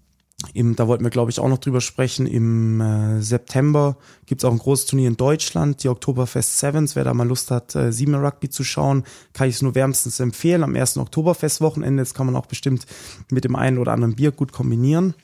im, 0.55 0.77
da 0.77 0.87
wollten 0.87 1.03
wir, 1.03 1.11
glaube 1.11 1.33
ich, 1.33 1.41
auch 1.41 1.49
noch 1.49 1.59
drüber 1.59 1.81
sprechen. 1.81 2.27
Im 2.27 2.81
äh, 2.81 3.21
September 3.21 3.97
gibt's 4.25 4.45
auch 4.45 4.53
ein 4.53 4.59
großes 4.59 4.87
Turnier 4.87 5.09
in 5.09 5.17
Deutschland, 5.17 5.83
die 5.83 5.89
Oktoberfest 5.89 6.59
Sevens. 6.59 6.95
Wer 6.95 7.03
da 7.05 7.13
mal 7.13 7.27
Lust 7.27 7.51
hat, 7.51 7.75
äh, 7.75 7.93
Siebener 7.93 8.23
Rugby 8.23 8.49
zu 8.49 8.63
schauen, 8.63 9.03
kann 9.33 9.49
ich 9.49 9.57
es 9.57 9.63
nur 9.63 9.75
wärmstens 9.75 10.21
empfehlen. 10.21 10.63
Am 10.63 10.77
ersten 10.77 11.01
Oktoberfest-Wochenende, 11.01 12.03
das 12.03 12.15
kann 12.15 12.27
man 12.27 12.37
auch 12.37 12.47
bestimmt 12.47 12.87
mit 13.31 13.45
dem 13.45 13.57
einen 13.57 13.79
oder 13.79 13.93
anderen 13.93 14.15
Bier 14.15 14.31
gut 14.31 14.53
kombinieren. 14.53 15.15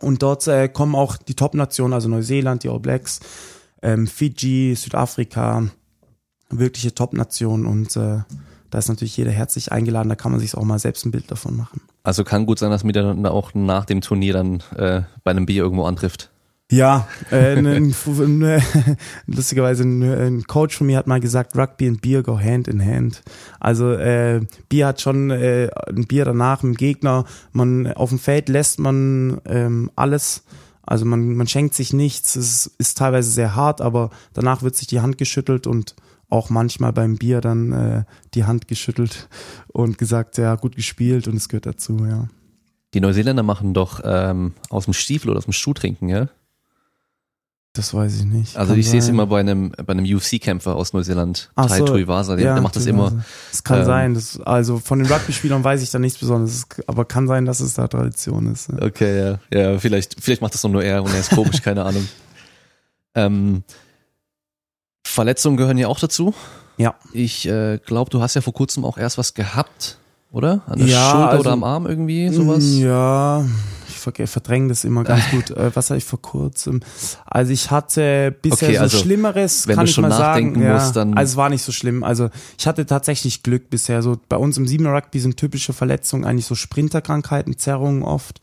Und 0.00 0.22
dort 0.22 0.46
äh, 0.46 0.68
kommen 0.68 0.94
auch 0.94 1.18
die 1.18 1.34
Top-Nationen, 1.34 1.92
also 1.92 2.08
Neuseeland, 2.08 2.64
die 2.64 2.70
All 2.70 2.80
Blacks, 2.80 3.20
ähm, 3.82 4.06
Fiji, 4.06 4.74
Südafrika, 4.74 5.68
wirkliche 6.50 6.94
Top-Nationen. 6.94 7.66
Und 7.66 7.96
äh, 7.96 8.20
da 8.70 8.78
ist 8.78 8.88
natürlich 8.88 9.16
jeder 9.16 9.30
herzlich 9.30 9.72
eingeladen, 9.72 10.08
da 10.08 10.16
kann 10.16 10.32
man 10.32 10.40
sich 10.40 10.54
auch 10.54 10.64
mal 10.64 10.78
selbst 10.78 11.04
ein 11.06 11.10
Bild 11.10 11.30
davon 11.30 11.56
machen. 11.56 11.80
Also 12.02 12.24
kann 12.24 12.46
gut 12.46 12.58
sein, 12.58 12.70
dass 12.70 12.84
man 12.84 12.92
dann 12.92 13.26
auch 13.26 13.54
nach 13.54 13.84
dem 13.84 14.00
Turnier 14.00 14.32
dann 14.32 14.62
äh, 14.76 15.02
bei 15.24 15.30
einem 15.30 15.46
Bier 15.46 15.62
irgendwo 15.62 15.84
antrifft. 15.84 16.30
Ja, 16.70 17.06
äh, 17.30 17.56
ein, 17.56 17.66
ein, 17.66 17.94
lustigerweise 19.26 19.84
ein, 19.84 20.02
ein, 20.02 20.42
Coach 20.48 20.76
von 20.76 20.88
mir 20.88 20.98
hat 20.98 21.06
mal 21.06 21.20
gesagt, 21.20 21.56
Rugby 21.56 21.88
und 21.88 22.02
Bier 22.02 22.24
go 22.24 22.40
hand 22.40 22.66
in 22.66 22.84
hand. 22.84 23.22
Also 23.60 23.92
äh, 23.92 24.40
Bier 24.68 24.88
hat 24.88 25.00
schon 25.00 25.30
äh, 25.30 25.70
ein 25.88 26.06
Bier 26.08 26.24
danach 26.24 26.64
im 26.64 26.74
Gegner. 26.74 27.24
Man 27.52 27.92
auf 27.92 28.08
dem 28.08 28.18
Feld 28.18 28.48
lässt 28.48 28.80
man 28.80 29.40
ähm, 29.44 29.92
alles. 29.94 30.42
Also 30.86 31.04
man, 31.04 31.34
man 31.34 31.48
schenkt 31.48 31.74
sich 31.74 31.92
nichts. 31.92 32.36
Es 32.36 32.66
ist 32.78 32.96
teilweise 32.98 33.30
sehr 33.30 33.54
hart, 33.54 33.80
aber 33.80 34.10
danach 34.32 34.62
wird 34.62 34.76
sich 34.76 34.86
die 34.86 35.00
Hand 35.00 35.18
geschüttelt 35.18 35.66
und 35.66 35.96
auch 36.28 36.50
manchmal 36.50 36.92
beim 36.92 37.16
Bier 37.16 37.40
dann 37.40 37.72
äh, 37.72 38.04
die 38.34 38.44
Hand 38.44 38.68
geschüttelt 38.68 39.28
und 39.68 39.98
gesagt, 39.98 40.38
ja, 40.38 40.54
gut 40.54 40.76
gespielt 40.76 41.28
und 41.28 41.36
es 41.36 41.48
gehört 41.48 41.66
dazu, 41.66 42.04
ja. 42.04 42.28
Die 42.94 43.00
Neuseeländer 43.00 43.42
machen 43.42 43.74
doch 43.74 44.00
ähm, 44.04 44.54
aus 44.70 44.84
dem 44.84 44.94
Stiefel 44.94 45.30
oder 45.30 45.38
aus 45.38 45.44
dem 45.44 45.52
Schuh 45.52 45.74
trinken, 45.74 46.08
ja? 46.08 46.28
Das 47.76 47.92
weiß 47.92 48.16
ich 48.16 48.24
nicht. 48.24 48.56
Also 48.56 48.72
Kann 48.72 48.80
ich 48.80 48.88
sehe 48.88 49.00
es 49.00 49.08
immer 49.08 49.26
bei 49.26 49.40
einem 49.40 49.70
bei 49.70 49.92
einem 49.92 50.06
UFC-Kämpfer 50.06 50.74
aus 50.74 50.94
Neuseeland, 50.94 51.50
Ach 51.54 51.66
Tai 51.66 51.78
so, 51.78 51.84
Tuivasa, 51.84 52.36
der, 52.36 52.46
ja, 52.46 52.54
der 52.54 52.62
macht 52.62 52.74
das 52.76 52.86
immer. 52.86 53.22
Es 53.52 53.62
kann 53.62 53.80
ähm, 53.80 53.84
sein, 53.84 54.14
das, 54.14 54.40
also 54.40 54.78
von 54.78 54.98
den 54.98 55.12
Rugby-Spielern 55.12 55.62
weiß 55.62 55.82
ich 55.82 55.90
da 55.90 55.98
nichts 55.98 56.18
Besonderes, 56.18 56.66
aber 56.86 57.04
kann 57.04 57.28
sein, 57.28 57.44
dass 57.44 57.60
es 57.60 57.74
da 57.74 57.86
Tradition 57.86 58.50
ist. 58.50 58.70
Ja. 58.70 58.86
Okay, 58.86 59.38
ja, 59.52 59.58
ja, 59.58 59.78
vielleicht 59.78 60.16
vielleicht 60.20 60.40
macht 60.40 60.54
das 60.54 60.64
nur 60.64 60.82
er 60.82 61.02
und 61.02 61.12
er 61.12 61.20
ist 61.20 61.30
komisch, 61.30 61.62
keine 61.62 61.84
Ahnung. 61.84 62.08
Ähm, 63.18 63.62
Verletzungen 65.06 65.56
gehören 65.56 65.78
ja 65.78 65.88
auch 65.88 65.98
dazu. 65.98 66.34
Ja. 66.76 66.96
Ich 67.14 67.48
äh, 67.48 67.78
glaube, 67.78 68.10
du 68.10 68.20
hast 68.20 68.34
ja 68.34 68.42
vor 68.42 68.52
kurzem 68.52 68.84
auch 68.84 68.98
erst 68.98 69.16
was 69.16 69.32
gehabt, 69.32 69.96
oder? 70.30 70.60
An 70.66 70.78
der 70.80 70.88
ja, 70.88 71.10
Schulter 71.10 71.28
also, 71.30 71.40
oder 71.40 71.52
am 71.52 71.64
Arm 71.64 71.86
irgendwie, 71.86 72.28
sowas? 72.28 72.64
Ja, 72.76 73.46
ich 74.06 74.30
verdränge 74.30 74.68
das 74.68 74.84
immer 74.84 75.04
ganz 75.04 75.22
gut. 75.30 75.50
Äh, 75.50 75.74
was 75.74 75.90
hatte 75.90 75.98
ich 75.98 76.04
vor 76.04 76.20
kurzem? 76.20 76.80
Also 77.24 77.52
ich 77.52 77.70
hatte 77.70 78.34
bisher 78.42 78.68
okay, 78.68 78.78
also, 78.78 78.96
so 78.96 79.02
Schlimmeres, 79.02 79.66
kann 79.66 79.86
ich 79.86 79.98
mal 79.98 80.10
sagen. 80.10 80.60
Ja, 80.60 80.90
dann 80.90 81.16
also 81.16 81.32
es 81.32 81.36
war 81.36 81.48
nicht 81.48 81.62
so 81.62 81.72
schlimm. 81.72 82.02
Also 82.04 82.30
ich 82.58 82.66
hatte 82.66 82.86
tatsächlich 82.86 83.42
Glück 83.42 83.70
bisher. 83.70 84.02
So 84.02 84.18
bei 84.28 84.36
uns 84.36 84.56
im 84.56 84.66
Siebener 84.66 84.94
Rugby 84.94 85.18
sind 85.20 85.36
typische 85.36 85.72
Verletzungen 85.72 86.24
eigentlich 86.24 86.46
so 86.46 86.54
Sprinterkrankheiten, 86.54 87.58
Zerrungen 87.58 88.02
oft. 88.02 88.40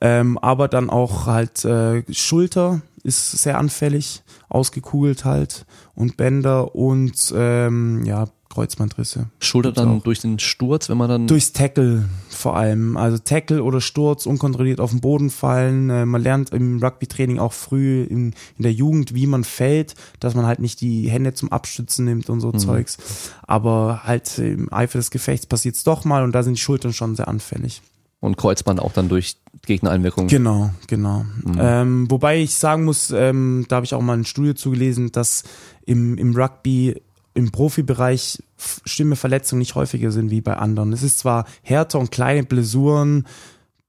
Ähm, 0.00 0.38
aber 0.38 0.68
dann 0.68 0.88
auch 0.88 1.26
halt 1.26 1.64
äh, 1.64 2.02
Schulter 2.12 2.80
ist 3.02 3.32
sehr 3.32 3.58
anfällig, 3.58 4.22
ausgekugelt 4.48 5.24
halt 5.24 5.66
und 5.94 6.16
Bänder 6.16 6.74
und 6.74 7.32
ähm, 7.36 8.04
ja, 8.04 8.26
Kreuzbandrisse. 8.50 9.30
Schulter 9.38 9.72
dann 9.72 9.98
auch. 9.98 10.02
durch 10.02 10.20
den 10.20 10.38
Sturz, 10.38 10.88
wenn 10.88 10.98
man 10.98 11.08
dann. 11.08 11.26
Durchs 11.26 11.52
Tackle 11.52 12.08
vor 12.40 12.56
allem. 12.56 12.96
Also 12.96 13.18
Tackle 13.18 13.62
oder 13.62 13.80
Sturz, 13.80 14.26
unkontrolliert 14.26 14.80
auf 14.80 14.90
den 14.90 15.00
Boden 15.00 15.30
fallen. 15.30 15.90
Äh, 15.90 16.06
man 16.06 16.22
lernt 16.22 16.50
im 16.50 16.82
Rugby-Training 16.82 17.38
auch 17.38 17.52
früh 17.52 18.02
in, 18.02 18.34
in 18.56 18.62
der 18.62 18.72
Jugend, 18.72 19.14
wie 19.14 19.26
man 19.26 19.44
fällt, 19.44 19.94
dass 20.18 20.34
man 20.34 20.46
halt 20.46 20.58
nicht 20.58 20.80
die 20.80 21.08
Hände 21.08 21.34
zum 21.34 21.52
Abstützen 21.52 22.04
nimmt 22.04 22.30
und 22.30 22.40
so 22.40 22.48
mhm. 22.48 22.58
Zeugs. 22.58 22.98
Aber 23.46 24.02
halt 24.04 24.38
im 24.38 24.72
Eifer 24.72 24.98
des 24.98 25.10
Gefechts 25.10 25.46
passiert 25.46 25.76
es 25.76 25.84
doch 25.84 26.04
mal 26.04 26.24
und 26.24 26.32
da 26.32 26.42
sind 26.42 26.56
die 26.56 26.62
Schultern 26.62 26.92
schon 26.92 27.16
sehr 27.16 27.28
anfällig. 27.28 27.82
Und 28.20 28.36
Kreuzband 28.36 28.80
auch 28.80 28.92
dann 28.92 29.08
durch 29.08 29.36
Gegnereinwirkung. 29.64 30.26
Genau, 30.26 30.70
genau. 30.86 31.24
Mhm. 31.42 31.58
Ähm, 31.58 32.10
wobei 32.10 32.40
ich 32.40 32.54
sagen 32.54 32.84
muss, 32.84 33.10
ähm, 33.10 33.64
da 33.68 33.76
habe 33.76 33.86
ich 33.86 33.94
auch 33.94 34.02
mal 34.02 34.16
ein 34.16 34.26
Studio 34.26 34.52
zugelesen, 34.52 35.10
dass 35.10 35.42
im, 35.86 36.18
im 36.18 36.36
Rugby 36.36 37.00
im 37.34 37.50
Profibereich 37.50 38.42
schlimme 38.84 39.16
Verletzungen 39.16 39.60
nicht 39.60 39.74
häufiger 39.74 40.10
sind 40.10 40.30
wie 40.30 40.40
bei 40.40 40.56
anderen. 40.56 40.92
Es 40.92 41.02
ist 41.02 41.18
zwar 41.18 41.46
härter 41.62 41.98
und 41.98 42.10
kleine 42.10 42.42
Blessuren, 42.42 43.26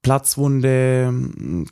Platzwunde, 0.02 1.14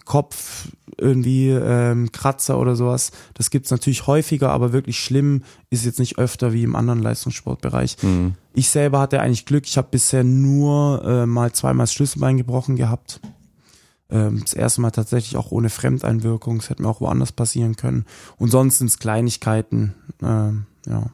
Kopf, 0.04 0.68
irgendwie 0.96 1.48
ähm, 1.48 2.12
Kratzer 2.12 2.58
oder 2.58 2.76
sowas. 2.76 3.10
Das 3.34 3.50
gibt's 3.50 3.70
natürlich 3.70 4.06
häufiger, 4.06 4.50
aber 4.50 4.72
wirklich 4.72 5.00
schlimm 5.00 5.42
ist 5.70 5.84
jetzt 5.84 5.98
nicht 5.98 6.18
öfter 6.18 6.52
wie 6.52 6.62
im 6.62 6.76
anderen 6.76 7.02
Leistungssportbereich. 7.02 7.96
Mhm. 8.02 8.34
Ich 8.54 8.70
selber 8.70 9.00
hatte 9.00 9.20
eigentlich 9.20 9.46
Glück. 9.46 9.66
Ich 9.66 9.76
habe 9.76 9.88
bisher 9.90 10.22
nur 10.22 11.04
äh, 11.04 11.26
mal 11.26 11.52
zweimal 11.52 11.84
das 11.84 11.92
Schlüsselbein 11.92 12.36
gebrochen 12.36 12.76
gehabt. 12.76 13.20
Ähm, 14.10 14.40
das 14.40 14.52
erste 14.52 14.80
Mal 14.80 14.90
tatsächlich 14.90 15.36
auch 15.36 15.50
ohne 15.50 15.70
Fremdeinwirkung. 15.70 16.58
Es 16.58 16.70
hätte 16.70 16.82
mir 16.82 16.88
auch 16.88 17.00
woanders 17.00 17.32
passieren 17.32 17.76
können. 17.76 18.04
Und 18.38 18.50
sonst 18.50 18.78
sind's 18.78 18.98
Kleinigkeiten. 18.98 19.94
Ähm, 20.22 20.66
ja. 20.86 21.10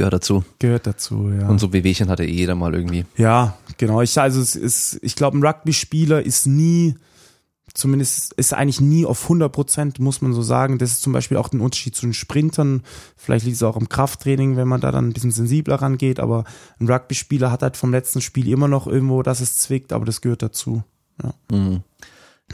Gehört 0.00 0.14
dazu. 0.14 0.44
Gehört 0.58 0.86
dazu, 0.86 1.30
ja. 1.30 1.46
Und 1.46 1.58
so 1.58 1.74
Wehwehchen 1.74 2.08
hatte 2.08 2.24
eh 2.24 2.32
jeder 2.32 2.54
mal 2.54 2.74
irgendwie. 2.74 3.04
Ja, 3.18 3.58
genau. 3.76 4.00
Ich, 4.00 4.18
also 4.18 4.40
es 4.40 4.56
ist, 4.56 4.98
ich 5.02 5.14
glaube, 5.14 5.36
ein 5.36 5.44
Rugby-Spieler 5.44 6.22
ist 6.22 6.46
nie, 6.46 6.94
zumindest 7.74 8.32
ist 8.32 8.54
eigentlich 8.54 8.80
nie 8.80 9.04
auf 9.04 9.24
100 9.24 9.52
Prozent, 9.52 9.98
muss 9.98 10.22
man 10.22 10.32
so 10.32 10.40
sagen. 10.40 10.78
Das 10.78 10.90
ist 10.90 11.02
zum 11.02 11.12
Beispiel 11.12 11.36
auch 11.36 11.52
ein 11.52 11.60
Unterschied 11.60 11.94
zu 11.94 12.06
den 12.06 12.14
Sprintern. 12.14 12.82
Vielleicht 13.14 13.44
liegt 13.44 13.56
es 13.56 13.62
auch 13.62 13.76
im 13.76 13.90
Krafttraining, 13.90 14.56
wenn 14.56 14.68
man 14.68 14.80
da 14.80 14.90
dann 14.90 15.08
ein 15.08 15.12
bisschen 15.12 15.32
sensibler 15.32 15.74
rangeht. 15.74 16.18
Aber 16.18 16.44
ein 16.78 16.88
Rugby-Spieler 16.88 17.50
hat 17.50 17.60
halt 17.60 17.76
vom 17.76 17.92
letzten 17.92 18.22
Spiel 18.22 18.48
immer 18.48 18.68
noch 18.68 18.86
irgendwo, 18.86 19.22
dass 19.22 19.40
es 19.40 19.58
zwickt, 19.58 19.92
aber 19.92 20.06
das 20.06 20.22
gehört 20.22 20.40
dazu. 20.40 20.82
Ja. 21.22 21.34
Mhm. 21.54 21.82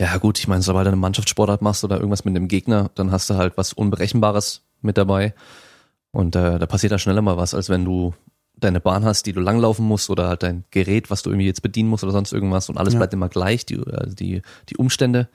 Ja, 0.00 0.16
gut, 0.16 0.40
ich 0.40 0.48
meine, 0.48 0.62
sobald 0.62 0.86
du 0.86 0.90
eine 0.90 0.96
Mannschaftssportart 0.96 1.62
machst 1.62 1.84
oder 1.84 1.98
irgendwas 1.98 2.24
mit 2.24 2.34
einem 2.34 2.48
Gegner, 2.48 2.90
dann 2.96 3.12
hast 3.12 3.30
du 3.30 3.34
halt 3.34 3.56
was 3.56 3.72
Unberechenbares 3.72 4.62
mit 4.82 4.98
dabei. 4.98 5.32
Und 6.16 6.34
äh, 6.34 6.58
da 6.58 6.64
passiert 6.64 6.92
da 6.92 6.98
schneller 6.98 7.20
mal 7.20 7.36
was, 7.36 7.52
als 7.52 7.68
wenn 7.68 7.84
du 7.84 8.14
deine 8.56 8.80
Bahn 8.80 9.04
hast, 9.04 9.26
die 9.26 9.34
du 9.34 9.40
langlaufen 9.40 9.84
musst 9.84 10.08
oder 10.08 10.28
halt 10.28 10.42
dein 10.42 10.64
Gerät, 10.70 11.10
was 11.10 11.22
du 11.22 11.28
irgendwie 11.28 11.44
jetzt 11.44 11.60
bedienen 11.60 11.90
musst 11.90 12.04
oder 12.04 12.12
sonst 12.14 12.32
irgendwas 12.32 12.70
und 12.70 12.78
alles 12.78 12.94
ja. 12.94 13.00
bleibt 13.00 13.12
immer 13.12 13.28
gleich, 13.28 13.66
die, 13.66 13.78
also 13.86 14.14
die, 14.14 14.40
die 14.70 14.78
Umstände. 14.78 15.28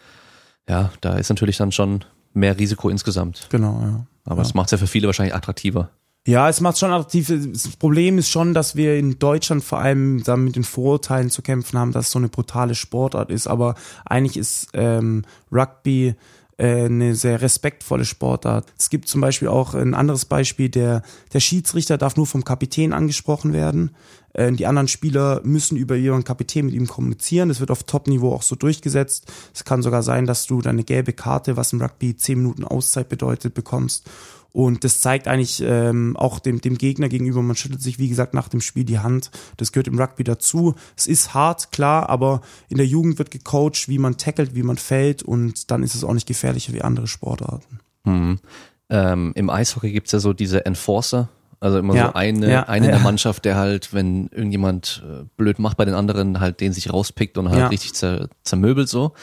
Ja, 0.67 0.91
da 1.01 1.17
ist 1.17 1.29
natürlich 1.29 1.57
dann 1.57 1.71
schon 1.71 2.03
mehr 2.33 2.57
Risiko 2.57 2.89
insgesamt. 2.89 3.45
Genau, 3.51 3.79
ja. 3.79 4.07
Aber 4.25 4.37
ja. 4.37 4.41
das 4.41 4.55
macht 4.55 4.69
es 4.69 4.71
ja 4.71 4.77
für 4.79 4.87
viele 4.87 5.05
wahrscheinlich 5.05 5.35
attraktiver. 5.35 5.91
Ja, 6.25 6.49
es 6.49 6.61
macht 6.61 6.79
schon 6.79 6.91
attraktiv. 6.91 7.31
Das 7.53 7.75
Problem 7.77 8.17
ist 8.17 8.29
schon, 8.29 8.55
dass 8.55 8.75
wir 8.75 8.97
in 8.97 9.19
Deutschland 9.19 9.63
vor 9.63 9.77
allem 9.77 10.23
dann 10.23 10.45
mit 10.45 10.55
den 10.55 10.63
Vorurteilen 10.63 11.29
zu 11.29 11.43
kämpfen 11.43 11.77
haben, 11.77 11.91
dass 11.91 12.07
es 12.07 12.11
so 12.11 12.17
eine 12.17 12.29
brutale 12.29 12.73
Sportart 12.73 13.29
ist. 13.29 13.45
Aber 13.45 13.75
eigentlich 14.03 14.35
ist 14.35 14.69
ähm, 14.73 15.25
Rugby 15.51 16.15
äh, 16.61 16.85
eine 16.85 17.15
sehr 17.15 17.41
respektvolle 17.41 18.05
Sportart. 18.05 18.71
Es 18.77 18.91
gibt 18.91 19.07
zum 19.07 19.19
Beispiel 19.19 19.47
auch 19.47 19.73
ein 19.73 19.95
anderes 19.95 20.25
Beispiel, 20.25 20.69
der, 20.69 21.01
der 21.33 21.39
Schiedsrichter 21.39 21.97
darf 21.97 22.17
nur 22.17 22.27
vom 22.27 22.43
Kapitän 22.43 22.93
angesprochen 22.93 23.51
werden. 23.51 23.95
Äh, 24.33 24.51
die 24.51 24.67
anderen 24.67 24.87
Spieler 24.87 25.41
müssen 25.43 25.75
über 25.75 25.95
ihren 25.95 26.23
Kapitän 26.23 26.67
mit 26.67 26.75
ihm 26.75 26.87
kommunizieren. 26.87 27.49
Das 27.49 27.61
wird 27.61 27.71
auf 27.71 27.83
Top-Niveau 27.83 28.31
auch 28.31 28.43
so 28.43 28.55
durchgesetzt. 28.55 29.31
Es 29.55 29.63
kann 29.63 29.81
sogar 29.81 30.03
sein, 30.03 30.27
dass 30.27 30.45
du 30.45 30.61
deine 30.61 30.83
gelbe 30.83 31.13
Karte, 31.13 31.57
was 31.57 31.73
im 31.73 31.81
Rugby 31.81 32.15
zehn 32.15 32.37
Minuten 32.37 32.63
Auszeit 32.63 33.09
bedeutet, 33.09 33.55
bekommst. 33.55 34.07
Und 34.53 34.83
das 34.83 34.99
zeigt 34.99 35.27
eigentlich 35.27 35.63
ähm, 35.65 36.17
auch 36.17 36.39
dem, 36.39 36.59
dem 36.59 36.77
Gegner 36.77 37.07
gegenüber, 37.07 37.41
man 37.41 37.55
schüttelt 37.55 37.81
sich, 37.81 37.99
wie 37.99 38.09
gesagt, 38.09 38.33
nach 38.33 38.49
dem 38.49 38.61
Spiel 38.61 38.83
die 38.83 38.99
Hand. 38.99 39.31
Das 39.57 39.71
gehört 39.71 39.87
im 39.87 39.99
Rugby 39.99 40.23
dazu. 40.23 40.75
Es 40.97 41.07
ist 41.07 41.33
hart, 41.33 41.71
klar, 41.71 42.09
aber 42.09 42.41
in 42.67 42.77
der 42.77 42.85
Jugend 42.85 43.17
wird 43.17 43.31
gecoacht, 43.31 43.87
wie 43.87 43.97
man 43.99 44.17
tackelt, 44.17 44.55
wie 44.55 44.63
man 44.63 44.77
fällt 44.77 45.23
und 45.23 45.71
dann 45.71 45.83
ist 45.83 45.95
es 45.95 46.03
auch 46.03 46.13
nicht 46.13 46.27
gefährlicher 46.27 46.73
wie 46.73 46.81
andere 46.81 47.07
Sportarten. 47.07 47.79
Mhm. 48.03 48.39
Ähm, 48.89 49.31
Im 49.35 49.49
Eishockey 49.49 49.91
gibt's 49.91 50.11
ja 50.11 50.19
so 50.19 50.33
diese 50.33 50.65
Enforcer, 50.65 51.29
also 51.61 51.77
immer 51.77 51.95
ja, 51.95 52.07
so 52.07 52.13
eine, 52.15 52.51
ja, 52.51 52.63
eine 52.63 52.87
ja. 52.87 52.91
der 52.93 53.01
Mannschaft, 53.01 53.45
der 53.45 53.55
halt, 53.55 53.93
wenn 53.93 54.27
irgendjemand 54.29 55.03
äh, 55.07 55.23
blöd 55.37 55.59
macht 55.59 55.77
bei 55.77 55.85
den 55.85 55.93
anderen, 55.93 56.39
halt 56.41 56.59
den 56.59 56.73
sich 56.73 56.91
rauspickt 56.91 57.37
und 57.37 57.49
halt 57.49 57.71
richtig 57.71 57.93
zer, 57.93 58.27
zermöbelt 58.43 58.89
so. 58.89 59.13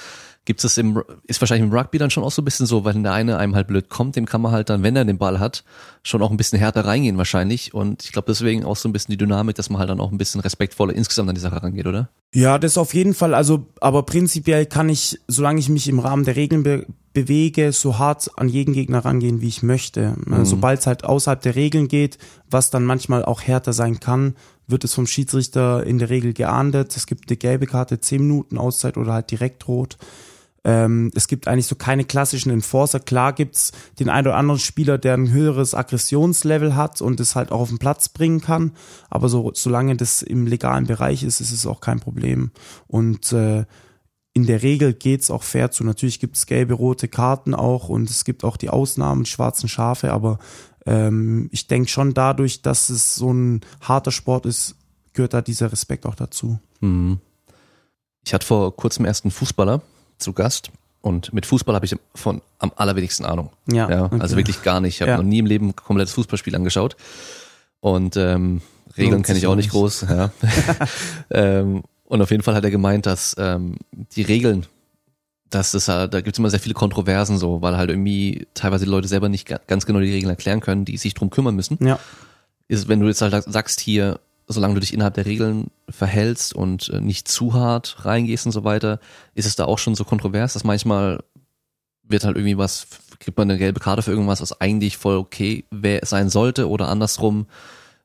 Gibt 0.49 0.65
es 0.65 0.79
im, 0.79 1.03
ist 1.27 1.43
wahrscheinlich 1.43 1.69
im 1.69 1.77
Rugby 1.77 1.99
dann 1.99 2.09
schon 2.09 2.25
auch 2.25 2.31
so 2.31 2.41
ein 2.41 2.45
bisschen 2.47 2.65
so, 2.65 2.83
weil 2.83 2.95
der 2.95 3.13
eine 3.13 3.37
einem 3.37 3.55
halt 3.55 3.67
blöd 3.67 3.91
kommt, 3.91 4.17
dem 4.17 4.25
kann 4.25 4.41
man 4.41 4.51
halt 4.51 4.71
dann, 4.71 4.83
wenn 4.83 4.97
er 4.97 5.05
den 5.05 5.19
Ball 5.19 5.39
hat, 5.39 5.63
schon 6.03 6.23
auch 6.23 6.31
ein 6.31 6.39
bisschen 6.39 6.59
härter 6.59 6.87
reingehen 6.87 7.19
wahrscheinlich. 7.19 7.75
Und 7.75 8.03
ich 8.03 8.13
glaube 8.13 8.29
deswegen 8.29 8.65
auch 8.65 8.77
so 8.77 8.89
ein 8.89 8.95
bisschen 8.95 9.13
die 9.13 9.19
Dynamik, 9.19 9.57
dass 9.57 9.69
man 9.69 9.79
halt 9.79 9.91
dann 9.91 10.01
auch 10.01 10.11
ein 10.11 10.17
bisschen 10.17 10.41
respektvoller 10.41 10.95
insgesamt 10.95 11.29
an 11.29 11.35
die 11.35 11.41
Sache 11.43 11.63
rangeht, 11.63 11.87
oder? 11.87 12.09
Ja, 12.35 12.59
das 12.59 12.79
auf 12.79 12.95
jeden 12.95 13.13
Fall. 13.13 13.35
Also, 13.35 13.67
aber 13.83 14.05
prinzipiell 14.05 14.65
kann 14.65 14.89
ich, 14.89 15.21
solange 15.29 15.61
ich 15.61 15.69
mich 15.69 15.87
im 15.87 15.99
Rahmen 15.99 16.25
der 16.25 16.37
Regeln 16.37 16.63
be 16.63 16.87
bewege, 17.13 17.73
so 17.73 17.99
hart 17.99 18.31
an 18.37 18.49
jeden 18.49 18.73
Gegner 18.73 19.05
rangehen, 19.05 19.41
wie 19.43 19.49
ich 19.49 19.63
möchte. 19.63 20.15
Mhm. 20.25 20.47
Sobald 20.47 20.81
es 20.81 20.87
halt 20.87 21.05
außerhalb 21.05 21.43
der 21.43 21.57
Regeln 21.57 21.89
geht, 21.89 22.17
was 22.49 22.71
dann 22.71 22.85
manchmal 22.85 23.25
auch 23.25 23.43
härter 23.43 23.75
sein 23.75 24.01
kann, 24.01 24.35
wird 24.67 24.85
es 24.85 24.95
vom 24.95 25.07
Schiedsrichter 25.07 25.85
in 25.85 25.99
der 25.99 26.11
Regel 26.11 26.33
geahndet. 26.33 26.97
Es 26.97 27.07
gibt 27.07 27.29
eine 27.29 27.37
gelbe 27.37 27.67
Karte, 27.67 28.01
10 28.01 28.23
Minuten 28.23 28.57
Auszeit 28.57 28.97
oder 28.97 29.15
halt 29.15 29.31
direkt 29.31 29.67
rot. 29.69 29.99
Ähm, 30.65 31.11
es 31.15 31.29
gibt 31.29 31.49
eigentlich 31.49 31.67
so 31.67 31.77
keine 31.77 32.05
klassischen 32.05 32.51
Enforcer. 32.51 33.01
Klar 33.01 33.33
gibt's 33.33 33.73
den 33.99 34.09
einen 34.09 34.27
oder 34.27 34.37
anderen 34.37 34.61
Spieler, 34.61 34.99
der 34.99 35.15
ein 35.15 35.31
höheres 35.31 35.75
Aggressionslevel 35.75 36.75
hat 36.75 37.01
und 37.01 37.21
es 37.21 37.37
halt 37.37 37.53
auch 37.53 37.61
auf 37.61 37.69
den 37.69 37.79
Platz 37.79 38.09
bringen 38.09 38.41
kann. 38.41 38.73
Aber 39.09 39.29
so, 39.29 39.53
solange 39.55 39.97
das 39.97 40.23
im 40.23 40.47
legalen 40.47 40.87
Bereich 40.87 41.23
ist, 41.23 41.41
ist 41.41 41.53
es 41.53 41.67
auch 41.67 41.81
kein 41.81 42.01
Problem. 42.01 42.51
Und 42.87 43.33
äh, 43.33 43.65
in 44.35 44.47
der 44.47 44.63
Regel 44.63 44.95
geht's 44.95 45.31
auch 45.31 45.43
fair 45.43 45.71
zu. 45.71 45.85
Natürlich 45.85 46.21
gibt's 46.21 46.47
gelbe, 46.47 46.75
rote 46.75 47.09
Karten 47.09 47.55
auch 47.55 47.89
und 47.89 48.11
es 48.11 48.25
gibt 48.25 48.45
auch 48.45 48.57
die 48.57 48.71
Ausnahmen, 48.71 49.25
die 49.25 49.31
schwarzen 49.31 49.69
Schafe, 49.69 50.13
aber 50.13 50.39
ähm, 50.87 51.49
ich 51.53 51.67
denke 51.67 51.89
schon 51.89 52.15
dadurch, 52.15 52.63
dass 52.63 52.89
es 52.89 53.15
so 53.15 53.33
ein 53.33 53.63
harter 53.81 54.13
Sport 54.13 54.47
ist, 54.47 54.77
gehört 55.13 55.35
da 55.35 55.43
dieser 55.43 55.73
Respekt 55.73 56.07
auch 56.07 56.15
dazu. 56.15 56.61
Mhm. 56.81 57.19
Ich 58.25 58.33
hatte 58.33 58.47
vor 58.47 58.77
kurzem 58.77 59.07
erst 59.07 59.25
einen 59.25 59.33
Fußballer 59.33 59.83
zu 60.19 60.33
Gast 60.33 60.71
und 61.01 61.33
mit 61.33 61.47
Fußball 61.47 61.75
habe 61.75 61.87
ich 61.87 61.97
von 62.15 62.43
am 62.59 62.73
allerwenigsten 62.77 63.25
Ahnung. 63.25 63.51
Ja. 63.71 63.89
ja 63.89 64.05
okay. 64.07 64.19
Also 64.21 64.37
wirklich 64.37 64.63
gar 64.63 64.81
nicht. 64.81 64.97
Ich 64.97 65.01
habe 65.01 65.13
ja. 65.13 65.17
noch 65.17 65.25
nie 65.25 65.39
im 65.39 65.47
Leben 65.47 65.69
ein 65.69 65.77
komplettes 65.77 66.13
Fußballspiel 66.15 66.55
angeschaut. 66.55 66.97
Und 67.81 68.17
ähm, 68.17 68.61
Regeln 68.97 69.23
kenne 69.23 69.39
ich 69.39 69.47
auch 69.47 69.55
nicht 69.55 69.71
groß. 69.71 70.07
Ja. 70.09 70.31
ähm, 71.31 71.85
und 72.05 72.23
auf 72.23 72.31
jeden 72.31 72.43
Fall 72.43 72.55
hat 72.55 72.65
er 72.65 72.71
gemeint, 72.71 73.07
dass 73.07 73.37
ähm, 73.39 73.77
die 73.93 74.23
Regeln, 74.23 74.67
dass 75.51 75.73
das 75.73 75.87
da 75.87 76.07
gibt 76.07 76.33
es 76.33 76.39
immer 76.39 76.51
sehr 76.51 76.61
viele 76.61 76.75
Kontroversen 76.75 77.39
so, 77.39 77.63
weil 77.63 77.77
halt 77.77 77.91
irgendwie 77.91 78.47
teilweise 78.55 78.85
die 78.85 78.91
Leute 78.91 79.09
selber 79.09 79.29
nicht 79.29 79.49
ganz 79.67 79.87
genau 79.87 80.01
die 80.01 80.11
Regeln 80.11 80.31
erklären 80.31 80.61
können, 80.61 80.85
die 80.85 80.97
sich 80.97 81.15
drum 81.15 81.31
kümmern 81.31 81.55
müssen. 81.55 81.79
Ja. 81.81 81.99
Ist, 82.67 82.89
wenn 82.89 83.01
du 83.01 83.07
jetzt 83.07 83.23
halt 83.23 83.45
sagst 83.47 83.81
hier, 83.81 84.21
solange 84.47 84.75
du 84.75 84.81
dich 84.81 84.93
innerhalb 84.93 85.15
der 85.15 85.27
Regeln 85.27 85.71
verhältst 85.91 86.55
und 86.55 86.89
äh, 86.91 87.01
nicht 87.01 87.29
zu 87.29 87.55
hart 87.55 88.05
reingehst 88.05 88.47
und 88.47 88.53
so 88.53 88.65
weiter, 88.65 89.01
ist 89.35 89.47
es 89.47 89.57
da 89.57 89.65
auch 89.65 89.79
schon 89.79 89.95
so 89.95 90.05
kontrovers, 90.05 90.53
dass 90.53 90.65
manchmal 90.65 91.23
wird 92.03 92.25
halt 92.25 92.37
irgendwie 92.37 92.59
was, 92.59 92.87
kriegt 93.19 93.37
man 93.37 93.51
eine 93.51 93.59
gelbe 93.59 93.81
Karte 93.81 94.03
für 94.03 94.11
irgendwas, 94.11 94.41
was 94.41 94.61
eigentlich 94.61 94.97
voll 94.97 95.17
okay 95.17 95.65
sein 96.03 96.31
sollte 96.31 96.69
oder 96.69 96.89
andersrum 96.89 97.47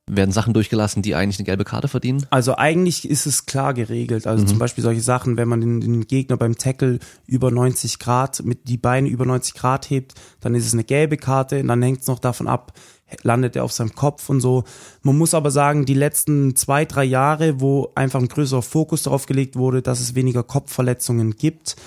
werden 0.06 0.32
Sachen 0.32 0.54
durchgelassen, 0.54 1.02
die 1.02 1.16
eigentlich 1.16 1.40
eine 1.40 1.46
gelbe 1.46 1.64
Karte 1.64 1.88
verdienen? 1.88 2.26
Also 2.30 2.56
eigentlich 2.58 3.10
ist 3.10 3.26
es 3.26 3.46
klar 3.46 3.74
geregelt. 3.74 4.28
Also 4.28 4.44
mhm. 4.44 4.48
zum 4.48 4.60
Beispiel 4.60 4.84
solche 4.84 5.02
Sachen, 5.02 5.38
wenn 5.38 5.48
man 5.48 5.62
den, 5.62 5.82
den, 5.82 6.08
Gegner 6.08 6.36
beim 6.36 6.58
Tackle 6.58 7.00
über 7.26 7.52
90 7.52 8.00
Grad, 8.00 8.44
mit 8.44 8.68
die 8.68 8.78
Beine 8.78 9.08
über 9.08 9.26
90 9.26 9.54
Grad 9.54 9.90
hebt, 9.90 10.14
dann 10.42 10.56
ist 10.56 10.66
es 10.66 10.74
eine 10.74 10.84
gelbe 10.84 11.18
Karte 11.18 11.62
und 11.62 11.68
dann 11.68 11.82
hängt 11.82 12.02
es 12.02 12.08
noch 12.08 12.20
davon 12.20 12.48
ab, 12.48 12.74
landet 13.22 13.56
er 13.56 13.64
auf 13.64 13.72
seinem 13.72 13.96
Kopf 13.96 14.30
und 14.30 14.42
so. 14.42 14.66
Man 15.04 15.18
muss 15.18 15.34
aber 15.34 15.52
sagen, 15.52 15.86
die 15.86 15.94
letzten 15.94 16.56
zwei, 16.56 16.84
drei 16.84 17.06
Jahre, 17.06 17.62
wo 17.62 17.92
einfach 17.96 18.20
ein 18.20 18.28
größerer 18.28 18.62
Fokus 18.62 19.04
darauf 19.04 19.26
gelegt 19.26 19.56
wurde, 19.56 19.82
dass 19.82 20.02
es 20.02 20.16
weniger 20.16 20.44
Kopfverletzungen 20.44 21.38
gibt, 21.38 21.78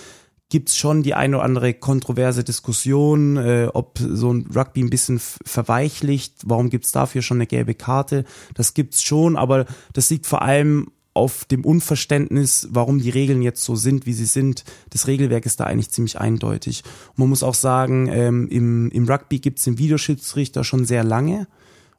gibt's 0.48 0.76
schon 0.76 1.02
die 1.02 1.14
eine 1.14 1.36
oder 1.36 1.44
andere 1.44 1.74
kontroverse 1.74 2.44
Diskussion, 2.44 3.36
äh, 3.36 3.68
ob 3.72 3.98
so 3.98 4.32
ein 4.32 4.48
Rugby 4.54 4.82
ein 4.82 4.90
bisschen 4.90 5.18
verweichlicht, 5.18 6.34
warum 6.44 6.70
gibt's 6.70 6.92
dafür 6.92 7.22
schon 7.22 7.38
eine 7.38 7.46
gelbe 7.46 7.74
Karte? 7.74 8.24
Das 8.54 8.74
gibt's 8.74 9.02
schon, 9.02 9.36
aber 9.36 9.66
das 9.92 10.10
liegt 10.10 10.26
vor 10.26 10.42
allem 10.42 10.90
auf 11.14 11.46
dem 11.46 11.64
Unverständnis, 11.64 12.68
warum 12.70 13.00
die 13.00 13.10
Regeln 13.10 13.40
jetzt 13.40 13.64
so 13.64 13.74
sind, 13.74 14.04
wie 14.04 14.12
sie 14.12 14.26
sind. 14.26 14.64
Das 14.90 15.06
Regelwerk 15.06 15.46
ist 15.46 15.60
da 15.60 15.64
eigentlich 15.64 15.90
ziemlich 15.90 16.20
eindeutig. 16.20 16.84
Und 17.10 17.18
man 17.20 17.30
muss 17.30 17.42
auch 17.42 17.54
sagen, 17.54 18.06
ähm, 18.12 18.46
im, 18.48 18.90
im 18.90 19.08
Rugby 19.08 19.38
gibt 19.38 19.58
es 19.58 19.64
den 19.64 19.78
Videoschiedsrichter 19.78 20.62
schon 20.62 20.84
sehr 20.84 21.04
lange 21.04 21.48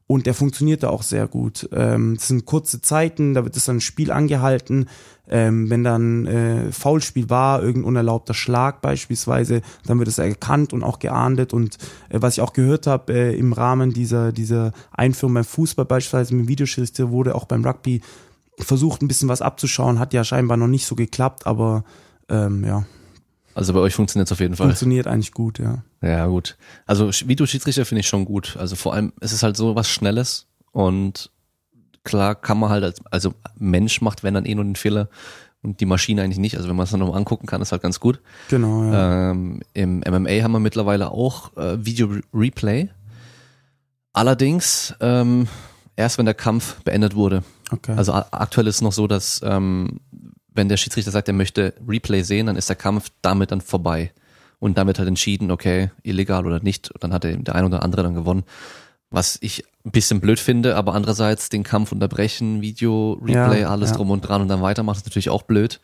und 0.07 0.25
der 0.25 0.33
funktioniert 0.33 0.83
da 0.83 0.89
auch 0.89 1.03
sehr 1.03 1.27
gut. 1.27 1.69
Ähm, 1.73 2.15
das 2.15 2.29
sind 2.29 2.45
kurze 2.45 2.81
Zeiten, 2.81 3.33
da 3.33 3.43
wird 3.43 3.55
das 3.57 3.65
dann 3.65 3.81
Spiel 3.81 4.11
angehalten. 4.11 4.87
Ähm, 5.29 5.69
wenn 5.69 5.83
dann 5.83 6.25
äh, 6.25 6.71
Foulspiel 6.71 7.29
war, 7.29 7.61
irgendein 7.61 7.89
unerlaubter 7.89 8.33
Schlag 8.33 8.81
beispielsweise, 8.81 9.61
dann 9.85 9.99
wird 9.99 10.07
es 10.07 10.17
erkannt 10.17 10.71
und 10.71 10.83
auch 10.83 10.99
geahndet. 10.99 11.53
Und 11.53 11.75
äh, 12.07 12.21
was 12.21 12.35
ich 12.35 12.41
auch 12.41 12.53
gehört 12.53 12.87
habe 12.87 13.13
äh, 13.13 13.37
im 13.37 13.51
Rahmen 13.51 13.91
dieser, 13.91 14.31
dieser 14.31 14.71
Einführung 14.93 15.33
beim 15.33 15.43
Fußball 15.43 15.85
beispielsweise 15.85 16.33
mit 16.33 16.45
dem 16.45 16.47
Videoschiedsrichter 16.47 17.11
wurde 17.11 17.35
auch 17.35 17.45
beim 17.45 17.65
Rugby 17.65 18.01
versucht 18.59 19.01
ein 19.01 19.07
bisschen 19.07 19.29
was 19.29 19.41
abzuschauen, 19.41 19.99
hat 19.99 20.13
ja 20.13 20.23
scheinbar 20.23 20.57
noch 20.57 20.67
nicht 20.67 20.87
so 20.87 20.95
geklappt, 20.95 21.45
aber 21.45 21.83
ähm, 22.29 22.63
ja. 22.63 22.85
Also 23.57 23.73
bei 23.73 23.79
euch 23.79 23.95
funktioniert 23.95 24.27
es 24.27 24.31
auf 24.31 24.39
jeden 24.39 24.55
Fall. 24.55 24.67
Funktioniert 24.67 25.07
eigentlich 25.07 25.31
gut, 25.31 25.57
ja. 25.57 25.83
Ja, 26.03 26.27
gut. 26.27 26.57
Also 26.85 27.09
Videoschiedsrichter 27.09 27.85
finde 27.85 28.01
ich 28.01 28.07
schon 28.07 28.23
gut. 28.23 28.55
Also 28.59 28.75
vor 28.75 28.93
allem, 28.93 29.13
es 29.19 29.33
ist 29.33 29.41
halt 29.41 29.57
so 29.57 29.75
was 29.75 29.89
Schnelles 29.89 30.45
und 30.71 31.31
klar 32.03 32.35
kann 32.35 32.59
man 32.59 32.69
halt 32.69 32.83
als, 32.83 33.01
also 33.09 33.33
Mensch 33.57 33.99
macht, 34.01 34.23
wenn 34.23 34.35
dann 34.35 34.45
eh 34.45 34.53
nur 34.53 34.63
den 34.63 34.75
Fehler 34.75 35.09
und 35.63 35.79
die 35.79 35.87
Maschine 35.87 36.21
eigentlich 36.21 36.37
nicht. 36.37 36.55
Also 36.55 36.69
wenn 36.69 36.75
man 36.75 36.83
es 36.83 36.91
dann 36.91 36.99
nochmal 36.99 37.17
angucken 37.17 37.47
kann, 37.47 37.63
ist 37.63 37.71
halt 37.71 37.81
ganz 37.81 37.99
gut. 37.99 38.21
Genau, 38.49 38.83
ja. 38.83 39.31
Ähm, 39.31 39.61
Im 39.73 40.01
MMA 40.07 40.43
haben 40.43 40.51
wir 40.51 40.59
mittlerweile 40.59 41.09
auch 41.09 41.57
äh, 41.57 41.83
Video 41.83 42.11
Replay. 42.31 42.89
Allerdings 44.13 44.93
ähm, 44.99 45.47
erst 45.95 46.19
wenn 46.19 46.25
der 46.25 46.35
Kampf 46.35 46.79
beendet 46.83 47.15
wurde. 47.15 47.43
Okay. 47.71 47.95
Also 47.97 48.13
aktuell 48.13 48.67
ist 48.67 48.75
es 48.75 48.81
noch 48.81 48.93
so, 48.93 49.07
dass 49.07 49.41
ähm, 49.43 49.99
wenn 50.57 50.67
der 50.67 50.77
Schiedsrichter 50.77 51.11
sagt, 51.11 51.27
er 51.27 51.33
möchte 51.33 51.73
Replay 51.87 52.23
sehen, 52.23 52.47
dann 52.47 52.55
ist 52.55 52.67
der 52.67 52.75
Kampf 52.75 53.09
damit 53.21 53.51
dann 53.51 53.61
vorbei. 53.61 54.11
Und 54.59 54.77
damit 54.79 54.97
halt 54.97 55.07
entschieden, 55.07 55.51
okay, 55.51 55.91
illegal 56.01 56.47
oder 56.47 56.59
nicht. 56.59 56.89
Und 56.89 57.03
dann 57.03 57.13
hat 57.13 57.23
der 57.23 57.55
ein 57.55 57.65
oder 57.65 57.83
andere 57.83 58.01
dann 58.01 58.15
gewonnen. 58.15 58.43
Was 59.11 59.37
ich 59.39 59.63
ein 59.85 59.91
bisschen 59.91 60.19
blöd 60.19 60.39
finde, 60.39 60.75
aber 60.75 60.95
andererseits 60.95 61.49
den 61.49 61.63
Kampf 61.63 61.91
unterbrechen, 61.91 62.61
Video, 62.61 63.13
Replay, 63.21 63.61
ja, 63.61 63.69
alles 63.69 63.91
ja. 63.91 63.95
drum 63.95 64.09
und 64.09 64.21
dran 64.21 64.41
und 64.41 64.47
dann 64.47 64.63
weitermachen, 64.63 64.97
ist 64.97 65.05
natürlich 65.05 65.29
auch 65.29 65.43
blöd. 65.43 65.79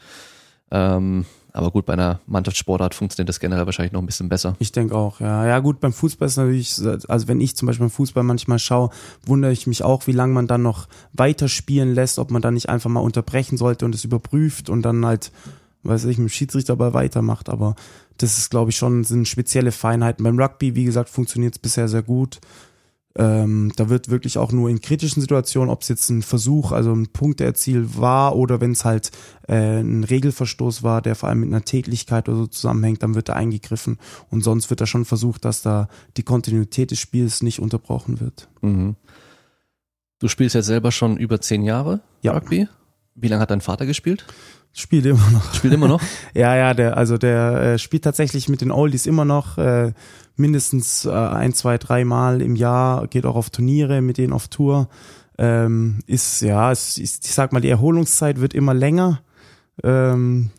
Ähm, 0.72 1.26
aber 1.56 1.70
gut, 1.70 1.86
bei 1.86 1.94
einer 1.94 2.20
Mannschaftssportart 2.26 2.96
funktioniert 2.96 3.30
das 3.30 3.40
generell 3.40 3.68
wahrscheinlich 3.68 3.94
noch 3.94 4.02
ein 4.02 4.08
bisschen 4.08 4.28
besser. 4.28 4.56
Ich 4.58 4.72
denke 4.72 4.96
auch, 4.96 5.20
ja. 5.20 5.46
Ja, 5.46 5.60
gut, 5.60 5.80
beim 5.80 5.94
Fußball 5.94 6.28
ist 6.28 6.38
natürlich, 6.38 6.82
also 7.08 7.28
wenn 7.28 7.40
ich 7.40 7.56
zum 7.56 7.68
Beispiel 7.68 7.86
beim 7.86 7.92
Fußball 7.92 8.24
manchmal 8.24 8.58
schaue, 8.58 8.90
wundere 9.24 9.52
ich 9.52 9.68
mich 9.68 9.84
auch, 9.84 10.08
wie 10.08 10.14
lange 10.14 10.34
man 10.34 10.48
dann 10.48 10.64
noch 10.64 10.88
weiter 11.14 11.48
spielen 11.48 11.94
lässt, 11.94 12.18
ob 12.18 12.32
man 12.32 12.42
dann 12.42 12.56
nicht 12.56 12.70
einfach 12.70 12.90
mal 12.90 13.02
unterbrechen 13.02 13.58
sollte 13.58 13.86
und 13.86 13.94
es 13.94 14.04
überprüft 14.04 14.68
und 14.72 14.82
dann 14.82 15.06
halt, 15.06 15.32
weiß 15.84 16.06
ich, 16.06 16.18
mit 16.18 16.30
dem 16.30 16.34
Schiedsrichter 16.34 16.76
dabei 16.76 16.96
weitermacht. 16.96 17.50
Aber 17.50 17.76
das 18.18 18.40
ist, 18.40 18.50
glaube 18.50 18.72
ich, 18.72 18.78
schon, 18.78 19.04
sind 19.04 19.28
spezielle 19.28 19.72
Feinheiten. 19.72 20.24
Beim 20.24 20.40
Rugby, 20.40 20.74
wie 20.76 20.86
gesagt, 20.86 21.10
funktioniert 21.10 21.54
es 21.54 21.60
bisher 21.60 21.88
sehr 21.88 22.04
gut. 22.04 22.42
Ähm, 23.16 23.72
da 23.76 23.90
wird 23.90 24.10
wirklich 24.10 24.40
auch 24.40 24.52
nur 24.52 24.70
in 24.70 24.82
kritischen 24.82 25.22
Situationen, 25.22 25.70
ob 25.70 25.84
es 25.84 25.88
jetzt 25.88 26.10
ein 26.10 26.24
Versuch, 26.24 26.72
also 26.72 26.92
ein 26.94 27.08
Punkteerziel 27.14 27.96
war 27.96 28.36
oder 28.36 28.60
wenn 28.60 28.72
es 28.72 28.86
halt 28.86 29.12
äh, 29.48 29.82
ein 29.82 30.04
Regelverstoß 30.04 30.82
war, 30.82 31.02
der 31.02 31.16
vor 31.16 31.30
allem 31.30 31.42
mit 31.42 31.50
einer 31.50 31.64
Tätigkeit 31.64 32.28
oder 32.28 32.40
so 32.40 32.48
zusammenhängt, 32.48 33.04
dann 33.04 33.14
wird 33.14 33.30
da 33.30 33.34
eingegriffen. 33.34 34.00
Und 34.32 34.44
sonst 34.44 34.72
wird 34.72 34.82
da 34.82 34.88
schon 34.88 35.06
versucht, 35.06 35.46
dass 35.46 35.62
da 35.62 35.90
die 36.18 36.24
Kontinuität 36.24 36.90
des 36.90 37.00
Spiels 37.00 37.44
nicht 37.44 37.60
unterbrochen 37.60 38.20
wird. 38.20 38.50
Mhm. 38.62 38.96
Du 40.18 40.28
spielst 40.28 40.56
jetzt 40.56 40.68
selber 40.68 40.92
schon 40.92 41.18
über 41.18 41.40
zehn 41.40 41.64
Jahre 41.64 42.00
ja. 42.22 42.32
Rugby. 42.34 42.68
Wie 43.14 43.28
lange 43.28 43.42
hat 43.42 43.52
dein 43.52 43.62
Vater 43.62 43.86
gespielt? 43.86 44.26
Spielt 44.76 45.06
immer 45.06 45.30
noch. 45.30 45.54
Spielt 45.54 45.74
immer 45.74 45.88
noch? 45.88 46.02
ja, 46.34 46.56
ja, 46.56 46.74
der, 46.74 46.98
also 46.98 47.20
der 47.20 47.62
äh, 47.62 47.78
spielt 47.78 48.04
tatsächlich 48.04 48.50
mit 48.50 48.62
den 48.62 48.72
Oldies 48.72 49.06
immer 49.06 49.24
noch. 49.24 49.60
Äh, 49.60 49.94
mindestens 50.36 51.06
äh, 51.06 51.12
ein, 51.12 51.54
zwei, 51.54 51.78
drei 51.78 52.06
Mal 52.06 52.42
im 52.42 52.56
Jahr, 52.56 53.08
geht 53.08 53.26
auch 53.26 53.36
auf 53.36 53.50
Turniere, 53.50 54.02
mit 54.02 54.18
denen 54.18 54.34
auf 54.34 54.48
Tour. 54.48 54.90
Ähm, 55.38 56.00
ist, 56.06 56.42
ja, 56.42 56.72
ist, 56.72 57.00
ist, 57.00 57.26
ich 57.26 57.34
sag 57.34 57.54
mal, 57.54 57.62
die 57.62 57.70
Erholungszeit 57.70 58.40
wird 58.40 58.54
immer 58.54 58.74
länger. 58.74 59.22
Ähm, 59.84 60.52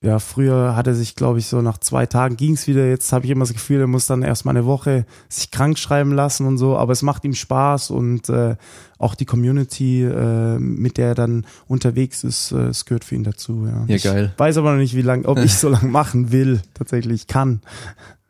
ja, 0.00 0.20
früher 0.20 0.76
hat 0.76 0.86
er 0.86 0.94
sich, 0.94 1.16
glaube 1.16 1.40
ich, 1.40 1.48
so 1.48 1.60
nach 1.60 1.78
zwei 1.78 2.06
Tagen 2.06 2.36
ging's 2.36 2.68
wieder. 2.68 2.86
Jetzt 2.86 3.12
habe 3.12 3.24
ich 3.24 3.32
immer 3.32 3.44
das 3.44 3.52
Gefühl, 3.52 3.80
er 3.80 3.88
muss 3.88 4.06
dann 4.06 4.22
erstmal 4.22 4.56
eine 4.56 4.64
Woche 4.64 5.06
sich 5.28 5.50
krank 5.50 5.76
schreiben 5.76 6.12
lassen 6.12 6.46
und 6.46 6.56
so. 6.56 6.76
Aber 6.76 6.92
es 6.92 7.02
macht 7.02 7.24
ihm 7.24 7.34
Spaß 7.34 7.90
und 7.90 8.28
äh, 8.28 8.54
auch 8.98 9.16
die 9.16 9.24
Community, 9.24 10.04
äh, 10.04 10.58
mit 10.60 10.98
der 10.98 11.08
er 11.08 11.14
dann 11.16 11.46
unterwegs 11.66 12.22
ist, 12.22 12.52
äh, 12.52 12.68
es 12.68 12.84
gehört 12.84 13.02
für 13.02 13.16
ihn 13.16 13.24
dazu. 13.24 13.66
Ja, 13.66 13.84
ja 13.88 13.98
geil. 13.98 14.30
Ich 14.32 14.38
weiß 14.38 14.58
aber 14.58 14.70
noch 14.70 14.78
nicht, 14.78 14.94
wie 14.94 15.02
lang, 15.02 15.24
ob 15.24 15.38
ich 15.38 15.56
so 15.56 15.68
lange 15.68 15.90
machen 15.90 16.30
will. 16.30 16.60
Tatsächlich 16.74 17.26
kann. 17.26 17.60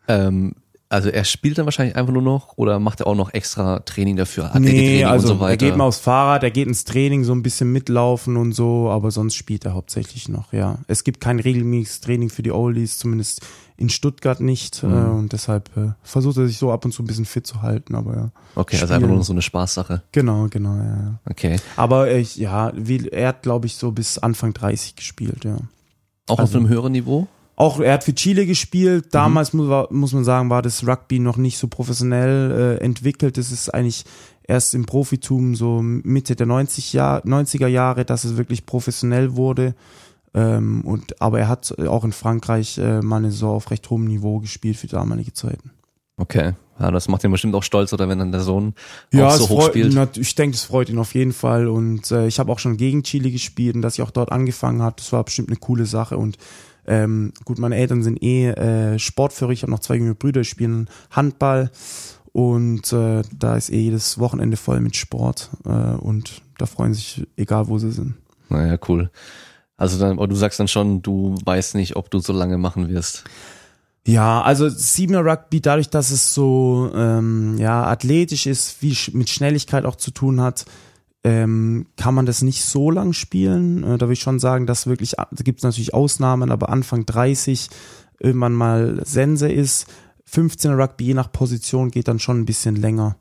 Ähm, 0.08 0.54
also 0.90 1.10
er 1.10 1.24
spielt 1.24 1.58
dann 1.58 1.66
wahrscheinlich 1.66 1.96
einfach 1.96 2.12
nur 2.12 2.22
noch 2.22 2.56
oder 2.56 2.78
macht 2.78 3.00
er 3.00 3.08
auch 3.08 3.14
noch 3.14 3.34
extra 3.34 3.80
Training 3.80 4.16
dafür? 4.16 4.50
Nee, 4.58 5.04
also 5.04 5.36
so 5.36 5.44
er 5.44 5.58
geht 5.58 5.76
mal 5.76 5.84
aufs 5.84 5.98
Fahrrad, 5.98 6.42
er 6.42 6.50
geht 6.50 6.66
ins 6.66 6.84
Training 6.84 7.24
so 7.24 7.32
ein 7.32 7.42
bisschen 7.42 7.70
mitlaufen 7.72 8.38
und 8.38 8.52
so, 8.52 8.88
aber 8.88 9.10
sonst 9.10 9.34
spielt 9.34 9.66
er 9.66 9.74
hauptsächlich 9.74 10.30
noch, 10.30 10.52
ja. 10.54 10.78
Es 10.86 11.04
gibt 11.04 11.20
kein 11.20 11.40
regelmäßiges 11.40 12.00
Training 12.00 12.30
für 12.30 12.42
die 12.42 12.52
Oldies, 12.52 12.96
zumindest 12.96 13.42
in 13.76 13.90
Stuttgart 13.90 14.40
nicht 14.40 14.82
mhm. 14.82 14.92
äh, 14.92 15.10
und 15.10 15.32
deshalb 15.34 15.68
äh, 15.76 15.90
versucht 16.02 16.38
er 16.38 16.46
sich 16.46 16.56
so 16.56 16.72
ab 16.72 16.86
und 16.86 16.92
zu 16.92 17.02
ein 17.02 17.06
bisschen 17.06 17.26
fit 17.26 17.46
zu 17.46 17.60
halten, 17.60 17.94
aber 17.94 18.14
ja. 18.14 18.30
Okay, 18.54 18.76
Spielen. 18.76 18.82
also 18.82 18.94
einfach 18.94 19.08
nur 19.08 19.24
so 19.24 19.34
eine 19.34 19.42
Spaßsache. 19.42 20.02
Genau, 20.12 20.46
genau, 20.48 20.74
ja. 20.76 21.20
Okay. 21.28 21.56
Aber 21.76 22.10
ich, 22.12 22.36
ja, 22.36 22.72
wie, 22.74 23.08
er 23.08 23.28
hat 23.28 23.42
glaube 23.42 23.66
ich 23.66 23.76
so 23.76 23.92
bis 23.92 24.18
Anfang 24.18 24.54
30 24.54 24.96
gespielt, 24.96 25.44
ja. 25.44 25.58
Auch 26.28 26.38
also, 26.38 26.42
auf 26.42 26.56
einem 26.56 26.68
höheren 26.68 26.92
Niveau? 26.92 27.28
Auch 27.58 27.80
er 27.80 27.94
hat 27.94 28.04
für 28.04 28.14
Chile 28.14 28.46
gespielt. 28.46 29.06
Damals 29.10 29.52
mhm. 29.52 29.66
muss, 29.66 29.90
muss, 29.90 30.12
man 30.12 30.22
sagen, 30.22 30.48
war 30.48 30.62
das 30.62 30.86
Rugby 30.86 31.18
noch 31.18 31.36
nicht 31.36 31.58
so 31.58 31.66
professionell 31.66 32.78
äh, 32.80 32.84
entwickelt. 32.84 33.36
Es 33.36 33.50
ist 33.50 33.74
eigentlich 33.74 34.04
erst 34.46 34.74
im 34.74 34.86
Profitum 34.86 35.56
so 35.56 35.82
Mitte 35.82 36.36
der 36.36 36.46
90 36.46 36.92
Jahr, 36.92 37.20
90er 37.24 37.66
Jahre, 37.66 38.04
dass 38.04 38.22
es 38.22 38.36
wirklich 38.36 38.64
professionell 38.64 39.34
wurde. 39.34 39.74
Ähm, 40.34 40.82
und, 40.82 41.20
aber 41.20 41.40
er 41.40 41.48
hat 41.48 41.76
auch 41.80 42.04
in 42.04 42.12
Frankreich 42.12 42.78
äh, 42.78 43.00
mal 43.00 43.16
eine 43.16 43.32
Saison 43.32 43.56
auf 43.56 43.72
recht 43.72 43.90
hohem 43.90 44.04
Niveau 44.04 44.38
gespielt 44.38 44.76
für 44.76 44.86
damalige 44.86 45.32
Zeiten. 45.32 45.72
Okay. 46.16 46.52
Ja, 46.78 46.92
das 46.92 47.08
macht 47.08 47.24
ihn 47.24 47.32
bestimmt 47.32 47.56
auch 47.56 47.64
stolz, 47.64 47.92
oder 47.92 48.08
wenn 48.08 48.20
dann 48.20 48.30
der 48.30 48.40
Sohn 48.40 48.72
ja, 49.12 49.26
auch 49.26 49.32
so 49.32 49.48
hoch 49.48 49.66
spielt. 49.66 49.92
Ja, 49.94 50.06
ich 50.14 50.34
denke, 50.36 50.56
das 50.56 50.62
freut 50.62 50.88
ihn 50.88 50.98
auf 50.98 51.12
jeden 51.12 51.32
Fall. 51.32 51.66
Und 51.66 52.12
äh, 52.12 52.28
ich 52.28 52.38
habe 52.38 52.52
auch 52.52 52.60
schon 52.60 52.76
gegen 52.76 53.02
Chile 53.02 53.32
gespielt 53.32 53.74
und 53.74 53.82
dass 53.82 53.94
ich 53.94 54.02
auch 54.02 54.12
dort 54.12 54.30
angefangen 54.30 54.80
habe, 54.80 54.94
das 54.96 55.12
war 55.12 55.24
bestimmt 55.24 55.48
eine 55.48 55.56
coole 55.56 55.86
Sache. 55.86 56.16
Und 56.16 56.38
ähm, 56.88 57.32
gut, 57.44 57.58
meine 57.58 57.76
Eltern 57.76 58.02
sind 58.02 58.22
eh 58.22 58.48
äh, 58.48 58.98
sportführig. 58.98 59.58
Ich 59.58 59.62
habe 59.62 59.72
noch 59.72 59.80
zwei 59.80 59.96
junge 59.96 60.14
Brüder, 60.14 60.40
die 60.40 60.48
spielen 60.48 60.88
Handball. 61.10 61.70
Und 62.32 62.92
äh, 62.92 63.22
da 63.36 63.56
ist 63.56 63.70
eh 63.70 63.80
jedes 63.80 64.18
Wochenende 64.18 64.56
voll 64.56 64.80
mit 64.80 64.96
Sport. 64.96 65.50
Äh, 65.64 65.68
und 65.68 66.42
da 66.56 66.66
freuen 66.66 66.94
sich, 66.94 67.26
egal 67.36 67.68
wo 67.68 67.78
sie 67.78 67.92
sind. 67.92 68.14
Naja, 68.48 68.78
cool. 68.88 69.10
Also 69.76 69.98
dann, 69.98 70.16
du 70.16 70.34
sagst 70.34 70.58
dann 70.58 70.68
schon, 70.68 71.02
du 71.02 71.36
weißt 71.44 71.74
nicht, 71.74 71.96
ob 71.96 72.10
du 72.10 72.18
so 72.18 72.32
lange 72.32 72.58
machen 72.58 72.88
wirst. 72.88 73.24
Ja, 74.06 74.40
also 74.40 74.68
Siebener 74.68 75.24
Rugby, 75.24 75.60
dadurch, 75.60 75.90
dass 75.90 76.10
es 76.10 76.32
so 76.32 76.90
ähm, 76.94 77.58
ja 77.58 77.84
athletisch 77.84 78.46
ist, 78.46 78.82
wie 78.82 78.96
mit 79.12 79.28
Schnelligkeit 79.28 79.84
auch 79.84 79.96
zu 79.96 80.10
tun 80.10 80.40
hat, 80.40 80.64
ähm, 81.24 81.86
kann 81.96 82.14
man 82.14 82.26
das 82.26 82.42
nicht 82.42 82.64
so 82.64 82.90
lang 82.90 83.12
spielen. 83.12 83.82
Äh, 83.82 83.98
da 83.98 84.06
will 84.06 84.12
ich 84.12 84.20
schon 84.20 84.38
sagen, 84.38 84.66
dass 84.66 84.86
wirklich, 84.86 85.12
da 85.12 85.26
gibt 85.42 85.60
es 85.60 85.64
natürlich 85.64 85.94
Ausnahmen, 85.94 86.50
aber 86.50 86.68
Anfang 86.68 87.06
30 87.06 87.68
irgendwann 88.20 88.54
mal 88.54 89.02
Sense 89.04 89.50
ist. 89.50 89.86
15er 90.30 90.76
Rugby 90.76 91.06
je 91.06 91.14
nach 91.14 91.32
Position 91.32 91.90
geht 91.90 92.08
dann 92.08 92.18
schon 92.18 92.40
ein 92.40 92.46
bisschen 92.46 92.76
länger. 92.76 93.16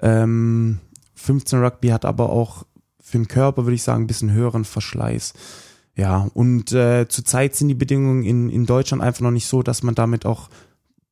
Ähm, 0.00 0.78
15er 1.18 1.62
Rugby 1.62 1.88
hat 1.88 2.04
aber 2.04 2.30
auch 2.30 2.64
für 3.00 3.18
den 3.18 3.28
Körper, 3.28 3.64
würde 3.64 3.74
ich 3.74 3.82
sagen, 3.82 4.04
ein 4.04 4.06
bisschen 4.06 4.32
höheren 4.32 4.64
Verschleiß. 4.64 5.32
Ja, 5.96 6.28
und 6.34 6.72
äh, 6.72 7.08
zurzeit 7.08 7.56
sind 7.56 7.68
die 7.68 7.74
Bedingungen 7.74 8.22
in, 8.22 8.48
in 8.48 8.66
Deutschland 8.66 9.02
einfach 9.02 9.22
noch 9.22 9.30
nicht 9.32 9.46
so, 9.46 9.62
dass 9.62 9.82
man 9.82 9.94
damit 9.94 10.24
auch 10.24 10.48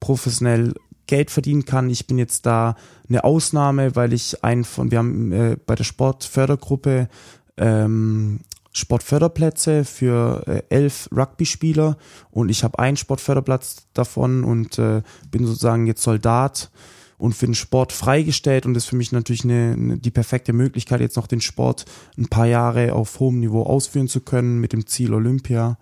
professionell 0.00 0.74
Geld 1.08 1.32
verdienen 1.32 1.64
kann. 1.64 1.90
Ich 1.90 2.06
bin 2.06 2.18
jetzt 2.18 2.46
da 2.46 2.76
eine 3.08 3.24
Ausnahme, 3.24 3.96
weil 3.96 4.12
ich 4.12 4.44
einen 4.44 4.62
von, 4.62 4.92
wir 4.92 4.98
haben 4.98 5.32
äh, 5.32 5.56
bei 5.66 5.74
der 5.74 5.84
Sportfördergruppe 5.84 7.08
ähm, 7.56 8.40
Sportförderplätze 8.72 9.84
für 9.84 10.44
äh, 10.46 10.62
elf 10.68 11.08
Rugby-Spieler 11.10 11.96
und 12.30 12.48
ich 12.48 12.62
habe 12.62 12.78
einen 12.78 12.96
Sportförderplatz 12.96 13.88
davon 13.92 14.44
und 14.44 14.78
äh, 14.78 15.02
bin 15.30 15.46
sozusagen 15.46 15.86
jetzt 15.86 16.02
Soldat 16.02 16.70
und 17.16 17.34
für 17.34 17.46
den 17.46 17.54
Sport 17.54 17.92
freigestellt 17.92 18.66
und 18.66 18.74
das 18.74 18.84
ist 18.84 18.90
für 18.90 18.96
mich 18.96 19.10
natürlich 19.10 19.44
eine, 19.44 19.74
eine, 19.76 19.98
die 19.98 20.12
perfekte 20.12 20.52
Möglichkeit, 20.52 21.00
jetzt 21.00 21.16
noch 21.16 21.26
den 21.26 21.40
Sport 21.40 21.86
ein 22.16 22.28
paar 22.28 22.46
Jahre 22.46 22.92
auf 22.92 23.18
hohem 23.18 23.40
Niveau 23.40 23.64
ausführen 23.64 24.06
zu 24.06 24.20
können 24.20 24.60
mit 24.60 24.72
dem 24.72 24.86
Ziel 24.86 25.12
Olympia. 25.12 25.78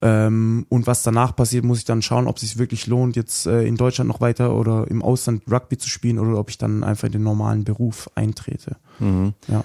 Ähm, 0.00 0.66
und 0.68 0.86
was 0.86 1.02
danach 1.02 1.34
passiert, 1.34 1.64
muss 1.64 1.78
ich 1.78 1.84
dann 1.84 2.02
schauen, 2.02 2.28
ob 2.28 2.36
es 2.36 2.42
sich 2.42 2.58
wirklich 2.58 2.86
lohnt, 2.86 3.16
jetzt 3.16 3.46
äh, 3.46 3.62
in 3.62 3.76
Deutschland 3.76 4.08
noch 4.08 4.20
weiter 4.20 4.54
oder 4.54 4.86
im 4.88 5.02
Ausland 5.02 5.42
Rugby 5.50 5.76
zu 5.76 5.88
spielen 5.88 6.18
oder 6.18 6.38
ob 6.38 6.50
ich 6.50 6.58
dann 6.58 6.84
einfach 6.84 7.06
in 7.06 7.12
den 7.12 7.24
normalen 7.24 7.64
Beruf 7.64 8.08
eintrete. 8.14 8.76
Mhm. 9.00 9.34
Ja. 9.48 9.64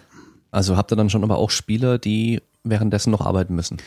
Also 0.49 0.75
habt 0.75 0.91
ihr 0.91 0.95
dann 0.95 1.09
schon 1.09 1.23
aber 1.23 1.37
auch 1.37 1.51
Spieler, 1.51 1.99
die 1.99 2.41
währenddessen 2.63 3.11
noch 3.11 3.21
arbeiten 3.21 3.53
müssen? 3.53 3.77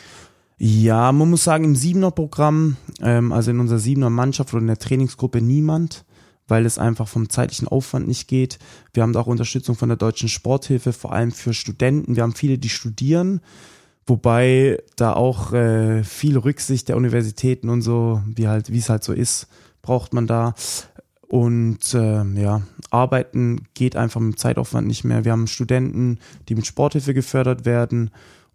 Ja, 0.57 1.11
man 1.11 1.29
muss 1.29 1.43
sagen, 1.43 1.65
im 1.65 1.75
Siebener 1.75 2.11
Programm, 2.11 2.77
ähm, 3.01 3.31
also 3.33 3.51
in 3.51 3.59
unserer 3.59 3.79
Siebener 3.79 4.09
Mannschaft 4.09 4.53
oder 4.53 4.61
in 4.61 4.67
der 4.67 4.79
Trainingsgruppe 4.79 5.41
niemand 5.41 6.05
weil 6.47 6.65
es 6.65 6.77
einfach 6.77 7.07
vom 7.07 7.29
zeitlichen 7.29 7.67
Aufwand 7.67 8.07
nicht 8.07 8.27
geht. 8.27 8.57
Wir 8.93 9.03
haben 9.03 9.13
da 9.13 9.19
auch 9.19 9.27
Unterstützung 9.27 9.75
von 9.75 9.89
der 9.89 9.97
Deutschen 9.97 10.29
Sporthilfe, 10.29 10.93
vor 10.93 11.11
allem 11.11 11.31
für 11.31 11.53
Studenten. 11.53 12.15
Wir 12.15 12.23
haben 12.23 12.33
viele, 12.33 12.57
die 12.57 12.69
studieren, 12.69 13.41
wobei 14.07 14.81
da 14.95 15.13
auch 15.13 15.53
äh, 15.53 16.03
viel 16.03 16.37
Rücksicht 16.37 16.89
der 16.89 16.97
Universitäten 16.97 17.69
und 17.69 17.81
so, 17.81 18.21
wie 18.25 18.47
halt, 18.47 18.71
wie 18.71 18.79
es 18.79 18.89
halt 18.89 19.03
so 19.03 19.13
ist, 19.13 19.47
braucht 19.81 20.13
man 20.13 20.25
da. 20.25 20.55
Und 21.27 21.93
äh, 21.93 22.23
ja, 22.23 22.61
arbeiten 22.89 23.67
geht 23.73 23.97
einfach 23.97 24.21
mit 24.21 24.39
Zeitaufwand 24.39 24.87
nicht 24.87 25.03
mehr. 25.03 25.25
Wir 25.25 25.33
haben 25.33 25.47
Studenten, 25.47 26.19
die 26.47 26.55
mit 26.55 26.65
Sporthilfe 26.65 27.13
gefördert 27.13 27.65
werden 27.65 28.11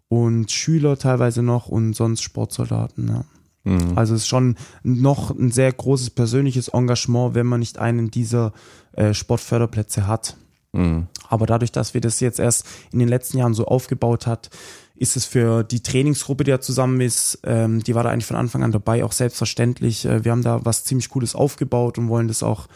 und 0.07 0.51
Schüler 0.51 0.97
teilweise 0.97 1.43
noch 1.43 1.67
und 1.67 1.93
sonst 1.93 2.23
Sportsoldaten. 2.23 3.07
Ja. 3.07 3.25
Mhm. 3.63 3.95
Also 3.95 4.15
es 4.15 4.21
ist 4.21 4.27
schon 4.27 4.55
noch 4.83 5.29
ein 5.31 5.51
sehr 5.51 5.71
großes 5.71 6.09
persönliches 6.11 6.69
Engagement, 6.69 7.35
wenn 7.35 7.45
man 7.45 7.59
nicht 7.59 7.77
einen 7.77 8.09
dieser 8.09 8.53
äh, 8.93 9.13
Sportförderplätze 9.13 10.07
hat. 10.07 10.35
Mhm. 10.73 11.07
Aber 11.29 11.45
dadurch, 11.45 11.71
dass 11.71 11.93
wir 11.93 12.01
das 12.01 12.19
jetzt 12.19 12.39
erst 12.39 12.65
in 12.91 12.99
den 12.99 13.07
letzten 13.07 13.37
Jahren 13.37 13.53
so 13.53 13.65
aufgebaut 13.65 14.27
hat, 14.27 14.49
ist 14.95 15.17
es 15.17 15.25
für 15.25 15.63
die 15.63 15.81
Trainingsgruppe, 15.81 16.43
die 16.43 16.51
da 16.51 16.61
zusammen 16.61 17.01
ist, 17.01 17.39
ähm, 17.43 17.83
die 17.83 17.95
war 17.95 18.03
da 18.03 18.09
eigentlich 18.09 18.25
von 18.25 18.37
Anfang 18.37 18.63
an 18.63 18.71
dabei, 18.71 19.03
auch 19.03 19.11
selbstverständlich. 19.11 20.05
Äh, 20.05 20.23
wir 20.23 20.31
haben 20.31 20.43
da 20.43 20.63
was 20.63 20.83
ziemlich 20.83 21.09
Cooles 21.09 21.35
aufgebaut 21.35 21.97
und 21.97 22.09
wollen 22.09 22.27
das 22.27 22.43
auch 22.43 22.67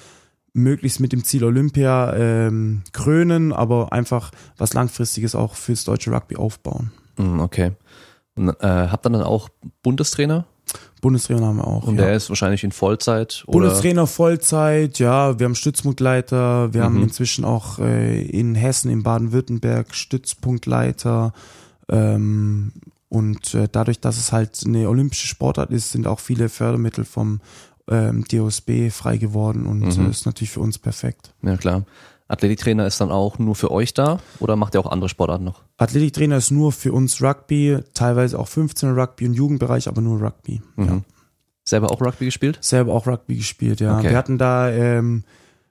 möglichst 0.54 1.00
mit 1.00 1.14
dem 1.14 1.24
Ziel 1.24 1.44
Olympia 1.44 2.14
ähm, 2.16 2.82
krönen, 2.92 3.54
aber 3.54 3.94
einfach 3.94 4.32
was 4.58 4.74
Langfristiges 4.74 5.36
auch 5.36 5.56
fürs 5.56 5.84
deutsche 5.84 6.12
Rugby 6.12 6.36
aufbauen. 6.36 6.92
Mhm, 7.18 7.40
okay. 7.40 7.74
Und, 8.36 8.50
äh, 8.50 8.54
habt 8.62 9.06
ihr 9.06 9.12
dann 9.12 9.22
auch 9.22 9.50
Bundestrainer? 9.84 10.46
Bundestrainer 11.02 11.46
haben 11.46 11.58
wir 11.58 11.68
auch. 11.68 11.88
Und 11.88 11.98
ja. 11.98 12.06
der 12.06 12.16
ist 12.16 12.30
wahrscheinlich 12.30 12.64
in 12.64 12.72
Vollzeit? 12.72 13.44
Oder? 13.48 13.60
Bundestrainer 13.60 14.08
Vollzeit, 14.08 15.00
ja. 15.00 15.40
Wir 15.40 15.46
haben 15.46 15.56
Stützpunktleiter. 15.56 16.74
Wir 16.74 16.82
mhm. 16.82 16.86
haben 16.86 17.04
inzwischen 17.04 17.46
auch 17.46 17.80
äh, 17.80 18.22
in 18.22 18.56
Hessen, 18.56 18.90
in 18.92 19.04
Baden-Württemberg 19.04 19.94
Stützpunktleiter. 19.94 21.34
Ähm, 21.90 22.74
und 23.10 23.54
äh, 23.54 23.68
dadurch, 23.72 24.00
dass 24.00 24.18
es 24.18 24.32
halt 24.32 24.62
eine 24.66 24.90
olympische 24.90 25.28
Sportart 25.28 25.72
ist, 25.72 25.92
sind 25.92 26.08
auch 26.08 26.20
viele 26.20 26.50
Fördermittel 26.50 27.06
vom 27.06 27.40
ähm, 27.90 28.26
DOSB 28.30 28.90
frei 28.92 29.18
geworden 29.18 29.66
und 29.66 29.98
mhm. 29.98 30.08
äh, 30.08 30.10
ist 30.10 30.26
natürlich 30.26 30.52
für 30.52 30.60
uns 30.60 30.78
perfekt. 30.78 31.34
Ja, 31.42 31.56
klar. 31.58 31.86
Athletiktrainer 32.28 32.86
ist 32.86 33.00
dann 33.00 33.10
auch 33.10 33.40
nur 33.40 33.56
für 33.56 33.72
euch 33.72 33.94
da 33.94 34.20
oder 34.40 34.58
macht 34.58 34.76
ihr 34.76 34.82
auch 34.82 34.92
andere 34.92 35.08
Sportarten 35.08 35.46
noch? 35.46 35.64
Athletiktrainer 35.78 36.36
ist 36.36 36.52
nur 36.52 36.74
für 36.74 36.92
uns 36.92 37.22
Rugby, 37.22 37.80
teilweise 37.94 38.38
auch 38.38 38.50
15 38.50 38.90
Rugby 39.00 39.28
und 39.28 39.34
Jugendbereich, 39.34 39.88
aber 39.88 40.02
nur 40.02 40.22
Rugby. 40.22 40.62
Mhm. 40.76 40.86
Ja. 40.86 41.02
Selber 41.64 41.92
auch 41.92 42.02
Rugby 42.02 42.26
gespielt? 42.26 42.60
Selber 42.62 42.94
auch 42.94 43.08
Rugby 43.08 43.36
gespielt, 43.36 43.80
ja. 43.80 43.98
Okay. 43.98 44.10
Wir 44.10 44.18
hatten 44.18 44.38
da, 44.38 44.70
ähm, 44.70 45.24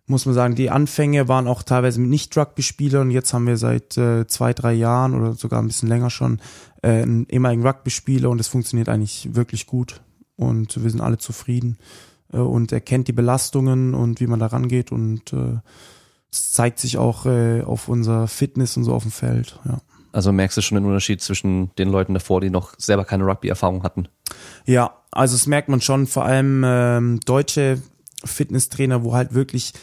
muss 0.06 0.26
man 0.26 0.34
sagen, 0.34 0.54
die 0.54 0.70
Anfänge 0.70 1.28
waren 1.28 1.48
auch 1.48 1.62
teilweise 1.62 2.00
mit 2.00 2.10
Nicht-Rugby-Spielern. 2.10 3.10
Jetzt 3.10 3.32
haben 3.32 3.46
wir 3.46 3.56
seit 3.56 3.96
äh, 3.96 4.26
zwei, 4.26 4.52
drei 4.52 4.72
Jahren 4.72 5.14
oder 5.14 5.32
sogar 5.32 5.60
ein 5.60 5.66
bisschen 5.66 5.88
länger 5.88 6.10
schon 6.10 6.40
äh, 6.82 7.02
einen 7.02 7.26
ehemaligen 7.28 7.66
Rugby-Spieler 7.66 8.30
und 8.30 8.40
es 8.40 8.48
funktioniert 8.48 8.88
eigentlich 8.88 9.34
wirklich 9.34 9.66
gut 9.66 10.00
und 10.36 10.82
wir 10.82 10.90
sind 10.90 11.00
alle 11.00 11.18
zufrieden 11.18 11.78
äh, 12.32 12.38
und 12.38 12.72
er 12.72 12.80
kennt 12.80 13.08
die 13.08 13.12
Belastungen 13.12 13.94
und 13.94 14.20
wie 14.20 14.26
man 14.26 14.38
da 14.38 14.46
rangeht 14.46 14.92
und 14.92 15.32
äh, 15.32 15.58
es 16.30 16.52
zeigt 16.52 16.78
sich 16.78 16.98
auch 16.98 17.26
äh, 17.26 17.62
auf 17.62 17.88
unser 17.88 18.28
Fitness 18.28 18.76
und 18.76 18.84
so 18.84 18.94
auf 18.94 19.02
dem 19.02 19.12
Feld, 19.12 19.58
ja. 19.64 19.80
Also 20.12 20.32
merkst 20.32 20.56
du 20.56 20.62
schon 20.62 20.76
den 20.76 20.86
Unterschied 20.86 21.20
zwischen 21.20 21.74
den 21.76 21.90
Leuten 21.90 22.14
davor, 22.14 22.40
die 22.40 22.48
noch 22.48 22.72
selber 22.78 23.04
keine 23.04 23.26
Rugby-Erfahrung 23.26 23.82
hatten? 23.82 24.08
Ja, 24.64 25.02
also 25.10 25.34
das 25.34 25.46
merkt 25.46 25.68
man 25.68 25.82
schon, 25.82 26.06
vor 26.06 26.24
allem 26.24 26.62
ähm, 26.64 27.20
deutsche 27.26 27.82
Fitnesstrainer, 28.24 29.04
wo 29.04 29.14
halt 29.14 29.34
wirklich 29.34 29.74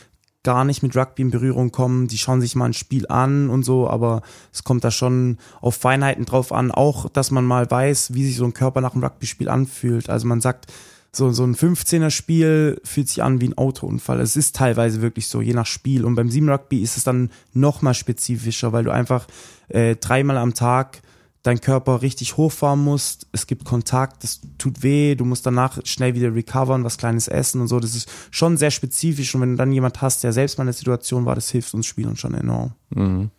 gar 0.43 0.65
nicht 0.65 0.83
mit 0.83 0.95
Rugby 0.95 1.23
in 1.23 1.31
Berührung 1.31 1.71
kommen, 1.71 2.07
die 2.07 2.17
schauen 2.17 2.41
sich 2.41 2.55
mal 2.55 2.65
ein 2.65 2.73
Spiel 2.73 3.07
an 3.07 3.49
und 3.49 3.63
so, 3.63 3.89
aber 3.89 4.21
es 4.51 4.63
kommt 4.63 4.83
da 4.83 4.91
schon 4.91 5.37
auf 5.61 5.75
Feinheiten 5.75 6.25
drauf 6.25 6.51
an, 6.51 6.71
auch 6.71 7.09
dass 7.09 7.31
man 7.31 7.45
mal 7.45 7.69
weiß, 7.69 8.13
wie 8.13 8.25
sich 8.25 8.35
so 8.35 8.45
ein 8.45 8.53
Körper 8.53 8.81
nach 8.81 8.93
einem 8.93 9.03
Rugby-Spiel 9.03 9.49
anfühlt. 9.49 10.09
Also 10.09 10.27
man 10.27 10.41
sagt, 10.41 10.67
so, 11.15 11.31
so 11.31 11.43
ein 11.43 11.55
15er 11.55 12.09
Spiel 12.09 12.81
fühlt 12.83 13.07
sich 13.07 13.21
an 13.21 13.39
wie 13.39 13.47
ein 13.47 13.57
Autounfall. 13.57 14.19
Es 14.19 14.35
ist 14.35 14.55
teilweise 14.55 15.01
wirklich 15.01 15.27
so, 15.27 15.41
je 15.41 15.53
nach 15.53 15.67
Spiel. 15.67 16.05
Und 16.05 16.15
beim 16.15 16.29
Sieben 16.29 16.49
Rugby 16.49 16.81
ist 16.81 16.97
es 16.97 17.03
dann 17.03 17.29
noch 17.53 17.83
mal 17.83 17.93
spezifischer, 17.93 18.73
weil 18.73 18.83
du 18.83 18.91
einfach 18.91 19.27
äh, 19.69 19.95
dreimal 19.95 20.37
am 20.37 20.55
Tag 20.55 21.01
dein 21.43 21.59
Körper 21.59 22.01
richtig 22.01 22.37
hochfahren 22.37 22.81
musst. 22.81 23.27
Es 23.33 23.47
gibt 23.47 23.65
Kontakt, 23.65 24.23
das 24.23 24.41
tut 24.57 24.81
weh, 24.81 25.15
du 25.15 25.25
musst 25.25 25.45
danach 25.45 25.79
schnell 25.83 26.15
wieder 26.15 26.33
recovern, 26.33 26.85
was 26.85 26.97
Kleines 26.97 27.27
essen 27.27 27.61
und 27.61 27.67
so. 27.67 27.79
Das 27.81 27.95
ist 27.95 28.09
schon 28.31 28.57
sehr 28.57 28.71
spezifisch. 28.71 29.35
Und 29.35 29.41
wenn 29.41 29.51
du 29.51 29.57
dann 29.57 29.73
jemand 29.73 30.01
hast, 30.01 30.23
der 30.23 30.31
selbst 30.31 30.57
mal 30.57 30.63
in 30.63 30.67
der 30.67 30.73
Situation 30.73 31.25
war, 31.25 31.35
das 31.35 31.49
hilft 31.49 31.73
uns 31.73 31.85
Spielern 31.85 32.15
schon 32.15 32.33
enorm. 32.33 32.71
Mhm. 32.89 33.29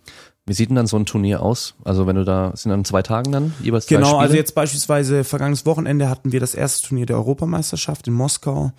Wie 0.46 0.52
sieht 0.52 0.68
denn 0.68 0.76
dann 0.76 0.86
so 0.86 0.98
ein 0.98 1.06
Turnier 1.06 1.40
aus? 1.40 1.74
Also 1.84 2.06
wenn 2.06 2.16
du 2.16 2.24
da, 2.26 2.52
sind 2.54 2.68
dann 2.68 2.84
zwei 2.84 3.00
Tagen 3.00 3.32
dann 3.32 3.54
jeweils 3.62 3.86
Genau, 3.86 4.08
Spiele? 4.08 4.20
also 4.20 4.34
jetzt 4.34 4.54
beispielsweise 4.54 5.24
vergangenes 5.24 5.64
Wochenende 5.64 6.10
hatten 6.10 6.32
wir 6.32 6.40
das 6.40 6.54
erste 6.54 6.86
Turnier 6.86 7.06
der 7.06 7.16
Europameisterschaft 7.16 8.06
in 8.06 8.12
Moskau. 8.12 8.72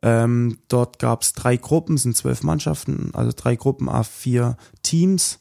Ähm, 0.00 0.58
dort 0.68 1.00
gab 1.00 1.22
es 1.22 1.32
drei 1.32 1.56
Gruppen, 1.56 1.96
sind 1.96 2.16
zwölf 2.16 2.44
Mannschaften, 2.44 3.10
also 3.14 3.32
drei 3.34 3.56
Gruppen, 3.56 3.88
A4 3.88 4.54
Teams. 4.82 5.38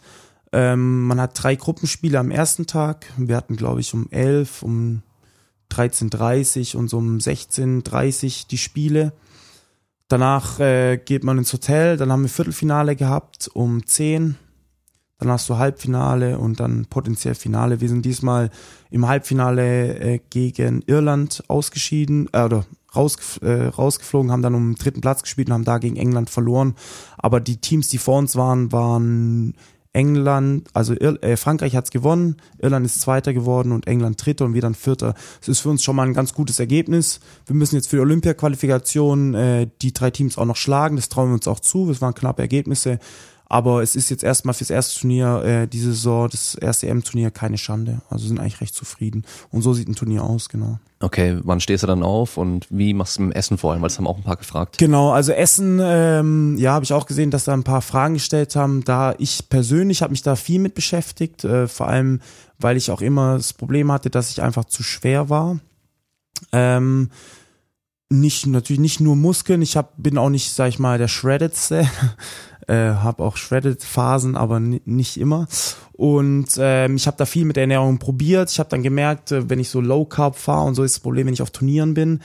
Ähm, 0.51 1.03
man 1.03 1.19
hat 1.19 1.41
drei 1.41 1.55
Gruppenspiele 1.55 2.19
am 2.19 2.31
ersten 2.31 2.67
Tag. 2.67 3.05
Wir 3.17 3.35
hatten, 3.35 3.55
glaube 3.55 3.81
ich, 3.81 3.93
um 3.93 4.07
elf, 4.11 4.63
um 4.63 5.01
13.30 5.71 6.77
und 6.77 6.89
so 6.89 6.97
um 6.97 7.17
16.30 7.17 8.47
die 8.47 8.57
Spiele. 8.57 9.13
Danach 10.07 10.59
äh, 10.59 10.97
geht 10.97 11.25
man 11.25 11.37
ins 11.37 11.51
Hotel, 11.51 11.97
dann 11.97 12.11
haben 12.11 12.21
wir 12.21 12.29
Viertelfinale 12.29 12.95
gehabt 12.95 13.49
um 13.53 13.85
10. 13.85 14.37
Dann 15.19 15.31
hast 15.31 15.49
du 15.49 15.57
Halbfinale 15.57 16.37
und 16.37 16.59
dann 16.59 16.85
potenziell 16.85 17.33
Finale. 17.35 17.81
Wir 17.81 17.89
sind 17.89 18.05
diesmal 18.05 18.51
im 18.91 19.07
Halbfinale 19.07 19.97
äh, 19.97 20.19
gegen 20.29 20.83
Irland 20.83 21.43
ausgeschieden, 21.47 22.29
äh, 22.31 22.43
oder 22.43 22.65
rausgef 22.95 23.41
äh, 23.41 23.67
rausgeflogen, 23.67 24.31
haben 24.31 24.43
dann 24.43 24.55
um 24.55 24.71
den 24.71 24.75
dritten 24.75 25.01
Platz 25.01 25.23
gespielt 25.23 25.49
und 25.49 25.55
haben 25.55 25.65
da 25.65 25.79
gegen 25.79 25.97
England 25.97 26.29
verloren. 26.29 26.75
Aber 27.17 27.39
die 27.39 27.57
Teams, 27.57 27.89
die 27.89 27.97
vor 27.97 28.19
uns 28.19 28.35
waren, 28.35 28.71
waren 28.71 29.55
England, 29.97 30.67
also 30.73 30.93
Ir 30.93 31.17
äh, 31.23 31.37
Frankreich 31.37 31.75
hat's 31.75 31.89
gewonnen, 31.89 32.35
Irland 32.59 32.85
ist 32.85 33.01
Zweiter 33.01 33.33
geworden 33.33 33.71
und 33.71 33.87
England 33.87 34.23
Dritter 34.23 34.45
und 34.45 34.53
wir 34.53 34.61
dann 34.61 34.75
Vierter. 34.75 35.15
Das 35.39 35.49
ist 35.49 35.61
für 35.61 35.69
uns 35.69 35.83
schon 35.83 35.95
mal 35.95 36.05
ein 36.05 36.13
ganz 36.13 36.35
gutes 36.35 36.59
Ergebnis. 36.59 37.19
Wir 37.47 37.55
müssen 37.55 37.75
jetzt 37.75 37.89
für 37.89 37.95
die 37.95 38.01
Olympia-Qualifikation 38.03 39.33
äh, 39.33 39.67
die 39.81 39.93
drei 39.93 40.11
Teams 40.11 40.37
auch 40.37 40.45
noch 40.45 40.55
schlagen, 40.55 40.97
das 40.97 41.09
trauen 41.09 41.29
wir 41.29 41.33
uns 41.33 41.47
auch 41.47 41.59
zu, 41.59 41.87
das 41.87 41.99
waren 41.99 42.13
knappe 42.13 42.43
Ergebnisse. 42.43 42.99
Aber 43.49 43.81
es 43.81 43.95
ist 43.95 44.09
jetzt 44.09 44.23
erstmal 44.23 44.53
fürs 44.53 44.69
erste 44.69 44.99
Turnier 44.99 45.41
äh, 45.43 45.67
diese 45.67 45.93
Saison, 45.93 46.27
das 46.29 46.55
erste 46.55 46.87
EM-Turnier, 46.87 47.31
keine 47.31 47.57
Schande. 47.57 48.01
Also 48.09 48.27
sind 48.27 48.39
eigentlich 48.39 48.59
recht 48.59 48.75
zufrieden. 48.75 49.23
Und 49.51 49.61
so 49.61 49.73
sieht 49.73 49.87
ein 49.87 49.95
Turnier 49.95 50.23
aus, 50.23 50.49
genau. 50.49 50.79
Okay, 50.99 51.39
wann 51.43 51.61
stehst 51.61 51.83
du 51.83 51.87
dann 51.87 52.03
auf 52.03 52.37
und 52.37 52.65
wie 52.69 52.93
machst 52.93 53.17
du 53.17 53.23
im 53.23 53.31
Essen 53.31 53.57
vor 53.57 53.71
allem? 53.71 53.81
Weil 53.81 53.89
das 53.89 53.99
haben 53.99 54.07
auch 54.07 54.17
ein 54.17 54.23
paar 54.23 54.35
gefragt. 54.35 54.79
Genau, 54.79 55.11
also 55.11 55.31
Essen, 55.31 55.79
ähm, 55.81 56.57
ja, 56.57 56.73
habe 56.73 56.83
ich 56.83 56.91
auch 56.91 57.05
gesehen, 57.05 57.31
dass 57.31 57.45
da 57.45 57.53
ein 57.53 57.63
paar 57.63 57.81
Fragen 57.81 58.15
gestellt 58.15 58.55
haben. 58.55 58.83
Da 58.83 59.15
ich 59.17 59.47
persönlich 59.47 60.01
habe 60.01 60.11
mich 60.11 60.23
da 60.23 60.35
viel 60.35 60.59
mit 60.59 60.73
beschäftigt, 60.73 61.45
äh, 61.45 61.67
vor 61.67 61.87
allem, 61.87 62.19
weil 62.59 62.75
ich 62.75 62.91
auch 62.91 63.01
immer 63.01 63.37
das 63.37 63.53
Problem 63.53 63.91
hatte, 63.91 64.09
dass 64.09 64.31
ich 64.31 64.41
einfach 64.41 64.65
zu 64.65 64.83
schwer 64.83 65.29
war. 65.29 65.59
Ähm, 66.51 67.11
nicht 68.09 68.47
natürlich 68.47 68.79
nicht 68.79 68.99
nur 68.99 69.15
Muskeln, 69.15 69.61
ich 69.61 69.77
hab, 69.77 69.93
bin 69.97 70.17
auch 70.17 70.29
nicht, 70.29 70.53
sag 70.53 70.69
ich 70.69 70.79
mal, 70.79 70.97
der 70.97 71.07
shreddedste 71.07 71.87
äh, 72.67 72.75
habe 72.75 73.23
auch 73.23 73.37
Shredded-Phasen, 73.37 74.35
aber 74.35 74.59
nicht 74.59 75.17
immer. 75.17 75.47
Und 75.93 76.49
ähm, 76.57 76.95
ich 76.95 77.07
habe 77.07 77.17
da 77.17 77.25
viel 77.25 77.45
mit 77.45 77.55
der 77.55 77.63
Ernährung 77.63 77.97
probiert. 77.97 78.51
Ich 78.51 78.59
habe 78.59 78.69
dann 78.69 78.83
gemerkt, 78.83 79.31
äh, 79.31 79.49
wenn 79.49 79.59
ich 79.59 79.69
so 79.69 79.81
Low 79.81 80.05
Carb 80.05 80.37
fahre 80.37 80.67
und 80.67 80.75
so 80.75 80.83
ist 80.83 80.95
das 80.95 80.99
Problem, 81.01 81.27
wenn 81.27 81.33
ich 81.33 81.41
auf 81.41 81.51
Turnieren 81.51 81.93
bin 81.93 82.21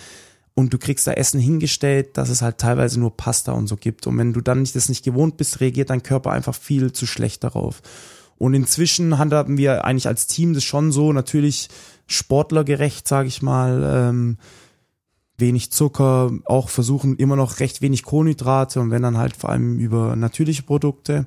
und 0.54 0.72
du 0.72 0.78
kriegst 0.78 1.06
da 1.06 1.12
Essen 1.12 1.40
hingestellt, 1.40 2.16
dass 2.18 2.28
es 2.28 2.42
halt 2.42 2.58
teilweise 2.58 3.00
nur 3.00 3.16
Pasta 3.16 3.52
und 3.52 3.66
so 3.66 3.76
gibt. 3.76 4.06
Und 4.06 4.18
wenn 4.18 4.32
du 4.32 4.40
dann 4.40 4.60
nicht, 4.60 4.76
das 4.76 4.88
nicht 4.88 5.04
gewohnt 5.04 5.36
bist, 5.36 5.60
reagiert 5.60 5.90
dein 5.90 6.02
Körper 6.02 6.30
einfach 6.32 6.54
viel 6.54 6.92
zu 6.92 7.06
schlecht 7.06 7.44
darauf. 7.44 7.80
Und 8.36 8.54
inzwischen 8.54 9.18
handhaben 9.18 9.56
wir 9.56 9.84
eigentlich 9.84 10.08
als 10.08 10.26
Team 10.26 10.52
das 10.52 10.64
schon 10.64 10.90
so, 10.90 11.12
natürlich 11.12 11.68
sportlergerecht, 12.08 13.06
sage 13.06 13.28
ich 13.28 13.40
mal. 13.40 14.08
Ähm, 14.10 14.38
wenig 15.38 15.72
Zucker, 15.72 16.30
auch 16.44 16.68
versuchen 16.68 17.16
immer 17.16 17.36
noch 17.36 17.60
recht 17.60 17.82
wenig 17.82 18.02
Kohlenhydrate 18.02 18.80
und 18.80 18.90
wenn 18.90 19.02
dann 19.02 19.18
halt 19.18 19.36
vor 19.36 19.50
allem 19.50 19.78
über 19.78 20.16
natürliche 20.16 20.62
Produkte. 20.62 21.26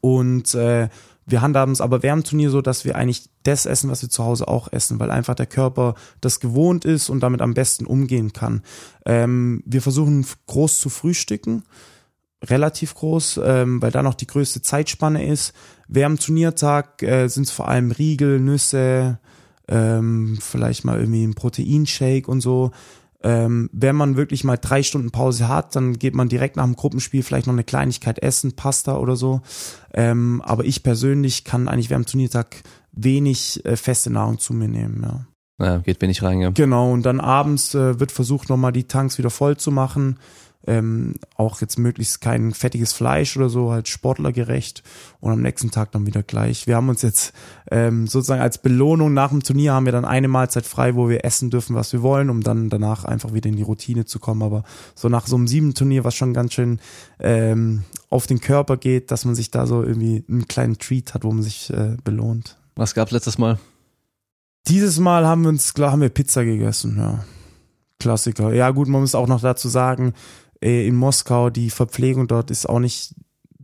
Und 0.00 0.54
äh, 0.54 0.88
wir 1.26 1.40
handhaben 1.40 1.72
es 1.72 1.80
aber 1.80 2.02
während 2.02 2.26
Turnier 2.26 2.50
so, 2.50 2.60
dass 2.60 2.84
wir 2.84 2.96
eigentlich 2.96 3.28
das 3.44 3.66
essen, 3.66 3.90
was 3.90 4.02
wir 4.02 4.08
zu 4.08 4.24
Hause 4.24 4.48
auch 4.48 4.72
essen, 4.72 4.98
weil 4.98 5.10
einfach 5.10 5.34
der 5.34 5.46
Körper 5.46 5.94
das 6.20 6.40
gewohnt 6.40 6.84
ist 6.84 7.10
und 7.10 7.20
damit 7.20 7.42
am 7.42 7.54
besten 7.54 7.86
umgehen 7.86 8.32
kann. 8.32 8.62
Ähm, 9.06 9.62
wir 9.64 9.82
versuchen 9.82 10.26
groß 10.46 10.80
zu 10.80 10.88
frühstücken, 10.88 11.62
relativ 12.44 12.94
groß, 12.94 13.40
ähm, 13.44 13.80
weil 13.80 13.92
da 13.92 14.02
noch 14.02 14.14
die 14.14 14.26
größte 14.26 14.62
Zeitspanne 14.62 15.26
ist. 15.26 15.52
Während 15.86 16.24
Turniertag 16.24 17.02
äh, 17.02 17.28
sind 17.28 17.44
es 17.44 17.52
vor 17.52 17.68
allem 17.68 17.92
Riegel, 17.92 18.40
Nüsse, 18.40 19.18
ähm, 19.68 20.38
vielleicht 20.40 20.84
mal 20.84 20.98
irgendwie 20.98 21.24
ein 21.24 21.34
Proteinshake 21.34 22.28
und 22.28 22.40
so. 22.40 22.72
Ähm, 23.22 23.70
wenn 23.72 23.96
man 23.96 24.16
wirklich 24.16 24.44
mal 24.44 24.56
drei 24.56 24.82
Stunden 24.82 25.10
Pause 25.10 25.48
hat, 25.48 25.76
dann 25.76 25.98
geht 25.98 26.14
man 26.14 26.28
direkt 26.28 26.56
nach 26.56 26.64
dem 26.64 26.76
Gruppenspiel 26.76 27.22
vielleicht 27.22 27.46
noch 27.46 27.54
eine 27.54 27.64
Kleinigkeit 27.64 28.18
essen, 28.18 28.56
Pasta 28.56 28.96
oder 28.96 29.16
so. 29.16 29.42
Ähm, 29.94 30.42
aber 30.44 30.64
ich 30.64 30.82
persönlich 30.82 31.44
kann 31.44 31.68
eigentlich 31.68 31.90
während 31.90 32.08
dem 32.08 32.12
Turniertag 32.12 32.62
wenig 32.92 33.64
äh, 33.64 33.76
feste 33.76 34.10
Nahrung 34.10 34.38
zu 34.38 34.54
mir 34.54 34.68
nehmen, 34.68 35.02
ja. 35.02 35.26
Ja, 35.64 35.78
geht 35.78 36.00
wenig 36.00 36.22
rein, 36.22 36.40
ja. 36.40 36.50
Genau, 36.50 36.92
und 36.92 37.04
dann 37.04 37.20
abends 37.20 37.74
äh, 37.74 38.00
wird 38.00 38.10
versucht, 38.10 38.48
nochmal 38.48 38.72
die 38.72 38.84
Tanks 38.84 39.18
wieder 39.18 39.30
voll 39.30 39.56
zu 39.56 39.70
machen 39.70 40.18
ähm, 40.66 41.14
auch 41.36 41.60
jetzt 41.60 41.78
möglichst 41.78 42.20
kein 42.20 42.52
fettiges 42.52 42.92
Fleisch 42.92 43.36
oder 43.36 43.48
so, 43.48 43.72
halt 43.72 43.88
sportlergerecht 43.88 44.82
und 45.20 45.32
am 45.32 45.42
nächsten 45.42 45.70
Tag 45.70 45.92
dann 45.92 46.06
wieder 46.06 46.22
gleich. 46.22 46.66
Wir 46.66 46.76
haben 46.76 46.88
uns 46.88 47.02
jetzt 47.02 47.32
ähm, 47.70 48.06
sozusagen 48.06 48.40
als 48.40 48.58
Belohnung 48.58 49.12
nach 49.12 49.30
dem 49.30 49.42
Turnier 49.42 49.72
haben 49.72 49.86
wir 49.86 49.92
dann 49.92 50.04
eine 50.04 50.28
Mahlzeit 50.28 50.66
frei, 50.66 50.94
wo 50.94 51.08
wir 51.08 51.24
essen 51.24 51.50
dürfen, 51.50 51.74
was 51.74 51.92
wir 51.92 52.02
wollen, 52.02 52.30
um 52.30 52.42
dann 52.42 52.68
danach 52.70 53.04
einfach 53.04 53.32
wieder 53.32 53.48
in 53.48 53.56
die 53.56 53.62
Routine 53.62 54.04
zu 54.04 54.18
kommen. 54.18 54.42
Aber 54.42 54.64
so 54.94 55.08
nach 55.08 55.26
so 55.26 55.36
einem 55.36 55.48
sieben 55.48 55.74
Turnier, 55.74 56.04
was 56.04 56.14
schon 56.14 56.34
ganz 56.34 56.54
schön 56.54 56.80
ähm, 57.18 57.82
auf 58.08 58.26
den 58.26 58.40
Körper 58.40 58.76
geht, 58.76 59.10
dass 59.10 59.24
man 59.24 59.34
sich 59.34 59.50
da 59.50 59.66
so 59.66 59.82
irgendwie 59.82 60.24
einen 60.28 60.48
kleinen 60.48 60.78
Treat 60.78 61.14
hat, 61.14 61.24
wo 61.24 61.32
man 61.32 61.42
sich 61.42 61.70
äh, 61.70 61.96
belohnt. 62.04 62.58
Was 62.76 62.94
gab's 62.94 63.12
letztes 63.12 63.38
Mal? 63.38 63.58
Dieses 64.68 65.00
Mal 65.00 65.26
haben 65.26 65.42
wir 65.42 65.48
uns, 65.48 65.74
klar, 65.74 65.92
haben 65.92 66.02
wir 66.02 66.08
Pizza 66.08 66.44
gegessen, 66.44 66.96
ja. 66.96 67.24
Klassiker. 67.98 68.52
Ja, 68.52 68.70
gut, 68.70 68.88
man 68.88 69.00
muss 69.00 69.14
auch 69.14 69.28
noch 69.28 69.40
dazu 69.40 69.68
sagen, 69.68 70.12
in 70.62 70.96
Moskau, 70.96 71.50
die 71.50 71.70
Verpflegung 71.70 72.28
dort 72.28 72.50
ist 72.50 72.68
auch 72.68 72.78
nicht 72.78 73.14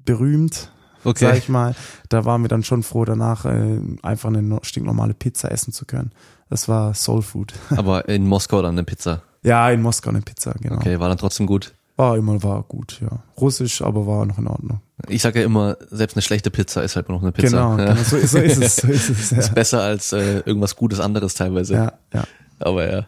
berühmt, 0.04 0.72
okay. 1.04 1.26
sag 1.26 1.38
ich 1.38 1.48
mal. 1.48 1.74
Da 2.08 2.24
waren 2.24 2.42
wir 2.42 2.48
dann 2.48 2.64
schon 2.64 2.82
froh, 2.82 3.04
danach 3.04 3.44
äh, 3.44 3.80
einfach 4.02 4.28
eine 4.28 4.58
stinknormale 4.62 5.14
Pizza 5.14 5.50
essen 5.50 5.72
zu 5.72 5.84
können. 5.84 6.12
Das 6.50 6.68
war 6.68 6.94
Soul 6.94 7.22
Food. 7.22 7.52
Aber 7.76 8.08
in 8.08 8.26
Moskau 8.26 8.62
dann 8.62 8.72
eine 8.72 8.84
Pizza? 8.84 9.22
Ja, 9.42 9.70
in 9.70 9.80
Moskau 9.82 10.10
eine 10.10 10.22
Pizza, 10.22 10.54
genau. 10.60 10.76
Okay, 10.76 10.98
war 10.98 11.08
dann 11.08 11.18
trotzdem 11.18 11.46
gut? 11.46 11.72
War 11.96 12.16
immer, 12.16 12.42
war 12.42 12.62
gut, 12.62 13.00
ja. 13.00 13.24
Russisch, 13.40 13.82
aber 13.82 14.06
war 14.06 14.24
noch 14.24 14.38
in 14.38 14.46
Ordnung. 14.46 14.80
Ich 15.08 15.20
sage 15.20 15.40
ja 15.40 15.44
immer, 15.44 15.76
selbst 15.90 16.14
eine 16.14 16.22
schlechte 16.22 16.48
Pizza 16.48 16.82
ist 16.84 16.94
halt 16.94 17.08
nur 17.08 17.18
noch 17.18 17.22
eine 17.22 17.32
Pizza. 17.32 17.48
Genau, 17.48 17.76
ja. 17.76 17.92
genau 17.92 18.02
so, 18.04 18.18
so, 18.24 18.38
ist 18.38 18.62
es. 18.62 18.76
So 18.76 18.88
ist, 18.88 19.08
es 19.08 19.30
ja. 19.30 19.38
ist 19.38 19.52
besser 19.52 19.82
als 19.82 20.12
äh, 20.12 20.38
irgendwas 20.46 20.76
Gutes 20.76 21.00
anderes 21.00 21.34
teilweise. 21.34 21.74
Ja, 21.74 21.92
ja. 22.14 22.24
Aber 22.60 22.88
ja. 22.88 23.06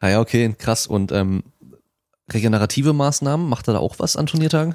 Naja, 0.00 0.20
okay, 0.20 0.54
krass. 0.58 0.86
Und 0.86 1.12
ähm, 1.12 1.44
regenerative 2.32 2.92
Maßnahmen, 2.92 3.48
macht 3.48 3.68
er 3.68 3.74
da 3.74 3.80
auch 3.80 3.98
was 3.98 4.16
an 4.16 4.26
Turniertagen? 4.26 4.74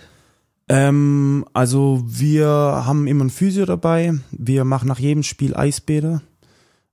Ähm, 0.68 1.46
also 1.54 2.04
wir 2.06 2.48
haben 2.48 3.08
immer 3.08 3.26
ein 3.26 3.32
Physio 3.32 3.66
dabei. 3.66 4.14
Wir 4.32 4.66
machen 4.66 4.88
nach 4.88 5.00
jedem 5.00 5.24
Spiel 5.24 5.56
Eisbäder. 5.56 6.22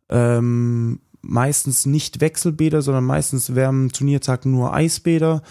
Ähm, 0.08 1.00
meistens 1.20 1.84
nicht 1.84 2.20
Wechselbäder, 2.20 2.80
sondern 2.80 3.04
meistens 3.04 3.54
wären 3.54 3.90
Turniertag 3.90 4.46
nur 4.46 4.72
Eisbäder. 4.72 5.42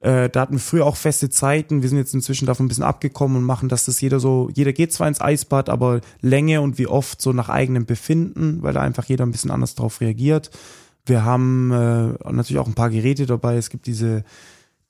Äh, 0.00 0.28
da 0.28 0.42
hatten 0.42 0.54
wir 0.54 0.60
früher 0.60 0.86
auch 0.86 0.96
feste 0.96 1.30
Zeiten. 1.30 1.82
Wir 1.82 1.88
sind 1.88 1.98
jetzt 1.98 2.14
inzwischen 2.14 2.46
davon 2.46 2.66
ein 2.66 2.68
bisschen 2.68 2.84
abgekommen 2.84 3.38
und 3.38 3.44
machen, 3.44 3.68
dass 3.68 3.86
das 3.86 4.00
jeder 4.00 4.20
so, 4.20 4.48
jeder 4.54 4.72
geht 4.72 4.92
zwar 4.92 5.08
ins 5.08 5.20
Eisbad, 5.20 5.68
aber 5.68 6.00
Länge 6.20 6.60
und 6.60 6.78
wie 6.78 6.86
oft 6.86 7.20
so 7.20 7.32
nach 7.32 7.48
eigenem 7.48 7.86
Befinden, 7.86 8.62
weil 8.62 8.74
da 8.74 8.82
einfach 8.82 9.06
jeder 9.06 9.26
ein 9.26 9.32
bisschen 9.32 9.50
anders 9.50 9.74
drauf 9.74 10.00
reagiert. 10.00 10.50
Wir 11.06 11.24
haben 11.24 11.70
äh, 11.70 12.32
natürlich 12.32 12.58
auch 12.58 12.66
ein 12.66 12.74
paar 12.74 12.90
Geräte 12.90 13.26
dabei. 13.26 13.56
Es 13.56 13.70
gibt 13.70 13.86
diese, 13.86 14.24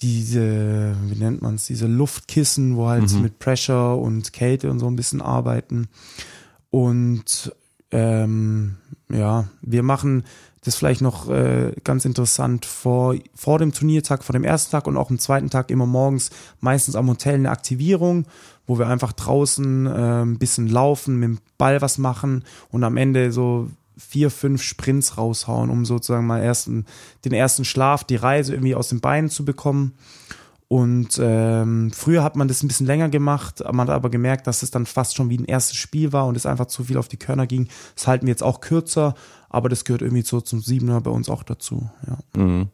diese, 0.00 0.96
wie 1.04 1.18
nennt 1.18 1.42
man 1.42 1.56
es, 1.56 1.66
diese 1.66 1.86
Luftkissen, 1.86 2.76
wo 2.76 2.88
halt 2.88 3.12
mhm. 3.12 3.22
mit 3.22 3.38
Pressure 3.38 3.98
und 3.98 4.32
Kälte 4.32 4.70
und 4.70 4.78
so 4.78 4.86
ein 4.86 4.96
bisschen 4.96 5.20
arbeiten. 5.20 5.88
Und 6.70 7.54
ähm, 7.92 8.76
ja, 9.10 9.48
wir 9.60 9.82
machen 9.82 10.24
das 10.64 10.74
vielleicht 10.74 11.00
noch 11.00 11.30
äh, 11.30 11.72
ganz 11.84 12.04
interessant 12.04 12.66
vor, 12.66 13.14
vor 13.34 13.58
dem 13.58 13.72
Turniertag, 13.72 14.24
vor 14.24 14.32
dem 14.32 14.42
ersten 14.42 14.72
Tag 14.72 14.86
und 14.86 14.96
auch 14.96 15.10
am 15.10 15.18
zweiten 15.18 15.48
Tag 15.48 15.70
immer 15.70 15.86
morgens 15.86 16.30
meistens 16.60 16.96
am 16.96 17.08
Hotel 17.08 17.34
eine 17.34 17.50
Aktivierung, 17.50 18.26
wo 18.66 18.78
wir 18.78 18.88
einfach 18.88 19.12
draußen 19.12 19.86
äh, 19.86 20.22
ein 20.22 20.38
bisschen 20.38 20.66
laufen, 20.66 21.20
mit 21.20 21.28
dem 21.28 21.38
Ball 21.56 21.80
was 21.82 21.98
machen 21.98 22.44
und 22.70 22.82
am 22.82 22.96
Ende 22.96 23.30
so 23.30 23.70
vier, 23.96 24.30
fünf 24.30 24.62
Sprints 24.62 25.16
raushauen, 25.16 25.70
um 25.70 25.84
sozusagen 25.84 26.26
mal 26.26 26.42
ersten, 26.42 26.86
den 27.24 27.32
ersten 27.32 27.64
Schlaf, 27.64 28.04
die 28.04 28.16
Reise 28.16 28.52
irgendwie 28.54 28.74
aus 28.74 28.88
den 28.88 29.00
Beinen 29.00 29.30
zu 29.30 29.44
bekommen. 29.44 29.94
Und 30.68 31.20
ähm, 31.22 31.92
früher 31.92 32.24
hat 32.24 32.34
man 32.34 32.48
das 32.48 32.62
ein 32.62 32.68
bisschen 32.68 32.86
länger 32.86 33.08
gemacht, 33.08 33.62
man 33.70 33.86
hat 33.86 33.94
aber 33.94 34.10
gemerkt, 34.10 34.48
dass 34.48 34.64
es 34.64 34.72
dann 34.72 34.84
fast 34.84 35.14
schon 35.14 35.30
wie 35.30 35.38
ein 35.38 35.44
erstes 35.44 35.76
Spiel 35.76 36.12
war 36.12 36.26
und 36.26 36.36
es 36.36 36.44
einfach 36.44 36.66
zu 36.66 36.84
viel 36.84 36.96
auf 36.96 37.06
die 37.06 37.18
Körner 37.18 37.46
ging. 37.46 37.68
Das 37.94 38.08
halten 38.08 38.26
wir 38.26 38.32
jetzt 38.32 38.42
auch 38.42 38.60
kürzer, 38.60 39.14
aber 39.48 39.68
das 39.68 39.84
gehört 39.84 40.02
irgendwie 40.02 40.22
so 40.22 40.40
zum 40.40 40.60
Siebener 40.60 41.00
bei 41.00 41.10
uns 41.10 41.28
auch 41.28 41.44
dazu. 41.44 41.88
Ja. 42.06 42.42
Mhm. 42.42 42.68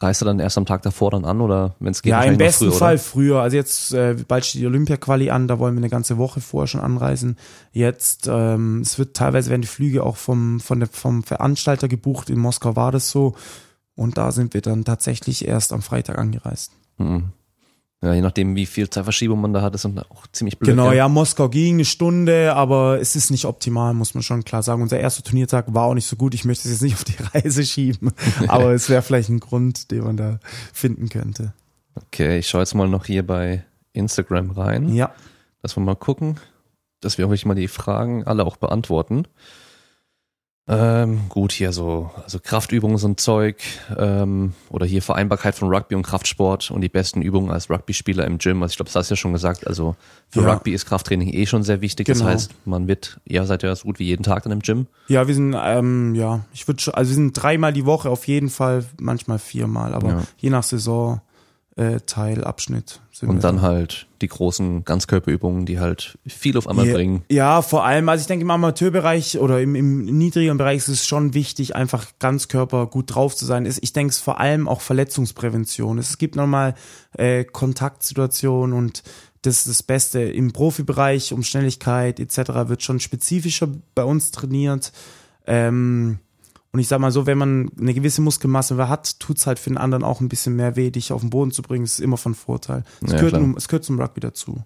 Reist 0.00 0.20
du 0.20 0.24
dann 0.24 0.38
erst 0.38 0.56
am 0.56 0.66
Tag 0.66 0.82
davor 0.82 1.10
dann 1.10 1.24
an 1.24 1.40
oder 1.40 1.74
wenn 1.80 1.90
es 1.90 2.02
geht? 2.02 2.10
Ja, 2.10 2.22
im 2.22 2.36
besten 2.36 2.66
früher, 2.66 2.78
Fall 2.78 2.98
früher. 2.98 3.40
Also 3.40 3.56
jetzt 3.56 3.92
äh, 3.92 4.14
bald 4.28 4.44
steht 4.44 4.60
die 4.60 4.66
Olympia-Quali 4.66 5.30
an, 5.30 5.48
da 5.48 5.58
wollen 5.58 5.74
wir 5.74 5.80
eine 5.80 5.88
ganze 5.88 6.18
Woche 6.18 6.40
vorher 6.40 6.68
schon 6.68 6.80
anreisen. 6.80 7.36
Jetzt, 7.72 8.28
ähm, 8.30 8.80
es 8.82 8.98
wird 8.98 9.16
teilweise 9.16 9.50
werden 9.50 9.62
die 9.62 9.68
Flüge 9.68 10.04
auch 10.04 10.16
vom, 10.16 10.60
von 10.60 10.78
der, 10.78 10.88
vom 10.88 11.24
Veranstalter 11.24 11.88
gebucht. 11.88 12.30
In 12.30 12.38
Moskau 12.38 12.76
war 12.76 12.92
das 12.92 13.10
so. 13.10 13.34
Und 13.96 14.18
da 14.18 14.30
sind 14.30 14.54
wir 14.54 14.60
dann 14.60 14.84
tatsächlich 14.84 15.48
erst 15.48 15.72
am 15.72 15.82
Freitag 15.82 16.18
angereist. 16.18 16.70
Mhm. 16.98 17.32
Ja, 18.00 18.14
je 18.14 18.20
nachdem, 18.20 18.54
wie 18.54 18.66
viel 18.66 18.88
Zeitverschiebung 18.88 19.40
man 19.40 19.52
da 19.52 19.60
hat, 19.60 19.74
ist 19.74 19.84
dann 19.84 19.98
auch 19.98 20.28
ziemlich 20.28 20.56
blöd. 20.58 20.70
Genau, 20.70 20.92
ja, 20.92 21.08
Moskau 21.08 21.48
ging 21.48 21.74
eine 21.74 21.84
Stunde, 21.84 22.54
aber 22.54 23.00
es 23.00 23.16
ist 23.16 23.30
nicht 23.30 23.44
optimal, 23.44 23.92
muss 23.92 24.14
man 24.14 24.22
schon 24.22 24.44
klar 24.44 24.62
sagen. 24.62 24.82
Unser 24.82 25.00
erster 25.00 25.24
Turniertag 25.24 25.74
war 25.74 25.86
auch 25.86 25.94
nicht 25.94 26.06
so 26.06 26.14
gut. 26.14 26.32
Ich 26.34 26.44
möchte 26.44 26.68
es 26.68 26.74
jetzt 26.74 26.82
nicht 26.82 26.94
auf 26.94 27.02
die 27.02 27.16
Reise 27.34 27.64
schieben, 27.64 28.12
aber 28.48 28.70
es 28.72 28.88
wäre 28.88 29.02
vielleicht 29.02 29.30
ein 29.30 29.40
Grund, 29.40 29.90
den 29.90 30.04
man 30.04 30.16
da 30.16 30.38
finden 30.72 31.08
könnte. 31.08 31.54
Okay, 31.96 32.38
ich 32.38 32.48
schaue 32.48 32.60
jetzt 32.60 32.74
mal 32.74 32.88
noch 32.88 33.04
hier 33.04 33.26
bei 33.26 33.64
Instagram 33.92 34.52
rein, 34.52 34.94
Ja, 34.94 35.10
dass 35.62 35.76
wir 35.76 35.82
mal 35.82 35.96
gucken, 35.96 36.36
dass 37.00 37.18
wir 37.18 37.28
euch 37.28 37.46
mal 37.46 37.54
die 37.54 37.66
Fragen 37.66 38.24
alle 38.24 38.46
auch 38.46 38.56
beantworten. 38.58 39.26
Ähm, 40.70 41.22
gut, 41.30 41.52
hier 41.52 41.72
so, 41.72 42.10
also 42.22 42.38
Kraftübungen 42.38 42.98
sind 42.98 43.18
Zeug, 43.20 43.56
ähm, 43.96 44.52
oder 44.68 44.84
hier 44.84 45.00
Vereinbarkeit 45.00 45.54
von 45.54 45.68
Rugby 45.74 45.94
und 45.94 46.02
Kraftsport 46.02 46.70
und 46.70 46.82
die 46.82 46.90
besten 46.90 47.22
Übungen 47.22 47.50
als 47.50 47.70
Rugby-Spieler 47.70 48.26
im 48.26 48.36
Gym. 48.36 48.62
Also 48.62 48.72
ich 48.72 48.76
glaube, 48.76 48.88
das 48.88 48.96
hast 48.96 49.08
du 49.10 49.14
ja 49.14 49.16
schon 49.16 49.32
gesagt. 49.32 49.66
Also 49.66 49.96
für 50.28 50.42
Ja. 50.42 50.52
Rugby 50.52 50.72
ist 50.72 50.84
Krafttraining 50.84 51.32
eh 51.32 51.46
schon 51.46 51.62
sehr 51.62 51.80
wichtig. 51.80 52.06
Das 52.06 52.18
Genau. 52.18 52.30
heißt, 52.30 52.50
man 52.66 52.86
wird, 52.86 53.18
ihr 53.24 53.44
seid 53.46 53.62
ja 53.62 53.74
so 53.74 53.84
gut 53.84 53.98
wie 53.98 54.04
jeden 54.04 54.22
Tag 54.24 54.42
dann 54.42 54.52
im 54.52 54.60
Gym. 54.60 54.86
ja, 55.08 55.26
wir 55.26 55.34
sind, 55.34 55.56
ähm, 55.58 56.14
ja, 56.14 56.40
ich 56.52 56.68
würde 56.68 56.82
schon, 56.82 56.92
also 56.92 57.08
wir 57.10 57.14
sind 57.14 57.32
dreimal 57.32 57.72
die 57.72 57.86
Woche 57.86 58.10
auf 58.10 58.26
jeden 58.28 58.50
Fall, 58.50 58.84
manchmal 59.00 59.38
viermal, 59.38 59.94
aber 59.94 60.08
Ja. 60.08 60.22
je 60.36 60.50
nach 60.50 60.64
Saison, 60.64 61.22
äh, 61.78 62.00
Teil, 62.00 62.42
Abschnitt. 62.42 63.00
Sind 63.12 63.28
wir 63.28 63.34
Und 63.34 63.44
dann 63.44 63.56
da. 63.56 63.62
halt 63.62 64.08
die 64.20 64.26
großen 64.26 64.84
Ganzkörperübungen, 64.84 65.64
die 65.64 65.78
halt 65.78 66.18
viel 66.26 66.58
auf 66.58 66.66
einmal 66.66 66.86
Ja, 66.86 66.94
bringen. 66.94 67.22
Ja, 67.30 67.62
vor 67.62 67.84
allem, 67.84 68.08
also 68.08 68.20
ich 68.22 68.26
denke 68.26 68.42
im 68.42 68.50
Amateurbereich 68.50 69.38
oder 69.38 69.60
im, 69.60 69.76
im 69.76 70.04
niedrigeren 70.18 70.58
Bereich 70.58 70.78
ist 70.78 70.88
es 70.88 71.06
schon 71.06 71.34
wichtig, 71.34 71.76
einfach 71.76 72.06
Ganzkörper 72.18 72.86
gut 72.88 73.14
drauf 73.14 73.36
zu 73.36 73.44
sein. 73.44 73.64
Ich 73.66 73.92
denke 73.92 74.10
es 74.10 74.18
vor 74.18 74.40
allem 74.40 74.66
auch 74.66 74.80
Verletzungsprävention. 74.80 75.98
Es 75.98 76.18
gibt 76.18 76.34
nochmal 76.34 76.74
äh, 77.16 77.44
Kontaktsituationen 77.44 78.76
und 78.76 79.04
das 79.42 79.58
ist 79.58 79.68
das 79.68 79.82
Beste. 79.84 80.20
Im 80.20 80.52
Profibereich 80.52 81.32
um 81.32 81.44
Schnelligkeit 81.44 82.18
etc. 82.18 82.68
wird 82.68 82.82
schon 82.82 82.98
spezifischer 82.98 83.68
bei 83.94 84.02
uns 84.02 84.32
trainiert. 84.32 84.92
Ähm, 85.46 86.18
und 86.72 86.80
ich 86.80 86.88
sag 86.88 86.98
mal 87.00 87.10
so, 87.12 87.26
wenn 87.26 87.38
man 87.38 87.70
eine 87.80 87.94
gewisse 87.94 88.20
Muskelmasse 88.20 88.88
hat, 88.88 89.18
tut's 89.20 89.46
halt 89.46 89.58
für 89.58 89.70
den 89.70 89.78
anderen 89.78 90.04
auch 90.04 90.20
ein 90.20 90.28
bisschen 90.28 90.54
mehr 90.56 90.76
weh, 90.76 90.90
dich 90.90 91.12
auf 91.12 91.22
den 91.22 91.30
Boden 91.30 91.50
zu 91.50 91.62
bringen. 91.62 91.84
Das 91.84 91.92
ist 91.94 92.00
immer 92.00 92.16
von 92.18 92.34
Vorteil. 92.34 92.84
Es, 93.02 93.12
Ja, 93.12 93.18
gehört, 93.18 93.40
nun- 93.40 93.56
es 93.56 93.68
gehört 93.68 93.84
zum 93.84 93.98
Rugby 94.00 94.20
dazu. 94.20 94.62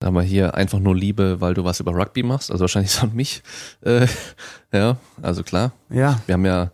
Da 0.00 0.08
haben 0.08 0.14
wir 0.14 0.22
hier 0.22 0.54
einfach 0.54 0.80
nur 0.80 0.94
Liebe, 0.96 1.40
weil 1.40 1.54
du 1.54 1.64
was 1.64 1.80
über 1.80 1.92
Rugby 1.94 2.22
machst. 2.22 2.50
Also 2.50 2.62
wahrscheinlich 2.62 2.90
so 2.92 3.02
an 3.02 3.14
mich. 3.14 3.42
Äh, 3.82 4.06
ja, 4.72 4.96
also 5.22 5.42
klar. 5.42 5.72
Ja, 5.90 6.20
Wir 6.26 6.32
haben 6.34 6.44
ja 6.46 6.72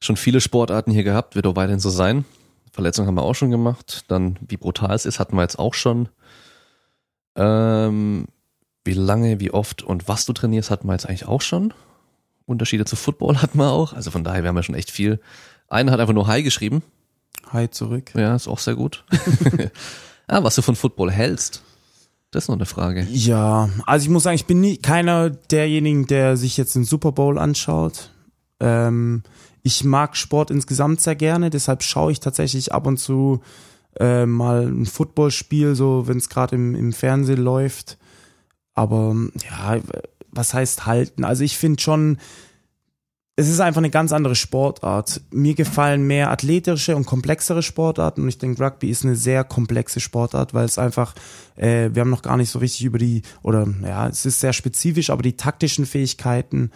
schon 0.00 0.16
viele 0.16 0.40
Sportarten 0.40 0.90
hier 0.92 1.02
gehabt, 1.04 1.34
wird 1.34 1.46
auch 1.46 1.56
weiterhin 1.56 1.80
so 1.80 1.90
sein. 1.90 2.24
Verletzungen 2.72 3.08
haben 3.08 3.14
wir 3.16 3.22
auch 3.22 3.34
schon 3.34 3.50
gemacht. 3.50 4.04
Dann, 4.08 4.38
wie 4.46 4.58
brutal 4.58 4.94
es 4.94 5.06
ist, 5.06 5.18
hatten 5.18 5.34
wir 5.36 5.42
jetzt 5.42 5.58
auch 5.58 5.72
schon. 5.74 6.08
Ähm, 7.34 8.26
wie 8.84 8.92
lange, 8.94 9.40
wie 9.40 9.50
oft 9.50 9.82
und 9.82 10.08
was 10.08 10.24
du 10.26 10.32
trainierst, 10.32 10.70
hatten 10.70 10.86
wir 10.86 10.92
jetzt 10.92 11.08
eigentlich 11.08 11.26
auch 11.26 11.40
schon. 11.40 11.74
Unterschiede 12.46 12.84
zu 12.84 12.96
Football 12.96 13.42
hatten 13.42 13.58
wir 13.58 13.70
auch. 13.70 13.92
Also 13.92 14.10
von 14.10 14.24
daher, 14.24 14.42
wir 14.42 14.48
haben 14.48 14.56
ja 14.56 14.62
schon 14.62 14.74
echt 14.74 14.90
viel. 14.90 15.20
Einer 15.68 15.92
hat 15.92 16.00
einfach 16.00 16.14
nur 16.14 16.28
Hi 16.28 16.42
geschrieben. 16.42 16.82
hi 17.52 17.68
zurück. 17.68 18.12
Ja, 18.14 18.34
ist 18.34 18.48
auch 18.48 18.60
sehr 18.60 18.76
gut. 18.76 19.04
ah, 20.28 20.42
was 20.42 20.54
du 20.54 20.62
von 20.62 20.76
Football 20.76 21.10
hältst. 21.10 21.62
Das 22.30 22.44
ist 22.44 22.48
noch 22.48 22.56
eine 22.56 22.66
Frage. 22.66 23.06
Ja, 23.10 23.68
also 23.86 24.04
ich 24.04 24.10
muss 24.10 24.24
sagen, 24.24 24.36
ich 24.36 24.46
bin 24.46 24.60
nie 24.60 24.76
keiner 24.76 25.30
derjenigen, 25.30 26.06
der 26.06 26.36
sich 26.36 26.56
jetzt 26.56 26.74
den 26.74 26.84
Super 26.84 27.12
Bowl 27.12 27.38
anschaut. 27.38 28.10
Ähm, 28.60 29.22
ich 29.62 29.84
mag 29.84 30.16
Sport 30.16 30.50
insgesamt 30.50 31.00
sehr 31.00 31.16
gerne, 31.16 31.50
deshalb 31.50 31.82
schaue 31.82 32.12
ich 32.12 32.20
tatsächlich 32.20 32.72
ab 32.72 32.86
und 32.86 32.98
zu 32.98 33.40
äh, 33.98 34.26
mal 34.26 34.66
ein 34.66 34.86
Footballspiel, 34.86 35.74
so 35.74 36.06
wenn 36.06 36.18
es 36.18 36.28
gerade 36.28 36.56
im, 36.56 36.74
im 36.74 36.92
Fernsehen 36.92 37.40
läuft. 37.40 37.98
Aber 38.74 39.16
ja, 39.48 39.80
was 40.36 40.54
heißt 40.54 40.86
halten? 40.86 41.24
Also 41.24 41.44
ich 41.44 41.56
finde 41.56 41.82
schon, 41.82 42.18
es 43.36 43.48
ist 43.48 43.60
einfach 43.60 43.80
eine 43.80 43.90
ganz 43.90 44.12
andere 44.12 44.34
Sportart. 44.34 45.20
Mir 45.30 45.54
gefallen 45.54 46.06
mehr 46.06 46.30
athletische 46.30 46.96
und 46.96 47.04
komplexere 47.04 47.62
Sportarten 47.62 48.22
und 48.22 48.28
ich 48.28 48.38
denke, 48.38 48.64
Rugby 48.64 48.88
ist 48.90 49.04
eine 49.04 49.14
sehr 49.14 49.44
komplexe 49.44 50.00
Sportart, 50.00 50.54
weil 50.54 50.64
es 50.64 50.78
einfach, 50.78 51.14
äh, 51.56 51.90
wir 51.92 52.00
haben 52.00 52.10
noch 52.10 52.22
gar 52.22 52.38
nicht 52.38 52.50
so 52.50 52.58
richtig 52.58 52.86
über 52.86 52.98
die, 52.98 53.22
oder 53.42 53.66
ja, 53.82 54.08
es 54.08 54.24
ist 54.24 54.40
sehr 54.40 54.54
spezifisch, 54.54 55.10
aber 55.10 55.22
die 55.22 55.36
taktischen 55.36 55.84
Fähigkeiten 55.84 56.70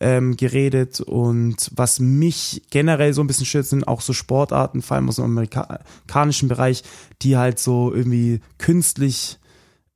ähm, 0.00 0.36
geredet 0.36 1.00
und 1.00 1.70
was 1.74 2.00
mich 2.00 2.62
generell 2.70 3.12
so 3.12 3.22
ein 3.22 3.26
bisschen 3.26 3.46
stört, 3.46 3.66
sind 3.66 3.88
auch 3.88 4.00
so 4.00 4.14
Sportarten, 4.14 4.80
vor 4.80 4.96
allem 4.96 5.08
aus 5.08 5.16
dem 5.16 5.24
amerikanischen 5.26 6.48
Bereich, 6.48 6.82
die 7.22 7.36
halt 7.36 7.58
so 7.58 7.92
irgendwie 7.92 8.40
künstlich 8.58 9.38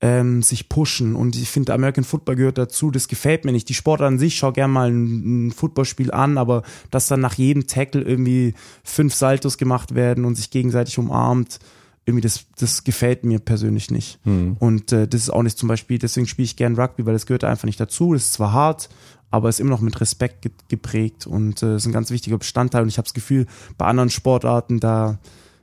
ähm, 0.00 0.42
sich 0.42 0.68
pushen. 0.68 1.14
Und 1.14 1.36
ich 1.36 1.48
finde, 1.48 1.74
American 1.74 2.04
Football 2.04 2.36
gehört 2.36 2.58
dazu. 2.58 2.90
Das 2.90 3.08
gefällt 3.08 3.44
mir 3.44 3.52
nicht. 3.52 3.68
Die 3.68 3.74
Sportart 3.74 4.08
an 4.08 4.18
sich, 4.18 4.36
schau 4.36 4.52
gerne 4.52 4.72
mal 4.72 4.90
ein, 4.90 5.48
ein 5.48 5.52
Footballspiel 5.52 6.10
an, 6.10 6.38
aber 6.38 6.62
dass 6.90 7.08
dann 7.08 7.20
nach 7.20 7.34
jedem 7.34 7.66
Tackle 7.66 8.02
irgendwie 8.02 8.54
fünf 8.82 9.14
Saltos 9.14 9.58
gemacht 9.58 9.94
werden 9.94 10.24
und 10.24 10.36
sich 10.36 10.50
gegenseitig 10.50 10.98
umarmt, 10.98 11.58
irgendwie 12.06 12.22
das, 12.22 12.46
das 12.58 12.84
gefällt 12.84 13.24
mir 13.24 13.38
persönlich 13.40 13.90
nicht. 13.90 14.18
Und 14.58 14.90
äh, 14.92 15.06
das 15.06 15.22
ist 15.22 15.30
auch 15.30 15.42
nicht 15.42 15.58
zum 15.58 15.68
Beispiel, 15.68 15.98
deswegen 15.98 16.26
spiele 16.26 16.44
ich 16.44 16.56
gern 16.56 16.76
Rugby, 16.76 17.04
weil 17.04 17.12
das 17.12 17.26
gehört 17.26 17.44
einfach 17.44 17.66
nicht 17.66 17.78
dazu. 17.78 18.14
Das 18.14 18.24
ist 18.24 18.32
zwar 18.32 18.52
hart, 18.52 18.88
aber 19.30 19.48
ist 19.48 19.60
immer 19.60 19.70
noch 19.70 19.80
mit 19.80 20.00
Respekt 20.00 20.42
ge 20.42 20.50
geprägt 20.68 21.26
und 21.26 21.62
äh, 21.62 21.76
ist 21.76 21.86
ein 21.86 21.92
ganz 21.92 22.10
wichtiger 22.10 22.38
Bestandteil. 22.38 22.82
Und 22.82 22.88
ich 22.88 22.96
habe 22.96 23.06
das 23.06 23.14
Gefühl, 23.14 23.46
bei 23.76 23.84
anderen 23.84 24.10
Sportarten, 24.10 24.80
da 24.80 25.18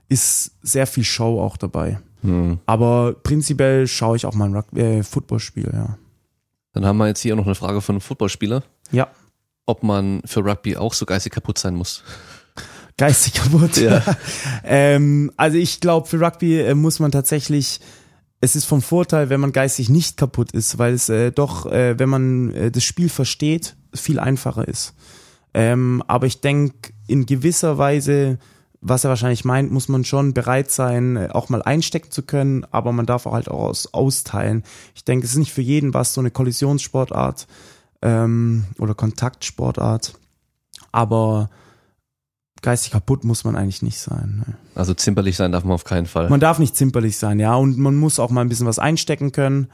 ist 0.09 0.51
sehr 0.61 0.87
viel 0.87 1.03
Show 1.03 1.41
auch 1.41 1.57
dabei. 1.57 1.99
Hm. 2.21 2.59
Aber 2.65 3.15
prinzipiell 3.23 3.87
schaue 3.87 4.17
ich 4.17 4.25
auch 4.25 4.33
mal 4.33 4.45
ein 4.45 4.55
Rugby, 4.55 4.81
äh, 4.81 5.03
Footballspiel, 5.03 5.69
ja. 5.73 5.97
Dann 6.73 6.85
haben 6.85 6.97
wir 6.97 7.07
jetzt 7.07 7.21
hier 7.21 7.35
noch 7.35 7.45
eine 7.45 7.55
Frage 7.55 7.81
von 7.81 7.95
einem 7.95 8.01
Footballspieler, 8.01 8.63
Ja, 8.91 9.07
ob 9.65 9.83
man 9.83 10.21
für 10.25 10.43
Rugby 10.43 10.77
auch 10.77 10.93
so 10.93 11.05
geistig 11.05 11.33
kaputt 11.33 11.57
sein 11.57 11.75
muss. 11.75 12.03
geistig 12.97 13.33
kaputt. 13.33 13.77
Ja. 13.77 14.03
ähm, 14.63 15.31
also 15.37 15.57
ich 15.57 15.79
glaube, 15.79 16.07
für 16.07 16.19
Rugby 16.19 16.59
äh, 16.59 16.73
muss 16.73 16.99
man 16.99 17.11
tatsächlich, 17.11 17.79
es 18.41 18.55
ist 18.55 18.65
vom 18.65 18.81
Vorteil, 18.81 19.29
wenn 19.29 19.39
man 19.39 19.51
geistig 19.51 19.89
nicht 19.89 20.17
kaputt 20.17 20.51
ist, 20.51 20.77
weil 20.77 20.93
es 20.93 21.09
äh, 21.09 21.31
doch, 21.31 21.65
äh, 21.65 21.99
wenn 21.99 22.09
man 22.09 22.53
äh, 22.53 22.71
das 22.71 22.83
Spiel 22.83 23.09
versteht, 23.09 23.75
viel 23.93 24.19
einfacher 24.19 24.67
ist. 24.67 24.93
Ähm, 25.53 26.03
aber 26.07 26.27
ich 26.27 26.41
denke, 26.41 26.93
in 27.07 27.25
gewisser 27.25 27.77
Weise, 27.77 28.37
was 28.89 29.03
er 29.03 29.09
wahrscheinlich 29.09 29.45
meint, 29.45 29.71
muss 29.71 29.89
man 29.89 30.05
schon 30.05 30.33
bereit 30.33 30.71
sein, 30.71 31.15
äh, 31.17 31.29
auch 31.31 31.49
mal 31.49 31.61
einstecken 31.61 32.11
zu 32.11 32.23
können, 32.23 32.65
aber 32.71 32.91
man 32.91 33.05
darf 33.05 33.25
auch 33.25 33.33
halt 33.33 33.49
auch 33.49 33.59
aus, 33.59 33.93
austeilen. 33.93 34.63
Ich 34.95 35.03
denke, 35.03 35.25
es 35.25 35.31
ist 35.31 35.37
nicht 35.37 35.53
für 35.53 35.61
jeden 35.61 35.93
was, 35.93 36.13
so 36.13 36.21
eine 36.21 36.31
Kollisionssportart 36.31 37.47
ähm, 38.01 38.65
oder 38.79 38.93
Kontaktsportart, 38.93 40.13
aber 40.91 41.49
geistig 42.61 42.91
kaputt 42.91 43.23
muss 43.23 43.43
man 43.43 43.55
eigentlich 43.55 43.81
nicht 43.81 43.99
sein. 43.99 44.43
Ne? 44.45 44.55
Also 44.75 44.93
zimperlich 44.93 45.35
sein 45.35 45.51
darf 45.51 45.63
man 45.63 45.73
auf 45.73 45.83
keinen 45.83 46.05
Fall. 46.05 46.29
Man 46.29 46.39
darf 46.39 46.59
nicht 46.59 46.75
zimperlich 46.75 47.17
sein, 47.17 47.39
ja, 47.39 47.55
und 47.55 47.77
man 47.77 47.95
muss 47.95 48.19
auch 48.19 48.29
mal 48.29 48.41
ein 48.41 48.49
bisschen 48.49 48.67
was 48.67 48.79
einstecken 48.79 49.31
können. 49.31 49.69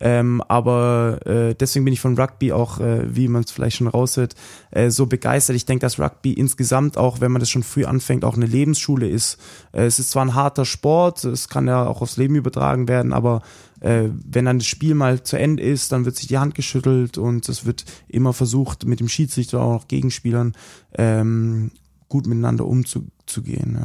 Ähm, 0.00 0.40
aber 0.46 1.18
äh, 1.26 1.54
deswegen 1.54 1.84
bin 1.84 1.92
ich 1.92 2.00
von 2.00 2.16
Rugby 2.18 2.52
auch, 2.52 2.78
äh, 2.78 3.14
wie 3.14 3.26
man 3.28 3.42
es 3.42 3.50
vielleicht 3.50 3.78
schon 3.78 3.88
raushört, 3.88 4.34
äh, 4.70 4.90
so 4.90 5.06
begeistert. 5.06 5.56
Ich 5.56 5.66
denke, 5.66 5.84
dass 5.84 5.98
Rugby 5.98 6.32
insgesamt 6.32 6.96
auch, 6.96 7.20
wenn 7.20 7.32
man 7.32 7.40
das 7.40 7.50
schon 7.50 7.64
früh 7.64 7.84
anfängt, 7.84 8.24
auch 8.24 8.36
eine 8.36 8.46
Lebensschule 8.46 9.08
ist. 9.08 9.38
Äh, 9.72 9.86
es 9.86 9.98
ist 9.98 10.10
zwar 10.10 10.24
ein 10.24 10.34
harter 10.34 10.64
Sport, 10.64 11.24
es 11.24 11.48
kann 11.48 11.66
ja 11.66 11.86
auch 11.86 12.00
aufs 12.00 12.16
Leben 12.16 12.36
übertragen 12.36 12.86
werden, 12.86 13.12
aber 13.12 13.42
äh, 13.80 14.08
wenn 14.24 14.44
dann 14.44 14.58
das 14.58 14.66
Spiel 14.66 14.94
mal 14.94 15.22
zu 15.22 15.36
Ende 15.36 15.62
ist, 15.62 15.90
dann 15.92 16.04
wird 16.04 16.16
sich 16.16 16.28
die 16.28 16.38
Hand 16.38 16.54
geschüttelt 16.54 17.18
und 17.18 17.48
es 17.48 17.64
wird 17.64 17.84
immer 18.08 18.32
versucht, 18.32 18.84
mit 18.86 19.00
dem 19.00 19.08
Schiedsrichter 19.08 19.60
auch 19.60 19.72
noch 19.72 19.88
Gegenspielern 19.88 20.52
ähm, 20.96 21.72
gut 22.08 22.26
miteinander 22.26 22.66
umzugehen. 22.66 23.78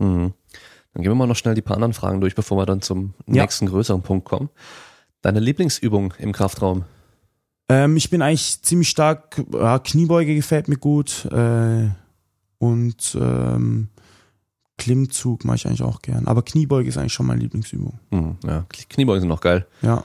Ja. 0.00 0.04
Mhm. 0.06 0.32
Dann 0.94 1.02
gehen 1.04 1.12
wir 1.12 1.14
mal 1.16 1.26
noch 1.28 1.36
schnell 1.36 1.54
die 1.54 1.62
paar 1.62 1.76
anderen 1.76 1.92
Fragen 1.92 2.20
durch, 2.20 2.34
bevor 2.34 2.58
wir 2.58 2.66
dann 2.66 2.82
zum 2.82 3.14
Ja. 3.26 3.42
nächsten 3.42 3.66
größeren 3.66 4.02
Punkt 4.02 4.24
kommen. 4.24 4.50
Deine 5.22 5.40
Lieblingsübung 5.40 6.14
im 6.18 6.32
Kraftraum? 6.32 6.84
Ähm, 7.68 7.96
ich 7.96 8.10
bin 8.10 8.22
eigentlich 8.22 8.62
ziemlich 8.62 8.88
stark, 8.88 9.42
ja, 9.52 9.78
Kniebeuge 9.78 10.34
gefällt 10.34 10.68
mir 10.68 10.76
gut 10.78 11.26
äh, 11.30 11.88
und 12.58 13.18
ähm, 13.20 13.88
Klimmzug 14.78 15.44
mache 15.44 15.56
ich 15.56 15.66
eigentlich 15.66 15.82
auch 15.82 16.00
gern. 16.02 16.26
Aber 16.26 16.42
Kniebeuge 16.42 16.88
ist 16.88 16.96
eigentlich 16.96 17.12
schon 17.12 17.26
meine 17.26 17.42
Lieblingsübung. 17.42 17.98
Mhm, 18.10 18.36
ja, 18.46 18.64
Kniebeugen 18.88 19.20
sind 19.20 19.28
noch 19.28 19.40
geil. 19.42 19.66
Ja, 19.82 20.04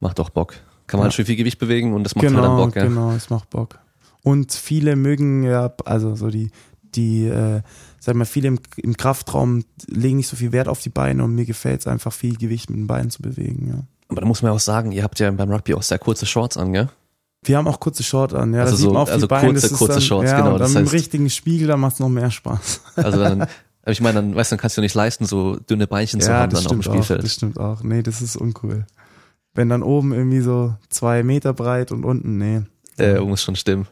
Macht 0.00 0.18
auch 0.18 0.30
Bock. 0.30 0.54
Kann 0.86 0.98
man 0.98 1.04
Ja. 1.04 1.04
halt 1.04 1.14
schon 1.14 1.26
viel 1.26 1.36
Gewicht 1.36 1.58
bewegen 1.58 1.92
und 1.92 2.04
das 2.04 2.14
macht 2.14 2.24
halt 2.24 2.34
genau, 2.34 2.56
dann 2.58 2.66
Bock, 2.66 2.76
ja. 2.76 2.84
genau, 2.86 3.12
es 3.12 3.30
macht 3.30 3.50
Bock. 3.50 3.78
Und 4.22 4.52
viele 4.52 4.96
mögen 4.96 5.42
ja, 5.44 5.72
also 5.84 6.16
so 6.16 6.28
die, 6.28 6.50
die, 6.94 7.26
äh, 7.26 7.62
sag 8.00 8.16
mal, 8.16 8.24
viele 8.24 8.48
im, 8.48 8.58
im 8.76 8.96
Kraftraum 8.96 9.64
legen 9.86 10.16
nicht 10.16 10.28
so 10.28 10.36
viel 10.36 10.52
Wert 10.52 10.68
auf 10.68 10.80
die 10.82 10.88
Beine 10.88 11.22
und 11.22 11.34
mir 11.34 11.44
gefällt 11.44 11.80
es 11.80 11.86
einfach 11.86 12.12
viel 12.12 12.36
Gewicht 12.36 12.68
mit 12.70 12.78
den 12.78 12.86
Beinen 12.86 13.10
zu 13.10 13.22
bewegen. 13.22 13.68
Ja. 13.68 13.82
Aber 14.10 14.20
da 14.20 14.26
muss 14.26 14.42
man 14.42 14.50
ja 14.50 14.56
auch 14.56 14.60
sagen, 14.60 14.92
ihr 14.92 15.02
habt 15.02 15.18
ja 15.20 15.30
beim 15.30 15.50
Rugby 15.50 15.74
auch 15.74 15.82
sehr 15.82 15.98
kurze 15.98 16.26
Shorts 16.26 16.56
an, 16.56 16.72
gell? 16.72 16.88
Wir 17.42 17.56
haben 17.56 17.66
auch 17.68 17.80
kurze 17.80 18.02
Short 18.02 18.34
an, 18.34 18.52
ja. 18.52 18.62
Also 18.62 18.76
so- 18.76 18.94
also 18.96 19.26
Beine. 19.26 19.52
kurze, 19.52 19.68
das 19.70 19.78
kurze 19.78 19.94
dann, 19.94 20.02
Shorts, 20.02 20.30
ja, 20.30 20.36
genau, 20.40 20.52
Und 20.54 20.58
das 20.58 20.72
dann 20.74 20.84
dem 20.84 20.88
heißt- 20.88 20.92
richtigen 20.92 21.30
Spiegel, 21.30 21.68
da 21.68 21.76
macht 21.76 21.94
es 21.94 22.00
noch 22.00 22.08
mehr 22.10 22.30
Spaß. 22.30 22.80
Also 22.96 23.18
dann 23.18 23.42
Aber 23.82 23.92
ich 23.92 24.02
meine, 24.02 24.16
dann, 24.16 24.34
weißt 24.34 24.52
du, 24.52 24.56
dann 24.56 24.60
kannst 24.60 24.76
du 24.76 24.82
nicht 24.82 24.94
leisten, 24.94 25.24
so 25.24 25.56
dünne 25.56 25.86
Beinchen 25.86 26.20
zu 26.20 26.28
ja, 26.30 26.40
haben 26.40 26.50
das 26.50 26.64
dann 26.64 26.66
auf 26.66 26.72
dem 26.76 26.82
stimmt 26.82 26.96
auch. 26.98 27.02
Spielfeld. 27.02 27.24
Das 27.24 27.32
stimmt 27.32 27.58
auch. 27.58 27.82
Nee, 27.82 28.02
das 28.02 28.20
ist 28.20 28.36
uncool. 28.36 28.84
Wenn 29.54 29.70
dann 29.70 29.82
oben 29.82 30.12
irgendwie 30.12 30.40
so 30.42 30.74
zwei 30.90 31.22
Meter 31.22 31.54
breit 31.54 31.90
und 31.90 32.04
unten, 32.04 32.36
nee. 32.36 32.60
Äh, 32.98 33.18
muss 33.20 33.42
schon 33.42 33.56
stimmen. 33.56 33.86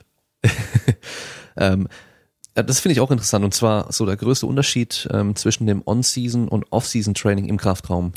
ähm, 1.56 1.88
das 2.54 2.80
finde 2.80 2.92
ich 2.92 3.00
auch 3.00 3.10
interessant 3.10 3.44
und 3.44 3.54
zwar 3.54 3.90
so 3.92 4.04
der 4.04 4.16
größte 4.16 4.46
Unterschied 4.46 5.08
ähm, 5.12 5.36
zwischen 5.36 5.66
dem 5.66 5.82
On-Season 5.86 6.48
und 6.48 6.66
Off-Season-Training 6.70 7.46
im 7.46 7.56
Kraftraum. 7.56 8.12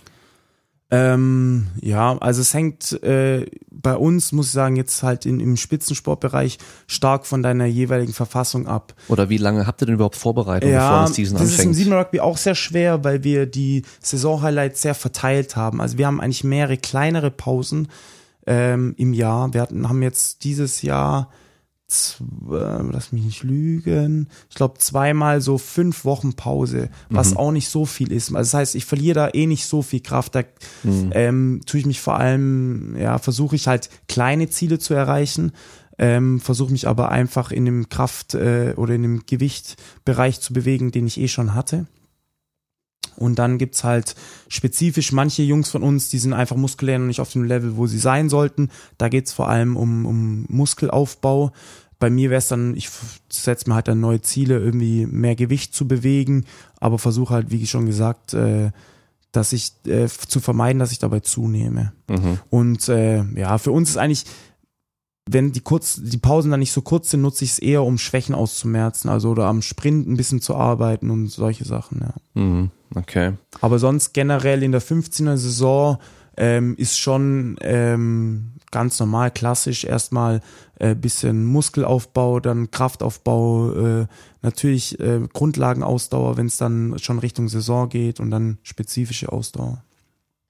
Ähm, 0.94 1.68
ja, 1.82 2.18
also 2.18 2.42
es 2.42 2.54
hängt 2.54 3.02
äh, 3.02 3.46
bei 3.72 3.96
uns, 3.96 4.34
muss 4.34 4.48
ich 4.48 4.52
sagen, 4.52 4.76
jetzt 4.76 5.04
halt 5.04 5.26
in, 5.26 5.40
im 5.40 5.56
Spitzensportbereich 5.56 6.58
stark 6.86 7.26
von 7.26 7.42
deiner 7.42 7.66
jeweiligen 7.66 8.12
Verfassung 8.12 8.68
ab. 8.68 8.94
Oder 9.08 9.30
wie 9.30 9.38
lange 9.38 9.66
habt 9.66 9.82
ihr 9.82 9.86
denn 9.86 9.96
überhaupt 9.96 10.18
Vorbereitung, 10.18 10.70
bevor 10.70 10.84
Ja, 10.84 11.02
das 11.04 11.16
Season 11.16 11.38
das 11.38 11.48
ist 11.48 11.54
im 11.54 11.60
anfängt? 11.60 11.76
Siebener 11.76 12.00
Rugby 12.00 12.20
auch 12.20 12.36
sehr 12.36 12.56
schwer, 12.56 13.06
weil 13.06 13.24
wir 13.24 13.46
die 13.46 13.84
Saison-Highlights 14.02 14.82
sehr 14.82 14.94
verteilt 14.94 15.56
haben. 15.56 15.80
Also 15.80 15.98
wir 15.98 16.08
haben 16.08 16.20
eigentlich 16.20 16.44
mehrere 16.44 16.76
kleinere 16.78 17.32
Pausen 17.32 17.88
ähm, 18.46 18.94
im 18.98 19.14
Jahr. 19.14 19.54
Wir 19.54 19.62
hatten, 19.62 19.88
haben 19.88 20.02
jetzt 20.02 20.44
dieses 20.44 20.82
Jahr, 20.82 21.30
lass 22.50 23.12
mich 23.12 23.24
nicht 23.24 23.44
lügen, 23.44 24.28
ich 24.50 24.56
glaube 24.56 24.80
zweimal 24.80 25.42
so 25.42 25.58
fünf 25.58 26.06
Wochen 26.06 26.34
Pause, 26.34 26.90
was 27.10 27.36
auch 27.36 27.52
nicht 27.52 27.70
so 27.70 27.86
viel 27.86 28.12
ist. 28.12 28.30
Also 28.30 28.52
das 28.52 28.54
heißt, 28.54 28.76
ich 28.76 28.86
verliere 28.86 29.16
da 29.16 29.30
eh 29.34 29.46
nicht 29.48 29.66
so 29.66 29.82
viel 29.82 30.00
Kraft. 30.00 30.36
Da 30.36 30.44
ähm, 31.12 31.62
tue 31.66 31.80
ich 31.80 31.86
mich 31.86 32.02
vor 32.02 32.18
allem, 32.18 32.96
ja, 32.98 33.18
versuche 33.18 33.56
ich 33.56 33.68
halt 33.68 33.90
kleine 34.08 34.50
Ziele 34.50 34.80
zu 34.80 34.94
erreichen. 34.94 35.52
Ähm, 35.98 36.40
versuche 36.40 36.72
mich 36.72 36.88
aber 36.88 37.10
einfach 37.10 37.52
in 37.52 37.66
dem 37.66 37.90
Kraft- 37.90 38.34
äh, 38.34 38.74
oder 38.76 38.96
in 38.96 39.04
dem 39.04 39.24
Gewichtbereich 39.28 40.40
zu 40.40 40.54
bewegen, 40.54 40.92
den 40.92 41.06
ich 41.06 41.20
eh 41.20 41.28
schon 41.28 41.54
hatte. 41.54 41.86
Und 43.18 43.38
dann 43.38 43.58
gibt's 43.58 43.84
halt 43.84 44.16
spezifisch 44.48 45.12
manche 45.12 45.44
Jungs 45.44 45.70
von 45.70 45.84
uns, 45.84 46.10
die 46.10 46.18
sind 46.18 46.34
einfach 46.34 46.56
muskulär 46.56 46.98
noch 46.98 47.06
nicht 47.06 47.20
auf 47.20 47.32
dem 47.32 47.44
Level, 47.44 47.78
wo 47.78 47.86
sie 47.86 48.00
sein 48.00 48.30
sollten. 48.30 48.70
Da 48.98 49.10
geht's 49.10 49.32
vor 49.32 49.48
allem 49.48 49.78
um, 49.78 50.06
um 50.06 50.46
Muskelaufbau. 50.50 51.52
Bei 52.02 52.10
mir 52.10 52.32
wäre 52.32 52.40
es 52.40 52.48
dann, 52.48 52.76
ich 52.76 52.90
setze 53.30 53.70
mir 53.70 53.76
halt 53.76 53.88
dann 53.88 54.00
neue 54.00 54.22
Ziele, 54.22 54.58
irgendwie 54.58 55.06
mehr 55.06 55.36
Gewicht 55.36 55.76
zu 55.76 55.88
bewegen, 55.88 56.46
aber 56.80 56.98
versuche 56.98 57.36
halt, 57.36 57.52
wie 57.52 57.68
schon 57.68 57.86
gesagt, 57.86 58.34
äh, 58.34 58.72
dass 59.32 59.54
ich 59.54 59.74
äh, 59.86 60.08
zu 60.08 60.40
vermeiden, 60.40 60.80
dass 60.80 60.92
ich 60.92 60.98
dabei 60.98 61.20
zunehme. 61.20 61.94
Mhm. 62.10 62.40
Und 62.50 62.90
äh, 62.90 63.24
ja, 63.36 63.60
für 63.60 63.72
uns 63.72 63.92
ist 63.92 63.98
eigentlich, 63.98 64.26
wenn 65.30 65.52
die 65.52 65.62
kurz, 65.62 66.02
die 66.02 66.18
Pausen 66.18 66.50
dann 66.50 66.60
nicht 66.60 66.72
so 66.72 66.82
kurz 66.82 67.12
sind, 67.12 67.22
nutze 67.22 67.46
ich 67.46 67.52
es 67.52 67.60
eher, 67.60 67.84
um 67.84 68.00
Schwächen 68.00 68.34
auszumerzen, 68.34 69.08
also 69.08 69.30
oder 69.30 69.46
am 69.46 69.62
Sprint 69.62 70.08
ein 70.08 70.18
bisschen 70.18 70.42
zu 70.42 70.56
arbeiten 70.56 71.12
und 71.12 71.28
solche 71.28 71.66
Sachen, 71.66 72.02
ja. 72.02 72.42
Mhm. 72.42 72.72
Okay. 72.96 73.34
Aber 73.62 73.78
sonst 73.78 74.14
generell 74.14 74.64
in 74.64 74.72
der 74.72 74.82
15er 74.82 75.38
Saison 75.38 76.00
ähm, 76.36 76.74
ist 76.78 76.98
schon 76.98 77.58
ähm, 77.62 78.54
ganz 78.72 79.00
normal, 79.00 79.32
klassisch 79.32 79.84
erstmal 79.84 80.42
äh, 80.80 80.96
bisschen 80.96 81.46
Muskelaufbau, 81.46 82.40
dann 82.40 82.72
Kraftaufbau, 82.72 83.74
äh, 83.74 84.08
natürlich 84.42 85.00
äh, 85.00 85.22
Grundlagenausdauer, 85.32 86.38
wenn 86.38 86.48
es 86.48 86.58
dann 86.58 86.98
schon 87.00 87.20
Richtung 87.20 87.50
Saison 87.50 87.90
geht 87.90 88.20
und 88.20 88.32
dann 88.32 88.58
spezifische 88.64 89.32
Ausdauer. 89.32 89.84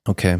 Okay. 0.05 0.39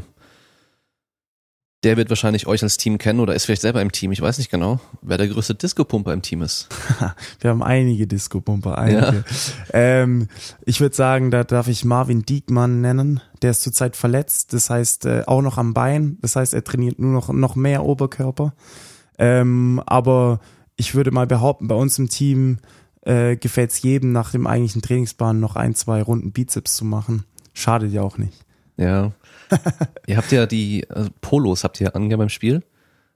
Der 1.84 1.98
wird 1.98 2.10
wahrscheinlich 2.10 2.46
euch 2.46 2.62
als 2.62 2.78
Team 2.78 3.00
kennen 3.00 3.20
oder 3.20 3.34
ist 3.34 3.46
vielleicht 3.46 3.64
selber 3.64 3.82
im 3.82 3.92
Team. 3.92 4.12
Ich 4.12 4.22
weiß 4.22 4.38
nicht 4.38 4.52
genau, 4.52 4.80
wer 5.02 5.18
der 5.18 5.28
größte 5.28 5.56
Disco-Pumper 5.56 6.14
im 6.14 6.22
Team 6.22 6.44
ist. 6.44 6.70
Wir 7.40 7.50
haben 7.50 7.64
einige 7.64 8.06
Disco-Pumper, 8.06 8.78
einige. 8.78 9.24
Ähm, 9.74 10.28
ich 10.64 10.80
würde 10.80 10.96
sagen, 10.96 11.32
da 11.32 11.44
darf 11.44 11.68
ich 11.68 11.84
Marvin 11.84 12.22
Diekmann 12.22 12.82
nennen. 12.82 13.20
Der 13.42 13.52
ist 13.52 13.64
zurzeit 13.64 13.96
verletzt, 13.96 14.54
das 14.54 14.70
heißt 14.70 15.06
äh, 15.06 15.24
auch 15.26 15.42
noch 15.42 15.58
am 15.58 15.74
Bein. 15.74 16.20
Das 16.22 16.36
heißt, 16.36 16.54
er 16.54 16.64
trainiert 16.64 17.00
nur 17.00 17.12
noch, 17.12 17.30
noch 17.30 17.56
mehr 17.56 17.84
Oberkörper. 17.84 18.54
Ähm, 19.18 19.82
aber 19.88 20.40
ich 20.76 20.94
würde 20.94 21.10
mal 21.10 21.26
behaupten, 21.26 21.68
bei 21.68 21.76
uns 21.76 21.98
im 21.98 22.10
Team 22.10 22.60
äh, 23.02 23.38
gefällt 23.38 23.72
es 23.72 23.82
jedem 23.82 24.12
nach 24.12 24.32
dem 24.32 24.46
eigentlichen 24.46 24.84
Trainingsplan 24.84 25.40
noch 25.40 25.56
ein, 25.56 25.74
zwei 25.74 26.04
Runden 26.04 26.32
Bizeps 26.32 26.76
zu 26.76 26.86
machen. 26.86 27.24
Schadet 27.54 27.92
ja 27.92 28.04
auch 28.04 28.20
nicht. 28.20 28.46
Ja. 28.78 29.12
ihr 30.08 30.18
habt 30.18 30.32
ja 30.32 30.46
die 30.46 30.84
äh, 30.84 31.10
Polos, 31.22 31.64
habt 31.64 31.80
ihr 31.82 31.96
angehört 31.96 32.20
beim 32.20 32.30
Spiel? 32.30 32.64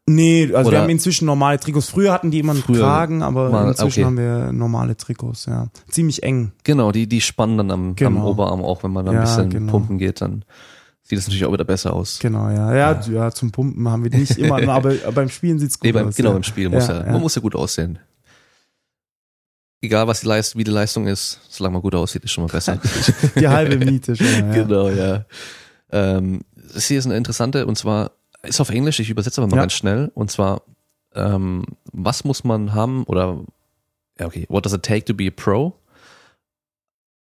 Nee, 0.07 0.51
also 0.53 0.67
Oder- 0.69 0.77
wir 0.77 0.81
haben 0.83 0.89
inzwischen 0.89 1.25
normale 1.25 1.59
Trikots. 1.59 1.89
Früher 1.89 2.13
hatten 2.13 2.29
die 2.29 2.39
immer 2.39 2.53
einen 2.53 2.63
Kragen, 2.63 3.23
aber 3.23 3.49
mal- 3.49 3.69
inzwischen 3.69 4.01
okay. 4.01 4.05
haben 4.05 4.17
wir 4.17 4.51
normale 4.53 4.95
Trikots, 4.95 5.47
ja. 5.47 5.67
Ziemlich 5.89 6.21
eng. 6.21 6.51
Genau, 6.63 6.91
die, 6.91 7.07
die 7.07 7.21
spannen 7.21 7.57
dann 7.57 7.71
am, 7.71 7.89
am 7.89 7.95
Genau. 7.95 8.29
Oberarm 8.29 8.61
auch, 8.63 8.83
wenn 8.83 8.91
man 8.91 9.05
da 9.05 9.11
ein 9.11 9.15
Ja, 9.17 9.21
bisschen 9.23 9.49
genau. 9.49 9.71
pumpen 9.71 9.97
geht, 9.97 10.21
dann 10.21 10.45
sieht 11.01 11.17
es 11.17 11.25
natürlich 11.25 11.45
auch 11.45 11.53
wieder 11.53 11.63
besser 11.65 11.93
aus. 11.93 12.19
Genau, 12.19 12.49
ja. 12.49 12.75
Ja, 12.75 13.01
ja, 13.11 13.31
zum 13.31 13.51
Pumpen 13.51 13.87
haben 13.89 14.03
wir 14.03 14.11
die 14.11 14.17
nicht 14.19 14.37
immer, 14.37 14.61
aber 14.69 14.93
beim 15.15 15.29
Spielen 15.29 15.57
sieht's 15.57 15.79
gut 15.79 15.85
Nee, 15.85 15.91
beim, 15.91 16.07
aus. 16.09 16.15
genau, 16.15 16.29
ja. 16.29 16.33
beim 16.33 16.43
Spiel 16.43 16.69
muss 16.69 16.87
ja, 16.87 16.99
Ja, 16.99 17.05
ja. 17.07 17.11
man 17.11 17.21
muss 17.21 17.33
ja 17.35 17.41
gut 17.41 17.55
aussehen. 17.55 17.97
Egal 19.81 20.07
was 20.07 20.21
die 20.21 20.27
Leistung, 20.27 20.59
wie 20.59 20.63
die 20.63 20.71
Leistung 20.71 21.05
ist, 21.07 21.39
solange 21.49 21.73
man 21.73 21.81
gut 21.81 21.93
aussieht, 21.95 22.23
ist 22.23 22.31
schon 22.31 22.45
mal 22.45 22.51
besser. 22.51 22.79
Die 23.39 23.47
halbe 23.47 23.77
Miete 23.83 24.15
schon 24.15 24.25
ja. 24.25 24.51
Genau, 24.51 24.89
ja. 24.89 25.25
Ähm, 25.95 26.41
hier 26.75 26.99
ist 26.99 27.05
eine 27.05 27.15
interessante, 27.15 27.65
und 27.65 27.77
zwar 27.77 28.11
ist 28.43 28.59
auf 28.59 28.69
Englisch, 28.69 28.99
ich 28.99 29.09
übersetze 29.09 29.41
aber 29.41 29.49
mal 29.49 29.55
Ja. 29.57 29.61
ganz 29.63 29.73
schnell, 29.73 30.11
und 30.13 30.29
zwar, 30.29 30.61
ähm, 31.13 31.63
was 31.93 32.23
muss 32.25 32.43
man 32.43 32.73
haben, 32.73 33.03
oder, 33.05 33.39
ja, 34.19 34.25
okay, 34.25 34.45
what 34.49 34.65
does 34.65 34.73
it 34.73 34.83
take 34.83 35.05
to 35.05 35.13
be 35.13 35.27
a 35.27 35.31
pro? 35.33 35.73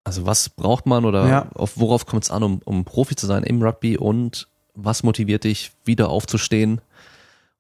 Also 0.05 0.27
was 0.27 0.49
braucht 0.49 0.87
man 0.87 1.05
oder 1.05 1.29
Ja. 1.29 1.49
auf 1.55 1.79
worauf 1.79 2.07
kommt 2.07 2.25
es 2.25 2.31
an, 2.31 2.43
um, 2.43 2.61
um 2.65 2.85
Profi 2.85 3.17
zu 3.17 3.27
sein 3.27 3.43
im 3.45 3.63
Rugby 3.63 3.97
und 3.97 4.49
was 4.75 5.03
motiviert 5.03 5.45
dich, 5.45 5.73
wieder 5.85 6.11
aufzustehen 6.11 6.81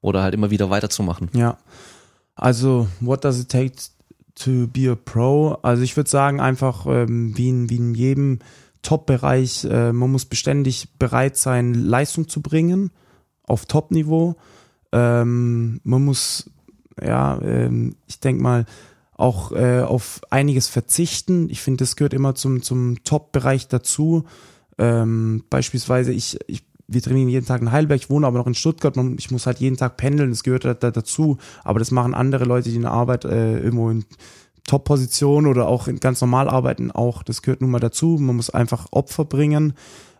oder 0.00 0.22
halt 0.22 0.34
immer 0.34 0.50
wieder 0.50 0.70
weiterzumachen? 0.70 1.30
Ja. 1.34 1.56
Also, 2.34 2.88
what 3.00 3.24
does 3.24 3.40
it 3.40 3.48
take 3.48 3.72
to 4.34 4.66
be 4.68 4.90
a 4.90 4.94
pro? 4.94 5.58
Also 5.62 5.82
ich 5.82 5.96
würde 5.96 6.10
sagen, 6.10 6.40
einfach 6.40 6.86
ähm, 6.86 7.36
wie, 7.36 7.48
in, 7.48 7.70
wie 7.70 7.76
in 7.76 7.94
jedem 7.94 8.38
Top-Bereich, 8.86 9.64
äh, 9.64 9.92
man 9.92 10.12
muss 10.12 10.26
beständig 10.26 10.96
bereit 10.96 11.36
sein, 11.36 11.74
Leistung 11.74 12.28
zu 12.28 12.40
bringen 12.40 12.92
auf 13.42 13.66
Top-Niveau. 13.66 14.36
Ähm, 14.92 15.80
man 15.82 16.04
muss, 16.04 16.50
ja, 17.02 17.40
ähm, 17.42 17.96
ich 18.06 18.20
denke 18.20 18.42
mal, 18.42 18.64
auch 19.12 19.50
äh, 19.50 19.80
auf 19.80 20.20
einiges 20.30 20.68
verzichten. 20.68 21.50
Ich 21.50 21.62
finde, 21.62 21.82
das 21.82 21.96
gehört 21.96 22.14
immer 22.14 22.36
zum, 22.36 22.62
zum 22.62 23.02
Top-Bereich 23.02 23.66
dazu. 23.66 24.24
Ähm, 24.78 25.42
beispielsweise, 25.50 26.12
ich, 26.12 26.38
ich, 26.46 26.62
wir 26.86 27.02
trainieren 27.02 27.28
jeden 27.28 27.46
Tag 27.46 27.62
in 27.62 27.72
Heidelberg, 27.72 28.00
ich 28.00 28.10
wohne 28.10 28.28
aber 28.28 28.38
noch 28.38 28.46
in 28.46 28.54
Stuttgart, 28.54 28.94
man, 28.94 29.16
ich 29.18 29.32
muss 29.32 29.46
halt 29.46 29.58
jeden 29.58 29.76
Tag 29.76 29.96
pendeln, 29.96 30.30
das 30.30 30.44
gehört 30.44 30.64
da, 30.64 30.74
da 30.74 30.92
dazu. 30.92 31.38
Aber 31.64 31.80
das 31.80 31.90
machen 31.90 32.14
andere 32.14 32.44
Leute, 32.44 32.68
die 32.68 32.76
in 32.76 32.82
der 32.82 32.92
Arbeit 32.92 33.24
äh, 33.24 33.58
irgendwo 33.58 33.90
in 33.90 34.04
Top-Position 34.66 35.46
oder 35.46 35.68
auch 35.68 35.88
in 35.88 36.00
ganz 36.00 36.20
normal 36.20 36.48
arbeiten, 36.48 36.90
auch. 36.90 37.22
Das 37.22 37.42
gehört 37.42 37.60
nun 37.60 37.70
mal 37.70 37.80
dazu. 37.80 38.18
Man 38.20 38.36
muss 38.36 38.50
einfach 38.50 38.88
Opfer 38.90 39.24
bringen. 39.24 39.74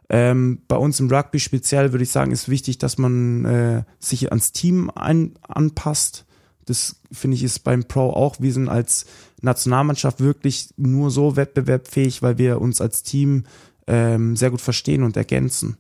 Ähm, 0.09 0.61
bei 0.69 0.77
uns 0.77 1.01
im 1.01 1.11
Rugby 1.11 1.41
speziell 1.41 1.93
würde 1.93 2.05
ich 2.05 2.11
sagen, 2.11 2.31
ist 2.31 2.49
wichtig, 2.49 2.79
dass 2.79 2.97
man 2.97 3.45
äh, 3.45 3.83
sich 3.99 4.31
ans 4.31 4.53
Team 4.53 4.91
ein, 4.95 5.35
anpasst. 5.43 6.27
Das 6.65 6.97
finde 7.11 7.37
ich 7.37 7.43
ist 7.43 7.61
beim 7.61 7.85
Pro 7.85 8.11
auch. 8.11 8.37
Wir 8.41 8.53
sind 8.53 8.69
als 8.69 9.07
Nationalmannschaft 9.41 10.21
wirklich 10.21 10.71
nur 10.77 11.11
so 11.11 11.37
wettbewerbsfähig, 11.37 12.23
weil 12.23 12.39
wir 12.39 12.61
uns 12.61 12.81
als 12.81 13.03
Team 13.03 13.45
ähm, 13.87 14.37
sehr 14.37 14.51
gut 14.51 14.61
verstehen 14.61 15.03
und 15.03 15.17
ergänzen. 15.17 15.77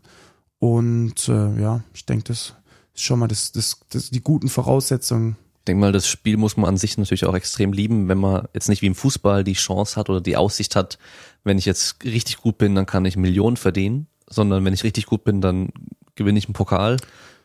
Und 0.59 1.29
äh, 1.29 1.61
ja, 1.61 1.83
ich 1.95 2.07
denke, 2.07 2.25
das 2.25 2.55
ist 2.95 3.03
schon 3.03 3.19
mal 3.19 3.29
das, 3.29 3.53
das, 3.53 3.81
das 3.91 4.11
die 4.11 4.23
guten 4.23 4.49
Voraussetzungen. 4.49 5.37
Denke 5.67 5.81
mal, 5.81 5.93
das 5.93 6.07
Spiel 6.07 6.37
muss 6.37 6.57
man 6.57 6.69
an 6.69 6.77
sich 6.77 6.97
natürlich 6.99 7.25
auch 7.27 7.35
extrem 7.35 7.73
lieben, 7.73 8.09
wenn 8.09 8.19
man 8.19 8.49
jetzt 8.55 8.69
nicht 8.69 8.83
wie 8.83 8.87
im 8.87 8.95
Fußball 8.95 9.45
die 9.45 9.55
Chance 9.55 9.97
hat 9.97 10.09
oder 10.09 10.21
die 10.21 10.37
Aussicht 10.37 10.77
hat, 10.77 10.99
wenn 11.45 11.59
ich 11.59 11.65
jetzt 11.65 12.05
richtig 12.05 12.39
gut 12.39 12.59
bin, 12.59 12.75
dann 12.75 12.87
kann 12.87 13.05
ich 13.05 13.17
Millionen 13.17 13.57
verdienen, 13.57 14.07
sondern 14.29 14.65
wenn 14.65 14.75
ich 14.75 14.85
richtig 14.85 15.07
gut 15.07 15.25
bin, 15.25 15.41
dann 15.41 15.71
gewinne 16.15 16.39
ich 16.39 16.47
einen 16.47 16.55
Pokal 16.55 16.97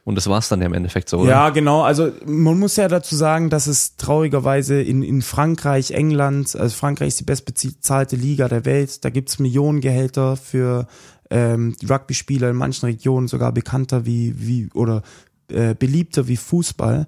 und 0.03 0.15
das 0.15 0.27
war's 0.27 0.49
dann 0.49 0.61
ja 0.61 0.65
im 0.65 0.73
Endeffekt 0.73 1.09
so, 1.09 1.19
oder? 1.19 1.29
Ja, 1.29 1.49
genau. 1.49 1.83
Also 1.83 2.11
man 2.25 2.57
muss 2.57 2.75
ja 2.75 2.87
dazu 2.87 3.15
sagen, 3.15 3.49
dass 3.49 3.67
es 3.67 3.97
traurigerweise 3.97 4.81
in, 4.81 5.03
in 5.03 5.21
Frankreich, 5.21 5.91
England, 5.91 6.55
also 6.55 6.75
Frankreich 6.75 7.09
ist 7.09 7.19
die 7.19 7.25
bestbezahlte 7.25 8.15
Liga 8.15 8.47
der 8.47 8.65
Welt, 8.65 9.05
da 9.05 9.09
gibt's 9.09 9.37
Millionengehälter 9.37 10.37
für 10.37 10.87
ähm, 11.29 11.75
Rugby-Spieler 11.87 12.49
in 12.49 12.55
manchen 12.55 12.87
Regionen 12.87 13.27
sogar 13.27 13.51
bekannter 13.51 14.05
wie, 14.05 14.33
wie 14.37 14.69
oder 14.73 15.03
äh, 15.49 15.75
beliebter 15.75 16.27
wie 16.27 16.37
Fußball. 16.37 17.07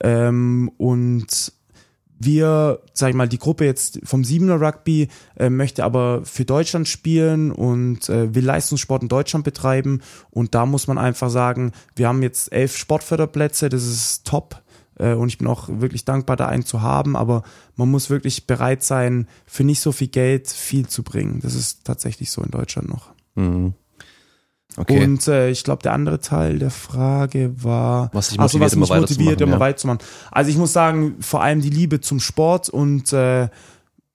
Ähm, 0.00 0.70
und 0.76 1.52
wir, 2.18 2.80
sag 2.94 3.10
ich 3.10 3.14
mal, 3.14 3.28
die 3.28 3.38
Gruppe 3.38 3.64
jetzt 3.64 4.00
vom 4.04 4.24
Siebener 4.24 4.60
Rugby 4.60 5.08
äh, 5.36 5.50
möchte 5.50 5.84
aber 5.84 6.24
für 6.24 6.44
Deutschland 6.44 6.88
spielen 6.88 7.52
und 7.52 8.08
äh, 8.08 8.34
will 8.34 8.44
Leistungssport 8.44 9.02
in 9.02 9.08
Deutschland 9.08 9.44
betreiben. 9.44 10.00
Und 10.30 10.54
da 10.54 10.66
muss 10.66 10.86
man 10.86 10.98
einfach 10.98 11.30
sagen, 11.30 11.72
wir 11.94 12.08
haben 12.08 12.22
jetzt 12.22 12.52
elf 12.52 12.76
Sportförderplätze, 12.76 13.68
das 13.68 13.86
ist 13.86 14.26
top. 14.26 14.62
Äh, 14.98 15.12
und 15.12 15.28
ich 15.28 15.38
bin 15.38 15.46
auch 15.46 15.68
wirklich 15.68 16.04
dankbar, 16.04 16.36
da 16.36 16.46
einen 16.46 16.64
zu 16.64 16.80
haben, 16.80 17.16
aber 17.16 17.42
man 17.74 17.90
muss 17.90 18.08
wirklich 18.08 18.46
bereit 18.46 18.82
sein, 18.82 19.28
für 19.46 19.64
nicht 19.64 19.80
so 19.80 19.92
viel 19.92 20.08
Geld 20.08 20.48
viel 20.48 20.86
zu 20.86 21.02
bringen. 21.02 21.40
Das 21.42 21.54
ist 21.54 21.84
tatsächlich 21.84 22.30
so 22.30 22.42
in 22.42 22.50
Deutschland 22.50 22.88
noch. 22.88 23.10
Mhm. 23.34 23.74
Okay. 24.76 25.02
Und 25.02 25.26
äh, 25.28 25.50
ich 25.50 25.64
glaube, 25.64 25.82
der 25.82 25.92
andere 25.92 26.20
Teil 26.20 26.58
der 26.58 26.70
Frage 26.70 27.52
war, 27.62 28.10
Was 28.12 28.28
dich 28.28 28.36
so, 28.36 28.42
motiviert, 28.42 28.64
was 28.64 28.72
immer 28.72 28.80
mich 28.82 28.88
motiviert, 28.90 29.08
weiterzumachen, 29.08 29.42
immer 29.42 29.56
ja. 29.56 29.60
weiterzumachen. 29.60 29.98
Also 30.30 30.50
ich 30.50 30.56
muss 30.56 30.72
sagen, 30.72 31.16
vor 31.20 31.42
allem 31.42 31.60
die 31.60 31.70
Liebe 31.70 32.00
zum 32.00 32.20
Sport 32.20 32.68
und 32.68 33.12
äh, 33.12 33.48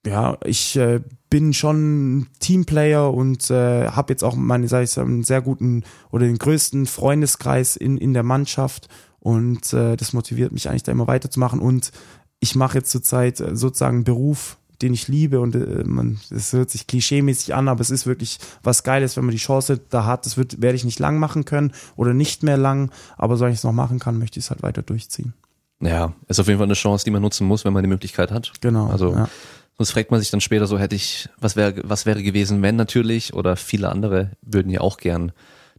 ja, 0.06 0.36
ich 0.44 0.76
äh, 0.76 1.00
bin 1.30 1.52
schon 1.54 2.26
Teamplayer 2.40 3.12
und 3.12 3.50
äh, 3.50 3.88
habe 3.88 4.12
jetzt 4.12 4.22
auch 4.22 4.34
meine, 4.34 4.68
sag 4.68 4.84
ich, 4.84 4.98
einen 4.98 5.24
sehr 5.24 5.40
guten 5.40 5.84
oder 6.10 6.26
den 6.26 6.38
größten 6.38 6.86
Freundeskreis 6.86 7.76
in 7.76 7.96
in 7.96 8.12
der 8.12 8.22
Mannschaft 8.22 8.88
und 9.18 9.72
äh, 9.72 9.96
das 9.96 10.12
motiviert 10.12 10.52
mich 10.52 10.68
eigentlich 10.68 10.82
da 10.82 10.92
immer 10.92 11.06
weiterzumachen 11.06 11.60
und 11.60 11.92
ich 12.40 12.56
mache 12.56 12.78
jetzt 12.78 12.90
zurzeit 12.90 13.40
äh, 13.40 13.56
sozusagen 13.56 14.04
Beruf, 14.04 14.58
den 14.82 14.94
ich 14.94 15.08
liebe 15.08 15.40
und 15.40 15.54
äh, 15.54 15.84
man, 15.84 16.20
es 16.30 16.52
hört 16.52 16.70
sich 16.70 16.86
klischeemäßig 16.86 17.54
an, 17.54 17.68
aber 17.68 17.80
es 17.80 17.90
ist 17.90 18.06
wirklich 18.06 18.38
was 18.62 18.82
Geiles, 18.82 19.16
wenn 19.16 19.24
man 19.24 19.32
die 19.32 19.38
Chance 19.38 19.80
da 19.88 20.04
hat. 20.04 20.26
Das 20.26 20.36
wird, 20.36 20.60
werde 20.60 20.76
ich 20.76 20.84
nicht 20.84 20.98
lang 20.98 21.18
machen 21.18 21.44
können 21.44 21.72
oder 21.96 22.14
nicht 22.14 22.42
mehr 22.42 22.56
lang, 22.56 22.90
aber 23.16 23.36
solange 23.36 23.54
ich 23.54 23.60
es 23.60 23.64
noch 23.64 23.72
machen 23.72 23.98
kann, 23.98 24.18
möchte 24.18 24.38
ich 24.38 24.46
es 24.46 24.50
halt 24.50 24.62
weiter 24.62 24.82
durchziehen. 24.82 25.34
Ja, 25.80 26.12
ist 26.28 26.38
auf 26.38 26.46
jeden 26.46 26.58
Fall 26.58 26.66
eine 26.66 26.74
Chance, 26.74 27.04
die 27.04 27.10
man 27.10 27.22
nutzen 27.22 27.46
muss, 27.46 27.64
wenn 27.64 27.72
man 27.72 27.82
die 27.82 27.88
Möglichkeit 27.88 28.30
hat. 28.30 28.52
Genau. 28.60 28.86
Also 28.86 29.12
ja. 29.12 29.28
sonst 29.76 29.90
fragt 29.90 30.10
man 30.10 30.20
sich 30.20 30.30
dann 30.30 30.40
später 30.40 30.66
so, 30.66 30.78
hätte 30.78 30.94
ich, 30.94 31.28
was 31.40 31.56
wäre, 31.56 31.74
was 31.84 32.06
wäre 32.06 32.22
gewesen, 32.22 32.62
wenn 32.62 32.76
natürlich, 32.76 33.34
oder 33.34 33.56
viele 33.56 33.88
andere 33.88 34.32
würden 34.42 34.70
ja 34.70 34.80
auch 34.80 34.98
gern 34.98 35.32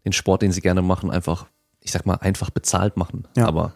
den 0.05 0.11
Sport, 0.11 0.41
den 0.41 0.51
sie 0.51 0.61
gerne 0.61 0.81
machen, 0.81 1.09
einfach, 1.09 1.45
ich 1.79 1.91
sag 1.91 2.05
mal, 2.05 2.15
einfach 2.15 2.49
bezahlt 2.49 2.97
machen. 2.97 3.27
Ja. 3.37 3.47
Aber 3.47 3.73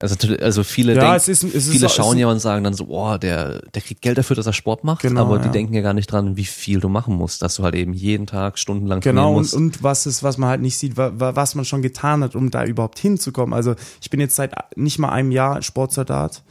also, 0.00 0.16
also 0.40 0.64
viele 0.64 0.94
Ja, 0.94 1.00
denken, 1.00 1.16
es 1.16 1.28
ist- 1.28 1.44
es 1.44 1.54
ist 1.54 1.68
viele 1.70 1.88
so- 1.88 1.94
schauen 1.94 2.18
ja 2.18 2.26
und 2.26 2.40
sagen 2.40 2.64
dann 2.64 2.74
so, 2.74 2.86
oh, 2.88 3.16
der, 3.16 3.60
der 3.74 3.80
kriegt 3.80 4.02
Geld 4.02 4.18
dafür, 4.18 4.36
dass 4.36 4.44
er 4.46 4.52
Sport 4.52 4.84
macht, 4.84 5.02
Genau, 5.02 5.22
aber 5.22 5.38
die 5.38 5.46
ja. 5.46 5.52
denken 5.52 5.72
ja 5.72 5.80
gar 5.82 5.94
nicht 5.94 6.10
dran, 6.10 6.36
wie 6.36 6.44
viel 6.44 6.80
du 6.80 6.88
machen 6.88 7.14
musst, 7.14 7.42
dass 7.42 7.54
du 7.56 7.62
halt 7.62 7.74
eben 7.76 7.92
jeden 7.94 8.26
Tag 8.26 8.58
stundenlang 8.58 9.00
Genau, 9.00 9.22
trainieren 9.22 9.36
und, 9.36 9.42
musst. 9.42 9.54
und 9.54 9.82
was 9.82 10.06
ist, 10.06 10.22
was 10.22 10.36
man 10.36 10.50
halt 10.50 10.60
nicht 10.60 10.76
sieht, 10.76 10.96
wa, 10.96 11.12
wa, 11.14 11.36
was 11.36 11.54
man 11.54 11.64
schon 11.64 11.80
getan 11.80 12.22
hat, 12.24 12.34
um 12.34 12.50
da 12.50 12.64
überhaupt 12.64 12.98
hinzukommen. 12.98 13.54
Also 13.54 13.74
ich 14.02 14.10
bin 14.10 14.20
jetzt 14.20 14.34
seit 14.36 14.52
nicht 14.76 14.98
mal 14.98 15.10
einem 15.10 15.30
Jahr 15.30 15.62
Sportsoldat, 15.62 16.42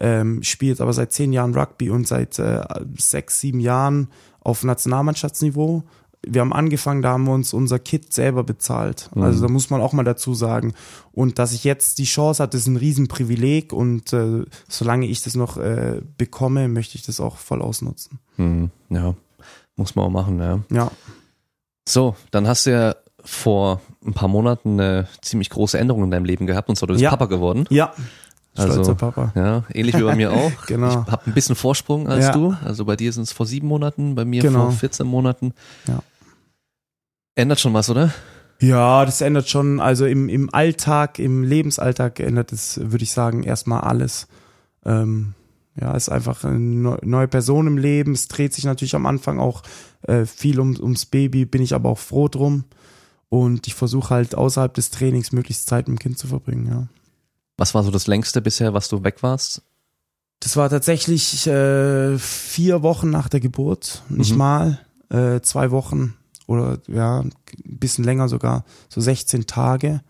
ähm, 0.00 0.42
spiele 0.42 0.70
jetzt 0.72 0.80
aber 0.80 0.92
seit 0.92 1.12
zehn 1.12 1.32
Jahren 1.32 1.54
Rugby 1.54 1.90
und 1.90 2.08
seit 2.08 2.38
äh, 2.38 2.62
sechs, 2.98 3.40
sieben 3.40 3.60
Jahren 3.60 4.08
auf 4.40 4.64
Nationalmannschaftsniveau. 4.64 5.84
Wir 6.28 6.40
haben 6.40 6.52
angefangen, 6.52 7.02
da 7.02 7.10
haben 7.12 7.24
wir 7.24 7.32
uns 7.34 7.52
unser 7.54 7.78
Kit 7.78 8.12
selber 8.12 8.42
bezahlt. 8.42 9.08
Also 9.14 9.46
da 9.46 9.52
muss 9.52 9.70
man 9.70 9.80
auch 9.80 9.92
mal 9.92 10.02
dazu 10.02 10.34
sagen. 10.34 10.74
Und 11.12 11.38
dass 11.38 11.52
ich 11.52 11.62
jetzt 11.64 11.98
die 11.98 12.04
Chance 12.04 12.42
hatte, 12.42 12.56
ist 12.56 12.66
ein 12.66 12.76
Riesenprivileg 12.76 13.72
und 13.72 14.12
äh, 14.12 14.44
solange 14.68 15.06
ich 15.06 15.22
das 15.22 15.34
noch 15.36 15.56
äh, 15.56 16.00
bekomme, 16.18 16.68
möchte 16.68 16.96
ich 16.96 17.06
das 17.06 17.20
auch 17.20 17.36
voll 17.36 17.62
ausnutzen. 17.62 18.18
Hm, 18.36 18.70
ja, 18.90 19.14
muss 19.76 19.94
man 19.94 20.04
auch 20.06 20.10
machen, 20.10 20.38
ja. 20.40 20.60
Ja. 20.70 20.90
So, 21.88 22.16
dann 22.32 22.48
hast 22.48 22.66
du 22.66 22.72
ja 22.72 22.96
vor 23.24 23.80
ein 24.04 24.12
paar 24.12 24.28
Monaten 24.28 24.80
eine 24.80 25.08
ziemlich 25.22 25.50
große 25.50 25.78
Änderung 25.78 26.04
in 26.04 26.10
deinem 26.10 26.24
Leben 26.24 26.46
gehabt 26.46 26.68
und 26.68 26.76
zwar 26.76 26.88
du 26.88 26.94
bist 26.94 27.02
Ja. 27.02 27.10
Papa 27.10 27.26
geworden. 27.26 27.66
Ja. 27.70 27.92
Stolzer 28.54 28.78
Also, 28.78 28.94
Papa. 28.94 29.32
Ja, 29.34 29.64
ähnlich 29.72 29.96
wie 29.98 30.02
bei 30.02 30.16
mir 30.16 30.32
auch. 30.32 30.50
Genau. 30.66 30.88
Ich 30.88 31.12
habe 31.12 31.22
ein 31.26 31.34
bisschen 31.34 31.54
Vorsprung 31.56 32.08
als 32.08 32.24
Ja. 32.26 32.32
du. 32.32 32.56
Also 32.64 32.84
bei 32.84 32.96
dir 32.96 33.12
sind 33.12 33.24
es 33.24 33.32
vor 33.32 33.46
sieben 33.46 33.68
Monaten, 33.68 34.14
bei 34.14 34.24
mir 34.24 34.42
Genau. 34.42 34.62
vor 34.64 34.72
14 34.72 35.06
Monaten. 35.06 35.52
Ja. 35.86 36.00
Ändert 37.36 37.60
schon 37.60 37.74
was, 37.74 37.88
oder? 37.90 38.12
Ja, 38.60 39.04
das 39.04 39.20
ändert 39.20 39.48
schon, 39.48 39.80
also 39.80 40.06
im, 40.06 40.28
im 40.28 40.52
Alltag, 40.52 41.18
im 41.18 41.44
Lebensalltag 41.44 42.18
ändert 42.20 42.52
es, 42.52 42.80
würde 42.82 43.04
ich 43.04 43.12
sagen, 43.12 43.42
erstmal 43.42 43.82
alles. 43.82 44.26
Ähm, 44.84 45.34
ja, 45.78 45.92
ist 45.94 46.08
einfach 46.08 46.42
eine 46.44 46.58
neu- 46.58 46.98
neue 47.02 47.28
Person 47.28 47.66
im 47.66 47.76
Leben. 47.76 48.12
Es 48.12 48.28
dreht 48.28 48.54
sich 48.54 48.64
natürlich 48.64 48.94
am 48.94 49.04
Anfang 49.04 49.38
auch 49.38 49.62
äh, 50.02 50.24
viel 50.24 50.58
um, 50.58 50.74
ums 50.80 51.04
Baby, 51.04 51.44
bin 51.44 51.60
ich 51.60 51.74
aber 51.74 51.90
auch 51.90 51.98
froh 51.98 52.28
drum. 52.28 52.64
Und 53.28 53.66
ich 53.66 53.74
versuche 53.74 54.10
halt 54.10 54.34
außerhalb 54.34 54.72
des 54.72 54.90
Trainings 54.90 55.32
möglichst 55.32 55.66
Zeit 55.68 55.88
mit 55.88 55.98
dem 55.98 56.00
Kind 56.00 56.18
zu 56.18 56.26
verbringen, 56.28 56.66
ja. 56.68 56.88
Was 57.58 57.74
war 57.74 57.82
so 57.82 57.90
das 57.90 58.06
längste 58.06 58.40
bisher, 58.40 58.72
was 58.74 58.88
du 58.88 59.02
weg 59.04 59.22
warst? 59.22 59.62
Das 60.40 60.56
war 60.56 60.68
tatsächlich 60.70 61.46
äh, 61.46 62.18
vier 62.18 62.82
Wochen 62.82 63.10
nach 63.10 63.28
der 63.28 63.40
Geburt, 63.40 64.02
nicht 64.08 64.32
Mhm. 64.32 64.38
mal, 64.38 64.78
äh, 65.10 65.40
zwei 65.40 65.70
Wochen 65.70 66.14
oder 66.46 66.78
ja, 66.88 67.20
ein 67.20 67.32
bisschen 67.64 68.04
länger 68.04 68.28
sogar, 68.28 68.64
so 68.88 69.00
16 69.00 69.46
Tage 69.46 70.00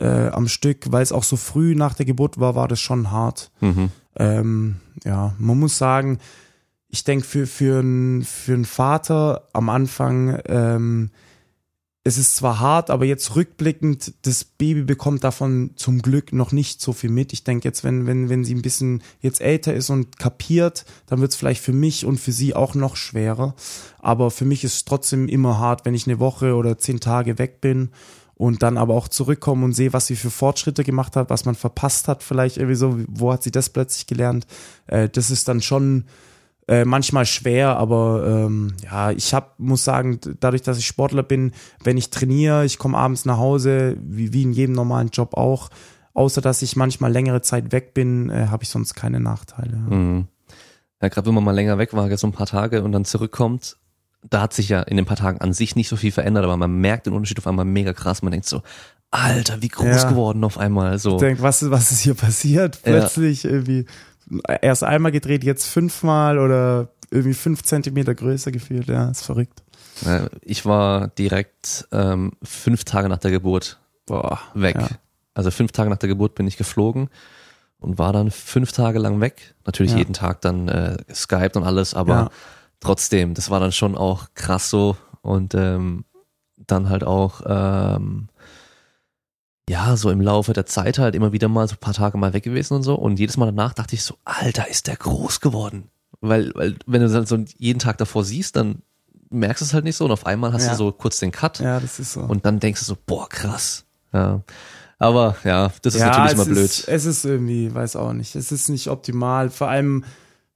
äh, 0.00 0.28
am 0.28 0.48
Stück, 0.48 0.90
weil 0.90 1.02
es 1.02 1.12
auch 1.12 1.24
so 1.24 1.36
früh 1.36 1.74
nach 1.74 1.94
der 1.94 2.06
Geburt 2.06 2.40
war, 2.40 2.54
war 2.54 2.68
das 2.68 2.80
schon 2.80 3.10
hart. 3.10 3.50
Mhm. 3.60 3.90
Ähm, 4.16 4.76
ja, 5.04 5.34
man 5.38 5.58
muss 5.58 5.78
sagen, 5.78 6.18
ich 6.88 7.04
denke 7.04 7.24
für 7.24 7.46
für 7.46 7.78
einen 7.78 8.22
für 8.24 8.54
einen 8.54 8.64
Vater 8.64 9.48
am 9.52 9.68
Anfang 9.68 10.40
ähm, 10.46 11.10
es 12.02 12.16
ist 12.16 12.36
zwar 12.36 12.60
hart, 12.60 12.88
aber 12.88 13.04
jetzt 13.04 13.36
rückblickend, 13.36 14.14
das 14.22 14.44
Baby 14.44 14.82
bekommt 14.82 15.22
davon 15.22 15.72
zum 15.76 16.00
Glück 16.00 16.32
noch 16.32 16.50
nicht 16.50 16.80
so 16.80 16.94
viel 16.94 17.10
mit. 17.10 17.34
Ich 17.34 17.44
denke 17.44 17.68
jetzt, 17.68 17.84
wenn, 17.84 18.06
wenn, 18.06 18.30
wenn 18.30 18.42
sie 18.42 18.54
ein 18.54 18.62
bisschen 18.62 19.02
jetzt 19.20 19.42
älter 19.42 19.74
ist 19.74 19.90
und 19.90 20.18
kapiert, 20.18 20.86
dann 21.06 21.20
wird 21.20 21.32
es 21.32 21.36
vielleicht 21.36 21.62
für 21.62 21.74
mich 21.74 22.06
und 22.06 22.18
für 22.18 22.32
sie 22.32 22.54
auch 22.54 22.74
noch 22.74 22.96
schwerer. 22.96 23.54
Aber 23.98 24.30
für 24.30 24.46
mich 24.46 24.64
ist 24.64 24.74
es 24.74 24.84
trotzdem 24.86 25.28
immer 25.28 25.58
hart, 25.58 25.84
wenn 25.84 25.94
ich 25.94 26.06
eine 26.06 26.20
Woche 26.20 26.54
oder 26.54 26.78
zehn 26.78 27.00
Tage 27.00 27.38
weg 27.38 27.60
bin 27.60 27.90
und 28.34 28.62
dann 28.62 28.78
aber 28.78 28.94
auch 28.94 29.08
zurückkomme 29.08 29.66
und 29.66 29.74
sehe, 29.74 29.92
was 29.92 30.06
sie 30.06 30.16
für 30.16 30.30
Fortschritte 30.30 30.84
gemacht 30.84 31.16
hat, 31.16 31.28
was 31.28 31.44
man 31.44 31.54
verpasst 31.54 32.08
hat, 32.08 32.22
vielleicht 32.22 32.56
irgendwie 32.56 32.76
so, 32.76 32.98
wo 33.08 33.30
hat 33.30 33.42
sie 33.42 33.50
das 33.50 33.68
plötzlich 33.68 34.06
gelernt. 34.06 34.46
Äh, 34.86 35.10
das 35.10 35.30
ist 35.30 35.48
dann 35.48 35.60
schon 35.60 36.06
äh, 36.68 36.84
manchmal 36.84 37.26
schwer, 37.26 37.76
aber 37.76 38.24
ähm, 38.26 38.74
ja, 38.84 39.10
ich 39.10 39.34
hab, 39.34 39.58
muss 39.58 39.84
sagen, 39.84 40.20
dadurch, 40.40 40.62
dass 40.62 40.78
ich 40.78 40.86
Sportler 40.86 41.22
bin, 41.22 41.52
wenn 41.82 41.96
ich 41.96 42.10
trainiere, 42.10 42.64
ich 42.64 42.78
komme 42.78 42.96
abends 42.96 43.24
nach 43.24 43.38
Hause, 43.38 43.96
wie, 44.02 44.32
wie 44.32 44.42
in 44.42 44.52
jedem 44.52 44.74
normalen 44.74 45.08
Job 45.08 45.34
auch, 45.34 45.68
außer 46.14 46.40
dass 46.40 46.62
ich 46.62 46.76
manchmal 46.76 47.10
längere 47.12 47.40
Zeit 47.42 47.72
weg 47.72 47.94
bin, 47.94 48.30
äh, 48.30 48.46
habe 48.50 48.62
ich 48.62 48.68
sonst 48.68 48.94
keine 48.94 49.20
Nachteile. 49.20 49.76
Mhm. 49.76 50.26
Ja, 51.02 51.08
gerade 51.08 51.26
wenn 51.26 51.34
man 51.34 51.44
mal 51.44 51.54
länger 51.54 51.78
weg 51.78 51.92
war, 51.94 52.08
jetzt 52.10 52.20
so 52.20 52.26
ein 52.26 52.32
paar 52.32 52.46
Tage 52.46 52.82
und 52.82 52.92
dann 52.92 53.04
zurückkommt, 53.04 53.76
da 54.28 54.42
hat 54.42 54.52
sich 54.52 54.68
ja 54.68 54.82
in 54.82 54.96
den 54.98 55.06
paar 55.06 55.16
Tagen 55.16 55.40
an 55.40 55.54
sich 55.54 55.74
nicht 55.76 55.88
so 55.88 55.96
viel 55.96 56.12
verändert, 56.12 56.44
aber 56.44 56.58
man 56.58 56.72
merkt 56.78 57.06
den 57.06 57.14
Unterschied 57.14 57.38
auf 57.38 57.46
einmal 57.46 57.64
mega 57.64 57.94
krass. 57.94 58.20
Man 58.22 58.32
denkt 58.32 58.46
so, 58.46 58.60
Alter, 59.10 59.62
wie 59.62 59.68
groß 59.68 60.02
Ja. 60.02 60.10
geworden 60.10 60.44
auf 60.44 60.58
einmal. 60.58 60.98
So. 60.98 61.12
Ich 61.14 61.20
denk, 61.20 61.40
was, 61.42 61.62
ist- 61.62 61.70
was 61.70 61.90
ist 61.90 62.00
hier 62.00 62.14
passiert? 62.14 62.76
Ja. 62.84 62.92
Plötzlich 62.92 63.46
irgendwie 63.46 63.86
erst 64.62 64.84
einmal 64.84 65.12
gedreht, 65.12 65.44
jetzt 65.44 65.66
fünfmal 65.66 66.38
oder 66.38 66.88
irgendwie 67.10 67.34
fünf 67.34 67.62
Zentimeter 67.62 68.14
größer 68.14 68.52
gefühlt. 68.52 68.86
Ja, 68.88 69.10
ist 69.10 69.24
verrückt. 69.24 69.62
Ich 70.42 70.64
war 70.64 71.08
direkt 71.08 71.86
ähm, 71.92 72.32
fünf 72.42 72.84
Tage 72.84 73.08
nach 73.08 73.18
der 73.18 73.30
Geburt 73.32 73.78
Boah. 74.06 74.40
weg. 74.54 74.76
Ja. 74.76 74.88
Also 75.34 75.50
fünf 75.50 75.72
Tage 75.72 75.90
nach 75.90 75.98
der 75.98 76.08
Geburt 76.08 76.34
bin 76.34 76.46
ich 76.46 76.56
geflogen 76.56 77.08
und 77.78 77.98
war 77.98 78.12
dann 78.12 78.30
fünf 78.30 78.72
Tage 78.72 78.98
lang 78.98 79.20
weg. 79.20 79.54
Natürlich 79.66 79.92
Ja. 79.92 79.98
jeden 79.98 80.12
Tag 80.14 80.40
dann 80.40 80.68
äh, 80.68 80.96
Skype 81.12 81.52
und 81.54 81.64
alles, 81.64 81.94
aber 81.94 82.14
Ja. 82.14 82.30
trotzdem, 82.80 83.34
das 83.34 83.50
war 83.50 83.60
dann 83.60 83.72
schon 83.72 83.96
auch 83.96 84.28
krass 84.34 84.70
so 84.70 84.96
und 85.22 85.54
ähm, 85.54 86.04
dann 86.56 86.88
halt 86.88 87.04
auch 87.04 87.42
ähm, 87.46 88.28
ja, 89.70 89.96
so 89.96 90.10
im 90.10 90.20
Laufe 90.20 90.52
der 90.52 90.66
Zeit 90.66 90.98
halt 90.98 91.14
immer 91.14 91.32
wieder 91.32 91.46
mal 91.46 91.68
so 91.68 91.74
ein 91.76 91.78
paar 91.78 91.94
Tage 91.94 92.18
mal 92.18 92.32
weg 92.32 92.42
gewesen 92.42 92.74
und 92.74 92.82
so. 92.82 92.96
Und 92.96 93.20
jedes 93.20 93.36
Mal 93.36 93.46
danach 93.46 93.72
dachte 93.72 93.94
ich 93.94 94.02
so, 94.02 94.16
Alter, 94.24 94.68
ist 94.68 94.88
der 94.88 94.96
groß 94.96 95.40
geworden. 95.40 95.84
Weil, 96.20 96.52
weil 96.56 96.74
wenn 96.86 97.00
du 97.02 97.08
dann 97.08 97.24
so 97.24 97.38
jeden 97.56 97.78
Tag 97.78 97.96
davor 97.98 98.24
siehst, 98.24 98.56
dann 98.56 98.82
merkst 99.30 99.60
du 99.60 99.64
es 99.66 99.72
halt 99.72 99.84
nicht 99.84 99.94
so 99.96 100.04
und 100.06 100.10
auf 100.10 100.26
einmal 100.26 100.52
hast 100.52 100.64
Ja. 100.64 100.72
du 100.72 100.76
so 100.76 100.92
kurz 100.92 101.20
den 101.20 101.30
Cut 101.30 101.60
Ja, 101.60 101.78
das 101.78 102.00
ist 102.00 102.14
so. 102.14 102.20
und 102.20 102.44
dann 102.46 102.58
denkst 102.58 102.80
du 102.80 102.84
so, 102.86 102.96
boah, 103.06 103.28
krass. 103.28 103.84
Ja. 104.12 104.40
Aber 104.98 105.36
ja, 105.44 105.70
das 105.82 105.94
ist 105.94 106.00
ja, 106.00 106.08
natürlich 106.08 106.32
immer 106.32 106.44
blöd. 106.46 106.64
Ist, 106.64 106.88
es 106.88 107.04
ist 107.06 107.24
irgendwie, 107.24 107.72
weiß 107.72 107.94
auch 107.94 108.12
nicht, 108.12 108.34
es 108.34 108.50
ist 108.50 108.68
nicht 108.70 108.88
optimal. 108.88 109.50
Vor 109.50 109.68
allem, 109.68 110.04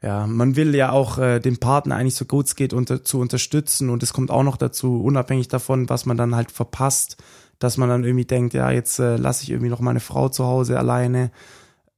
ja, 0.03 0.27
man 0.27 0.57
will 0.57 0.75
ja 0.75 0.91
auch 0.91 1.19
äh, 1.19 1.39
den 1.39 1.59
Partner 1.59 1.95
eigentlich 1.95 2.17
so 2.17 2.25
gut 2.25 2.47
es 2.47 2.57
geht 2.57 2.73
unter, 2.73 3.05
zu 3.05 3.21
unterstützen 3.21 3.91
und 3.91 4.03
es 4.03 4.13
kommt 4.13 4.33
auch 4.33 4.43
noch 4.43 4.57
dazu, 4.57 5.01
unabhängig 5.03 5.47
davon, 5.47 5.89
was 5.89 6.05
man 6.05 6.17
dann 6.17 6.35
halt 6.35 6.51
verpasst, 6.51 7.17
dass 7.65 7.79
man 7.79 7.89
dann 7.89 8.05
irgendwie 8.05 8.27
denkt, 8.27 8.55
ja, 8.55 8.71
jetzt 8.71 8.99
äh, 8.99 9.17
lasse 9.17 9.43
ich 9.43 9.51
irgendwie 9.51 9.71
noch 9.71 9.81
meine 9.81 10.01
Frau 10.01 10.29
zu 10.29 10.45
Hause 10.45 10.79
alleine. 10.79 11.31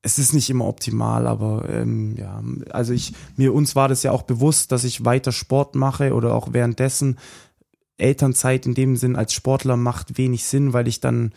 Es 0.01 0.19
ist 0.19 0.33
nicht 0.33 0.49
immer 0.49 0.67
optimal, 0.67 1.27
aber 1.27 1.69
ähm, 1.69 2.15
ja, 2.17 2.41
also 2.71 2.93
ich, 2.93 3.13
mir 3.37 3.53
uns 3.53 3.75
war 3.75 3.89
das 3.89 4.05
ja 4.05 4.13
auch 4.13 4.23
bewusst, 4.23 4.71
dass 4.71 4.85
ich 4.85 5.05
weiter 5.05 5.33
Sport 5.33 5.75
mache 5.75 6.15
oder 6.15 6.35
auch 6.35 6.53
währenddessen 6.53 7.19
Elternzeit 7.99 8.65
in 8.67 8.75
dem 8.75 8.97
Sinn 8.97 9.17
als 9.17 9.33
Sportler 9.33 9.77
macht 9.77 10.17
wenig 10.19 10.45
Sinn, 10.45 10.73
weil 10.73 10.87
ich 10.87 11.01
dann 11.01 11.33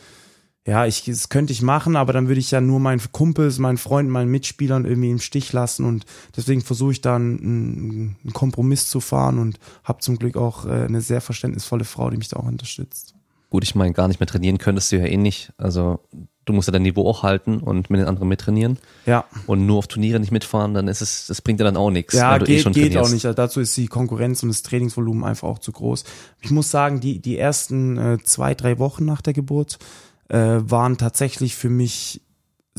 ja, 0.67 0.85
ich, 0.85 1.05
das 1.05 1.29
könnte 1.29 1.51
ich 1.51 1.63
machen, 1.63 1.95
aber 1.95 2.13
dann 2.13 2.27
würde 2.27 2.39
ich 2.39 2.51
ja 2.51 2.61
nur 2.61 2.79
meinen 2.79 3.01
Kumpels, 3.11 3.57
meinen 3.57 3.77
Freunden, 3.77 4.11
meinen 4.11 4.29
Mitspielern 4.29 4.85
irgendwie 4.85 5.09
im 5.09 5.19
Stich 5.19 5.51
lassen 5.51 5.85
und 5.85 6.05
deswegen 6.35 6.61
versuche 6.61 6.91
ich 6.91 7.01
da 7.01 7.15
einen, 7.15 8.17
einen 8.23 8.33
Kompromiss 8.33 8.87
zu 8.87 8.99
fahren 8.99 9.39
und 9.39 9.57
habe 9.83 10.01
zum 10.01 10.19
Glück 10.19 10.37
auch 10.37 10.65
äh, 10.65 10.83
eine 10.83 11.01
sehr 11.01 11.21
verständnisvolle 11.21 11.85
Frau, 11.85 12.11
die 12.11 12.17
mich 12.17 12.27
da 12.27 12.37
auch 12.37 12.45
unterstützt. 12.45 13.15
Gut, 13.49 13.63
ich 13.63 13.75
meine, 13.75 13.93
gar 13.93 14.07
nicht 14.07 14.19
mehr 14.19 14.27
trainieren 14.27 14.59
könntest 14.59 14.91
du 14.91 14.97
ja 14.97 15.05
eh 15.05 15.17
nicht. 15.17 15.51
Also 15.57 15.99
du 16.45 16.53
musst 16.53 16.67
ja 16.67 16.71
dein 16.71 16.83
Niveau 16.83 17.07
auch 17.07 17.23
halten 17.23 17.59
und 17.59 17.89
mit 17.89 17.99
den 17.99 18.07
anderen 18.07 18.27
mittrainieren. 18.27 18.77
Ja. 19.05 19.25
Und 19.47 19.65
nur 19.65 19.77
auf 19.77 19.87
Turniere 19.87 20.19
nicht 20.19 20.31
mitfahren, 20.31 20.73
dann 20.73 20.87
ist 20.87 21.01
es, 21.01 21.27
das 21.27 21.41
bringt 21.41 21.59
dir 21.59 21.63
dann 21.63 21.77
auch 21.77 21.91
nichts. 21.91 22.13
Ja, 22.13 22.31
weil 22.31 22.39
du 22.39 22.45
eh 22.45 22.55
geht, 22.55 22.61
schon 22.61 22.73
geht 22.73 22.97
auch 22.97 23.09
nicht. 23.09 23.25
Also 23.25 23.35
dazu 23.35 23.59
ist 23.59 23.75
die 23.77 23.87
Konkurrenz 23.87 24.43
und 24.43 24.49
das 24.49 24.63
Trainingsvolumen 24.63 25.23
einfach 25.23 25.47
auch 25.47 25.59
zu 25.59 25.71
groß. 25.71 26.03
Ich 26.41 26.51
muss 26.51 26.71
sagen, 26.71 26.99
die, 26.99 27.19
die 27.19 27.37
ersten 27.37 27.97
äh, 27.97 28.17
zwei, 28.23 28.55
drei 28.55 28.79
Wochen 28.79 29.05
nach 29.05 29.21
der 29.21 29.33
Geburt 29.33 29.79
äh, 30.27 30.37
waren 30.37 30.97
tatsächlich 30.97 31.55
für 31.55 31.69
mich 31.69 32.21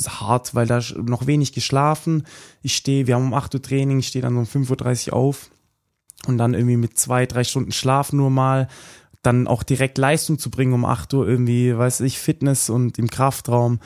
hart, 0.06 0.54
weil 0.54 0.66
da 0.66 0.80
noch 0.96 1.26
wenig 1.26 1.52
geschlafen. 1.52 2.26
Ich 2.62 2.74
stehe, 2.74 3.06
wir 3.06 3.16
haben 3.16 3.26
um 3.26 3.34
8 3.34 3.54
Uhr 3.54 3.62
Training, 3.62 3.98
ich 3.98 4.08
stehe 4.08 4.22
dann 4.22 4.36
um 4.36 4.44
5.30 4.44 5.08
Uhr 5.08 5.14
auf 5.14 5.50
und 6.26 6.38
dann 6.38 6.54
irgendwie 6.54 6.76
mit 6.76 6.98
zwei, 6.98 7.26
drei 7.26 7.44
Stunden 7.44 7.72
Schlaf 7.72 8.12
nur 8.12 8.30
mal, 8.30 8.68
dann 9.22 9.46
auch 9.46 9.62
direkt 9.62 9.98
Leistung 9.98 10.38
zu 10.38 10.50
bringen 10.50 10.72
um 10.72 10.84
8 10.84 11.12
Uhr 11.14 11.28
irgendwie, 11.28 11.76
weiß 11.76 12.00
ich, 12.00 12.18
Fitness 12.18 12.70
und 12.70 12.98
im 12.98 13.08
Kraftraum. 13.10 13.80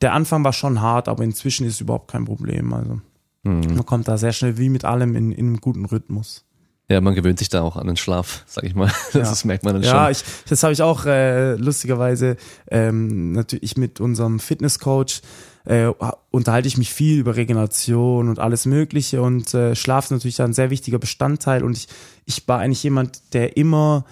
Der 0.00 0.12
Anfang 0.14 0.44
war 0.44 0.52
schon 0.52 0.80
hart, 0.80 1.08
aber 1.08 1.24
inzwischen 1.24 1.66
ist 1.66 1.74
es 1.74 1.80
überhaupt 1.80 2.10
kein 2.10 2.24
Problem. 2.24 2.72
Also 2.72 3.00
Mhm. 3.44 3.60
man 3.76 3.86
kommt 3.86 4.08
da 4.08 4.18
sehr 4.18 4.32
schnell 4.32 4.58
wie 4.58 4.68
mit 4.68 4.84
allem 4.84 5.14
in, 5.14 5.30
in 5.30 5.46
einem 5.46 5.60
guten 5.60 5.84
Rhythmus. 5.84 6.44
Ja, 6.90 7.00
man 7.00 7.14
gewöhnt 7.14 7.38
sich 7.38 7.48
da 7.50 7.62
auch 7.62 7.76
an 7.76 7.86
den 7.86 7.96
Schlaf, 7.96 8.42
sag 8.46 8.64
ich 8.64 8.74
mal. 8.74 8.86
Das, 9.12 9.14
Ja. 9.14 9.20
das 9.20 9.44
merkt 9.44 9.64
man 9.64 9.74
dann 9.74 9.82
Ja, 9.84 10.04
schon. 10.04 10.12
ich, 10.12 10.24
das 10.48 10.62
habe 10.64 10.72
ich 10.72 10.82
auch 10.82 11.04
äh, 11.06 11.54
lustigerweise 11.54 12.36
ähm, 12.70 13.32
natürlich 13.32 13.76
mit 13.76 14.00
unserem 14.00 14.40
Fitnesscoach 14.40 15.20
äh, 15.66 15.92
unterhalte 16.30 16.66
ich 16.66 16.78
mich 16.78 16.92
viel 16.92 17.18
über 17.20 17.36
Regeneration 17.36 18.28
und 18.28 18.38
alles 18.38 18.66
Mögliche 18.66 19.22
und 19.22 19.52
äh, 19.54 19.74
Schlaf 19.76 20.06
ist 20.06 20.10
natürlich 20.10 20.40
ein 20.42 20.52
sehr 20.54 20.70
wichtiger 20.70 20.98
Bestandteil 20.98 21.62
und 21.62 21.76
ich, 21.76 21.88
ich 22.24 22.46
war 22.48 22.58
eigentlich 22.58 22.82
jemand, 22.82 23.34
der 23.34 23.56
immer 23.56 24.04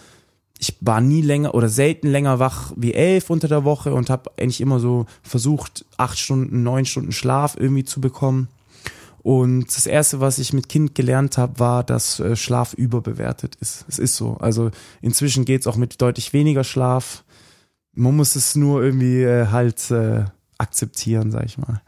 ich 0.59 0.77
war 0.81 1.01
nie 1.01 1.23
länger 1.23 1.55
oder 1.55 1.69
selten 1.69 2.09
länger 2.09 2.39
wach 2.39 2.73
wie 2.77 2.95
elf 2.95 3.31
unter 3.31 3.49
der 3.49 3.65
Woche 3.65 3.93
und 3.93 4.11
habe 4.11 4.31
eigentlich 4.39 4.61
immer 4.61 4.81
so 4.81 5.07
versucht, 5.23 5.85
acht 5.97 6.19
Stunden, 6.19 6.63
neun 6.63 6.87
Stunden 6.87 7.13
Schlaf 7.13 7.57
irgendwie 7.59 7.85
zu 7.85 8.01
bekommen. 8.01 8.49
Und 9.23 9.67
das 9.67 9.87
erste, 9.87 10.21
was 10.21 10.39
ich 10.39 10.53
mit 10.53 10.69
Kind 10.69 10.95
gelernt 10.95 11.37
habe, 11.37 11.59
war, 11.59 11.83
dass 11.83 12.21
äh, 12.21 12.37
Schlaf 12.37 12.75
überbewertet 12.75 13.57
ist. 13.57 13.85
Es 13.89 13.99
ist 13.99 14.15
so. 14.15 14.37
Also 14.39 14.71
inzwischen 15.03 15.45
geht's 15.45 15.67
auch 15.67 15.77
mit 15.77 16.01
deutlich 16.01 16.33
weniger 16.33 16.63
Schlaf. 16.63 17.25
Man 17.93 18.15
muss 18.15 18.37
es 18.37 18.55
nur 18.55 18.85
irgendwie 18.85 19.23
äh, 19.23 19.49
halt 19.49 19.91
äh, 19.91 20.27
akzeptieren, 20.59 21.33
sag 21.33 21.45
ich 21.45 21.59
mal. 21.59 21.83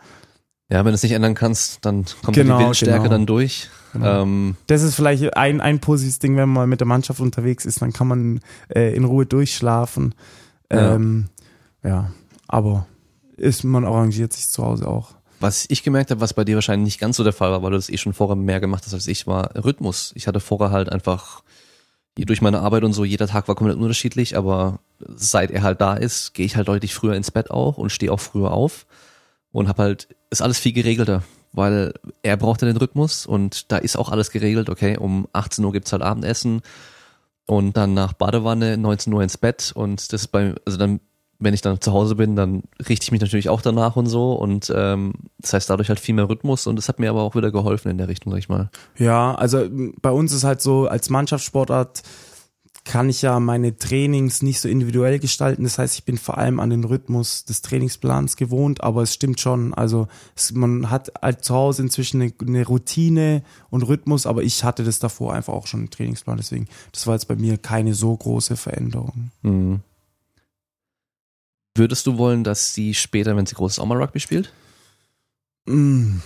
Ja, 0.71 0.79
wenn 0.85 0.93
du 0.93 0.95
es 0.97 1.03
nicht 1.03 1.13
ändern 1.13 1.35
kannst, 1.35 1.85
dann 1.87 2.05
kommt 2.23 2.37
Genau, 2.37 2.59
die 2.59 2.65
Windstärke 2.67 2.99
genau. 3.05 3.11
dann 3.11 3.27
durch. 3.27 3.69
Genau. 3.95 4.23
Ähm, 4.23 4.57
Das 4.67 4.83
ist 4.83 4.95
vielleicht 4.95 5.35
ein, 5.37 5.61
ein 5.63 5.81
positives 5.81 6.19
Ding, 6.19 6.37
wenn 6.37 6.49
man 6.51 6.69
mit 6.69 6.81
der 6.81 6.87
Mannschaft 6.87 7.21
unterwegs 7.21 7.65
ist, 7.65 7.81
dann 7.81 7.93
kann 7.95 8.07
man 8.07 8.41
äh, 8.69 8.95
in 8.95 9.05
Ruhe 9.05 9.25
durchschlafen. 9.25 10.15
Ja. 10.71 10.95
Ähm, 10.95 11.29
ja, 11.83 12.11
aber 12.49 12.87
ist, 13.39 13.65
man 13.65 13.85
arrangiert 13.87 14.33
sich 14.35 14.47
zu 14.49 14.63
Hause 14.65 14.87
auch. 14.89 15.13
was 15.41 15.65
ich 15.69 15.83
gemerkt 15.85 16.11
habe, 16.11 16.21
was 16.21 16.35
bei 16.35 16.45
dir 16.45 16.57
wahrscheinlich 16.57 16.85
nicht 16.85 17.01
ganz 17.01 17.17
so 17.17 17.25
der 17.25 17.33
Fall 17.33 17.51
war, 17.51 17.63
weil 17.63 17.71
du 17.71 17.77
das 17.79 17.89
eh 17.89 17.97
schon 17.97 18.13
vorher 18.13 18.37
mehr 18.37 18.61
gemacht 18.61 18.85
hast 18.85 18.93
als 18.93 19.07
ich, 19.07 19.27
war 19.27 19.55
Rhythmus. 19.65 20.13
Ich 20.17 20.27
hatte 20.27 20.41
vorher 20.41 20.71
halt 20.71 20.91
einfach 20.91 21.43
durch 22.19 22.43
meine 22.43 22.61
Arbeit 22.61 22.83
und 22.83 22.93
so, 22.93 23.05
jeder 23.05 23.29
Tag 23.29 23.47
war 23.47 23.55
komplett 23.55 23.79
unterschiedlich, 23.79 24.37
aber 24.37 24.81
seit 24.99 25.53
er 25.53 25.63
halt 25.63 25.81
da 25.81 25.95
ist, 25.95 26.35
gehe 26.35 26.45
ich 26.45 26.57
halt 26.57 26.67
deutlich 26.67 26.93
früher 26.93 27.15
ins 27.15 27.31
Bett 27.31 27.51
auch 27.53 27.79
und 27.79 27.91
stehe 27.91 28.13
auch 28.13 28.19
früher 28.21 28.51
auf 28.51 28.87
und 29.59 29.69
habe 29.69 29.83
halt, 29.83 30.09
ist 30.31 30.41
alles 30.41 30.59
viel 30.59 30.73
geregelter, 30.73 31.25
weil 31.53 31.93
er 32.23 32.37
braucht 32.37 32.63
ja 32.63 32.69
den 32.69 32.77
Rhythmus 32.77 33.27
und 33.27 33.73
da 33.73 33.79
ist 33.79 33.99
auch 33.99 34.11
alles 34.11 34.31
geregelt, 34.31 34.71
okay, 34.71 34.97
um 34.97 35.27
18 35.33 35.65
Uhr 35.65 35.73
gibt's 35.73 35.93
halt 35.93 36.03
Abendessen 36.03 36.63
und 37.47 37.77
dann 37.77 37.93
nach 37.93 38.13
Badewanne 38.13 38.77
19 38.77 39.13
Uhr 39.13 39.23
ins 39.23 39.37
Bett 39.37 39.73
und 39.75 40.13
das 40.13 40.23
ist 40.23 40.29
bei, 40.29 40.55
also 40.65 40.79
dann, 40.79 41.01
wenn 41.41 41.55
ich 41.55 41.61
dann 41.61 41.81
zu 41.81 41.93
Hause 41.93 42.15
bin, 42.15 42.37
dann 42.37 42.63
richte 42.89 43.05
ich 43.05 43.11
mich 43.11 43.21
natürlich 43.21 43.49
auch 43.49 43.61
danach 43.61 43.97
und 43.97 44.07
so 44.07 44.35
und 44.35 44.73
ähm, 44.75 45.15
das 45.41 45.53
heißt 45.53 45.69
dadurch 45.69 45.89
halt 45.89 45.99
viel 45.99 46.15
mehr 46.15 46.29
Rhythmus 46.29 46.69
und 46.69 46.77
das 46.77 46.89
hat 46.89 47.01
mir 47.01 47.11
aber 47.11 47.23
auch 47.23 47.35
wieder 47.35 47.51
geholfen 47.51 47.91
in 47.91 47.99
der 47.99 48.09
Richtung, 48.09 48.31
sag 48.31 48.39
ich 48.39 48.49
mal. 48.49 48.71
Ja, 48.97 49.35
also 49.35 49.67
bei 50.01 50.11
uns 50.11 50.33
ist 50.33 50.45
halt 50.45 50.61
so, 50.61 50.87
als 50.87 51.11
Mannschaftssportart 51.11 52.03
kann 52.89 53.11
ich 53.11 53.21
ja 53.21 53.39
meine 53.39 53.77
Trainings 53.77 54.41
nicht 54.41 54.61
so 54.61 54.69
individuell 54.69 55.19
gestalten. 55.19 55.65
Das 55.65 55.77
heißt, 55.77 55.99
ich 55.99 56.05
bin 56.05 56.17
vor 56.17 56.39
allem 56.39 56.59
an 56.59 56.71
den 56.71 56.85
Rhythmus 56.85 57.45
des 57.45 57.61
Trainingsplans 57.61 58.37
gewohnt, 58.37 58.83
aber 58.83 59.03
es 59.03 59.13
stimmt 59.13 59.41
schon. 59.41 59.75
Also 59.75 60.09
es, 60.35 60.53
man 60.53 60.89
hat 60.89 61.13
halt 61.21 61.45
zu 61.45 61.55
Hause 61.55 61.83
inzwischen 61.83 62.23
eine, 62.23 62.33
eine 62.41 62.67
Routine 62.67 63.43
und 63.69 63.83
Rhythmus, 63.83 64.25
aber 64.25 64.43
ich 64.43 64.65
hatte 64.65 64.85
das 64.85 65.01
davor 65.01 65.35
einfach 65.35 65.53
auch 65.53 65.67
schon 65.67 65.81
im 65.81 65.91
Trainingsplan. 65.91 66.39
Deswegen, 66.39 66.67
das 66.91 67.07
war 67.07 67.15
jetzt 67.15 67.29
bei 67.29 67.37
mir 67.37 67.59
keine 67.59 67.93
so 67.93 68.17
große 68.17 68.57
Veränderung. 68.57 69.33
Mhm. 69.43 69.81
Würdest 71.75 72.07
du 72.07 72.17
wollen, 72.17 72.43
dass 72.43 72.73
sie 72.73 72.95
später, 72.95 73.37
wenn 73.37 73.45
sie 73.45 73.55
groß 73.55 73.73
ist, 73.73 73.79
auch 73.81 73.87
mal 73.87 74.03
Rugby 74.03 74.19
spielt? 74.19 74.51
Mm. 75.67 76.21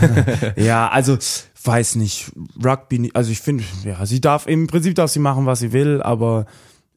ja, 0.56 0.88
also 0.88 1.18
weiß 1.64 1.96
nicht, 1.96 2.32
Rugby, 2.62 3.10
also 3.14 3.30
ich 3.30 3.40
finde, 3.40 3.64
ja, 3.84 4.04
sie 4.06 4.20
darf, 4.20 4.46
im 4.46 4.66
Prinzip 4.66 4.94
darf 4.94 5.10
sie 5.10 5.18
machen, 5.18 5.46
was 5.46 5.60
sie 5.60 5.72
will, 5.72 6.02
aber 6.02 6.46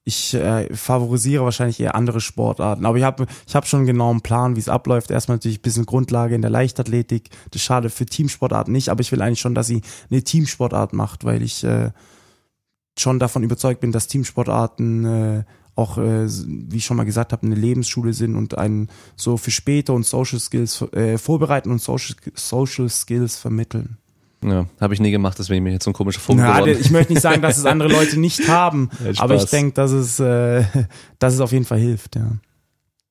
ich 0.08 0.36
äh, 0.36 0.74
favorisiere 0.74 1.44
wahrscheinlich 1.44 1.80
eher 1.80 1.96
andere 1.96 2.22
Sportarten. 2.22 2.86
Aber 2.86 2.98
ich 2.98 3.04
habe 3.04 3.26
ich 3.48 3.56
hab 3.56 3.66
schon 3.66 3.80
einen 3.80 3.88
genauen 3.88 4.22
Plan, 4.22 4.56
wie 4.56 4.60
es 4.60 4.70
abläuft. 4.70 5.10
Erstmal 5.10 5.38
natürlich 5.38 5.58
ein 5.60 5.64
bisschen 5.64 5.88
Grundlage 5.88 6.36
in 6.36 6.44
der 6.44 6.52
Leichtathletik. 6.52 7.32
Das 7.50 7.64
schade 7.64 7.90
für 7.90 8.06
Teamsportarten 8.06 8.72
nicht, 8.72 8.90
aber 8.90 9.02
ich 9.02 9.12
will 9.12 9.24
eigentlich 9.24 9.40
schon, 9.40 9.56
dass 9.56 9.66
sie 9.66 9.82
eine 10.12 10.24
Teamsportart 10.24 10.94
macht, 10.94 11.26
weil 11.26 11.42
ich 11.42 11.64
äh, 11.64 11.90
schon 12.98 13.18
davon 13.18 13.42
überzeugt 13.42 13.82
bin, 13.82 13.92
dass 13.92 14.08
Teamsportarten 14.08 15.06
äh, 15.06 15.44
auch, 15.74 15.98
äh, 15.98 16.28
wie 16.28 16.78
ich 16.78 16.86
schon 16.86 16.98
mal 16.98 17.04
gesagt 17.04 17.32
habe, 17.32 17.46
eine 17.46 17.56
Lebensschule 17.56 18.14
sind 18.14 18.36
und 18.36 18.58
einen 18.60 18.90
so 19.16 19.38
für 19.38 19.52
später 19.52 19.94
und 19.94 20.06
Social 20.06 20.40
Skills 20.40 20.82
äh, 20.94 21.18
vorbereiten 21.18 21.72
und 21.72 21.82
Social, 21.82 22.16
Social 22.36 22.90
Skills 22.90 23.38
vermitteln. 23.38 23.98
Ja, 24.52 24.66
habe 24.80 24.94
ich 24.94 25.00
nie 25.00 25.12
gemacht, 25.12 25.38
deswegen 25.40 25.64
bin 25.64 25.72
ich 25.72 25.76
jetzt 25.78 25.86
so 25.86 25.92
ein 25.92 25.94
komischer 25.94 26.20
Vogel 26.20 26.44
Na, 26.44 26.60
geworden. 26.60 26.78
ich 26.80 26.92
möchte 26.92 27.14
nicht 27.14 27.22
sagen, 27.22 27.42
dass 27.42 27.58
es 27.58 27.66
andere 27.66 27.90
Leute 27.90 28.20
nicht 28.20 28.48
haben, 28.48 28.90
Ja, 29.04 29.22
aber 29.24 29.36
ich 29.36 29.46
denke, 29.46 29.74
dass 29.74 29.92
es, 29.92 30.20
äh, 30.20 30.64
dass 31.20 31.34
es 31.34 31.40
auf 31.40 31.52
jeden 31.52 31.66
Fall 31.66 31.80
hilft. 31.80 32.16
Ja. 32.16 32.32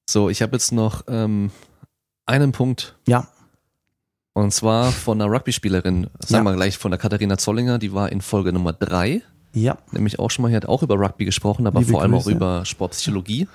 So, 0.09 0.29
ich 0.31 0.43
habe 0.43 0.53
jetzt 0.53 0.71
noch 0.73 1.05
ähm, 1.09 1.51
einen 2.27 2.53
Punkt 2.53 2.97
ja. 3.09 3.27
und 4.33 4.53
zwar 4.53 4.93
von 4.93 5.21
einer 5.21 5.31
Rugby-Spielerin, 5.31 6.09
sagen 6.21 6.45
wir 6.45 6.55
gleich 6.55 6.79
von 6.79 6.91
der 6.91 6.99
Katharina 6.99 7.39
Zollinger, 7.39 7.79
die 7.79 7.93
war 7.93 8.11
in 8.13 8.21
Folge 8.21 8.53
Nummer 8.53 8.73
drei, 8.73 9.23
Ja. 9.53 9.79
nämlich 9.93 10.19
auch 10.19 10.31
schon 10.31 10.43
mal, 10.43 10.49
hier 10.49 10.57
hat 10.57 10.67
auch 10.67 10.83
über 10.83 10.97
Rugby 10.97 11.25
gesprochen, 11.25 11.67
aber 11.67 11.81
Liebe 11.81 11.93
vor 11.93 12.03
allem 12.03 12.15
auch 12.15 12.25
Grüße. 12.25 12.37
über 12.37 12.65
Sportpsychologie. 12.65 13.49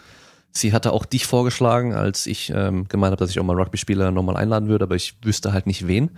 Sie 0.52 0.74
hatte 0.74 0.94
auch 0.94 1.06
dich 1.06 1.28
vorgeschlagen, 1.28 1.94
als 1.94 2.26
ich 2.26 2.52
ähm, 2.56 2.88
gemeint 2.88 3.12
habe, 3.12 3.20
dass 3.20 3.30
ich 3.30 3.40
auch 3.40 3.44
mal 3.44 3.56
Rugby-Spieler 3.56 4.10
nochmal 4.12 4.36
einladen 4.36 4.68
würde, 4.68 4.86
aber 4.86 4.96
ich 4.96 5.16
wüsste 5.22 5.54
halt 5.54 5.68
nicht 5.68 5.88
wen. 5.88 6.10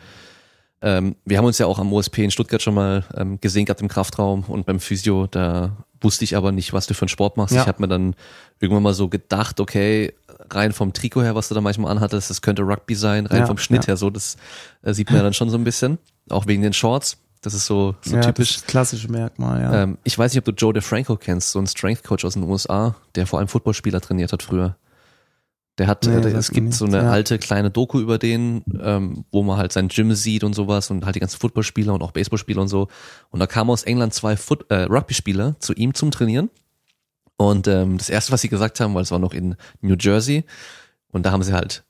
Ähm, 0.81 1.15
wir 1.25 1.37
haben 1.37 1.45
uns 1.45 1.57
ja 1.57 1.67
auch 1.67 1.79
am 1.79 1.93
OSP 1.93 2.19
in 2.19 2.31
Stuttgart 2.31 2.61
schon 2.61 2.73
mal 2.73 3.03
ähm, 3.15 3.39
gesehen 3.39 3.65
gehabt 3.65 3.81
im 3.81 3.87
Kraftraum 3.87 4.43
und 4.47 4.65
beim 4.65 4.79
Physio, 4.79 5.27
da 5.27 5.77
wusste 6.01 6.23
ich 6.23 6.35
aber 6.35 6.51
nicht, 6.51 6.73
was 6.73 6.87
du 6.87 6.93
für 6.95 7.03
einen 7.03 7.09
Sport 7.09 7.37
machst. 7.37 7.53
Ja. 7.53 7.61
Ich 7.61 7.67
habe 7.67 7.81
mir 7.81 7.87
dann 7.87 8.15
irgendwann 8.59 8.83
mal 8.83 8.93
so 8.93 9.07
gedacht, 9.07 9.59
okay, 9.59 10.13
rein 10.49 10.73
vom 10.73 10.93
Trikot 10.93 11.21
her, 11.21 11.35
was 11.35 11.49
du 11.49 11.55
da 11.55 11.61
manchmal 11.61 11.91
anhattest, 11.91 12.29
das 12.29 12.41
könnte 12.41 12.63
Rugby 12.63 12.95
sein, 12.95 13.27
rein 13.27 13.41
Ja, 13.41 13.45
vom 13.45 13.59
Schnitt 13.59 13.83
ja. 13.83 13.89
her 13.89 13.97
so, 13.97 14.09
das 14.09 14.37
äh, 14.81 14.93
sieht 14.93 15.09
man 15.09 15.17
ja 15.17 15.23
dann 15.23 15.33
schon 15.33 15.49
so 15.49 15.57
ein 15.57 15.63
bisschen, 15.63 15.99
auch 16.29 16.47
wegen 16.47 16.63
den 16.63 16.73
Shorts. 16.73 17.17
Das 17.41 17.55
ist 17.55 17.65
so, 17.65 17.95
so 18.01 18.15
ja, 18.15 18.21
typisch. 18.21 18.53
Das 18.53 18.65
klassische 18.67 19.11
Merkmal, 19.11 19.61
ja. 19.61 19.83
Ähm, 19.83 19.97
ich 20.03 20.17
weiß 20.17 20.31
nicht, 20.31 20.39
ob 20.39 20.45
du 20.45 20.51
Joe 20.51 20.73
DeFranco 20.73 21.15
kennst, 21.15 21.51
so 21.51 21.59
ein 21.59 21.65
Strength 21.65 22.03
Coach 22.03 22.23
aus 22.23 22.33
den 22.33 22.43
USA, 22.43 22.95
der 23.15 23.25
vor 23.25 23.39
allem 23.39 23.47
Footballspieler 23.47 23.99
trainiert 23.99 24.31
hat 24.31 24.43
früher. 24.43 24.75
Der 25.77 25.87
hat, 25.87 26.05
Nee, 26.05 26.15
äh, 26.15 26.21
sagt 26.21 26.35
es 26.35 26.51
gibt 26.51 26.73
so 26.73 26.85
nichts, 26.85 26.97
eine 26.97 27.07
ja. 27.07 27.11
alte 27.11 27.39
kleine 27.39 27.71
Doku 27.71 27.99
über 27.99 28.17
den, 28.17 28.63
ähm, 28.81 29.25
wo 29.31 29.41
man 29.41 29.57
halt 29.57 29.71
sein 29.71 29.87
Gym 29.87 30.13
sieht 30.13 30.43
und 30.43 30.53
sowas 30.53 30.91
und 30.91 31.05
halt 31.05 31.15
die 31.15 31.19
ganzen 31.21 31.39
Footballspieler 31.39 31.93
und 31.93 32.03
auch 32.03 32.11
Baseballspieler 32.11 32.61
und 32.61 32.67
so. 32.67 32.89
Und 33.29 33.39
da 33.39 33.47
kamen 33.47 33.69
aus 33.69 33.83
England 33.83 34.13
zwei 34.13 34.35
Foot, 34.35 34.69
äh, 34.69 34.83
Rugby-Spieler 34.83 35.55
zu 35.59 35.73
ihm 35.73 35.93
zum 35.93 36.11
Trainieren. 36.11 36.49
Und 37.37 37.67
ähm, 37.67 37.97
das 37.97 38.09
erste, 38.09 38.31
was 38.31 38.41
sie 38.41 38.49
gesagt 38.49 38.79
haben, 38.79 38.93
weil 38.93 39.03
es 39.03 39.11
war 39.11 39.17
noch 39.17 39.33
in 39.33 39.55
New 39.81 39.95
Jersey, 39.99 40.45
und 41.11 41.25
da 41.25 41.31
haben 41.31 41.43
sie 41.43 41.53
halt 41.53 41.83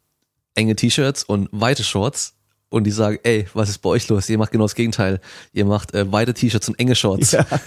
enge 0.56 0.76
T-Shirts 0.76 1.24
und 1.24 1.50
weite 1.52 1.84
Shorts. 1.84 2.36
Und 2.70 2.86
die 2.86 2.92
sagen, 2.92 3.20
ey, 3.24 3.48
was 3.54 3.68
ist 3.68 3.80
bei 3.80 3.90
euch 3.90 4.08
los? 4.08 4.30
Ihr 4.30 4.38
macht 4.38 4.52
genau 4.52 4.64
das 4.64 4.76
Gegenteil. 4.76 5.20
Ihr 5.52 5.66
macht 5.66 5.94
äh, 5.94 6.10
weite 6.10 6.34
T-Shirts 6.34 6.70
und 6.70 6.80
enge 6.80 6.96
Shorts. 6.96 7.32
ja, 7.32 7.46
so 7.46 7.58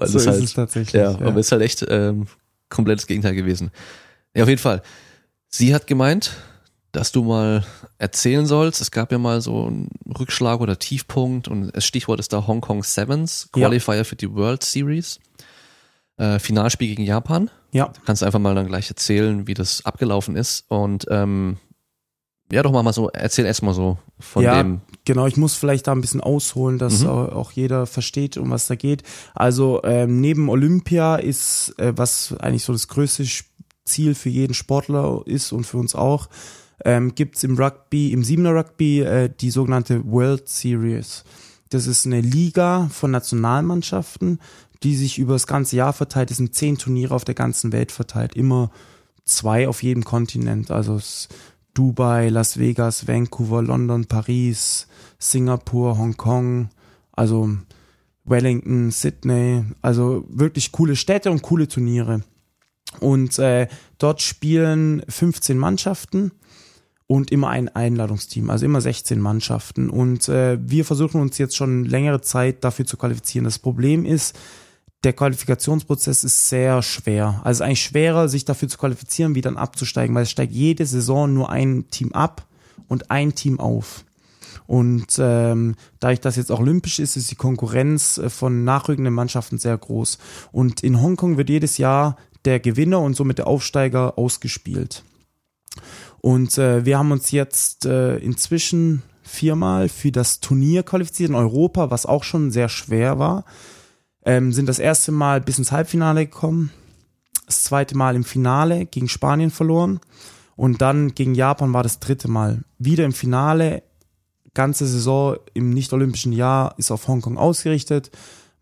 das 0.00 0.14
ist 0.14 0.26
halt, 0.26 0.42
es 0.42 0.54
tatsächlich. 0.54 1.02
ja, 1.02 1.10
aber 1.10 1.36
es 1.36 1.46
ist 1.46 1.52
halt 1.52 1.60
echt 1.60 1.84
ähm, 1.86 2.26
komplettes 2.70 3.06
Gegenteil 3.06 3.34
gewesen. 3.34 3.70
Ja, 4.34 4.44
auf 4.44 4.48
jeden 4.48 4.60
Fall. 4.60 4.80
Sie 5.54 5.74
hat 5.74 5.86
gemeint, 5.86 6.32
dass 6.92 7.12
du 7.12 7.22
mal 7.24 7.64
erzählen 7.98 8.46
sollst. 8.46 8.80
Es 8.80 8.90
gab 8.90 9.12
ja 9.12 9.18
mal 9.18 9.40
so 9.40 9.66
einen 9.66 9.88
Rückschlag 10.18 10.60
oder 10.60 10.78
Tiefpunkt 10.78 11.46
und 11.48 11.70
das 11.74 11.84
Stichwort 11.84 12.20
ist 12.20 12.32
da 12.32 12.46
Hong 12.46 12.60
Kong 12.60 12.82
Sevens, 12.82 13.48
Ja. 13.54 13.66
Qualifier 13.66 14.04
für 14.04 14.16
die 14.16 14.32
World 14.34 14.62
Series. 14.62 15.20
Äh, 16.18 16.38
Finalspiel 16.38 16.88
gegen 16.88 17.04
Japan. 17.04 17.50
ja, 17.72 17.90
Kannst 18.04 18.22
einfach 18.22 18.38
mal 18.38 18.54
dann 18.54 18.66
gleich 18.66 18.88
erzählen, 18.90 19.46
wie 19.46 19.54
das 19.54 19.84
abgelaufen 19.86 20.36
ist. 20.36 20.64
Und 20.68 21.06
ähm, 21.10 21.56
ja, 22.50 22.62
doch 22.62 22.72
mal, 22.72 22.82
mal 22.82 22.92
so, 22.92 23.08
erzähl 23.10 23.46
erstmal 23.46 23.72
so 23.72 23.96
von 24.20 24.42
ja, 24.42 24.62
dem. 24.62 24.82
genau, 25.06 25.26
ich 25.26 25.38
muss 25.38 25.54
vielleicht 25.54 25.86
da 25.86 25.92
ein 25.92 26.02
bisschen 26.02 26.20
ausholen, 26.20 26.78
dass 26.78 27.00
Mhm. 27.00 27.08
auch 27.08 27.52
jeder 27.52 27.86
versteht, 27.86 28.36
um 28.36 28.50
was 28.50 28.66
da 28.66 28.74
geht. 28.74 29.02
Also 29.34 29.80
ähm, 29.84 30.20
neben 30.20 30.50
Olympia 30.50 31.16
ist, 31.16 31.74
äh, 31.78 31.96
was 31.96 32.34
eigentlich 32.38 32.64
so 32.64 32.74
das 32.74 32.88
größte 32.88 33.24
Ziel 33.84 34.14
für 34.14 34.28
jeden 34.28 34.54
Sportler 34.54 35.22
ist 35.26 35.52
und 35.52 35.64
für 35.64 35.78
uns 35.78 35.94
auch, 35.94 36.28
ähm, 36.84 37.14
gibt's 37.14 37.42
im 37.42 37.56
Rugby, 37.58 38.12
im 38.12 38.24
Siebener 38.24 38.54
Rugby 38.54 39.00
äh, 39.00 39.30
die 39.40 39.50
sogenannte 39.50 40.04
World 40.04 40.48
Series. 40.48 41.24
Das 41.70 41.86
ist 41.86 42.06
eine 42.06 42.20
Liga 42.20 42.88
von 42.92 43.10
Nationalmannschaften, 43.10 44.40
die 44.82 44.96
sich 44.96 45.18
über 45.18 45.34
das 45.34 45.46
ganze 45.46 45.76
Jahr 45.76 45.92
verteilt. 45.92 46.30
Es 46.30 46.36
sind 46.36 46.54
zehn 46.54 46.76
Turniere 46.76 47.14
auf 47.14 47.24
der 47.24 47.34
ganzen 47.34 47.72
Welt 47.72 47.92
verteilt, 47.92 48.34
immer 48.34 48.70
zwei 49.24 49.68
auf 49.68 49.82
jedem 49.82 50.04
Kontinent. 50.04 50.70
Also 50.70 51.00
Dubai, 51.74 52.28
Las 52.28 52.58
Vegas, 52.58 53.06
Vancouver, 53.06 53.62
London, 53.62 54.04
Paris, 54.06 54.86
Singapur, 55.18 55.96
Hongkong, 55.96 56.68
also 57.12 57.56
Wellington, 58.24 58.90
Sydney, 58.90 59.64
also 59.80 60.24
wirklich 60.28 60.72
coole 60.72 60.96
Städte 60.96 61.30
und 61.30 61.42
coole 61.42 61.68
Turniere. 61.68 62.22
Und 63.00 63.38
äh, 63.38 63.68
dort 63.98 64.22
spielen 64.22 65.02
15 65.08 65.58
Mannschaften 65.58 66.32
und 67.06 67.30
immer 67.30 67.48
ein 67.48 67.68
Einladungsteam, 67.68 68.50
also 68.50 68.64
immer 68.64 68.80
16 68.80 69.20
Mannschaften. 69.20 69.90
Und 69.90 70.28
äh, 70.28 70.58
wir 70.60 70.84
versuchen 70.84 71.20
uns 71.20 71.38
jetzt 71.38 71.56
schon 71.56 71.84
längere 71.84 72.20
Zeit 72.20 72.64
dafür 72.64 72.86
zu 72.86 72.96
qualifizieren. 72.96 73.44
Das 73.44 73.58
Problem 73.58 74.04
ist, 74.04 74.38
der 75.04 75.12
Qualifikationsprozess 75.12 76.24
ist 76.24 76.48
sehr 76.48 76.80
schwer. 76.82 77.40
Also 77.44 77.50
es 77.50 77.56
ist 77.56 77.60
eigentlich 77.62 77.82
schwerer, 77.82 78.28
sich 78.28 78.44
dafür 78.44 78.68
zu 78.68 78.78
qualifizieren, 78.78 79.34
wie 79.34 79.40
dann 79.40 79.56
abzusteigen, 79.56 80.14
weil 80.14 80.22
es 80.22 80.30
steigt 80.30 80.52
jede 80.52 80.86
Saison 80.86 81.32
nur 81.32 81.50
ein 81.50 81.86
Team 81.90 82.12
ab 82.12 82.46
und 82.88 83.10
ein 83.10 83.34
Team 83.34 83.58
auf. 83.58 84.04
Und 84.66 85.18
ähm, 85.18 85.74
da 85.98 86.12
ich 86.12 86.20
das 86.20 86.36
jetzt 86.36 86.52
auch 86.52 86.60
olympisch 86.60 86.98
ist, 86.98 87.16
ist 87.16 87.30
die 87.30 87.36
Konkurrenz 87.36 88.18
äh, 88.18 88.30
von 88.30 88.64
nachrückenden 88.64 89.12
Mannschaften 89.12 89.58
sehr 89.58 89.76
groß. 89.76 90.18
Und 90.52 90.82
in 90.82 91.02
Hongkong 91.02 91.36
wird 91.36 91.50
jedes 91.50 91.78
Jahr 91.78 92.16
der 92.44 92.60
Gewinner 92.60 93.00
und 93.00 93.14
somit 93.14 93.38
der 93.38 93.46
Aufsteiger 93.46 94.18
ausgespielt. 94.18 95.04
Und 96.20 96.56
äh, 96.58 96.84
wir 96.84 96.98
haben 96.98 97.12
uns 97.12 97.30
jetzt 97.30 97.86
äh, 97.86 98.16
inzwischen 98.18 99.02
viermal 99.22 99.88
für 99.88 100.12
das 100.12 100.40
Turnier 100.40 100.82
qualifiziert 100.82 101.30
in 101.30 101.36
Europa, 101.36 101.90
was 101.90 102.06
auch 102.06 102.24
schon 102.24 102.50
sehr 102.50 102.68
schwer 102.68 103.18
war. 103.18 103.44
Ähm, 104.24 104.52
sind 104.52 104.68
das 104.68 104.78
erste 104.78 105.10
Mal 105.10 105.40
bis 105.40 105.58
ins 105.58 105.72
Halbfinale 105.72 106.26
gekommen, 106.26 106.70
das 107.46 107.62
zweite 107.64 107.96
Mal 107.96 108.14
im 108.14 108.24
Finale 108.24 108.86
gegen 108.86 109.08
Spanien 109.08 109.50
verloren 109.50 110.00
und 110.54 110.80
dann 110.80 111.14
gegen 111.14 111.34
Japan 111.34 111.72
war 111.72 111.82
das 111.82 111.98
dritte 111.98 112.28
Mal 112.28 112.62
wieder 112.78 113.04
im 113.04 113.12
Finale. 113.12 113.82
Ganze 114.54 114.86
Saison 114.86 115.36
im 115.54 115.70
nicht-olympischen 115.70 116.32
Jahr 116.32 116.74
ist 116.76 116.90
auf 116.90 117.08
Hongkong 117.08 117.38
ausgerichtet. 117.38 118.10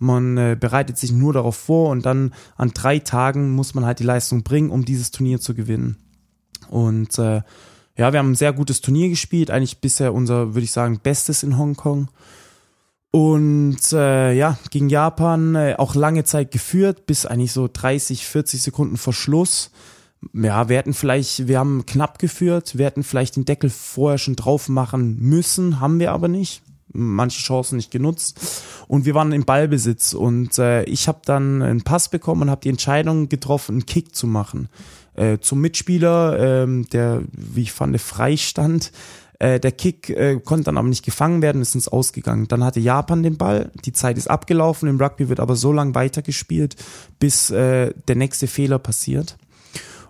Man 0.02 0.38
äh, 0.38 0.56
bereitet 0.58 0.96
sich 0.96 1.12
nur 1.12 1.34
darauf 1.34 1.56
vor 1.56 1.90
und 1.90 2.06
dann 2.06 2.32
an 2.56 2.70
drei 2.72 2.98
Tagen 2.98 3.50
muss 3.50 3.74
man 3.74 3.84
halt 3.84 3.98
die 3.98 4.04
Leistung 4.04 4.42
bringen, 4.42 4.70
um 4.70 4.86
dieses 4.86 5.10
Turnier 5.10 5.40
zu 5.40 5.54
gewinnen. 5.54 5.96
Und 6.70 7.18
äh, 7.18 7.42
ja, 7.96 8.12
wir 8.12 8.18
haben 8.18 8.30
ein 8.30 8.34
sehr 8.34 8.54
gutes 8.54 8.80
Turnier 8.80 9.10
gespielt, 9.10 9.50
eigentlich 9.50 9.82
bisher 9.82 10.14
unser, 10.14 10.54
würde 10.54 10.64
ich 10.64 10.72
sagen, 10.72 11.00
bestes 11.02 11.42
in 11.42 11.58
Hongkong. 11.58 12.08
Und 13.10 13.92
äh, 13.92 14.32
ja, 14.32 14.58
gegen 14.70 14.88
Japan 14.88 15.54
äh, 15.54 15.74
auch 15.76 15.94
lange 15.94 16.24
Zeit 16.24 16.50
geführt, 16.50 17.04
bis 17.04 17.26
eigentlich 17.26 17.52
so 17.52 17.68
30, 17.70 18.24
40 18.26 18.62
Sekunden 18.62 18.96
vor 18.96 19.12
Schluss. 19.12 19.70
Ja, 20.32 20.70
wir 20.70 20.78
hätten 20.78 20.94
vielleicht, 20.94 21.46
wir 21.46 21.58
haben 21.58 21.84
knapp 21.84 22.18
geführt, 22.18 22.78
wir 22.78 22.86
hätten 22.86 23.02
vielleicht 23.02 23.36
den 23.36 23.44
Deckel 23.44 23.68
vorher 23.68 24.16
schon 24.16 24.36
drauf 24.36 24.70
machen 24.70 25.18
müssen, 25.18 25.78
haben 25.78 25.98
wir 25.98 26.12
aber 26.12 26.28
nicht. 26.28 26.62
Manche 26.92 27.40
Chancen 27.40 27.76
nicht 27.76 27.90
genutzt. 27.90 28.40
Und 28.88 29.04
wir 29.04 29.14
waren 29.14 29.32
im 29.32 29.44
Ballbesitz 29.44 30.12
und 30.12 30.58
äh, 30.58 30.82
ich 30.84 31.08
habe 31.08 31.20
dann 31.24 31.62
einen 31.62 31.82
Pass 31.82 32.08
bekommen 32.08 32.42
und 32.42 32.50
habe 32.50 32.62
die 32.62 32.68
Entscheidung 32.68 33.28
getroffen, 33.28 33.76
einen 33.76 33.86
Kick 33.86 34.14
zu 34.14 34.26
machen. 34.26 34.68
Äh, 35.14 35.38
zum 35.38 35.60
Mitspieler, 35.60 36.62
ähm, 36.64 36.88
der, 36.90 37.22
wie 37.32 37.62
ich 37.62 37.72
fand, 37.72 38.00
freistand. 38.00 38.92
Äh, 39.38 39.58
der 39.58 39.72
Kick 39.72 40.10
äh, 40.10 40.38
konnte 40.38 40.64
dann 40.64 40.76
aber 40.76 40.88
nicht 40.88 41.04
gefangen 41.04 41.40
werden, 41.40 41.62
ist 41.62 41.74
ins 41.74 41.88
Ausgegangen. 41.88 42.46
Dann 42.48 42.62
hatte 42.62 42.78
Japan 42.78 43.22
den 43.22 43.38
Ball, 43.38 43.70
die 43.84 43.92
Zeit 43.92 44.18
ist 44.18 44.28
abgelaufen, 44.28 44.88
im 44.88 45.00
Rugby 45.00 45.28
wird 45.28 45.40
aber 45.40 45.56
so 45.56 45.72
lang 45.72 45.94
weitergespielt, 45.94 46.76
bis 47.18 47.50
äh, 47.50 47.92
der 48.06 48.16
nächste 48.16 48.46
Fehler 48.46 48.78
passiert. 48.78 49.38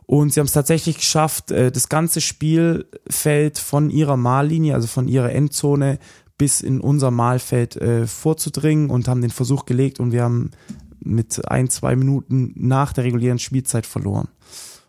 Und 0.04 0.32
sie 0.32 0.40
haben 0.40 0.46
es 0.46 0.52
tatsächlich 0.52 0.96
geschafft, 0.96 1.52
äh, 1.52 1.70
das 1.70 1.88
ganze 1.88 2.20
Spielfeld 2.20 3.58
von 3.58 3.90
ihrer 3.90 4.16
Mahllinie, 4.16 4.74
also 4.74 4.88
von 4.88 5.06
ihrer 5.06 5.30
Endzone, 5.30 6.00
bis 6.40 6.62
in 6.62 6.80
unser 6.80 7.10
Mahlfeld 7.10 7.76
äh, 7.76 8.06
vorzudringen 8.06 8.88
und 8.88 9.08
haben 9.08 9.20
den 9.20 9.30
Versuch 9.30 9.66
gelegt 9.66 10.00
und 10.00 10.10
wir 10.10 10.22
haben 10.22 10.52
mit 10.98 11.50
ein, 11.50 11.68
zwei 11.68 11.94
Minuten 11.96 12.54
nach 12.56 12.94
der 12.94 13.04
regulären 13.04 13.38
Spielzeit 13.38 13.84
verloren. 13.84 14.28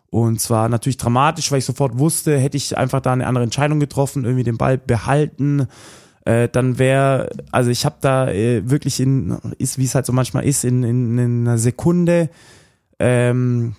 Und 0.10 0.40
zwar 0.40 0.70
natürlich 0.70 0.96
dramatisch, 0.96 1.52
weil 1.52 1.60
ich 1.60 1.66
sofort 1.66 2.00
wusste, 2.00 2.38
hätte 2.38 2.56
ich 2.56 2.78
einfach 2.78 3.02
da 3.02 3.12
eine 3.12 3.28
andere 3.28 3.44
Entscheidung 3.44 3.82
getroffen, 3.82 4.24
irgendwie 4.24 4.46
den 4.46 4.56
Ball 4.56 4.78
behalten, 4.78 5.68
äh, 6.24 6.48
dann 6.48 6.80
wäre, 6.80 7.30
also 7.52 7.70
ich 7.70 7.84
habe 7.84 7.98
da 8.00 8.30
äh, 8.30 8.70
wirklich 8.70 9.02
in, 9.02 9.38
ist 9.58 9.78
wie 9.78 9.84
es 9.84 9.94
halt 9.94 10.06
so 10.06 10.14
manchmal 10.14 10.46
ist, 10.46 10.64
in, 10.64 10.84
in, 10.84 11.18
in 11.18 11.48
einer 11.48 11.58
Sekunde 11.58 12.30
ähm, 12.98 13.76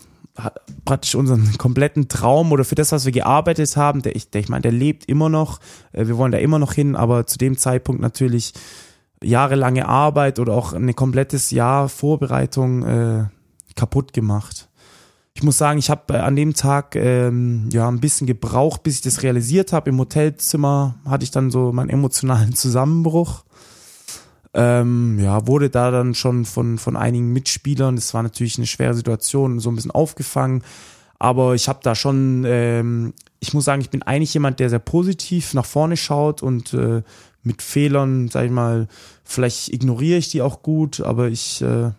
praktisch 0.84 1.14
unseren 1.14 1.58
kompletten 1.58 2.08
Traum 2.08 2.52
oder 2.52 2.64
für 2.64 2.74
das, 2.74 2.92
was 2.92 3.04
wir 3.04 3.12
gearbeitet 3.12 3.76
haben, 3.76 4.02
der 4.02 4.16
ich, 4.16 4.30
der, 4.30 4.40
ich 4.40 4.48
meine, 4.48 4.62
der 4.62 4.72
lebt 4.72 5.04
immer 5.06 5.28
noch, 5.28 5.60
äh, 5.92 6.06
wir 6.06 6.16
wollen 6.16 6.32
da 6.32 6.38
immer 6.38 6.58
noch 6.58 6.72
hin, 6.72 6.96
aber 6.96 7.26
zu 7.26 7.38
dem 7.38 7.58
Zeitpunkt 7.58 8.00
natürlich 8.00 8.54
jahrelange 9.22 9.88
Arbeit 9.88 10.38
oder 10.38 10.54
auch 10.54 10.72
ein 10.72 10.94
komplettes 10.96 11.50
Jahr 11.50 11.88
Vorbereitung 11.88 12.82
äh, 12.84 13.24
kaputt 13.76 14.12
gemacht. 14.12 14.68
Ich 15.34 15.42
muss 15.42 15.58
sagen, 15.58 15.78
ich 15.78 15.90
habe 15.90 16.14
äh, 16.14 16.18
an 16.18 16.36
dem 16.36 16.54
Tag 16.54 16.96
ähm, 16.96 17.68
ja 17.72 17.88
ein 17.88 18.00
bisschen 18.00 18.26
gebraucht, 18.26 18.82
bis 18.82 18.96
ich 18.96 19.00
das 19.02 19.22
realisiert 19.22 19.72
habe. 19.72 19.90
Im 19.90 19.98
Hotelzimmer 19.98 20.96
hatte 21.06 21.24
ich 21.24 21.30
dann 21.30 21.50
so 21.50 21.72
meinen 21.72 21.90
emotionalen 21.90 22.54
Zusammenbruch. 22.54 23.44
Ähm, 24.54 25.18
ja, 25.18 25.46
wurde 25.46 25.70
da 25.70 25.90
dann 25.90 26.14
schon 26.14 26.44
von, 26.44 26.78
von 26.78 26.96
einigen 26.96 27.32
Mitspielern, 27.32 27.96
das 27.96 28.12
war 28.12 28.22
natürlich 28.22 28.58
eine 28.58 28.66
schwere 28.66 28.94
Situation, 28.94 29.60
so 29.60 29.70
ein 29.70 29.76
bisschen 29.76 29.90
aufgefangen. 29.90 30.62
Aber 31.18 31.54
ich 31.54 31.68
habe 31.68 31.78
da 31.82 31.94
schon, 31.94 32.44
ähm, 32.46 33.14
ich 33.40 33.54
muss 33.54 33.64
sagen, 33.64 33.80
ich 33.80 33.90
bin 33.90 34.02
eigentlich 34.02 34.34
jemand, 34.34 34.60
der 34.60 34.68
sehr 34.68 34.78
positiv 34.80 35.54
nach 35.54 35.64
vorne 35.64 35.96
schaut 35.96 36.42
und 36.42 36.74
äh, 36.74 37.02
mit 37.44 37.62
Fehlern, 37.62 38.28
sag 38.28 38.46
ich 38.46 38.50
mal, 38.50 38.88
vielleicht 39.24 39.72
ignoriere 39.72 40.18
ich 40.18 40.30
die 40.30 40.42
auch 40.42 40.62
gut, 40.62 41.00
aber 41.00 41.28
ich 41.28 41.62
äh, 41.62 41.90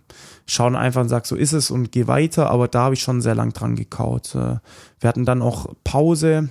schaue 0.46 0.78
einfach 0.78 1.02
und 1.02 1.10
sag, 1.10 1.26
so 1.26 1.36
ist 1.36 1.54
es 1.54 1.72
und 1.72 1.92
gehe 1.92 2.08
weiter. 2.08 2.50
Aber 2.50 2.68
da 2.68 2.84
habe 2.84 2.96
ich 2.96 3.02
schon 3.02 3.22
sehr 3.22 3.36
lang 3.36 3.54
dran 3.54 3.76
gekaut. 3.76 4.36
Äh, 4.36 4.58
wir 5.00 5.10
hatten 5.10 5.26
dann 5.26 5.42
auch 5.42 5.74
Pause. 5.84 6.50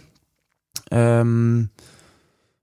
Ähm, 0.90 1.70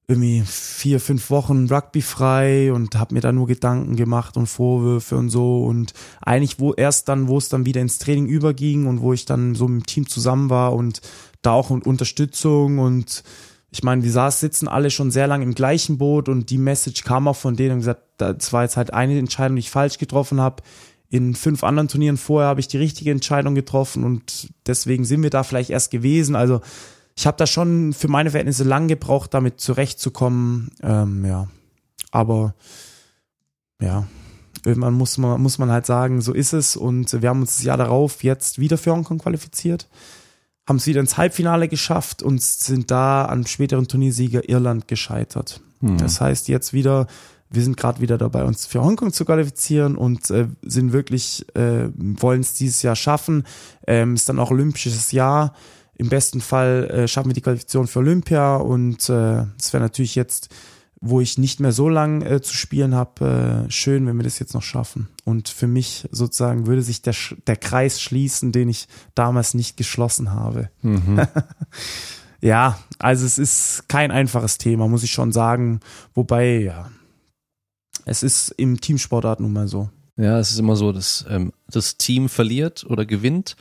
irgendwie 0.10 0.42
vier, 0.44 1.00
fünf 1.00 1.30
Wochen 1.30 1.68
Rugby 1.68 2.02
frei 2.02 2.74
und 2.74 2.96
habe 2.96 3.14
mir 3.14 3.22
da 3.22 3.32
nur 3.32 3.46
Gedanken 3.46 3.96
gemacht 3.96 4.38
und 4.38 4.48
Vorwürfe 4.48 5.16
und 5.16 5.30
so 5.30 5.64
und 5.64 5.94
eigentlich 6.20 6.60
wo 6.60 6.74
erst 6.74 7.10
dann, 7.10 7.28
wo 7.28 7.38
es 7.38 7.48
dann 7.48 7.68
wieder 7.68 7.80
ins 7.80 8.00
Training 8.00 8.26
überging 8.26 8.88
und 8.88 9.02
wo 9.02 9.14
ich 9.14 9.26
dann 9.26 9.54
so 9.54 9.68
mit 9.68 9.84
dem 9.84 9.86
Team 9.86 10.10
zusammen 10.10 10.50
war 10.50 10.74
und 10.74 11.02
da 11.44 11.52
auch 11.52 11.70
und 11.70 11.86
Unterstützung 11.86 12.80
und 12.80 13.24
ich 13.70 13.84
meine, 13.84 14.02
wir 14.04 14.12
saß, 14.12 14.40
sitzen 14.40 14.68
alle 14.68 14.90
schon 14.90 15.12
sehr 15.12 15.28
lange 15.28 15.44
im 15.44 15.54
gleichen 15.54 16.00
Boot 16.00 16.28
und 16.28 16.50
die 16.50 16.58
Message 16.58 17.04
kam 17.04 17.28
auch 17.28 17.36
von 17.36 17.56
denen 17.56 17.74
und 17.74 17.80
gesagt, 17.80 18.02
das 18.18 18.52
war 18.52 18.64
jetzt 18.64 18.78
halt 18.78 18.92
eine 18.92 19.20
Entscheidung, 19.20 19.58
die 19.58 19.62
ich 19.62 19.70
falsch 19.70 20.00
getroffen 20.00 20.42
habe. 20.42 20.64
In 21.12 21.36
fünf 21.36 21.64
anderen 21.64 21.88
Turnieren 21.88 22.18
vorher 22.18 22.50
habe 22.50 22.62
ich 22.62 22.68
die 22.68 22.78
richtige 22.78 23.12
Entscheidung 23.12 23.54
getroffen 23.54 24.04
und 24.04 24.50
deswegen 24.66 25.06
sind 25.06 25.22
wir 25.22 25.30
da 25.30 25.44
vielleicht 25.44 25.70
erst 25.70 25.92
gewesen. 25.92 26.36
Also 26.36 26.62
ich 27.20 27.28
habe 27.28 27.36
da 27.36 27.46
schon 27.46 27.92
für 27.92 28.08
meine 28.08 28.32
Verhältnisse 28.32 28.64
lang 28.64 28.88
gebraucht, 28.88 29.34
damit 29.34 29.60
zurechtzukommen. 29.60 30.72
Ähm, 30.82 31.26
ja, 31.26 31.50
aber 32.12 32.56
ja, 33.82 34.08
irgendwann 34.64 34.94
muss 34.94 35.18
man, 35.18 35.42
muss 35.42 35.58
man 35.58 35.70
halt 35.70 35.86
sagen, 35.86 36.22
so 36.22 36.32
ist 36.32 36.54
es. 36.54 36.78
Und 36.78 37.22
wir 37.22 37.28
haben 37.28 37.42
uns 37.42 37.58
das 37.58 37.66
Jahr 37.66 37.76
darauf 37.76 38.24
jetzt 38.24 38.58
wieder 38.58 38.78
für 38.78 38.94
Hongkong 38.94 39.18
qualifiziert, 39.18 39.90
haben 40.66 40.78
es 40.78 40.88
wieder 40.88 41.02
ins 41.02 41.18
Halbfinale 41.18 41.68
geschafft 41.68 42.24
und 42.24 42.42
sind 42.42 42.90
da 42.90 43.26
am 43.26 43.46
späteren 43.46 43.90
Turniersieger 43.90 44.48
Irland 44.48 44.88
gescheitert. 44.88 45.60
Hm. 45.82 45.98
Das 45.98 46.22
heißt 46.22 46.48
jetzt 46.48 46.72
wieder, 46.72 47.08
wir 47.50 47.64
sind 47.64 47.76
gerade 47.76 48.00
wieder 48.00 48.18
dabei, 48.18 48.46
uns 48.46 48.66
für 48.66 48.82
Hongkong 48.82 49.12
zu 49.12 49.26
qualifizieren 49.26 49.98
und 49.98 50.30
äh, 50.30 50.48
sind 50.62 50.94
wirklich, 50.94 51.46
äh, 51.54 51.90
wollen 51.98 52.40
es 52.40 52.54
dieses 52.54 52.82
Jahr 52.82 52.96
schaffen. 52.96 53.44
Ähm, 53.86 54.14
ist 54.14 54.30
dann 54.30 54.40
auch 54.40 54.52
olympisches 54.52 55.12
Jahr. 55.12 55.54
Im 56.00 56.10
besten 56.10 56.42
Fall 56.42 56.90
äh, 56.90 57.08
schaffen 57.08 57.30
wir 57.30 57.34
die 57.34 57.42
Qualifikation 57.42 57.86
für 57.86 58.00
Olympia 58.00 58.56
und 58.56 59.10
äh, 59.10 59.44
es 59.60 59.74
wäre 59.74 59.84
natürlich 59.84 60.16
jetzt, 60.16 60.50
wo 61.02 61.20
ich 61.22 61.38
nicht 61.38 61.60
mehr 61.60 61.74
so 61.74 61.90
lang 61.90 62.22
äh, 62.22 62.42
zu 62.42 62.56
spielen 62.56 62.96
habe, 62.96 63.66
äh, 63.68 63.72
schön, 63.72 64.08
wenn 64.08 64.18
wir 64.18 64.24
das 64.24 64.40
jetzt 64.40 64.54
noch 64.54 64.64
schaffen. 64.64 65.10
Und 65.26 65.50
für 65.50 65.68
mich 65.68 66.08
sozusagen 66.12 66.68
würde 66.68 66.82
sich 66.82 67.02
der, 67.02 67.16
der 67.48 67.58
Kreis 67.58 68.02
schließen, 68.02 68.52
den 68.52 68.70
ich 68.70 68.88
damals 69.14 69.54
nicht 69.54 69.78
geschlossen 69.78 70.32
habe. 70.32 70.70
Mhm. 70.82 71.22
Ja, 72.42 72.80
also 73.00 73.26
es 73.26 73.38
ist 73.38 73.90
kein 73.90 74.12
einfaches 74.12 74.58
Thema, 74.58 74.88
muss 74.88 75.04
ich 75.04 75.12
schon 75.12 75.32
sagen. 75.32 75.82
Wobei, 76.14 76.60
ja, 76.60 76.90
es 78.06 78.24
ist 78.24 78.50
im 78.52 78.80
Teamsportart 78.80 79.40
nun 79.40 79.54
mal 79.54 79.68
so. 79.68 79.90
Ja, 80.16 80.40
es 80.40 80.52
ist 80.52 80.60
immer 80.60 80.76
so, 80.76 80.92
dass 80.92 81.26
ähm, 81.30 81.54
das 81.68 81.98
Team 81.98 82.28
verliert 82.28 82.86
oder 82.90 83.06
gewinnt, 83.06 83.56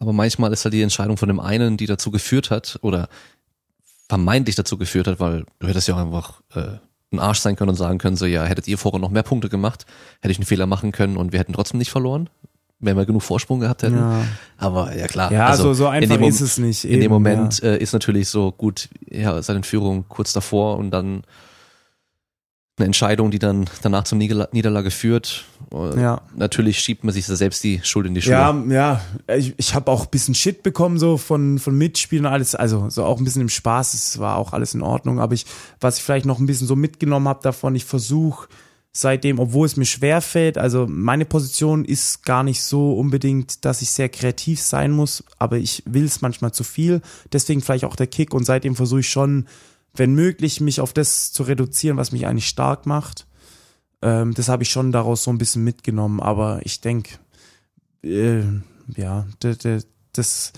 aber 0.00 0.12
manchmal 0.12 0.52
ist 0.52 0.64
halt 0.64 0.74
die 0.74 0.82
Entscheidung 0.82 1.18
von 1.18 1.28
dem 1.28 1.38
einen, 1.38 1.76
die 1.76 1.86
dazu 1.86 2.10
geführt 2.10 2.50
hat 2.50 2.78
oder 2.82 3.08
vermeintlich 4.08 4.56
dazu 4.56 4.76
geführt 4.76 5.06
hat, 5.06 5.20
weil 5.20 5.44
du 5.60 5.68
hättest 5.68 5.86
ja 5.86 5.94
auch 5.94 6.00
einfach 6.00 6.40
äh, 6.54 6.78
ein 7.12 7.20
Arsch 7.20 7.38
sein 7.38 7.54
können 7.54 7.70
und 7.70 7.76
sagen 7.76 7.98
können, 7.98 8.16
so 8.16 8.24
ja, 8.26 8.44
hättet 8.44 8.66
ihr 8.66 8.78
vorher 8.78 8.98
noch 8.98 9.10
mehr 9.10 9.22
Punkte 9.22 9.48
gemacht, 9.48 9.84
hätte 10.20 10.32
ich 10.32 10.38
einen 10.38 10.46
Fehler 10.46 10.66
machen 10.66 10.90
können 10.90 11.16
und 11.16 11.32
wir 11.32 11.38
hätten 11.38 11.52
trotzdem 11.52 11.78
nicht 11.78 11.90
verloren, 11.90 12.30
wenn 12.78 12.96
wir 12.96 13.04
genug 13.04 13.22
Vorsprung 13.22 13.60
gehabt 13.60 13.82
hätten. 13.82 13.98
Ja. 13.98 14.24
Aber 14.56 14.96
ja 14.96 15.06
klar. 15.06 15.30
Ja, 15.30 15.46
also 15.48 15.64
so, 15.64 15.74
so 15.74 15.86
in 15.88 16.02
einfach 16.02 16.16
dem 16.16 16.24
ist 16.24 16.40
es 16.40 16.56
nicht. 16.56 16.84
In 16.84 16.92
dem 16.92 17.02
eben, 17.02 17.12
Moment 17.12 17.62
äh, 17.62 17.76
ist 17.76 17.92
natürlich 17.92 18.28
so 18.28 18.52
gut, 18.52 18.88
ja, 19.08 19.42
seine 19.42 19.62
Führung 19.64 20.06
kurz 20.08 20.32
davor 20.32 20.78
und 20.78 20.90
dann 20.92 21.24
eine 22.80 22.86
Entscheidung, 22.86 23.30
die 23.30 23.38
dann 23.38 23.68
danach 23.82 24.04
zum 24.04 24.18
Niederla 24.18 24.48
Niederlage 24.52 24.90
führt. 24.90 25.44
Äh, 25.72 26.00
Ja. 26.00 26.22
Natürlich 26.34 26.80
schiebt 26.80 27.04
man 27.04 27.12
sich 27.14 27.26
da 27.26 27.36
selbst 27.36 27.62
die 27.62 27.80
Schuld 27.82 28.06
in 28.06 28.14
die 28.14 28.22
Schuhe. 28.22 28.32
Ja, 28.32 28.64
ja, 28.68 29.00
ich, 29.36 29.54
ich 29.56 29.74
habe 29.74 29.90
auch 29.90 30.04
ein 30.04 30.10
bisschen 30.10 30.34
Shit 30.34 30.62
bekommen 30.62 30.98
so 30.98 31.16
von 31.18 31.58
von 31.58 31.76
Mitspielern 31.76 32.26
und 32.26 32.32
alles, 32.32 32.54
also 32.54 32.88
so 32.90 33.04
auch 33.04 33.18
ein 33.18 33.24
bisschen 33.24 33.42
im 33.42 33.48
Spaß, 33.48 33.94
es 33.94 34.18
war 34.18 34.36
auch 34.36 34.52
alles 34.52 34.74
in 34.74 34.82
Ordnung, 34.82 35.20
aber 35.20 35.34
ich 35.34 35.46
was 35.80 35.98
ich 35.98 36.02
vielleicht 36.02 36.26
noch 36.26 36.38
ein 36.38 36.46
bisschen 36.46 36.66
so 36.66 36.76
mitgenommen 36.76 37.28
habe 37.28 37.40
davon, 37.42 37.74
ich 37.74 37.84
versuche 37.84 38.48
seitdem, 38.92 39.38
obwohl 39.38 39.66
es 39.66 39.76
mir 39.76 39.84
schwer 39.84 40.20
fällt, 40.20 40.58
also 40.58 40.86
meine 40.88 41.24
Position 41.24 41.84
ist 41.84 42.24
gar 42.24 42.42
nicht 42.42 42.60
so 42.62 42.94
unbedingt, 42.94 43.64
dass 43.64 43.82
ich 43.82 43.90
sehr 43.90 44.08
kreativ 44.08 44.60
sein 44.60 44.90
muss, 44.90 45.22
aber 45.38 45.58
ich 45.58 45.84
will 45.86 46.04
es 46.04 46.22
manchmal 46.22 46.52
zu 46.52 46.64
viel, 46.64 47.00
deswegen 47.32 47.60
vielleicht 47.60 47.84
auch 47.84 47.94
der 47.94 48.08
Kick 48.08 48.34
und 48.34 48.44
seitdem 48.44 48.74
versuche 48.74 49.00
ich 49.00 49.08
schon, 49.08 49.46
wenn 49.94 50.14
möglich, 50.14 50.60
mich 50.60 50.80
auf 50.80 50.92
das 50.92 51.32
zu 51.32 51.42
reduzieren, 51.42 51.96
was 51.96 52.12
mich 52.12 52.26
eigentlich 52.26 52.48
stark 52.48 52.86
macht. 52.86 53.26
Ähm, 54.02 54.34
das 54.34 54.48
habe 54.48 54.62
ich 54.62 54.70
schon 54.70 54.92
daraus 54.92 55.24
so 55.24 55.30
ein 55.30 55.38
bisschen 55.38 55.64
mitgenommen, 55.64 56.20
aber 56.20 56.60
ich 56.64 56.80
denke, 56.80 57.18
äh, 58.02 58.42
ja, 58.96 59.26
das 60.12 60.52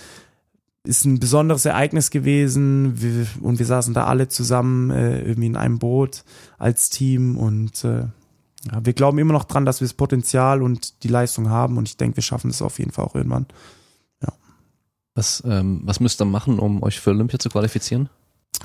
ist 0.84 1.04
ein 1.04 1.20
besonderes 1.20 1.64
Ereignis 1.64 2.10
gewesen 2.10 3.00
wir, 3.00 3.26
und 3.40 3.58
wir 3.58 3.66
saßen 3.66 3.94
da 3.94 4.04
alle 4.06 4.28
zusammen 4.28 4.90
äh, 4.90 5.20
irgendwie 5.20 5.46
in 5.46 5.56
einem 5.56 5.78
Boot 5.78 6.24
als 6.58 6.90
Team 6.90 7.36
und 7.36 7.84
äh, 7.84 8.06
ja, 8.64 8.84
wir 8.84 8.92
glauben 8.92 9.18
immer 9.18 9.32
noch 9.32 9.44
dran, 9.44 9.64
dass 9.64 9.80
wir 9.80 9.86
das 9.86 9.94
Potenzial 9.94 10.62
und 10.62 11.02
die 11.02 11.08
Leistung 11.08 11.50
haben 11.50 11.78
und 11.78 11.88
ich 11.88 11.96
denke, 11.96 12.16
wir 12.16 12.22
schaffen 12.22 12.48
das 12.48 12.62
auf 12.62 12.78
jeden 12.78 12.92
Fall 12.92 13.04
auch 13.04 13.14
irgendwann. 13.14 13.46
Was, 15.14 15.42
ähm, 15.46 15.82
was 15.84 16.00
müsst 16.00 16.20
ihr 16.20 16.24
machen, 16.24 16.58
um 16.58 16.82
euch 16.82 17.00
für 17.00 17.10
Olympia 17.10 17.38
zu 17.38 17.50
qualifizieren? 17.50 18.08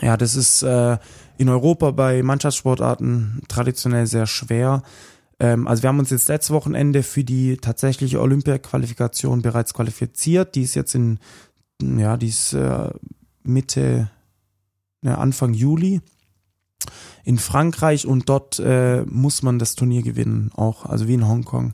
Ja, 0.01 0.17
das 0.17 0.35
ist 0.35 0.61
äh, 0.61 0.97
in 1.37 1.49
Europa 1.49 1.91
bei 1.91 2.21
Mannschaftssportarten 2.23 3.41
traditionell 3.47 4.07
sehr 4.07 4.27
schwer. 4.27 4.83
Ähm, 5.39 5.67
also 5.67 5.83
wir 5.83 5.89
haben 5.89 5.99
uns 5.99 6.09
jetzt 6.09 6.29
letztes 6.29 6.51
Wochenende 6.51 7.03
für 7.03 7.23
die 7.23 7.57
tatsächliche 7.57 8.21
Olympia-Qualifikation 8.21 9.41
bereits 9.41 9.73
qualifiziert. 9.73 10.55
Die 10.55 10.63
ist 10.63 10.75
jetzt 10.75 10.95
in, 10.95 11.19
ja, 11.81 12.17
die 12.17 12.27
ist 12.27 12.53
äh, 12.53 12.89
Mitte, 13.43 14.09
ne, 15.01 15.17
Anfang 15.17 15.53
Juli 15.53 16.01
in 17.23 17.37
Frankreich 17.37 18.07
und 18.07 18.29
dort 18.29 18.59
äh, 18.59 19.03
muss 19.05 19.41
man 19.43 19.59
das 19.59 19.75
Turnier 19.75 20.01
gewinnen, 20.01 20.51
auch, 20.55 20.85
also 20.85 21.07
wie 21.07 21.15
in 21.15 21.27
Hongkong. 21.27 21.73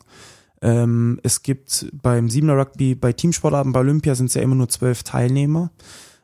Ähm, 0.61 1.19
es 1.23 1.43
gibt 1.43 1.87
beim 1.93 2.29
Siebener 2.29 2.57
Rugby, 2.57 2.95
bei 2.95 3.13
Teamsportarten 3.13 3.73
bei 3.73 3.81
Olympia 3.81 4.15
sind 4.15 4.27
es 4.27 4.33
ja 4.33 4.41
immer 4.41 4.55
nur 4.55 4.69
zwölf 4.69 5.03
Teilnehmer 5.03 5.71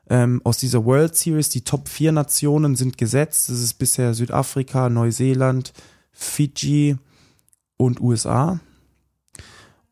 ähm, 0.09 0.41
aus 0.43 0.57
dieser 0.57 0.85
World 0.85 1.15
Series, 1.15 1.49
die 1.49 1.63
Top 1.63 1.87
4 1.87 2.11
Nationen 2.11 2.75
sind 2.75 2.97
gesetzt. 2.97 3.49
Das 3.49 3.59
ist 3.59 3.75
bisher 3.75 4.13
Südafrika, 4.13 4.89
Neuseeland, 4.89 5.73
Fiji 6.11 6.97
und 7.77 8.01
USA. 8.01 8.59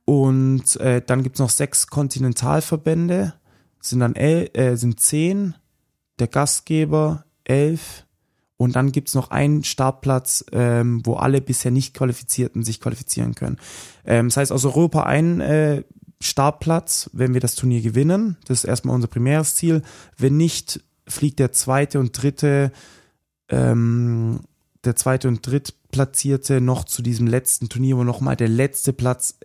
Und 0.05 0.75
äh, 0.77 1.01
dann 1.05 1.23
gibt's 1.23 1.39
noch 1.39 1.49
sechs 1.49 1.87
Kontinentalverbände, 1.87 3.33
sind 3.81 3.99
dann 3.99 4.15
el 4.15 4.49
äh, 4.53 4.75
sind 4.77 4.99
zehn, 4.99 5.55
der 6.19 6.27
Gastgeber 6.27 7.25
elf 7.43 8.05
und 8.57 8.75
dann 8.75 8.91
gibt's 8.91 9.13
noch 9.13 9.31
einen 9.31 9.63
Startplatz, 9.63 10.45
ähm, 10.51 11.01
wo 11.05 11.15
alle 11.15 11.41
bisher 11.41 11.71
nicht 11.71 11.93
Qualifizierten 11.93 12.63
sich 12.63 12.81
qualifizieren 12.81 13.35
können. 13.35 13.57
Ähm, 14.05 14.29
das 14.29 14.37
heißt 14.37 14.51
aus 14.51 14.65
Europa 14.65 15.03
ein 15.03 15.41
äh, 15.41 15.83
Startplatz, 16.21 17.09
wenn 17.13 17.33
wir 17.33 17.41
das 17.41 17.55
Turnier 17.55 17.81
gewinnen. 17.81 18.37
Das 18.45 18.59
ist 18.59 18.63
erstmal 18.65 18.95
unser 18.95 19.07
primäres 19.07 19.55
Ziel. 19.55 19.81
Wenn 20.17 20.37
nicht, 20.37 20.83
fliegt 21.07 21.39
der 21.39 21.51
zweite 21.51 21.99
und 21.99 22.21
dritte, 22.21 22.71
ähm, 23.49 24.41
der 24.83 24.95
zweite 24.95 25.27
und 25.27 25.45
drittplatzierte 25.45 26.61
noch 26.61 26.83
zu 26.83 27.01
diesem 27.01 27.27
letzten 27.27 27.69
Turnier, 27.69 27.97
wo 27.97 28.03
nochmal 28.03 28.35
der 28.35 28.49
letzte 28.49 28.93
Platz 28.93 29.37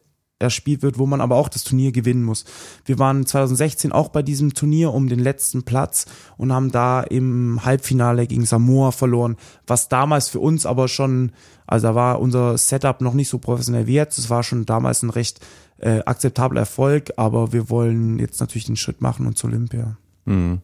erspielt 0.43 0.82
wird, 0.82 0.98
wo 0.98 1.06
man 1.06 1.20
aber 1.20 1.36
auch 1.36 1.48
das 1.48 1.64
Turnier 1.64 1.93
gewinnen 1.93 2.24
muss. 2.24 2.44
Wir 2.85 2.98
waren 2.98 3.24
2016 3.24 3.93
auch 3.93 4.09
bei 4.09 4.23
diesem 4.23 4.55
Turnier 4.55 4.93
um 4.93 5.09
den 5.09 5.20
letzten 5.20 5.62
Platz 5.62 6.06
und 6.36 6.52
haben 6.52 6.70
da 6.70 7.02
im 7.02 7.64
Halbfinale 7.64 8.27
gegen 8.27 8.44
Samoa 8.44 8.90
verloren, 8.90 9.36
was 9.66 9.89
damals 9.89 10.28
für 10.28 10.40
uns 10.40 10.66
aber 10.66 10.89
schon, 10.89 11.32
also 11.66 11.89
da 11.89 11.94
war 11.94 12.20
unser 12.20 12.59
Setup 12.59 13.01
noch 13.01 13.14
nicht 13.14 13.28
so 13.28 13.39
professionell 13.39 13.86
wie 13.86 13.94
jetzt, 13.94 14.19
es 14.19 14.28
war 14.28 14.43
schon 14.43 14.66
damals 14.66 15.02
ein 15.02 15.10
recht 15.10 15.40
äh, 15.78 16.01
akzeptabler 16.05 16.60
Erfolg, 16.60 17.12
aber 17.16 17.52
wir 17.52 17.70
wollen 17.70 18.19
jetzt 18.19 18.40
natürlich 18.40 18.66
den 18.66 18.77
Schritt 18.77 19.01
machen 19.01 19.27
und 19.27 19.39
zu 19.39 19.47
Olympia. 19.47 19.97
Mhm. 20.24 20.60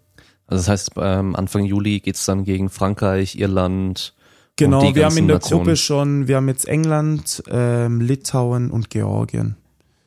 Also 0.47 0.63
das 0.63 0.69
heißt, 0.69 0.91
ähm, 0.97 1.37
Anfang 1.37 1.65
Juli 1.65 2.01
geht's 2.01 2.25
dann 2.25 2.45
gegen 2.45 2.71
Frankreich, 2.71 3.39
Irland. 3.39 4.15
Genau, 4.57 4.95
wir 4.95 5.05
haben 5.05 5.17
in 5.17 5.29
der 5.29 5.37
Nationen. 5.37 5.65
Gruppe 5.65 5.77
schon, 5.77 6.27
wir 6.27 6.37
haben 6.37 6.49
jetzt 6.49 6.67
England, 6.67 7.43
ähm, 7.49 8.01
Litauen 8.01 8.71
und 8.71 8.91
Georgien. 8.91 9.57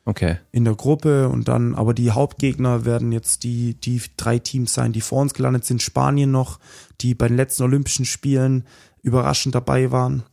Okay. 0.04 0.38
in 0.52 0.66
der 0.66 0.74
Gruppe 0.74 1.30
und 1.30 1.48
dann, 1.48 1.76
aber 1.76 1.94
die 1.94 2.10
Hauptgegner 2.10 2.86
werden 2.86 3.12
jetzt 3.12 3.44
die, 3.44 3.76
die 3.76 4.02
drei 4.18 4.40
Teams 4.40 4.74
sein, 4.74 4.94
die 4.94 5.02
vor 5.02 5.22
uns 5.22 5.36
gelandet 5.36 5.66
sind. 5.66 5.82
Spanien 5.82 6.32
noch, 6.32 6.60
die 7.02 7.14
bei 7.14 7.28
den 7.28 7.38
letzten 7.38 7.64
Olympischen 7.64 8.06
Spielen 8.06 8.66
überraschend 9.04 9.54
dabei 9.54 9.92
waren, 9.92 10.24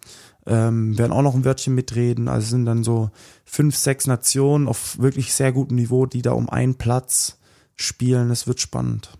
ähm, 0.46 0.96
werden 0.96 1.12
auch 1.12 1.22
noch 1.22 1.34
ein 1.34 1.44
Wörtchen 1.44 1.74
mitreden. 1.74 2.28
Also 2.28 2.44
es 2.44 2.50
sind 2.50 2.64
dann 2.64 2.82
so 2.82 3.10
fünf, 3.44 3.76
sechs 3.76 4.06
Nationen 4.06 4.68
auf 4.68 4.98
wirklich 4.98 5.34
sehr 5.34 5.52
gutem 5.52 5.76
Niveau, 5.76 6.06
die 6.06 6.22
da 6.22 6.32
um 6.32 6.48
einen 6.48 6.76
Platz 6.76 7.38
spielen. 7.74 8.30
Es 8.30 8.46
wird 8.46 8.60
spannend. 8.60 9.10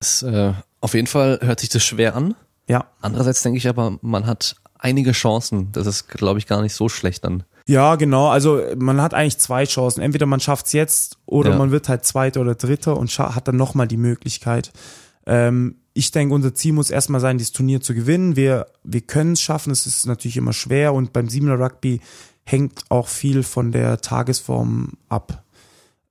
Das, 0.00 0.22
äh, 0.22 0.52
auf 0.80 0.92
jeden 0.92 1.06
Fall 1.06 1.38
hört 1.42 1.60
sich 1.60 1.70
das 1.70 1.82
schwer 1.82 2.14
an. 2.14 2.34
Ja. 2.68 2.90
Andererseits 3.00 3.42
denke 3.42 3.56
ich 3.56 3.68
aber, 3.68 3.98
man 4.02 4.26
hat 4.26 4.56
einige 4.78 5.12
Chancen. 5.12 5.72
Das 5.72 5.86
ist, 5.86 6.08
glaube 6.08 6.38
ich, 6.38 6.46
gar 6.46 6.60
nicht 6.60 6.74
so 6.74 6.88
schlecht 6.88 7.24
dann. 7.24 7.44
Ja, 7.68 7.96
genau. 7.96 8.28
Also 8.28 8.60
man 8.76 9.00
hat 9.00 9.12
eigentlich 9.12 9.38
zwei 9.38 9.64
Chancen. 9.64 10.00
Entweder 10.00 10.26
man 10.26 10.40
schafft's 10.40 10.72
jetzt 10.72 11.18
oder 11.26 11.50
Ja. 11.50 11.58
man 11.58 11.70
wird 11.72 11.88
halt 11.88 12.04
Zweiter 12.04 12.40
oder 12.40 12.54
Dritter 12.54 12.96
und 12.96 13.10
hat 13.18 13.48
dann 13.48 13.56
nochmal 13.56 13.88
die 13.88 13.96
Möglichkeit. 13.96 14.72
Ähm, 15.26 15.76
ich 15.92 16.10
denke, 16.12 16.34
unser 16.34 16.54
Ziel 16.54 16.74
muss 16.74 16.90
erstmal 16.90 17.20
sein, 17.20 17.38
dieses 17.38 17.52
Turnier 17.52 17.80
zu 17.80 17.94
gewinnen. 17.94 18.36
Wir, 18.36 18.66
wir 18.84 19.00
können 19.00 19.32
es 19.32 19.40
schaffen. 19.40 19.72
Es 19.72 19.86
ist 19.86 20.06
natürlich 20.06 20.36
immer 20.36 20.52
schwer 20.52 20.94
und 20.94 21.12
beim 21.12 21.28
Siebener 21.28 21.58
Rugby 21.58 22.00
hängt 22.44 22.84
auch 22.90 23.08
viel 23.08 23.42
von 23.42 23.72
der 23.72 24.00
Tagesform 24.00 24.92
ab. 25.08 25.42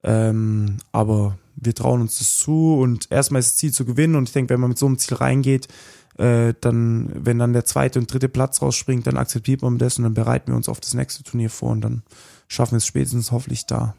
Ähm, 0.03 0.77
aber 0.91 1.37
wir 1.55 1.73
trauen 1.73 2.01
uns 2.01 2.19
das 2.19 2.37
zu 2.37 2.75
und 2.75 3.09
erstmal 3.11 3.39
ist 3.39 3.51
das 3.51 3.55
Ziel 3.57 3.71
zu 3.71 3.85
gewinnen 3.85 4.15
und 4.15 4.27
ich 4.27 4.33
denke, 4.33 4.53
wenn 4.53 4.59
man 4.59 4.71
mit 4.71 4.77
so 4.77 4.85
einem 4.87 4.97
Ziel 4.97 5.15
reingeht, 5.17 5.69
äh, 6.17 6.53
dann, 6.61 7.11
wenn 7.13 7.39
dann 7.39 7.53
der 7.53 7.65
zweite 7.65 7.99
und 7.99 8.11
dritte 8.11 8.29
Platz 8.29 8.61
rausspringt, 8.61 9.05
dann 9.07 9.17
akzeptiert 9.17 9.61
man 9.61 9.77
das 9.77 9.97
und 9.97 10.03
dann 10.03 10.13
bereiten 10.13 10.51
wir 10.51 10.55
uns 10.55 10.69
auf 10.69 10.79
das 10.79 10.93
nächste 10.93 11.23
Turnier 11.23 11.49
vor 11.49 11.71
und 11.71 11.81
dann 11.81 12.03
schaffen 12.47 12.73
wir 12.73 12.77
es 12.77 12.85
spätestens 12.85 13.31
hoffentlich 13.31 13.65
da. 13.65 13.95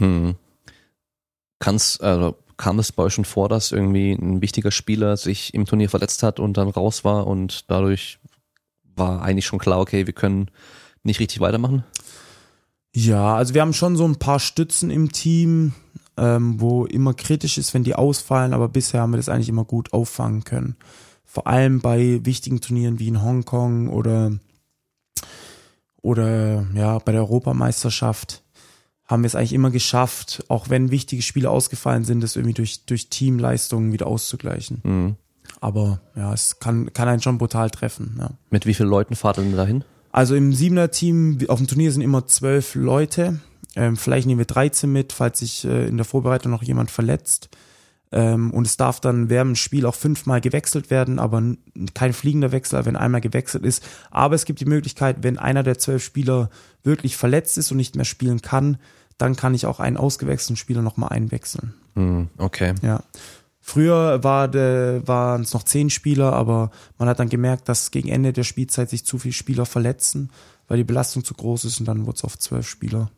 Hm. 0.00 0.34
Kann's, 1.58 2.00
also 2.00 2.36
kam 2.56 2.78
es 2.78 2.92
bei 2.92 3.02
euch 3.02 3.14
schon 3.14 3.24
vor, 3.24 3.48
dass 3.48 3.72
irgendwie 3.72 4.12
ein 4.12 4.42
wichtiger 4.42 4.70
Spieler 4.70 5.16
sich 5.16 5.54
im 5.54 5.64
Turnier 5.64 5.90
verletzt 5.90 6.22
hat 6.22 6.40
und 6.40 6.56
dann 6.56 6.68
raus 6.68 7.04
war 7.04 7.26
und 7.26 7.70
dadurch 7.70 8.18
war 8.94 9.22
eigentlich 9.22 9.46
schon 9.46 9.58
klar, 9.58 9.80
okay, 9.80 10.06
wir 10.06 10.14
können 10.14 10.50
nicht 11.02 11.20
richtig 11.20 11.40
weitermachen? 11.40 11.84
Ja, 12.94 13.36
also 13.36 13.54
wir 13.54 13.60
haben 13.60 13.74
schon 13.74 13.96
so 13.96 14.06
ein 14.06 14.16
paar 14.16 14.40
Stützen 14.40 14.90
im 14.90 15.12
Team, 15.12 15.74
ähm, 16.16 16.60
wo 16.60 16.86
immer 16.86 17.12
kritisch 17.12 17.58
ist, 17.58 17.74
wenn 17.74 17.84
die 17.84 17.94
ausfallen, 17.94 18.54
aber 18.54 18.68
bisher 18.68 19.02
haben 19.02 19.12
wir 19.12 19.18
das 19.18 19.28
eigentlich 19.28 19.50
immer 19.50 19.64
gut 19.64 19.92
auffangen 19.92 20.44
können. 20.44 20.76
Vor 21.36 21.46
allem 21.46 21.80
bei 21.82 22.24
wichtigen 22.24 22.62
Turnieren 22.62 22.98
wie 22.98 23.08
in 23.08 23.22
Hongkong 23.22 23.90
oder 23.90 24.32
oder 26.00 26.66
ja, 26.74 26.98
bei 26.98 27.12
der 27.12 27.20
Europameisterschaft 27.20 28.42
haben 29.04 29.22
wir 29.22 29.26
es 29.26 29.34
eigentlich 29.34 29.52
immer 29.52 29.70
geschafft, 29.70 30.44
auch 30.48 30.70
wenn 30.70 30.90
wichtige 30.90 31.20
Spiele 31.20 31.50
ausgefallen 31.50 32.04
sind, 32.04 32.22
das 32.22 32.36
irgendwie 32.36 32.54
durch, 32.54 32.86
durch 32.86 33.10
Teamleistungen 33.10 33.92
wieder 33.92 34.06
auszugleichen. 34.06 34.80
Hm. 34.82 35.16
Aber 35.60 36.00
ja, 36.14 36.32
es 36.32 36.58
kann, 36.58 36.90
kann 36.94 37.06
einen 37.06 37.20
schon 37.20 37.36
brutal 37.36 37.68
treffen. 37.68 38.16
Ja. 38.18 38.30
Mit 38.48 38.64
wie 38.64 38.72
vielen 38.72 38.88
Leuten 38.88 39.14
fahrt 39.14 39.36
ihr 39.36 39.42
denn 39.42 39.56
dahin? 39.56 39.84
Also 40.12 40.34
im 40.36 40.54
Siebener-Team, 40.54 41.40
auf 41.48 41.58
dem 41.58 41.66
Turnier 41.66 41.92
sind 41.92 42.00
immer 42.00 42.26
zwölf 42.26 42.74
Leute. 42.74 43.40
Ähm, 43.74 43.98
vielleicht 43.98 44.26
nehmen 44.26 44.38
wir 44.38 44.46
13 44.46 44.90
mit, 44.90 45.12
falls 45.12 45.40
sich 45.40 45.66
äh, 45.66 45.86
in 45.86 45.98
der 45.98 46.06
Vorbereitung 46.06 46.50
noch 46.50 46.62
jemand 46.62 46.90
verletzt. 46.90 47.50
Ähm, 48.12 48.50
und 48.52 48.66
es 48.66 48.76
darf 48.76 49.00
dann 49.00 49.28
während 49.28 49.50
dem 49.50 49.56
Spiel 49.56 49.86
auch 49.86 49.94
fünfmal 49.94 50.40
gewechselt 50.40 50.90
werden, 50.90 51.18
aber 51.18 51.42
kein 51.94 52.12
fliegender 52.12 52.52
Wechsel, 52.52 52.84
wenn 52.84 52.96
einmal 52.96 53.20
gewechselt 53.20 53.64
ist. 53.64 53.84
Aber 54.10 54.34
es 54.34 54.44
gibt 54.44 54.60
die 54.60 54.66
Möglichkeit, 54.66 55.18
wenn 55.22 55.38
einer 55.38 55.62
der 55.62 55.78
zwölf 55.78 56.04
Spieler 56.04 56.50
wirklich 56.84 57.16
verletzt 57.16 57.58
ist 57.58 57.70
und 57.70 57.78
nicht 57.78 57.96
mehr 57.96 58.04
spielen 58.04 58.42
kann, 58.42 58.78
dann 59.18 59.34
kann 59.34 59.54
ich 59.54 59.66
auch 59.66 59.80
einen 59.80 59.96
ausgewechselten 59.96 60.56
Spieler 60.56 60.82
nochmal 60.82 61.10
einwechseln. 61.10 61.74
Hm, 61.94 62.28
okay. 62.38 62.74
Ja. 62.82 63.02
Früher 63.60 64.22
war 64.22 64.54
waren 64.54 65.42
es 65.42 65.52
noch 65.52 65.64
zehn 65.64 65.90
Spieler, 65.90 66.32
aber 66.34 66.70
man 66.98 67.08
hat 67.08 67.18
dann 67.18 67.28
gemerkt, 67.28 67.68
dass 67.68 67.90
gegen 67.90 68.08
Ende 68.08 68.32
der 68.32 68.44
Spielzeit 68.44 68.90
sich 68.90 69.04
zu 69.04 69.18
viele 69.18 69.32
Spieler 69.32 69.66
verletzen, 69.66 70.30
weil 70.68 70.76
die 70.76 70.84
Belastung 70.84 71.24
zu 71.24 71.34
groß 71.34 71.64
ist 71.64 71.80
und 71.80 71.86
dann 71.86 72.06
wurde 72.06 72.18
es 72.18 72.24
auf 72.24 72.38
zwölf 72.38 72.68
Spieler 72.68 73.10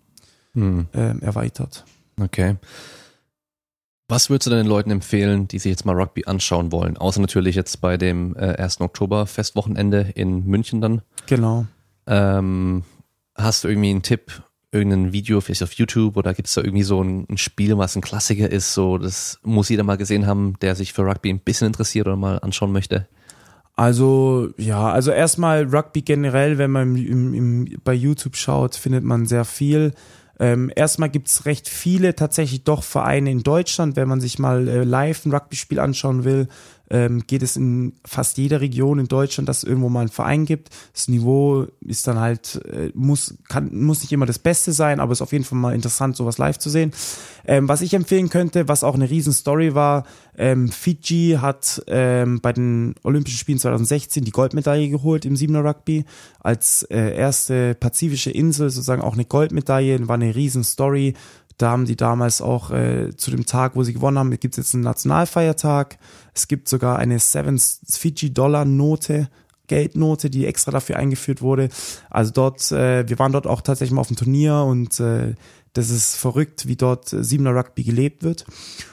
hm. 0.55 0.87
äh, 0.95 1.19
erweitert. 1.21 1.85
Okay. 2.19 2.57
Was 4.11 4.31
würdest 4.31 4.47
du 4.47 4.51
denn 4.51 4.61
den 4.61 4.67
Leuten 4.67 4.91
empfehlen, 4.91 5.49
die 5.49 5.59
sich 5.59 5.69
jetzt 5.69 5.85
mal 5.85 5.95
Rugby 5.95 6.25
anschauen 6.25 6.73
wollen? 6.73 6.97
Außer 6.97 7.21
natürlich 7.21 7.55
jetzt 7.55 7.83
bei 7.83 7.99
dem 7.99 8.35
äh, 8.37 8.57
1. 8.57 8.81
Oktober 8.81 9.27
Festwochenende 9.27 10.13
in 10.15 10.47
München 10.47 10.81
dann. 10.81 11.03
Genau. 11.27 11.67
Ähm, 12.07 12.85
hast 13.35 13.65
du 13.65 13.69
irgendwie 13.69 13.91
einen 13.91 14.03
Tipp, 14.03 14.43
irgendein 14.73 15.13
Video, 15.13 15.43
vielleicht 15.43 15.63
auf 15.63 15.75
YouTube 15.75 16.17
oder 16.17 16.33
gibt 16.33 16.49
es 16.49 16.55
da 16.55 16.63
irgendwie 16.63 16.85
so 16.85 17.03
ein, 17.03 17.27
ein, 17.29 17.37
Spiel, 17.37 17.77
was 17.77 17.97
ein 17.97 18.03
Klassiker 18.03 18.51
ist, 18.51 18.73
so 18.73 18.97
das 18.97 19.41
muss 19.43 19.69
jeder 19.69 19.83
mal 19.83 19.99
gesehen 19.99 20.27
haben, 20.27 20.55
der 20.63 20.75
sich 20.75 20.95
für 20.95 21.03
Rugby 21.03 21.29
ein 21.29 21.41
bisschen 21.41 21.67
interessiert 21.67 22.07
oder 22.07 22.17
mal 22.17 22.39
anschauen 22.39 22.73
möchte? 22.73 23.09
Also 23.77 24.49
ja, 24.57 24.91
also 24.91 25.11
erstmal 25.11 25.65
Rugby 25.65 26.01
generell, 26.01 26.57
wenn 26.57 26.71
man 26.71 26.97
im, 26.97 27.35
im, 27.35 27.79
bei 27.85 27.93
YouTube 27.93 28.37
schaut, 28.37 28.75
findet 28.75 29.05
man 29.05 29.27
sehr 29.27 29.45
viel. 29.45 29.93
Ähm, 30.41 30.71
erstmal 30.75 31.11
gibt's 31.11 31.47
recht 31.47 31.69
viele 31.69 32.15
tatsächlich 32.15 32.63
doch 32.65 32.83
Vereine 32.83 33.31
in 33.31 33.43
Deutschland, 33.43 33.97
wenn 33.97 34.09
man 34.09 34.21
sich 34.21 34.39
mal 34.39 34.69
äh, 34.69 34.85
live 34.85 35.25
ein 35.25 35.33
Rugby-Spiel 35.33 35.81
anschauen 35.81 36.25
will 36.25 36.49
ähm, 36.91 37.25
geht 37.27 37.43
es 37.43 37.57
in 37.57 37.95
fast 38.05 38.39
jeder 38.39 38.61
Region 38.61 38.99
in 38.99 39.09
Deutschland, 39.09 39.49
dass 39.49 39.59
es 39.59 39.65
irgendwo 39.65 39.89
mal 39.89 40.01
einen 40.01 40.09
Verein 40.09 40.45
gibt. 40.45 40.71
Das 40.93 41.09
Niveau 41.09 41.67
ist 41.81 42.07
dann 42.07 42.19
halt, 42.19 42.61
äh, 42.67 42.91
muss, 42.95 43.35
kann, 43.49 43.75
muss 43.75 44.03
nicht 44.03 44.13
immer 44.13 44.27
das 44.27 44.39
Beste 44.39 44.73
sein, 44.73 45.01
aber 45.01 45.13
ist 45.13 45.23
auf 45.23 45.33
jeden 45.33 45.45
Fall 45.45 45.59
mal 45.59 45.75
interessant, 45.75 46.17
sowas 46.17 46.39
live 46.39 46.59
zu 46.59 46.71
sehen. 46.71 46.93
Ähm, 47.47 47.69
was 47.69 47.81
ich 47.81 47.95
empfehlen 47.95 48.29
könnte, 48.29 48.69
was 48.69 48.85
auch 48.85 48.95
eine 48.95 49.11
riesen 49.11 49.33
Story 49.33 49.75
war, 49.75 50.05
ähm, 50.37 50.69
Fiji 50.69 51.39
hat 51.41 51.83
ähm, 51.89 52.41
bei 52.41 52.53
den 52.53 52.95
Olympischen 53.03 53.39
Spielen 53.39 53.59
2016 53.59 54.25
die 54.25 54.31
Goldmedaille 54.31 54.89
geholt 54.89 55.25
im 55.25 55.35
Siebener 55.35 55.65
Rugby. 55.65 56.05
Als 56.39 56.85
äh, 56.85 57.17
erste 57.17 57.75
pazifische 57.75 58.31
Insel 58.31 58.71
sozusagen 58.71 59.03
auch 59.03 59.15
eine 59.15 59.25
Goldmedaille, 59.25 60.07
war 60.07 60.15
eine 60.15 60.35
riesen 60.35 60.63
Story. 60.63 61.15
Da 61.59 61.71
haben 61.71 61.85
die 61.85 61.97
damals 61.97 62.41
auch 62.41 62.71
äh, 62.71 63.17
zu 63.17 63.31
dem 63.33 63.45
Tag, 63.45 63.75
wo 63.75 63.83
sie 63.83 63.93
gewonnen 63.93 64.19
haben, 64.19 64.31
gibt 64.31 64.55
es 64.55 64.65
jetzt 64.65 64.75
einen 64.75 64.85
Nationalfeiertag. 64.85 65.99
Es 66.33 66.47
gibt 66.47 66.69
sogar 66.69 66.99
eine 66.99 67.19
Seven 67.19 67.59
Fiji 67.59 68.33
Dollar 68.33 68.65
Note, 68.65 69.29
Geldnote, 69.67 70.31
die 70.31 70.47
extra 70.47 70.71
dafür 70.71 70.97
eingeführt 70.97 71.43
wurde. 71.43 71.69
Also 72.11 72.33
dort, 72.33 72.73
äh, 72.73 73.09
wir 73.09 73.19
waren 73.19 73.33
dort 73.33 73.47
auch 73.47 73.61
tatsächlich 73.61 73.95
mal 73.95 74.01
auf 74.01 74.09
dem 74.09 74.17
Turnier 74.17 74.65
und 74.67 75.01
äh, 75.01 75.35
das 75.75 75.91
ist 75.91 76.17
verrückt, 76.17 76.67
wie 76.67 76.77
dort 76.77 77.09
Siebener 77.09 77.55
Rugby 77.55 77.85
gelebt 77.85 78.23
wird. 78.23 78.45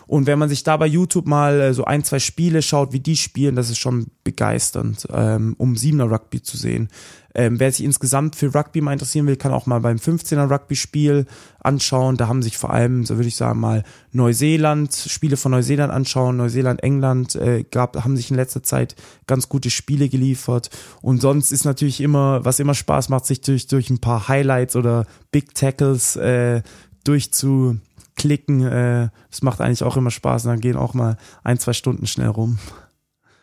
Und 0.07 0.27
wenn 0.27 0.37
man 0.37 0.49
sich 0.49 0.63
da 0.63 0.77
bei 0.77 0.85
YouTube 0.85 1.25
mal 1.25 1.59
äh, 1.61 1.73
so 1.73 1.85
ein, 1.85 2.03
zwei 2.03 2.19
Spiele 2.19 2.61
schaut, 2.61 2.93
wie 2.93 2.99
die 2.99 3.15
spielen, 3.15 3.55
das 3.55 3.69
ist 3.69 3.79
schon 3.79 4.07
begeisternd, 4.23 5.07
ähm, 5.11 5.55
um 5.57 5.77
Siebener 5.77 6.11
Rugby 6.11 6.41
zu 6.41 6.57
sehen. 6.57 6.89
Ähm, 7.35 7.59
wer 7.59 7.71
sich 7.71 7.85
insgesamt 7.85 8.37
für 8.37 8.55
Rugby 8.55 8.79
mal 8.79 8.93
interessieren 8.93 9.27
will, 9.27 9.35
kann 9.35 9.51
auch 9.51 9.65
mal 9.65 9.79
beim 9.81 9.97
15er 9.97 10.49
Rugby-Spiel 10.49 11.25
anschauen. 11.59 12.15
Da 12.15 12.27
haben 12.29 12.41
sich 12.41 12.57
vor 12.57 12.71
allem, 12.71 13.05
so 13.05 13.17
würde 13.17 13.27
ich 13.27 13.35
sagen, 13.35 13.59
mal 13.59 13.83
Neuseeland, 14.13 14.93
Spiele 14.93 15.35
von 15.35 15.51
Neuseeland 15.51 15.91
anschauen. 15.91 16.37
Neuseeland, 16.37 16.81
England 16.81 17.35
äh, 17.35 17.63
gab, 17.63 18.03
haben 18.03 18.15
sich 18.15 18.31
in 18.31 18.37
letzter 18.37 18.63
Zeit 18.63 18.95
ganz 19.27 19.49
gute 19.49 19.69
Spiele 19.69 20.07
geliefert. 20.07 20.69
Und 21.01 21.21
sonst 21.21 21.51
ist 21.51 21.65
natürlich 21.65 21.99
immer, 21.99 22.45
was 22.45 22.59
immer 22.59 22.73
Spaß 22.73 23.09
macht, 23.09 23.25
sich 23.25 23.41
durch, 23.41 23.67
durch 23.67 23.89
ein 23.89 23.99
paar 23.99 24.29
Highlights 24.29 24.77
oder 24.77 25.05
Big 25.31 25.53
Tackles 25.55 26.15
äh, 26.15 26.61
durchzuklicken. 27.03 28.65
Äh, 28.65 29.09
das 29.29 29.41
macht 29.41 29.59
eigentlich 29.59 29.83
auch 29.83 29.97
immer 29.97 30.11
Spaß 30.11 30.45
und 30.45 30.51
dann 30.51 30.61
gehen 30.61 30.77
auch 30.77 30.93
mal 30.93 31.17
ein, 31.43 31.59
zwei 31.59 31.73
Stunden 31.73 32.07
schnell 32.07 32.29
rum. 32.29 32.59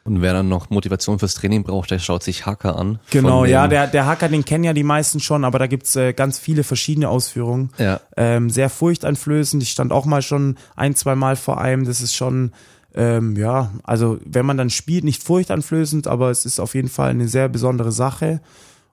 Und 0.04 0.20
wer 0.20 0.32
dann 0.32 0.48
noch 0.48 0.70
Motivation 0.70 1.20
fürs 1.20 1.34
Training 1.34 1.62
braucht, 1.62 1.92
der 1.92 2.00
schaut 2.00 2.24
sich 2.24 2.44
Hacker 2.44 2.76
an. 2.76 2.98
Genau, 3.10 3.44
ja, 3.44 3.68
der, 3.68 3.86
der 3.86 4.06
Hacker, 4.06 4.28
den 4.28 4.44
kennen 4.44 4.64
ja 4.64 4.72
die 4.72 4.82
meisten 4.82 5.20
schon, 5.20 5.44
aber 5.44 5.60
da 5.60 5.68
gibt's 5.68 5.94
äh, 5.94 6.12
ganz 6.12 6.40
viele 6.40 6.64
verschiedene 6.64 7.08
Ausführungen. 7.08 7.70
Ja. 7.78 8.00
Ähm, 8.16 8.50
sehr 8.50 8.68
furchteinflößend. 8.68 9.62
Ich 9.62 9.70
stand 9.70 9.92
auch 9.92 10.04
mal 10.04 10.22
schon 10.22 10.56
ein, 10.74 10.96
zwei 10.96 11.14
Mal 11.14 11.36
vor 11.36 11.60
einem. 11.60 11.84
Das 11.84 12.00
ist 12.00 12.16
schon, 12.16 12.52
ähm, 12.96 13.36
ja, 13.36 13.70
also 13.84 14.18
wenn 14.24 14.44
man 14.44 14.56
dann 14.56 14.70
spielt, 14.70 15.04
nicht 15.04 15.22
furchteinflößend, 15.22 16.08
aber 16.08 16.30
es 16.30 16.46
ist 16.46 16.58
auf 16.58 16.74
jeden 16.74 16.88
Fall 16.88 17.10
eine 17.10 17.28
sehr 17.28 17.48
besondere 17.48 17.92
Sache. 17.92 18.40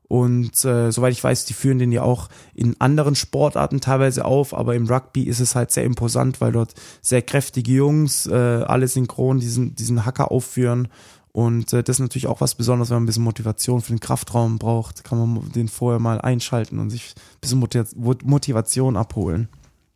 Und 0.09 0.65
äh, 0.65 0.91
soweit 0.91 1.13
ich 1.13 1.23
weiß, 1.23 1.45
die 1.45 1.53
führen 1.53 1.77
den 1.77 1.91
ja 1.91 2.01
auch 2.01 2.29
in 2.55 2.75
anderen 2.79 3.13
Sportarten 3.13 3.79
teilweise 3.79 4.25
auf, 4.25 4.55
aber 4.55 4.73
im 4.73 4.87
Rugby 4.87 5.21
ist 5.21 5.39
es 5.39 5.53
halt 5.53 5.69
sehr 5.69 5.83
imposant, 5.83 6.41
weil 6.41 6.51
dort 6.51 6.73
sehr 6.99 7.21
kräftige 7.21 7.71
Jungs, 7.71 8.25
äh, 8.25 8.33
alle 8.33 8.87
synchron 8.87 9.39
diesen, 9.39 9.75
diesen 9.75 10.05
Hacker 10.07 10.31
aufführen. 10.31 10.87
Und 11.31 11.73
äh, 11.73 11.83
das 11.83 11.97
ist 11.97 11.99
natürlich 11.99 12.25
auch 12.25 12.41
was 12.41 12.55
Besonderes, 12.55 12.89
wenn 12.89 12.95
man 12.95 13.03
ein 13.03 13.05
bisschen 13.05 13.23
Motivation 13.23 13.81
für 13.81 13.93
den 13.93 13.99
Kraftraum 13.99 14.57
braucht, 14.57 15.03
kann 15.03 15.19
man 15.19 15.51
den 15.51 15.67
vorher 15.67 15.99
mal 15.99 16.19
einschalten 16.19 16.79
und 16.79 16.89
sich 16.89 17.13
ein 17.15 17.39
bisschen 17.39 18.25
Motivation 18.25 18.97
abholen. 18.97 19.47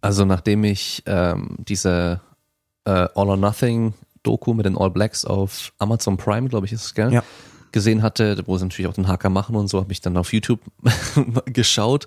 Also 0.01 0.25
nachdem 0.25 0.63
ich 0.63 1.01
ähm, 1.07 1.55
diese 1.57 2.21
äh, 2.85 2.91
All 2.91 3.29
or 3.29 3.37
Nothing 3.37 3.95
Doku 4.21 4.53
mit 4.53 4.67
den 4.67 4.77
All 4.77 4.91
Blacks 4.91 5.25
auf 5.25 5.73
Amazon 5.79 6.17
Prime, 6.17 6.49
glaube 6.49 6.67
ich, 6.67 6.71
ist 6.71 6.85
es, 6.85 6.93
gell? 6.93 7.11
Ja 7.11 7.23
gesehen 7.73 8.01
hatte, 8.01 8.41
wo 8.45 8.57
sie 8.57 8.65
natürlich 8.65 8.87
auch 8.89 8.93
den 8.93 9.07
Hacker 9.07 9.29
machen 9.29 9.55
und 9.55 9.67
so, 9.67 9.79
habe 9.79 9.91
ich 9.91 9.99
dann 9.99 10.15
auf 10.15 10.31
YouTube 10.31 10.61
geschaut 11.45 12.05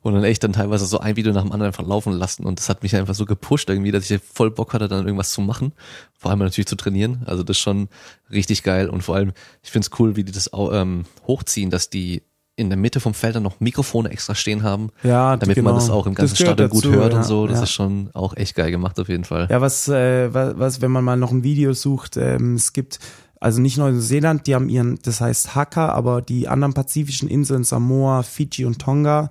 und 0.00 0.14
dann 0.14 0.24
echt 0.24 0.42
dann 0.42 0.54
teilweise 0.54 0.86
so 0.86 0.98
ein 0.98 1.16
Video 1.16 1.32
nach 1.32 1.42
dem 1.42 1.52
anderen 1.52 1.72
verlaufen 1.72 2.12
lassen 2.14 2.44
und 2.44 2.58
das 2.58 2.68
hat 2.68 2.82
mich 2.82 2.96
einfach 2.96 3.14
so 3.14 3.26
gepusht 3.26 3.68
irgendwie, 3.68 3.92
dass 3.92 4.10
ich 4.10 4.22
voll 4.22 4.50
Bock 4.50 4.72
hatte, 4.72 4.88
dann 4.88 5.04
irgendwas 5.04 5.32
zu 5.32 5.42
machen, 5.42 5.72
vor 6.16 6.30
allem 6.30 6.40
natürlich 6.40 6.68
zu 6.68 6.76
trainieren. 6.76 7.22
Also 7.26 7.42
das 7.42 7.58
ist 7.58 7.62
schon 7.62 7.88
richtig 8.30 8.62
geil 8.62 8.88
und 8.88 9.02
vor 9.02 9.16
allem, 9.16 9.32
ich 9.62 9.70
finde 9.70 9.88
es 9.90 10.00
cool, 10.00 10.16
wie 10.16 10.24
die 10.24 10.32
das 10.32 10.52
auch, 10.52 10.72
ähm, 10.72 11.04
hochziehen, 11.26 11.70
dass 11.70 11.90
die 11.90 12.22
in 12.58 12.70
der 12.70 12.76
Mitte 12.76 12.98
vom 12.98 13.14
Feld 13.14 13.36
dann 13.36 13.44
noch 13.44 13.60
Mikrofone 13.60 14.10
extra 14.10 14.34
stehen 14.34 14.64
haben, 14.64 14.90
ja, 15.04 15.36
damit 15.36 15.54
genau. 15.54 15.70
man 15.70 15.78
das 15.78 15.90
auch 15.90 16.06
im 16.06 16.14
ganzen 16.14 16.34
Stadion 16.34 16.68
gut 16.68 16.86
hört 16.86 17.12
ja, 17.12 17.18
und 17.18 17.24
so. 17.24 17.46
Das 17.46 17.58
ja. 17.58 17.62
ist 17.62 17.70
schon 17.70 18.10
auch 18.14 18.36
echt 18.36 18.56
geil 18.56 18.72
gemacht 18.72 18.98
auf 18.98 19.08
jeden 19.08 19.24
Fall. 19.24 19.46
Ja, 19.48 19.60
was, 19.60 19.86
äh, 19.88 20.34
was, 20.34 20.58
was 20.58 20.80
wenn 20.80 20.90
man 20.90 21.04
mal 21.04 21.16
noch 21.16 21.30
ein 21.30 21.44
Video 21.44 21.72
sucht, 21.72 22.16
ähm, 22.16 22.56
es 22.56 22.72
gibt 22.72 22.98
also 23.40 23.60
nicht 23.60 23.78
Neuseeland, 23.78 24.46
die 24.46 24.54
haben 24.54 24.68
ihren, 24.68 24.98
das 25.02 25.20
heißt 25.20 25.54
Hakka, 25.54 25.90
aber 25.90 26.22
die 26.22 26.48
anderen 26.48 26.74
pazifischen 26.74 27.28
Inseln, 27.28 27.64
Samoa, 27.64 28.22
Fiji 28.22 28.64
und 28.64 28.78
Tonga, 28.80 29.30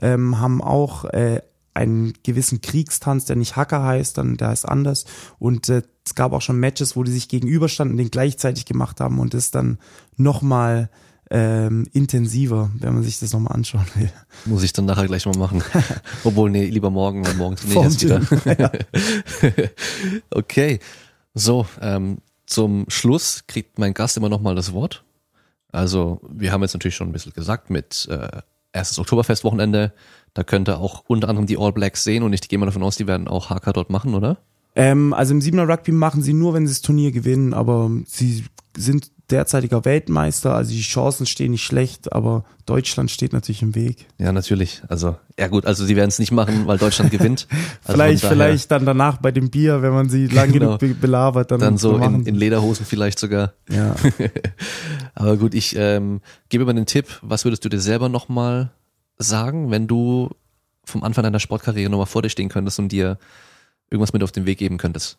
ähm, 0.00 0.38
haben 0.38 0.62
auch 0.62 1.04
äh, 1.06 1.40
einen 1.74 2.12
gewissen 2.22 2.60
Kriegstanz, 2.60 3.24
der 3.24 3.36
nicht 3.36 3.56
Hacker 3.56 3.82
heißt, 3.82 4.18
dann 4.18 4.36
der 4.36 4.48
heißt 4.48 4.68
anders. 4.68 5.04
Und 5.38 5.68
äh, 5.68 5.82
es 6.04 6.14
gab 6.14 6.32
auch 6.32 6.42
schon 6.42 6.58
Matches, 6.58 6.96
wo 6.96 7.02
die 7.04 7.12
sich 7.12 7.28
gegenüberstanden 7.28 7.94
und 7.94 7.98
den 7.98 8.10
gleichzeitig 8.10 8.64
gemacht 8.64 9.00
haben 9.00 9.18
und 9.18 9.34
das 9.34 9.50
dann 9.50 9.78
nochmal 10.16 10.90
ähm, 11.30 11.86
intensiver, 11.92 12.70
wenn 12.78 12.94
man 12.94 13.02
sich 13.02 13.20
das 13.20 13.32
nochmal 13.32 13.54
anschauen 13.54 13.86
will. 13.94 14.10
Muss 14.46 14.62
ich 14.62 14.72
dann 14.72 14.86
nachher 14.86 15.06
gleich 15.06 15.26
mal 15.26 15.36
machen. 15.36 15.62
Obwohl, 16.24 16.50
nee, 16.50 16.66
lieber 16.66 16.90
morgen, 16.90 17.26
weil 17.26 17.34
morgen 17.34 17.56
trainiere 17.56 17.88
ich 17.88 18.02
erst 18.02 18.44
wieder. 18.44 18.72
okay. 20.30 20.80
So, 21.34 21.66
ähm, 21.80 22.18
zum 22.48 22.86
Schluss 22.88 23.44
kriegt 23.46 23.78
mein 23.78 23.94
Gast 23.94 24.16
immer 24.16 24.28
noch 24.28 24.40
mal 24.40 24.54
das 24.54 24.72
Wort. 24.72 25.04
Also 25.70 26.20
wir 26.28 26.50
haben 26.50 26.62
jetzt 26.62 26.72
natürlich 26.72 26.96
schon 26.96 27.08
ein 27.08 27.12
bisschen 27.12 27.34
gesagt 27.34 27.68
mit 27.68 28.08
äh, 28.10 28.40
erstes 28.72 28.98
Oktoberfestwochenende. 28.98 29.92
Da 30.32 30.44
könnte 30.44 30.78
auch 30.78 31.04
unter 31.06 31.28
anderem 31.28 31.46
die 31.46 31.58
All 31.58 31.72
Blacks 31.72 32.04
sehen 32.04 32.22
und 32.22 32.32
ich 32.32 32.40
gehe 32.48 32.58
mal 32.58 32.66
davon 32.66 32.82
aus, 32.82 32.96
die 32.96 33.06
werden 33.06 33.28
auch 33.28 33.50
HK 33.50 33.72
dort 33.72 33.90
machen, 33.90 34.14
oder? 34.14 34.38
Ähm, 34.74 35.12
also 35.12 35.34
im 35.34 35.40
Siebener 35.40 35.68
Rugby 35.68 35.92
machen 35.92 36.22
sie 36.22 36.32
nur, 36.32 36.54
wenn 36.54 36.66
sie 36.66 36.72
das 36.72 36.82
Turnier 36.82 37.12
gewinnen, 37.12 37.52
aber 37.52 37.90
sie 38.06 38.44
sind 38.76 39.10
derzeitiger 39.30 39.84
Weltmeister, 39.84 40.54
also 40.54 40.72
die 40.72 40.80
Chancen 40.80 41.26
stehen 41.26 41.50
nicht 41.50 41.64
schlecht, 41.64 42.12
aber 42.12 42.44
Deutschland 42.64 43.10
steht 43.10 43.32
natürlich 43.32 43.60
im 43.60 43.74
Weg. 43.74 44.06
Ja, 44.16 44.32
natürlich. 44.32 44.82
Also, 44.88 45.16
ja 45.38 45.48
gut, 45.48 45.66
also 45.66 45.84
sie 45.84 45.96
werden 45.96 46.08
es 46.08 46.18
nicht 46.18 46.32
machen, 46.32 46.66
weil 46.66 46.78
Deutschland 46.78 47.10
gewinnt. 47.10 47.46
Also 47.84 48.02
vielleicht, 48.02 48.24
vielleicht 48.24 48.70
dann 48.70 48.84
danach 48.84 49.16
bei 49.18 49.30
dem 49.30 49.50
Bier, 49.50 49.80
wenn 49.80 49.92
man 49.92 50.10
sie 50.10 50.26
lang 50.26 50.52
genau. 50.52 50.76
genug 50.76 51.00
belabert, 51.00 51.50
dann, 51.50 51.60
dann 51.60 51.78
so 51.78 51.96
in, 51.96 52.26
in, 52.26 52.34
Lederhosen 52.34 52.84
vielleicht 52.84 53.18
sogar. 53.18 53.54
Ja. 53.70 53.94
aber 55.14 55.36
gut, 55.38 55.54
ich 55.54 55.74
ähm, 55.76 56.20
gebe 56.50 56.66
mal 56.66 56.74
den 56.74 56.84
Tipp, 56.84 57.06
was 57.22 57.44
würdest 57.44 57.64
du 57.64 57.70
dir 57.70 57.80
selber 57.80 58.08
nochmal 58.10 58.72
sagen, 59.16 59.70
wenn 59.70 59.86
du 59.86 60.30
vom 60.84 61.02
Anfang 61.02 61.24
deiner 61.24 61.40
Sportkarriere 61.40 61.90
nochmal 61.90 62.06
vor 62.06 62.22
dir 62.22 62.30
stehen 62.30 62.50
könntest 62.50 62.78
und 62.78 62.92
dir 62.92 63.18
irgendwas 63.90 64.12
mit 64.12 64.22
auf 64.22 64.32
den 64.32 64.44
Weg 64.44 64.58
geben 64.58 64.76
könntest? 64.76 65.18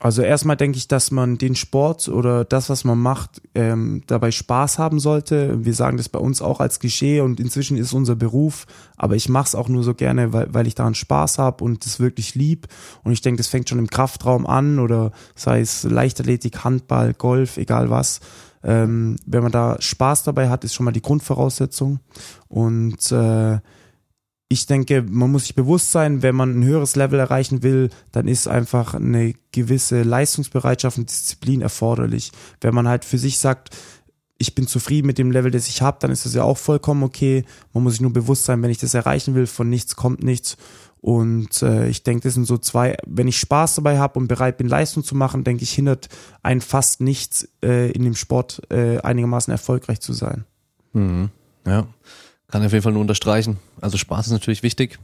Also 0.00 0.22
erstmal 0.22 0.56
denke 0.56 0.76
ich, 0.76 0.88
dass 0.88 1.10
man 1.10 1.38
den 1.38 1.54
Sport 1.54 2.08
oder 2.08 2.44
das, 2.44 2.68
was 2.68 2.84
man 2.84 2.98
macht, 2.98 3.40
ähm, 3.54 4.02
dabei 4.06 4.30
Spaß 4.30 4.78
haben 4.78 4.98
sollte. 4.98 5.64
Wir 5.64 5.74
sagen 5.74 5.96
das 5.96 6.08
bei 6.08 6.18
uns 6.18 6.42
auch 6.42 6.60
als 6.60 6.78
Klischee 6.78 7.20
und 7.20 7.40
inzwischen 7.40 7.76
ist 7.76 7.92
unser 7.92 8.16
Beruf, 8.16 8.66
aber 8.96 9.16
ich 9.16 9.28
mache 9.28 9.46
es 9.46 9.54
auch 9.54 9.68
nur 9.68 9.82
so 9.82 9.94
gerne, 9.94 10.32
weil, 10.32 10.52
weil 10.52 10.66
ich 10.66 10.74
daran 10.74 10.94
Spaß 10.94 11.38
habe 11.38 11.64
und 11.64 11.86
es 11.86 12.00
wirklich 12.00 12.34
lieb. 12.34 12.66
Und 13.02 13.12
ich 13.12 13.22
denke, 13.22 13.38
das 13.38 13.48
fängt 13.48 13.68
schon 13.68 13.78
im 13.78 13.88
Kraftraum 13.88 14.46
an 14.46 14.78
oder 14.78 15.12
sei 15.34 15.60
es 15.60 15.84
Leichtathletik, 15.84 16.64
Handball, 16.64 17.14
Golf, 17.14 17.56
egal 17.56 17.88
was. 17.90 18.20
Ähm, 18.62 19.16
wenn 19.26 19.42
man 19.42 19.52
da 19.52 19.76
Spaß 19.78 20.24
dabei 20.24 20.48
hat, 20.48 20.64
ist 20.64 20.74
schon 20.74 20.84
mal 20.84 20.92
die 20.92 21.02
Grundvoraussetzung. 21.02 22.00
Und 22.48 23.12
äh, 23.12 23.58
ich 24.48 24.66
denke, 24.66 25.02
man 25.02 25.32
muss 25.32 25.44
sich 25.44 25.54
bewusst 25.54 25.90
sein, 25.90 26.22
wenn 26.22 26.34
man 26.34 26.58
ein 26.58 26.64
höheres 26.64 26.96
Level 26.96 27.18
erreichen 27.18 27.62
will, 27.62 27.90
dann 28.12 28.28
ist 28.28 28.46
einfach 28.46 28.94
eine 28.94 29.34
gewisse 29.52 30.02
Leistungsbereitschaft 30.02 30.98
und 30.98 31.10
Disziplin 31.10 31.62
erforderlich. 31.62 32.30
Wenn 32.60 32.74
man 32.74 32.86
halt 32.86 33.04
für 33.04 33.18
sich 33.18 33.38
sagt, 33.38 33.70
ich 34.38 34.54
bin 34.54 34.66
zufrieden 34.66 35.06
mit 35.06 35.18
dem 35.18 35.30
Level, 35.30 35.50
das 35.50 35.68
ich 35.68 35.80
habe, 35.80 35.98
dann 36.00 36.10
ist 36.10 36.26
das 36.26 36.34
ja 36.34 36.42
auch 36.42 36.58
vollkommen 36.58 37.02
okay. 37.02 37.44
Man 37.72 37.82
muss 37.82 37.94
sich 37.94 38.02
nur 38.02 38.12
bewusst 38.12 38.44
sein, 38.44 38.62
wenn 38.62 38.70
ich 38.70 38.78
das 38.78 38.94
erreichen 38.94 39.34
will, 39.34 39.46
von 39.46 39.70
nichts 39.70 39.96
kommt 39.96 40.22
nichts. 40.22 40.56
Und 41.00 41.62
äh, 41.62 41.88
ich 41.88 42.02
denke, 42.02 42.22
das 42.22 42.34
sind 42.34 42.46
so 42.46 42.56
zwei, 42.56 42.96
wenn 43.06 43.28
ich 43.28 43.38
Spaß 43.38 43.74
dabei 43.74 43.98
habe 43.98 44.18
und 44.18 44.26
bereit 44.26 44.56
bin, 44.56 44.68
Leistung 44.68 45.04
zu 45.04 45.14
machen, 45.14 45.44
denke 45.44 45.62
ich, 45.62 45.72
hindert 45.72 46.08
einen 46.42 46.62
fast 46.62 47.00
nichts, 47.00 47.48
äh, 47.62 47.90
in 47.90 48.04
dem 48.04 48.14
Sport 48.14 48.62
äh, 48.70 48.98
einigermaßen 49.00 49.50
erfolgreich 49.50 50.00
zu 50.00 50.12
sein. 50.14 50.44
Mhm. 50.94 51.30
Ja. 51.66 51.86
Kann 52.54 52.62
ich 52.62 52.66
auf 52.66 52.72
jeden 52.72 52.84
Fall 52.84 52.92
nur 52.92 53.00
unterstreichen. 53.00 53.58
Also 53.80 53.98
Spaß 53.98 54.26
ist 54.26 54.32
natürlich 54.32 54.62
wichtig. 54.62 55.00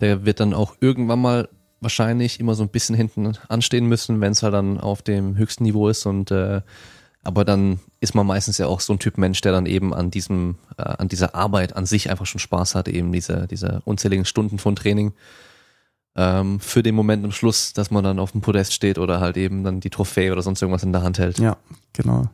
Der 0.00 0.24
wird 0.24 0.40
dann 0.40 0.54
auch 0.54 0.76
irgendwann 0.80 1.20
mal 1.20 1.50
wahrscheinlich 1.82 2.40
immer 2.40 2.54
so 2.54 2.62
ein 2.62 2.70
bisschen 2.70 2.96
hinten 2.96 3.36
anstehen 3.50 3.84
müssen, 3.84 4.22
wenn 4.22 4.32
es 4.32 4.42
halt 4.42 4.54
dann 4.54 4.80
auf 4.80 5.02
dem 5.02 5.36
höchsten 5.36 5.64
Niveau 5.64 5.90
ist 5.90 6.06
und 6.06 6.30
äh, 6.30 6.62
aber 7.22 7.44
dann 7.44 7.80
ist 8.00 8.14
man 8.14 8.26
meistens 8.26 8.56
ja 8.56 8.66
auch 8.66 8.80
so 8.80 8.94
ein 8.94 8.98
Typ 8.98 9.18
Mensch, 9.18 9.42
der 9.42 9.52
dann 9.52 9.66
eben 9.66 9.92
an 9.92 10.10
diesem, 10.10 10.56
äh, 10.78 10.84
an 10.84 11.08
dieser 11.08 11.34
Arbeit 11.34 11.76
an 11.76 11.84
sich 11.84 12.08
einfach 12.08 12.24
schon 12.24 12.38
Spaß 12.38 12.74
hat, 12.74 12.88
eben 12.88 13.12
diese, 13.12 13.46
diese 13.46 13.82
unzähligen 13.84 14.24
Stunden 14.24 14.58
von 14.58 14.74
Training 14.74 15.12
ähm, 16.16 16.60
für 16.60 16.82
den 16.82 16.94
Moment 16.94 17.26
am 17.26 17.32
Schluss, 17.32 17.74
dass 17.74 17.90
man 17.90 18.04
dann 18.04 18.18
auf 18.18 18.32
dem 18.32 18.40
Podest 18.40 18.72
steht 18.72 18.96
oder 18.96 19.20
halt 19.20 19.36
eben 19.36 19.64
dann 19.64 19.80
die 19.80 19.90
Trophäe 19.90 20.32
oder 20.32 20.40
sonst 20.40 20.62
irgendwas 20.62 20.82
in 20.82 20.94
der 20.94 21.02
Hand 21.02 21.18
hält. 21.18 21.40
Ja, 21.40 21.58
genau. 21.92 22.30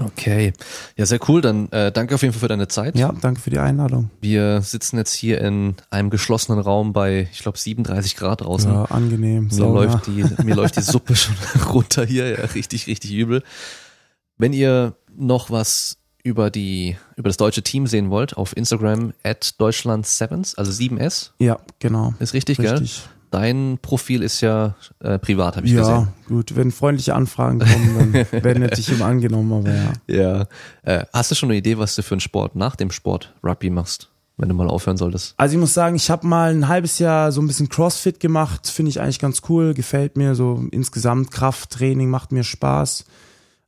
Okay, 0.00 0.52
ja 0.96 1.06
sehr 1.06 1.18
cool. 1.28 1.40
Dann 1.40 1.70
äh, 1.72 1.90
danke 1.90 2.14
auf 2.14 2.22
jeden 2.22 2.32
Fall 2.32 2.40
für 2.40 2.48
deine 2.48 2.68
Zeit. 2.68 2.96
Ja, 2.96 3.12
danke 3.20 3.40
für 3.40 3.50
die 3.50 3.58
Einladung. 3.58 4.10
Wir 4.20 4.62
sitzen 4.62 4.96
jetzt 4.96 5.12
hier 5.12 5.40
in 5.40 5.74
einem 5.90 6.08
geschlossenen 6.10 6.60
Raum 6.60 6.92
bei, 6.92 7.28
ich 7.32 7.40
glaube, 7.40 7.58
37 7.58 8.14
Grad 8.16 8.42
draußen. 8.42 8.70
Ja, 8.72 8.84
angenehm. 8.84 9.44
Mir 9.44 9.50
Sauna. 9.54 9.80
läuft 9.84 10.06
die, 10.06 10.24
mir 10.44 10.54
läuft 10.54 10.76
die 10.76 10.82
Suppe 10.82 11.16
schon 11.16 11.34
runter 11.68 12.04
hier, 12.04 12.28
ja, 12.30 12.44
richtig, 12.46 12.86
richtig 12.86 13.12
übel. 13.12 13.42
Wenn 14.36 14.52
ihr 14.52 14.94
noch 15.16 15.50
was 15.50 15.96
über 16.22 16.50
die, 16.50 16.96
über 17.16 17.28
das 17.28 17.36
deutsche 17.36 17.62
Team 17.62 17.86
sehen 17.88 18.10
wollt, 18.10 18.36
auf 18.36 18.56
Instagram 18.56 19.14
at 19.24 19.60
Deutschland 19.60 20.06
Sevens, 20.06 20.54
also 20.56 20.70
7S, 20.70 21.30
Ja, 21.40 21.58
genau. 21.80 22.14
ist 22.20 22.34
richtig, 22.34 22.58
gell? 22.58 22.86
Dein 23.30 23.78
Profil 23.82 24.22
ist 24.22 24.40
ja 24.40 24.74
äh, 25.00 25.18
privat, 25.18 25.56
habe 25.56 25.66
ich 25.66 25.72
Ja, 25.72 25.80
gesehen. 25.80 26.08
gut. 26.26 26.56
Wenn 26.56 26.70
freundliche 26.70 27.14
Anfragen 27.14 27.58
kommen, 27.60 28.12
dann 28.30 28.42
werden 28.44 28.62
natürlich 28.62 28.90
immer 28.90 29.06
angenommen, 29.06 29.52
aber 29.52 29.74
ja. 29.74 29.92
Ja. 30.06 30.46
Äh, 30.82 31.04
hast 31.12 31.30
du 31.30 31.34
schon 31.34 31.50
eine 31.50 31.58
Idee, 31.58 31.78
was 31.78 31.94
du 31.94 32.02
für 32.02 32.14
einen 32.14 32.20
Sport 32.20 32.56
nach 32.56 32.76
dem 32.76 32.90
Sport 32.90 33.34
Rugby 33.44 33.70
machst, 33.70 34.08
wenn 34.36 34.48
du 34.48 34.54
mal 34.54 34.68
aufhören 34.68 34.96
solltest? 34.96 35.34
Also 35.36 35.54
ich 35.54 35.60
muss 35.60 35.74
sagen, 35.74 35.96
ich 35.96 36.10
habe 36.10 36.26
mal 36.26 36.54
ein 36.54 36.68
halbes 36.68 36.98
Jahr 36.98 37.32
so 37.32 37.40
ein 37.42 37.46
bisschen 37.46 37.68
Crossfit 37.68 38.20
gemacht, 38.20 38.66
finde 38.68 38.90
ich 38.90 39.00
eigentlich 39.00 39.18
ganz 39.18 39.42
cool, 39.48 39.74
gefällt 39.74 40.16
mir 40.16 40.34
so 40.34 40.64
insgesamt 40.70 41.30
Krafttraining 41.30 42.08
macht 42.08 42.32
mir 42.32 42.44
Spaß. 42.44 43.04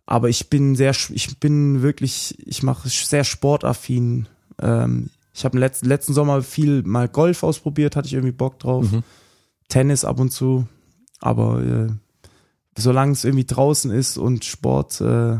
Aber 0.07 0.29
ich 0.29 0.51
bin 0.51 0.75
sehr, 0.75 0.93
ich 1.11 1.39
bin 1.39 1.83
wirklich, 1.83 2.37
ich 2.47 2.63
mache 2.65 2.89
sehr 2.89 3.23
sportaffin. 3.25 4.27
Ähm, 4.61 5.11
ich 5.33 5.45
habe 5.45 5.59
letzten, 5.59 5.87
letzten 5.87 6.15
Sommer 6.15 6.43
viel 6.43 6.83
mal 6.83 7.09
Golf 7.09 7.45
ausprobiert, 7.45 7.95
hatte 7.95 8.09
ich 8.09 8.15
irgendwie 8.15 8.33
Bock 8.33 8.59
drauf. 8.59 8.87
Tennis 9.71 10.05
ab 10.05 10.21
und 10.21 10.31
zu. 10.31 10.67
Aber 11.21 11.63
äh, 11.63 11.87
solange 12.79 13.13
es 13.13 13.25
irgendwie 13.25 13.47
draußen 13.47 13.91
ist 13.91 14.19
und 14.19 14.45
Sport, 14.45 15.01
äh, 15.01 15.39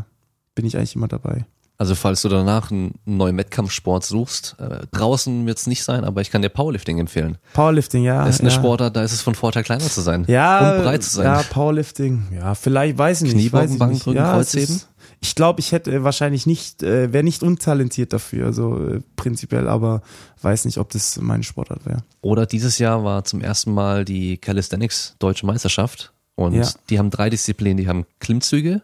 bin 0.55 0.65
ich 0.65 0.75
eigentlich 0.77 0.95
immer 0.95 1.07
dabei. 1.07 1.45
Also 1.77 1.95
falls 1.95 2.21
du 2.21 2.29
danach 2.29 2.69
einen 2.69 2.93
neuen 3.05 3.35
Wettkampfsport 3.37 4.05
suchst, 4.05 4.55
äh, 4.59 4.85
draußen 4.91 5.47
wird 5.47 5.57
es 5.57 5.65
nicht 5.65 5.83
sein, 5.83 6.03
aber 6.03 6.21
ich 6.21 6.29
kann 6.29 6.43
dir 6.43 6.49
Powerlifting 6.49 6.99
empfehlen. 6.99 7.39
Powerlifting, 7.53 8.03
ja. 8.03 8.23
Das 8.23 8.35
ist 8.35 8.41
eine 8.41 8.51
ja. 8.51 8.55
Sportart, 8.55 8.95
da 8.95 9.01
ist 9.01 9.13
es 9.13 9.21
von 9.21 9.33
Vorteil 9.33 9.63
kleiner 9.63 9.81
zu 9.81 10.01
sein 10.01 10.25
Ja, 10.27 10.75
und 10.75 10.83
breit 10.83 11.01
zu 11.01 11.09
sein. 11.09 11.25
Ja, 11.25 11.41
Powerlifting. 11.41 12.27
Ja, 12.35 12.53
vielleicht, 12.53 12.99
weiß 12.99 13.23
ich 13.23 13.33
nicht. 13.33 13.45
Ich 13.47 13.51
Bankdrücken, 13.51 14.13
ja, 14.13 14.33
Kreuzheben? 14.33 14.75
ist- 14.75 14.89
Ich 15.23 15.35
glaube, 15.35 15.59
ich 15.59 15.71
hätte 15.71 16.03
wahrscheinlich 16.03 16.47
nicht, 16.47 16.81
äh, 16.81 17.13
wäre 17.13 17.23
nicht 17.23 17.43
untalentiert 17.43 18.11
dafür, 18.11 18.53
so 18.53 18.77
äh, 18.87 19.01
prinzipiell, 19.15 19.67
aber 19.67 20.01
weiß 20.41 20.65
nicht, 20.65 20.79
ob 20.79 20.89
das 20.89 21.17
meine 21.21 21.43
Sportart 21.43 21.85
wäre. 21.85 22.03
Oder 22.21 22.47
dieses 22.47 22.79
Jahr 22.79 23.03
war 23.03 23.23
zum 23.23 23.39
ersten 23.39 23.71
Mal 23.71 24.03
die 24.03 24.37
Calisthenics 24.37 25.15
Deutsche 25.19 25.45
Meisterschaft 25.45 26.11
und 26.33 26.55
Ja. 26.55 26.67
die 26.89 26.97
haben 26.97 27.11
drei 27.11 27.29
Disziplinen. 27.29 27.77
Die 27.77 27.87
haben 27.87 28.05
Klimmzüge 28.19 28.81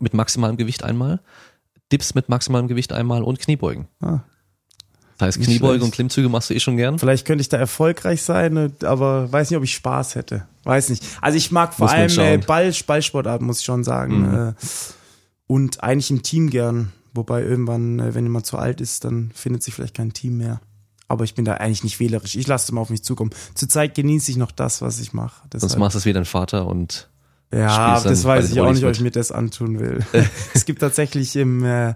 mit 0.00 0.14
maximalem 0.14 0.56
Gewicht 0.56 0.84
einmal, 0.84 1.20
Dips 1.92 2.14
mit 2.14 2.30
maximalem 2.30 2.66
Gewicht 2.68 2.92
einmal 2.94 3.22
und 3.22 3.38
Kniebeugen. 3.38 3.88
Ah. 4.00 4.20
Das 5.18 5.36
heißt, 5.36 5.44
schlecht. 5.44 5.62
und 5.62 5.90
Klimmzüge 5.90 6.28
machst 6.28 6.48
du 6.48 6.54
eh 6.54 6.60
schon 6.60 6.76
gern. 6.76 6.98
Vielleicht 6.98 7.26
könnte 7.26 7.42
ich 7.42 7.48
da 7.48 7.56
erfolgreich 7.58 8.22
sein, 8.22 8.56
äh, 8.56 8.70
aber 8.86 9.30
weiß 9.30 9.50
nicht, 9.50 9.58
ob 9.58 9.64
ich 9.64 9.74
Spaß 9.74 10.14
hätte. 10.14 10.46
Weiß 10.64 10.88
nicht. 10.88 11.04
Also 11.20 11.36
ich 11.36 11.50
mag 11.50 11.74
vor 11.74 11.86
Muss 11.88 11.94
allem 11.94 12.18
äh. 12.18 12.38
Ball, 12.38 12.72
Ballsportarten, 12.86 13.46
muss 13.46 13.58
ich 13.60 13.64
schon 13.66 13.84
sagen. 13.84 14.20
Mhm. 14.20 14.54
Und 15.48 15.82
eigentlich 15.82 16.10
im 16.12 16.22
Team 16.22 16.50
gern. 16.50 16.92
Wobei 17.14 17.42
irgendwann, 17.42 17.98
äh, 17.98 18.14
wenn 18.14 18.24
jemand 18.24 18.46
zu 18.46 18.58
alt 18.58 18.80
ist, 18.80 19.04
dann 19.04 19.32
findet 19.34 19.64
sich 19.64 19.74
vielleicht 19.74 19.96
kein 19.96 20.12
Team 20.12 20.36
mehr. 20.36 20.60
Aber 21.08 21.24
ich 21.24 21.34
bin 21.34 21.44
da 21.44 21.54
eigentlich 21.54 21.82
nicht 21.82 21.98
wählerisch. 21.98 22.36
Ich 22.36 22.46
lasse 22.46 22.66
es 22.66 22.72
mal 22.72 22.82
auf 22.82 22.90
mich 22.90 23.02
zukommen. 23.02 23.30
Zurzeit 23.54 23.94
genieße 23.94 24.30
ich 24.30 24.36
noch 24.36 24.52
das, 24.52 24.82
was 24.82 25.00
ich 25.00 25.14
mache. 25.14 25.42
Sonst 25.56 25.78
machst 25.78 25.94
du 25.94 25.98
es 25.98 26.04
wie 26.04 26.12
dein 26.12 26.26
Vater 26.26 26.66
und 26.66 27.08
Ja, 27.50 27.96
spielst 27.96 28.06
das 28.06 28.24
weiß 28.24 28.52
ich 28.52 28.60
auch 28.60 28.70
nicht, 28.72 28.84
ob 28.84 28.92
ich 28.92 29.00
mir 29.00 29.10
das 29.10 29.32
antun 29.32 29.80
will. 29.80 30.04
es 30.54 30.66
gibt 30.66 30.80
tatsächlich 30.80 31.34
im, 31.34 31.64
äh, 31.64 31.94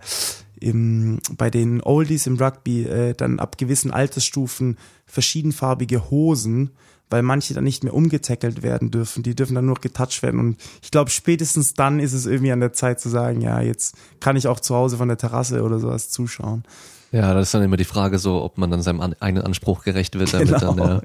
im, 0.58 1.20
bei 1.36 1.50
den 1.50 1.82
Oldies 1.82 2.26
im 2.26 2.38
Rugby 2.38 2.84
äh, 2.84 3.12
dann 3.12 3.38
ab 3.38 3.58
gewissen 3.58 3.90
Altersstufen 3.90 4.78
verschiedenfarbige 5.04 6.10
Hosen, 6.10 6.70
weil 7.12 7.22
manche 7.22 7.52
dann 7.55 7.64
nicht 7.64 7.84
mehr 7.84 7.94
umgetackelt 7.94 8.62
werden 8.62 8.90
dürfen. 8.90 9.22
Die 9.22 9.36
dürfen 9.36 9.55
dann 9.55 9.66
nur 9.66 9.76
getouched 9.76 10.22
werden. 10.22 10.40
Und 10.40 10.56
ich 10.82 10.90
glaube, 10.90 11.10
spätestens 11.10 11.74
dann 11.74 12.01
ist 12.01 12.14
es 12.14 12.26
irgendwie 12.26 12.52
an 12.52 12.60
der 12.60 12.72
Zeit 12.72 13.01
zu 13.01 13.09
sagen, 13.10 13.43
ja, 13.43 13.60
jetzt 13.60 13.94
kann 14.18 14.34
ich 14.36 14.48
auch 14.48 14.59
zu 14.59 14.74
Hause 14.74 14.97
von 14.97 15.09
der 15.09 15.18
Terrasse 15.18 15.62
oder 15.62 15.78
sowas 15.78 16.09
zuschauen. 16.09 16.64
Ja, 17.12 17.34
das 17.34 17.48
ist 17.48 17.55
dann 17.55 17.62
immer 17.62 17.76
die 17.76 17.84
Frage 17.84 18.18
so, 18.18 18.43
ob 18.43 18.56
man 18.56 18.70
dann 18.70 18.80
seinem 18.80 19.02
an, 19.02 19.14
eigenen 19.20 19.44
Anspruch 19.44 19.84
gerecht 19.84 20.18
wird. 20.18 20.32
Damit 20.32 20.48
Genau. 20.48 20.74
dann, 20.74 21.02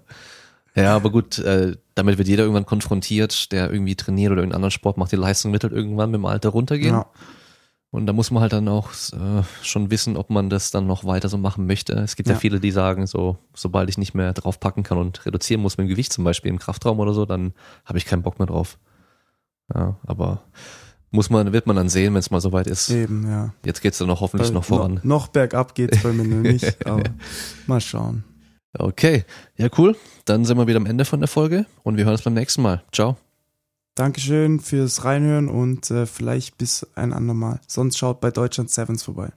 ja. 0.75 0.83
ja, 0.83 0.95
aber 0.95 1.11
gut, 1.11 1.39
äh, 1.39 1.75
damit 1.95 2.17
wird 2.17 2.29
jeder 2.29 2.43
irgendwann 2.43 2.65
konfrontiert, 2.65 3.51
der 3.51 3.69
irgendwie 3.69 3.95
trainiert 3.95 4.31
oder 4.31 4.39
irgendeinen 4.39 4.63
anderen 4.63 4.71
Sport 4.71 4.97
macht, 4.97 5.11
die 5.11 5.17
Leistung 5.17 5.51
wird 5.51 5.63
halt 5.63 5.73
irgendwann 5.73 6.11
mit 6.11 6.19
dem 6.19 6.25
Alter 6.25 6.49
runtergehen. 6.49 6.95
Ja. 6.95 7.05
Und 7.97 8.05
da 8.05 8.13
muss 8.13 8.29
man 8.29 8.41
halt 8.41 8.53
dann 8.53 8.67
auch 8.67 8.91
äh, 8.91 9.41
schon 9.63 9.89
wissen, 9.89 10.17
ob 10.17 10.29
man 10.29 10.49
das 10.51 10.69
dann 10.69 10.85
noch 10.85 11.03
weiter 11.03 11.29
so 11.29 11.37
machen 11.39 11.65
möchte. 11.65 11.93
Es 11.93 12.15
gibt 12.15 12.29
ja, 12.29 12.35
Ja. 12.35 12.39
viele, 12.39 12.59
die 12.59 12.69
sagen, 12.71 13.07
so, 13.07 13.39
sobald 13.55 13.89
ich 13.89 13.97
nicht 13.97 14.13
mehr 14.13 14.33
draufpacken 14.33 14.83
kann 14.83 14.99
und 14.99 15.25
reduzieren 15.25 15.61
muss 15.63 15.77
mit 15.77 15.87
dem 15.87 15.89
Gewicht, 15.89 16.13
zum 16.13 16.23
Beispiel 16.23 16.49
im 16.49 16.59
Kraftraum 16.59 16.99
oder 16.99 17.13
so, 17.13 17.25
dann 17.25 17.53
habe 17.85 17.97
ich 17.97 18.05
keinen 18.05 18.21
Bock 18.21 18.37
mehr 18.37 18.45
drauf. 18.45 18.77
Ja, 19.73 19.97
aber 20.05 20.43
muss 21.09 21.29
man, 21.31 21.51
wird 21.53 21.65
man 21.65 21.75
dann 21.75 21.89
sehen, 21.89 22.13
wenn 22.13 22.19
es 22.19 22.29
mal 22.29 22.39
soweit 22.39 22.67
ist. 22.67 22.89
Eben, 22.91 23.27
ja. 23.27 23.53
Jetzt 23.65 23.81
geht's 23.81 23.97
dann 23.97 24.07
noch 24.07 24.21
hoffentlich 24.21 24.49
Äh, 24.51 24.53
noch 24.53 24.63
voran. 24.65 24.95
Noch, 24.95 25.03
noch 25.03 25.27
bergab 25.29 25.73
geht's 25.73 26.03
bei 26.03 26.13
mir 26.13 26.23
nicht, 26.23 26.85
aber 26.85 27.03
mal 27.65 27.81
schauen. 27.81 28.23
Okay, 28.77 29.25
ja 29.57 29.69
cool. 29.77 29.95
Dann 30.25 30.45
sind 30.45 30.57
wir 30.57 30.67
wieder 30.67 30.77
am 30.77 30.85
Ende 30.85 31.03
von 31.03 31.19
der 31.19 31.27
Folge 31.27 31.65
und 31.81 31.97
wir 31.97 32.05
hören 32.05 32.13
uns 32.13 32.21
beim 32.21 32.35
nächsten 32.35 32.61
Mal. 32.61 32.83
Ciao. 32.91 33.17
Dankeschön 33.97 34.59
fürs 34.59 35.05
Reinhören 35.05 35.49
und 35.49 35.89
äh, 35.89 36.05
vielleicht 36.05 36.59
bis 36.59 36.85
ein 36.93 37.13
andermal. 37.13 37.59
Sonst 37.65 37.97
schaut 37.97 38.21
bei 38.21 38.29
Deutschland 38.29 38.69
Sevens 38.69 39.01
vorbei. 39.01 39.31